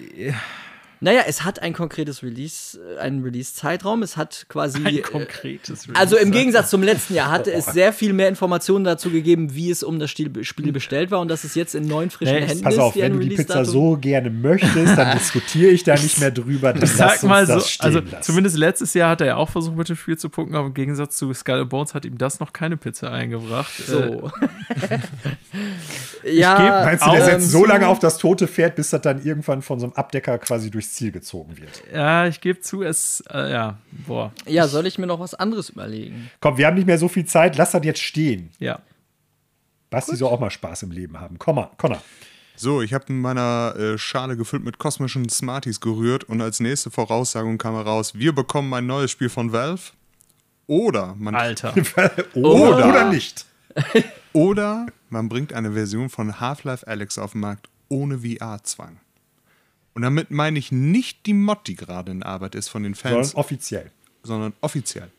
[1.02, 4.02] Naja, es hat ein konkretes Release, äh, einen Release-Zeitraum.
[4.04, 4.80] Es hat quasi.
[4.84, 8.86] Ein äh, konkretes Also im Gegensatz zum letzten Jahr hatte es sehr viel mehr Informationen
[8.86, 10.30] dazu gegeben, wie es um das Spiel
[10.72, 12.80] bestellt war und dass es jetzt in neuen frischen Nee, Händen Pass ist.
[12.80, 16.32] auf, die wenn du die Pizza so gerne möchtest, dann diskutiere ich da nicht mehr
[16.32, 16.74] drüber.
[16.74, 18.18] Dann Ich lass sag uns mal so, also lassen.
[18.22, 20.74] zumindest letztes Jahr hat er ja auch versucht, mit dem Spiel zu punkten, aber im
[20.74, 23.72] Gegensatz zu Skull and Bones hat ihm das noch keine Pizza eingebracht.
[23.80, 24.32] Äh, So.
[26.24, 29.24] ja, Meinst du, der Auch- setzt so lange auf das tote Pferd, bis das dann
[29.24, 31.84] irgendwann von so einem Abdecker quasi durchs Ziel gezogen wird?
[31.94, 35.70] ja, ich gebe zu, es, äh, ja, boah, ja, soll ich mir noch was anderes
[35.70, 36.30] überlegen?
[36.40, 38.52] Komm, wir haben nicht mehr so viel Zeit, lass das jetzt stehen.
[38.60, 38.80] ja.
[39.91, 40.20] Basti Gut.
[40.20, 41.38] soll auch mal Spaß im Leben haben.
[41.38, 42.02] Komm mal, Connor.
[42.56, 46.90] So, ich habe in meiner äh, Schale gefüllt mit kosmischen Smarties gerührt und als nächste
[46.90, 49.91] Voraussagung kam heraus, wir bekommen ein neues Spiel von Valve.
[50.68, 51.36] Oder man.
[51.36, 51.76] Alter.
[52.34, 53.45] oder, oder nicht.
[54.34, 58.99] oder man bringt eine Version von Half-Life Alex auf den Markt ohne VR-Zwang.
[59.96, 63.30] Und damit meine ich nicht die Mod, die gerade in Arbeit ist von den Fans.
[63.30, 63.92] Sondern offiziell.
[64.24, 65.10] Sondern offiziell.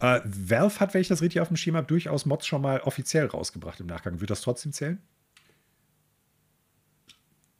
[0.00, 2.80] Äh, Valve hat, wenn ich das richtig auf dem Schirm habe, durchaus Mods schon mal
[2.80, 4.20] offiziell rausgebracht im Nachgang.
[4.20, 4.98] Wird das trotzdem zählen?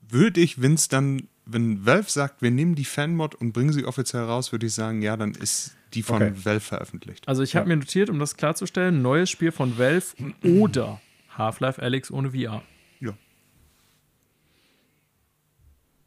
[0.01, 3.85] Würde ich, wenn es dann, wenn Valve sagt, wir nehmen die Fan-Mod und bringen sie
[3.85, 6.32] offiziell raus, würde ich sagen, ja, dann ist die von okay.
[6.35, 7.28] Valve veröffentlicht.
[7.28, 7.77] Also ich habe ja.
[7.77, 10.06] mir notiert, um das klarzustellen, neues Spiel von Valve
[10.43, 11.01] oder
[11.39, 12.62] Half-Life Alex ohne VR.
[12.98, 13.14] Ja.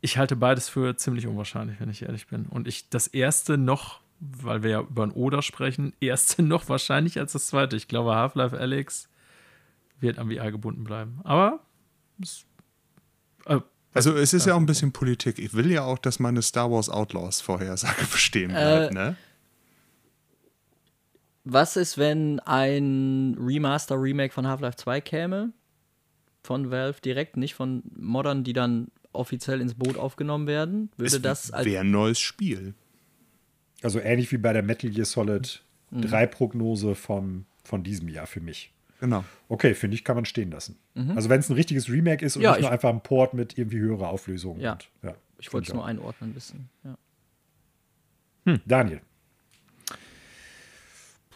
[0.05, 2.45] Ich halte beides für ziemlich unwahrscheinlich, wenn ich ehrlich bin.
[2.45, 7.19] Und ich das erste noch weil wir ja über ein Oder sprechen, erste noch wahrscheinlich
[7.19, 7.75] als das zweite.
[7.75, 9.09] Ich glaube, Half-Life Alex
[9.99, 11.19] wird am VR gebunden bleiben.
[11.23, 11.59] Aber
[12.21, 12.45] es,
[13.45, 13.59] äh,
[13.93, 15.39] also es ist ja auch ein bisschen Politik.
[15.39, 19.15] Ich will ja auch, dass meine Star Wars Outlaws Vorhersage bestehen bleibt, äh, ne?
[21.47, 25.51] Was ist, wenn ein Remaster, Remake von Half-Life 2 käme?
[26.43, 30.89] Von Valve direkt, nicht von Modern, die dann offiziell ins Boot aufgenommen werden?
[30.97, 31.65] Würde es das als.
[31.65, 32.73] Wäre ein neues Spiel.
[33.81, 36.01] Also ähnlich wie bei der Metal Gear Solid mhm.
[36.01, 38.71] 3 Prognose vom, von diesem Jahr für mich.
[38.99, 39.23] Genau.
[39.49, 40.77] Okay, finde ich, kann man stehen lassen.
[40.93, 41.11] Mhm.
[41.11, 43.57] Also wenn es ein richtiges Remake ist und ja, nicht nur einfach ein Port mit
[43.57, 44.59] irgendwie höherer Auflösung.
[44.59, 44.73] Ja.
[44.73, 46.69] Und, ja ich wollte es nur einordnen ein bisschen.
[46.83, 46.97] Ja.
[48.45, 48.61] Hm.
[48.65, 49.01] Daniel.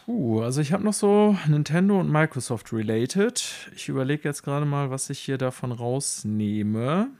[0.04, 3.70] Puh, also ich habe noch so Nintendo und Microsoft related.
[3.76, 7.10] Ich überlege jetzt gerade mal, was ich hier davon rausnehme.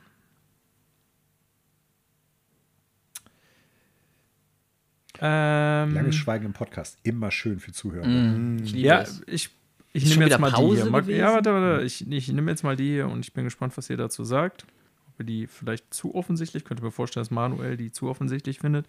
[5.23, 6.99] Ähm, Langes Schweigen im Podcast.
[7.03, 8.07] Immer schön für Zuhörer.
[8.07, 9.23] Mm, ich ja, es.
[9.27, 9.51] ich,
[9.93, 11.17] ich nehme jetzt mal Pause die hier.
[11.17, 11.85] Ja, warte, warte.
[11.85, 14.65] Ich, ich nehme jetzt mal die hier und ich bin gespannt, was ihr dazu sagt.
[15.09, 18.87] Ob ihr die vielleicht zu offensichtlich, könnte mir vorstellen, dass Manuel die zu offensichtlich findet.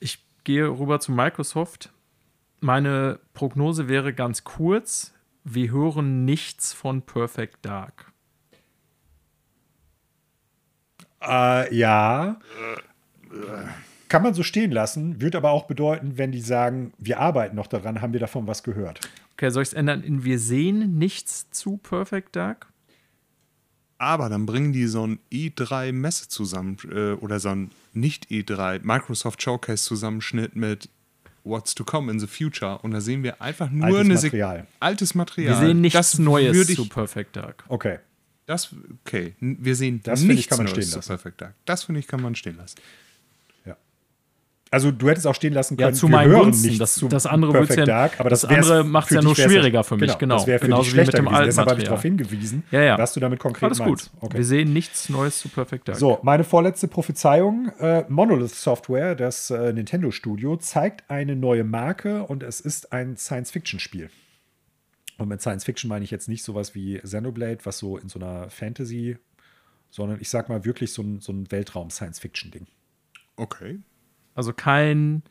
[0.00, 1.92] Ich gehe rüber zu Microsoft.
[2.58, 5.14] Meine Prognose wäre ganz kurz.
[5.44, 8.10] Wir hören nichts von Perfect Dark.
[11.22, 12.40] Äh, ja.
[13.30, 13.68] Äh, äh.
[14.10, 17.68] Kann man so stehen lassen, würde aber auch bedeuten, wenn die sagen, wir arbeiten noch
[17.68, 19.00] daran, haben wir davon was gehört.
[19.34, 22.66] Okay, soll ich es ändern in wir sehen nichts zu Perfect Dark?
[23.98, 30.56] Aber dann bringen die so ein E3-Messe zusammen äh, oder so ein Nicht-E3 Microsoft Showcase-Zusammenschnitt
[30.56, 30.88] mit
[31.44, 34.66] What's to come in the future und da sehen wir einfach nur altes Material.
[34.80, 35.60] altes Material.
[35.60, 37.62] Wir sehen nichts das Neues zu Perfect Dark.
[37.68, 38.00] Okay.
[38.46, 38.74] Das,
[39.06, 41.02] okay, wir sehen das nichts ich, kann man Neues stehen lassen.
[41.02, 41.54] zu Perfect Dark.
[41.64, 42.76] Das finde ich, kann man stehen lassen.
[44.72, 45.94] Also du hättest auch stehen lassen können.
[45.94, 46.78] Ja, zu meinen Gunsten.
[46.78, 49.82] Das, das andere Perfect ja, Dark, aber das, das andere macht es ja nur schwieriger
[49.82, 50.06] für mich.
[50.06, 50.34] Genau, genau.
[50.36, 51.46] das wäre für Genauso dich schlechter wie mit dem gewesen.
[51.46, 52.98] Deshalb habe ich darauf hingewiesen, ja, ja.
[52.98, 54.12] was du damit konkret Alles meinst.
[54.12, 54.22] gut.
[54.22, 54.38] Okay.
[54.38, 55.98] Wir sehen nichts Neues zu Perfect Dark.
[55.98, 57.72] So, meine vorletzte Prophezeiung.
[57.80, 64.08] Äh, Monolith Software, das äh, Nintendo-Studio, zeigt eine neue Marke und es ist ein Science-Fiction-Spiel.
[65.18, 68.48] Und mit Science-Fiction meine ich jetzt nicht sowas wie Xenoblade, was so in so einer
[68.50, 69.18] Fantasy,
[69.90, 72.68] sondern ich sag mal wirklich so ein, so ein Weltraum-Science-Fiction-Ding.
[73.34, 73.80] Okay.
[74.34, 75.22] Also kein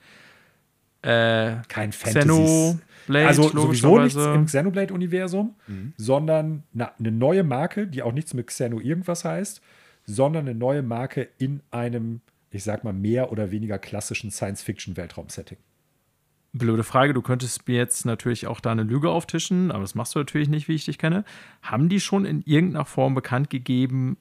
[1.01, 5.93] äh, kein Xenoblade, also sowieso nichts im Xenoblade-Universum, mhm.
[5.97, 9.61] sondern na, eine neue Marke, die auch nichts mit Xeno irgendwas heißt,
[10.05, 12.21] sondern eine neue Marke in einem,
[12.51, 15.57] ich sag mal, mehr oder weniger klassischen Science-Fiction-Weltraum-Setting.
[16.51, 20.15] Blöde Frage, du könntest mir jetzt natürlich auch da eine Lüge auftischen, aber das machst
[20.15, 21.23] du natürlich nicht, wie ich dich kenne.
[21.61, 24.17] Haben die schon in irgendeiner Form bekannt gegeben,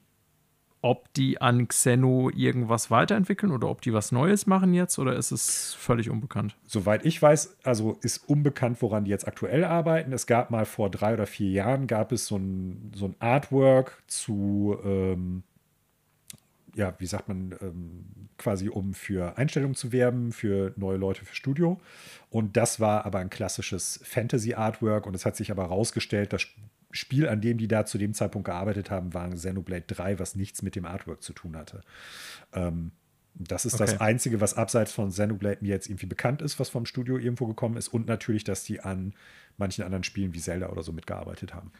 [0.81, 5.31] ob die an Xeno irgendwas weiterentwickeln oder ob die was Neues machen jetzt oder ist
[5.31, 6.55] es völlig unbekannt?
[6.65, 10.13] Soweit ich weiß, also ist unbekannt, woran die jetzt aktuell arbeiten.
[10.13, 14.01] Es gab mal vor drei oder vier Jahren gab es so ein, so ein Artwork
[14.07, 15.43] zu, ähm,
[16.75, 18.05] ja, wie sagt man, ähm,
[18.37, 21.79] quasi um für Einstellungen zu werben, für neue Leute für Studio.
[22.29, 26.47] Und das war aber ein klassisches Fantasy-Artwork und es hat sich aber herausgestellt, dass
[26.91, 30.61] Spiel, an dem die da zu dem Zeitpunkt gearbeitet haben, war Xenoblade 3, was nichts
[30.61, 31.81] mit dem Artwork zu tun hatte.
[32.53, 32.91] Ähm,
[33.35, 33.85] das ist okay.
[33.85, 37.45] das Einzige, was abseits von Xenoblade mir jetzt irgendwie bekannt ist, was vom Studio irgendwo
[37.45, 37.87] gekommen ist.
[37.87, 39.13] Und natürlich, dass die an
[39.57, 41.71] manchen anderen Spielen wie Zelda oder so mitgearbeitet haben.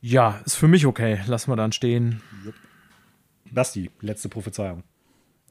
[0.00, 1.20] Ja, ist für mich okay.
[1.26, 2.20] Lassen wir dann stehen.
[2.44, 2.54] Yep.
[3.52, 4.82] Basti, letzte Prophezeiung.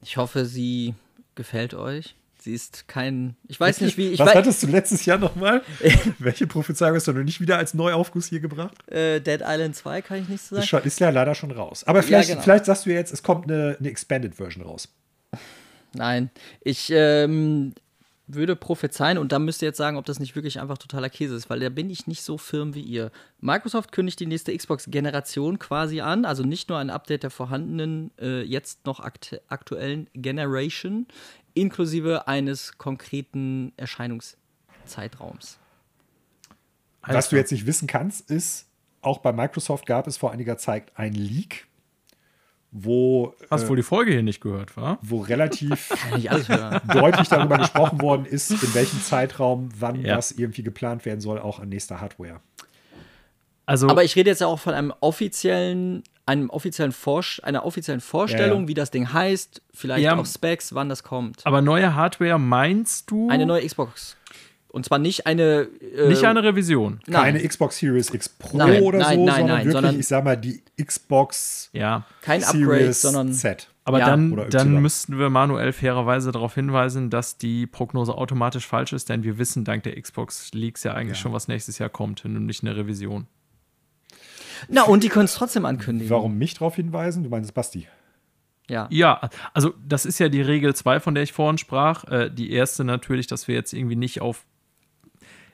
[0.02, 0.94] Ich hoffe, sie
[1.34, 2.14] gefällt euch.
[2.42, 3.36] Sie ist kein.
[3.48, 4.08] Ich weiß nicht, wie.
[4.08, 5.62] Ich Was hattest du letztes Jahr nochmal?
[6.18, 8.76] Welche Prophezeiung hast du noch nicht wieder als Neuaufguss hier gebracht?
[8.90, 10.62] Äh, Dead Island 2 kann ich nicht sagen.
[10.62, 11.84] Ist, schon, ist ja leider schon raus.
[11.84, 12.44] Aber vielleicht, ja, genau.
[12.44, 14.88] vielleicht sagst du jetzt, es kommt eine, eine Expanded Version raus.
[15.92, 16.30] Nein.
[16.62, 16.90] Ich.
[16.90, 17.74] Ähm,
[18.34, 21.34] würde prophezeien und da müsst ihr jetzt sagen, ob das nicht wirklich einfach totaler Käse
[21.34, 23.10] ist, weil da bin ich nicht so firm wie ihr.
[23.40, 28.42] Microsoft kündigt die nächste Xbox-Generation quasi an, also nicht nur ein Update der vorhandenen, äh,
[28.42, 31.06] jetzt noch akt aktuellen Generation,
[31.54, 35.58] inklusive eines konkreten Erscheinungszeitraums.
[37.02, 38.66] Was du jetzt nicht wissen kannst, ist,
[39.02, 41.66] auch bei Microsoft gab es vor einiger Zeit ein Leak,
[42.72, 44.98] wo, Hast äh, wohl die Folge hier nicht gehört, wa?
[45.02, 45.88] wo relativ
[46.92, 50.16] deutlich darüber gesprochen worden ist, in welchem Zeitraum wann Ja.
[50.16, 52.40] was irgendwie geplant werden soll, auch an nächster Hardware.
[53.66, 58.00] Also, Aber ich rede jetzt ja auch von einem offiziellen, einem offiziellen Vorsch einer offiziellen
[58.00, 58.68] Vorstellung, Ja, ja.
[58.68, 60.16] wie das Ding heißt, vielleicht Ja.
[60.16, 61.46] auch Specs, wann das kommt.
[61.46, 63.28] aber neue Hardware meinst du?
[63.30, 64.16] Eine neue Xbox.
[64.70, 65.68] Und zwar nicht eine.
[65.96, 67.00] Äh, Nicht eine Revision.
[67.06, 70.00] nein, Keine Xbox Series X Pro Nein, oder nein, so, nein, sondern nein, wirklich, sondern-
[70.00, 72.06] ich sag mal, die Xbox Ja.
[72.22, 73.32] kein Upgrade, Series sondern.
[73.32, 73.68] Z.
[73.84, 74.06] Aber Ja.
[74.06, 79.24] dann, dann müssten wir manuell fairerweise darauf hinweisen, dass die Prognose automatisch falsch ist, denn
[79.24, 82.76] wir wissen dank der Xbox Leaks ja eigentlich schon, was nächstes Jahr kommt, nämlich eine
[82.76, 83.26] Revision.
[84.68, 86.10] Na, und die können es trotzdem ankündigen.
[86.10, 87.24] Warum mich darauf hinweisen?
[87.24, 87.88] Du meinst Basti.
[88.68, 88.86] Ja.
[88.90, 92.04] Ja, also das ist ja die Regel 2, von der ich vorhin sprach.
[92.04, 94.44] Äh, die erste natürlich, dass wir jetzt irgendwie nicht auf,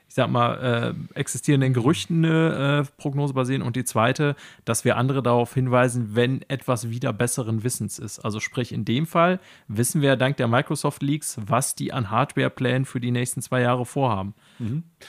[0.09, 3.61] ich sag mal, äh, existierenden Gerüchten eine äh, Prognose basieren.
[3.61, 8.19] Und die zweite, dass wir andere darauf hinweisen, wenn etwas wieder besseren Wissens ist.
[8.19, 12.85] Also sprich, in dem Fall wissen wir dank der Microsoft Leaks, was die an Hardwareplänen
[12.85, 14.33] für die nächsten zwei Jahre vorhaben.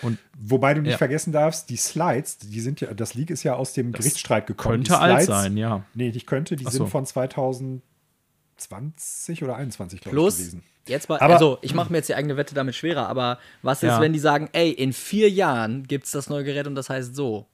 [0.03, 0.99] Und Wobei du nicht Ja.
[0.99, 4.75] vergessen darfst, die Slides, die sind ja, das Leak ist ja aus dem Gerichtsstreit gekommen.
[4.85, 5.85] könnte die alt Slides, sein, ja.
[5.95, 6.87] Nee, nicht könnte, die Ach sind so.
[6.87, 10.63] von 2020 oder 21, glaube ich, gewesen.
[10.89, 13.83] Jetzt mal, Aber- also ich mache mir jetzt die eigene Wette damit schwerer, aber was
[13.83, 14.01] ist, Ja.
[14.01, 17.15] wenn die sagen, ey, in vier Jahren gibt es das neue Gerät und das heißt
[17.15, 17.47] so?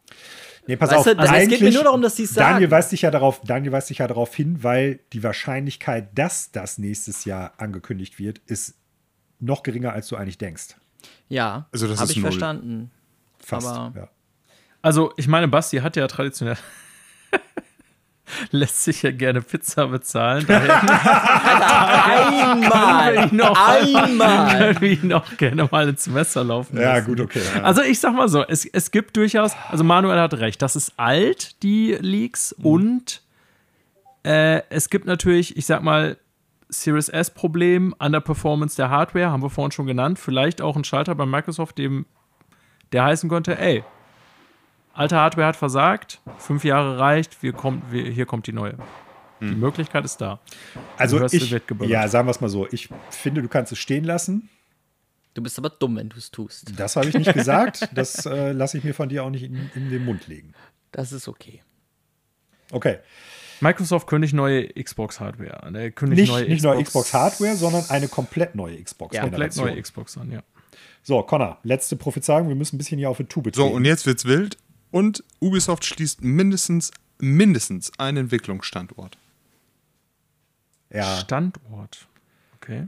[0.66, 2.70] Nee, pass Weißt auf, du, das- es geht mir nur darum, dass die's Daniel sagen.
[2.70, 6.78] weist dich ja darauf, Daniel weist dich ja darauf hin, weil die Wahrscheinlichkeit, dass das
[6.78, 8.74] nächstes Jahr angekündigt wird, ist
[9.40, 10.76] noch geringer, als du eigentlich denkst.
[11.28, 12.30] Ja, Also das habe ich null.
[12.30, 12.90] verstanden.
[13.38, 13.66] Fast.
[13.66, 14.08] Aber- ja.
[14.80, 16.56] Also, ich meine, Basti hat ja traditionell.
[18.50, 20.46] lässt sich ja gerne Pizza bezahlen.
[22.04, 23.18] Einmal!
[23.18, 24.58] Einmal!
[24.58, 27.06] können wir ihn auch gerne mal ins Messer laufen ja, lassen.
[27.06, 27.40] gut, okay.
[27.56, 27.62] Ja.
[27.62, 30.92] Also ich sag mal so, es, es gibt durchaus, also Manuel hat recht, das ist
[30.96, 32.66] alt, die Leaks, Mhm.
[32.66, 33.22] und
[34.24, 36.16] äh, es gibt natürlich, ich sag mal,
[36.68, 40.18] Series S-Problem an der Performance der Hardware, haben wir vorhin schon genannt.
[40.18, 42.06] Vielleicht auch ein Schalter bei Microsoft, dem
[42.92, 43.84] der heißen könnte, ey,
[44.94, 48.76] alte Hardware hat versagt, fünf Jahre reicht, wir kommt, wir, hier kommt die neue.
[49.40, 50.40] Die Möglichkeit ist da.
[50.96, 52.66] also ich, wird ja, sagen wir es mal so.
[52.70, 54.48] Ich finde, du kannst es stehen lassen.
[55.34, 56.72] Du bist aber dumm, wenn du es tust.
[56.78, 57.88] Das habe ich nicht gesagt.
[57.94, 60.54] Das äh, lasse ich mir von dir auch nicht in, in den Mund legen.
[60.92, 61.62] Das ist okay.
[62.70, 62.98] Okay.
[63.60, 65.74] Microsoft kündigt neue Xbox-Hardware an.
[65.94, 69.30] Kündigt Nicht, neue nicht neue Xbox-Hardware, sondern eine komplett neue Ja, Xbox-Generation.
[69.30, 70.42] komplett neue Xbox an, ja.
[71.02, 72.48] So, Connor, letzte Prophezeiung.
[72.48, 74.56] Wir müssen ein bisschen hier auf die Tube So, und jetzt wird's wild.
[74.94, 79.18] Und Ubisoft schließt mindestens, mindestens einen Entwicklungsstandort.
[80.88, 82.06] ja, Standort.
[82.54, 82.86] Okay.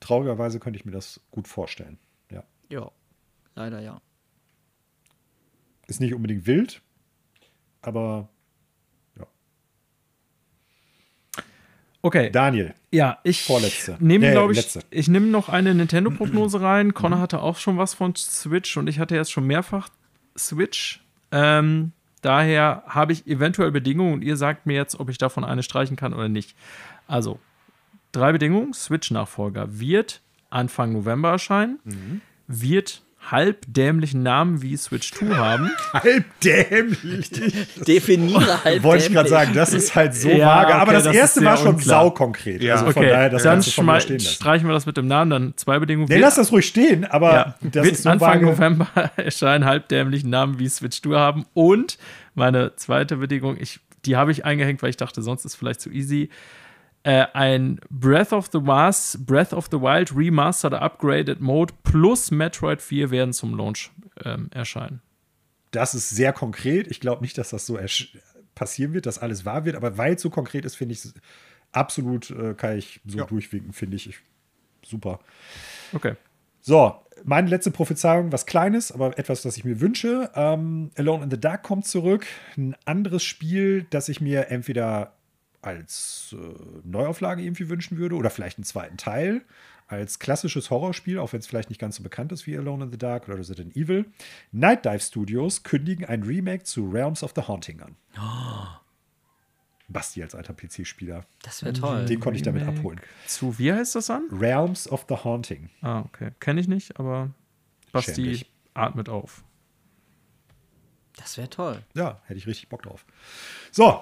[0.00, 1.98] traurigerweise könnte ich mir das gut vorstellen.
[2.30, 2.44] Ja.
[2.68, 2.90] Ja,
[3.54, 4.02] leider ja.
[5.86, 6.82] Ist nicht unbedingt wild,
[7.80, 8.28] aber
[9.18, 9.26] ja.
[12.02, 12.30] Okay.
[12.30, 13.96] Daniel, Ja, ich Vorletzte.
[14.00, 14.80] nehme, Nee, glaube ich, letzte.
[14.90, 16.92] ich nehme noch eine Nintendo-Prognose rein.
[16.92, 19.88] Connor hatte auch schon was von Switch und ich hatte jetzt schon mehrfach
[20.46, 21.00] Switch.
[21.32, 25.62] Ähm, daher habe ich eventuell Bedingungen und ihr sagt mir jetzt, ob ich davon eine
[25.62, 26.54] streichen kann oder nicht.
[27.06, 27.38] Also,
[28.12, 28.72] drei Bedingungen.
[28.72, 30.20] Switch-Nachfolger wird
[30.50, 32.20] Anfang November erscheinen, Mhm.
[32.48, 35.70] wird halbdämlichen Namen wie Switch 2 haben.
[35.92, 37.30] halb dämlich.
[37.86, 38.82] Definiere halt.
[38.82, 39.46] Wollte ich gerade dämlich.
[39.46, 40.74] sagen, das ist halt so Ja, vage.
[40.74, 42.00] Aber okay, das das ist erste war schon unklar.
[42.02, 42.62] saukonkret.
[42.62, 42.74] Ja.
[42.74, 44.28] Also von Okay, daher, das dann von schmei- stehen lassen.
[44.34, 46.08] streichen wir das mit dem Namen, dann zwei Bedingungen.
[46.08, 48.46] Nee, lass das ruhig stehen, aber Ja, das wird ist so Anfang vage.
[48.46, 51.46] November erscheinen halbdämlichen Namen wie Switch Tour haben.
[51.54, 51.98] Und
[52.34, 55.80] meine zweite Bedingung, ich, die habe ich eingehängt, weil ich dachte, sonst ist es vielleicht
[55.80, 56.30] zu easy.
[57.02, 62.82] Äh, ein Breath of the Wild, Breath of the Wild Remastered Upgraded Mode plus Metroid
[62.82, 63.90] 4 werden zum Launch
[64.24, 65.00] ähm, erscheinen.
[65.70, 66.88] Das ist sehr konkret.
[66.90, 68.18] Ich glaube nicht, dass das so ersch-
[68.54, 69.76] passieren wird, dass alles wahr wird.
[69.76, 71.14] Aber weil es so konkret ist, finde ich es
[71.72, 73.24] absolut, äh, kann ich so Ja.
[73.24, 74.08] durchwinken, finde ich.
[74.08, 74.18] ich.
[74.84, 75.20] Super.
[75.94, 76.16] Okay.
[76.60, 80.30] So, meine letzte Prophezeiung, was Kleines, aber etwas, das ich mir wünsche.
[80.34, 82.26] Ähm, Alone in the Dark kommt zurück.
[82.58, 85.14] Ein anderes Spiel, das ich mir entweder
[85.62, 89.42] als äh, Neuauflage irgendwie wünschen würde oder vielleicht einen zweiten Teil.
[89.86, 92.90] Als klassisches Horrorspiel, auch wenn es vielleicht nicht ganz so bekannt ist wie Alone in
[92.92, 94.04] the Dark oder Resident Evil.
[94.52, 97.96] Night Dive Studios kündigen ein Remake zu Realms of the Haunting an.
[99.88, 101.24] Basti als alter PC-Spieler.
[101.42, 102.06] Das wäre toll.
[102.06, 103.00] Den konnte ich damit abholen.
[103.26, 104.28] Zu, wie heißt das an?
[104.30, 105.70] Realms of the Haunting.
[105.82, 106.30] Ah, okay.
[106.38, 107.30] Kenne ich nicht, aber
[107.90, 108.50] Basti Schämlich.
[108.74, 109.42] atmet auf.
[111.16, 111.82] Das wäre toll.
[111.94, 113.04] Ja, hätte ich richtig Bock drauf.
[113.72, 114.00] So,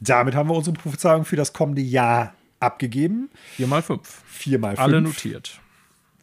[0.00, 3.30] damit haben wir unsere Prophezeiung für das kommende Jahr abgegeben.
[3.56, 4.22] 4 mal 5.
[4.26, 4.80] Vier mal fünf.
[4.80, 5.60] Alle notiert.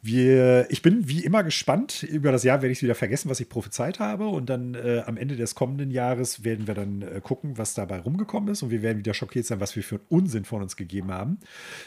[0.05, 2.03] Wir, ich bin wie immer gespannt.
[2.03, 4.27] Über das Jahr werde ich es wieder vergessen, was ich prophezeit habe.
[4.27, 7.99] Und dann äh, am Ende des kommenden Jahres werden wir dann äh, gucken, was dabei
[7.99, 8.63] rumgekommen ist.
[8.63, 11.37] Und wir werden wieder schockiert sein, was wir für einen Unsinn von uns gegeben haben.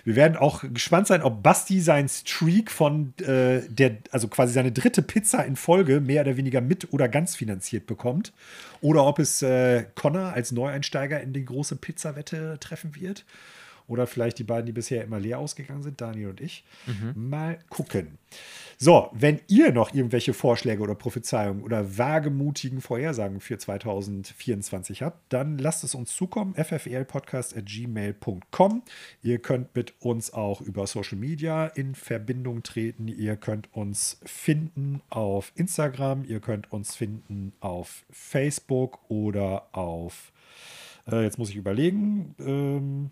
[0.04, 4.72] Wir werden auch gespannt sein, ob Basti seinen Streak von äh, der, also quasi seine
[4.72, 8.32] dritte Pizza in Folge mehr oder weniger mit oder ganz finanziert bekommt.
[8.80, 13.26] Oder ob es äh, Connor als Neueinsteiger in die große Pizzawette treffen wird.
[13.88, 16.64] Oder vielleicht die beiden, die bisher immer leer ausgegangen sind, Daniel und ich.
[17.14, 18.18] Mal gucken.
[18.78, 25.56] So, wenn ihr noch irgendwelche Vorschläge oder Prophezeiungen oder wagemutigen Vorhersagen für 2024 habt, dann
[25.56, 26.54] lasst es uns zukommen.
[26.54, 28.82] fflpodcast.gmail.com.
[29.22, 33.08] Ihr könnt mit uns auch über Social Media in Verbindung treten.
[33.08, 36.24] Ihr könnt uns finden auf Instagram.
[36.24, 40.32] Ihr könnt uns finden auf Facebook oder auf,
[41.10, 43.10] äh, jetzt muss ich überlegen, ähm,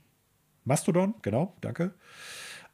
[0.65, 1.95] Mastodon, genau, danke.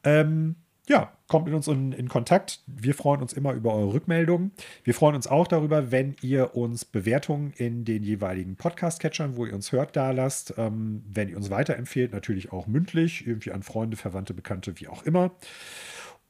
[0.03, 0.55] Ähm,
[0.87, 2.59] ja, kommt mit uns in, in Kontakt.
[2.65, 4.51] Wir freuen uns immer über eure Rückmeldungen.
[4.83, 9.53] Wir freuen uns auch darüber, wenn ihr uns Bewertungen in den jeweiligen Podcast-Catchern, wo ihr
[9.53, 10.55] uns hört, da lasst.
[10.57, 15.03] Ähm, wenn ihr uns weiterempfehlt, natürlich auch mündlich, irgendwie an Freunde, Verwandte, Bekannte, wie auch
[15.03, 15.31] immer.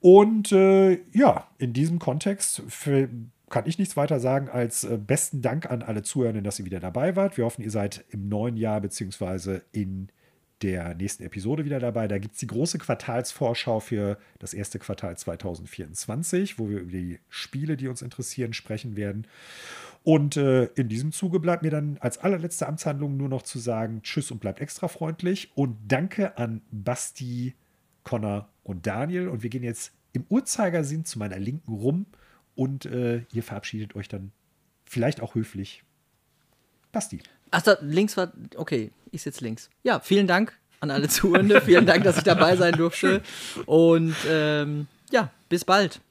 [0.02, 3.08] Und äh, ja, in diesem Kontext für,
[3.50, 6.80] kann ich nichts weiter sagen als äh, besten Dank an alle Zuhörenden, dass ihr wieder
[6.80, 7.38] dabei wart.
[7.38, 10.10] Wir hoffen, ihr seid im neuen Jahr beziehungsweise in
[10.62, 12.08] der nächsten Episode wieder dabei.
[12.08, 17.20] Da gibt es die große Quartalsvorschau für das erste Quartal 2024, wo wir über die
[17.30, 19.28] Spiele, die uns interessieren, sprechen werden.
[20.04, 24.02] Und äh, in diesem Zuge bleibt mir dann als allerletzte Amtshandlung nur noch zu sagen,
[24.04, 25.52] tschüss und bleibt extra freundlich.
[25.56, 27.56] Und danke an Basti,
[28.04, 29.28] Connor und Daniel.
[29.28, 32.06] Und wir gehen jetzt im Uhrzeigersinn zu meiner Linken rum
[32.56, 34.32] und äh, ihr verabschiedet euch dann
[34.86, 35.84] vielleicht auch höflich.
[36.92, 37.22] Basti.
[37.52, 38.32] Ach, da links war.
[38.56, 39.70] Okay, ich sitze links.
[39.84, 41.62] Ja, vielen Dank an alle Zuhörende.
[41.62, 43.22] vielen Dank, dass ich dabei sein durfte.
[43.66, 46.02] Und ähm, ja, bis bald.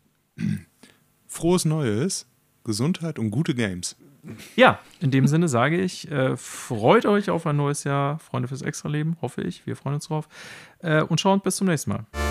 [1.27, 2.27] Frohes Neues,
[2.65, 3.97] Gesundheit und gute Games.
[4.55, 8.61] Ja, in dem Sinne sage ich, äh, freut euch auf ein neues Jahr, Freunde fürs
[8.61, 9.67] Extra-Leben, hoffe ich.
[9.67, 10.29] Wir freuen uns drauf.
[10.81, 12.30] Äh, und schaut bis zum nächsten Mal.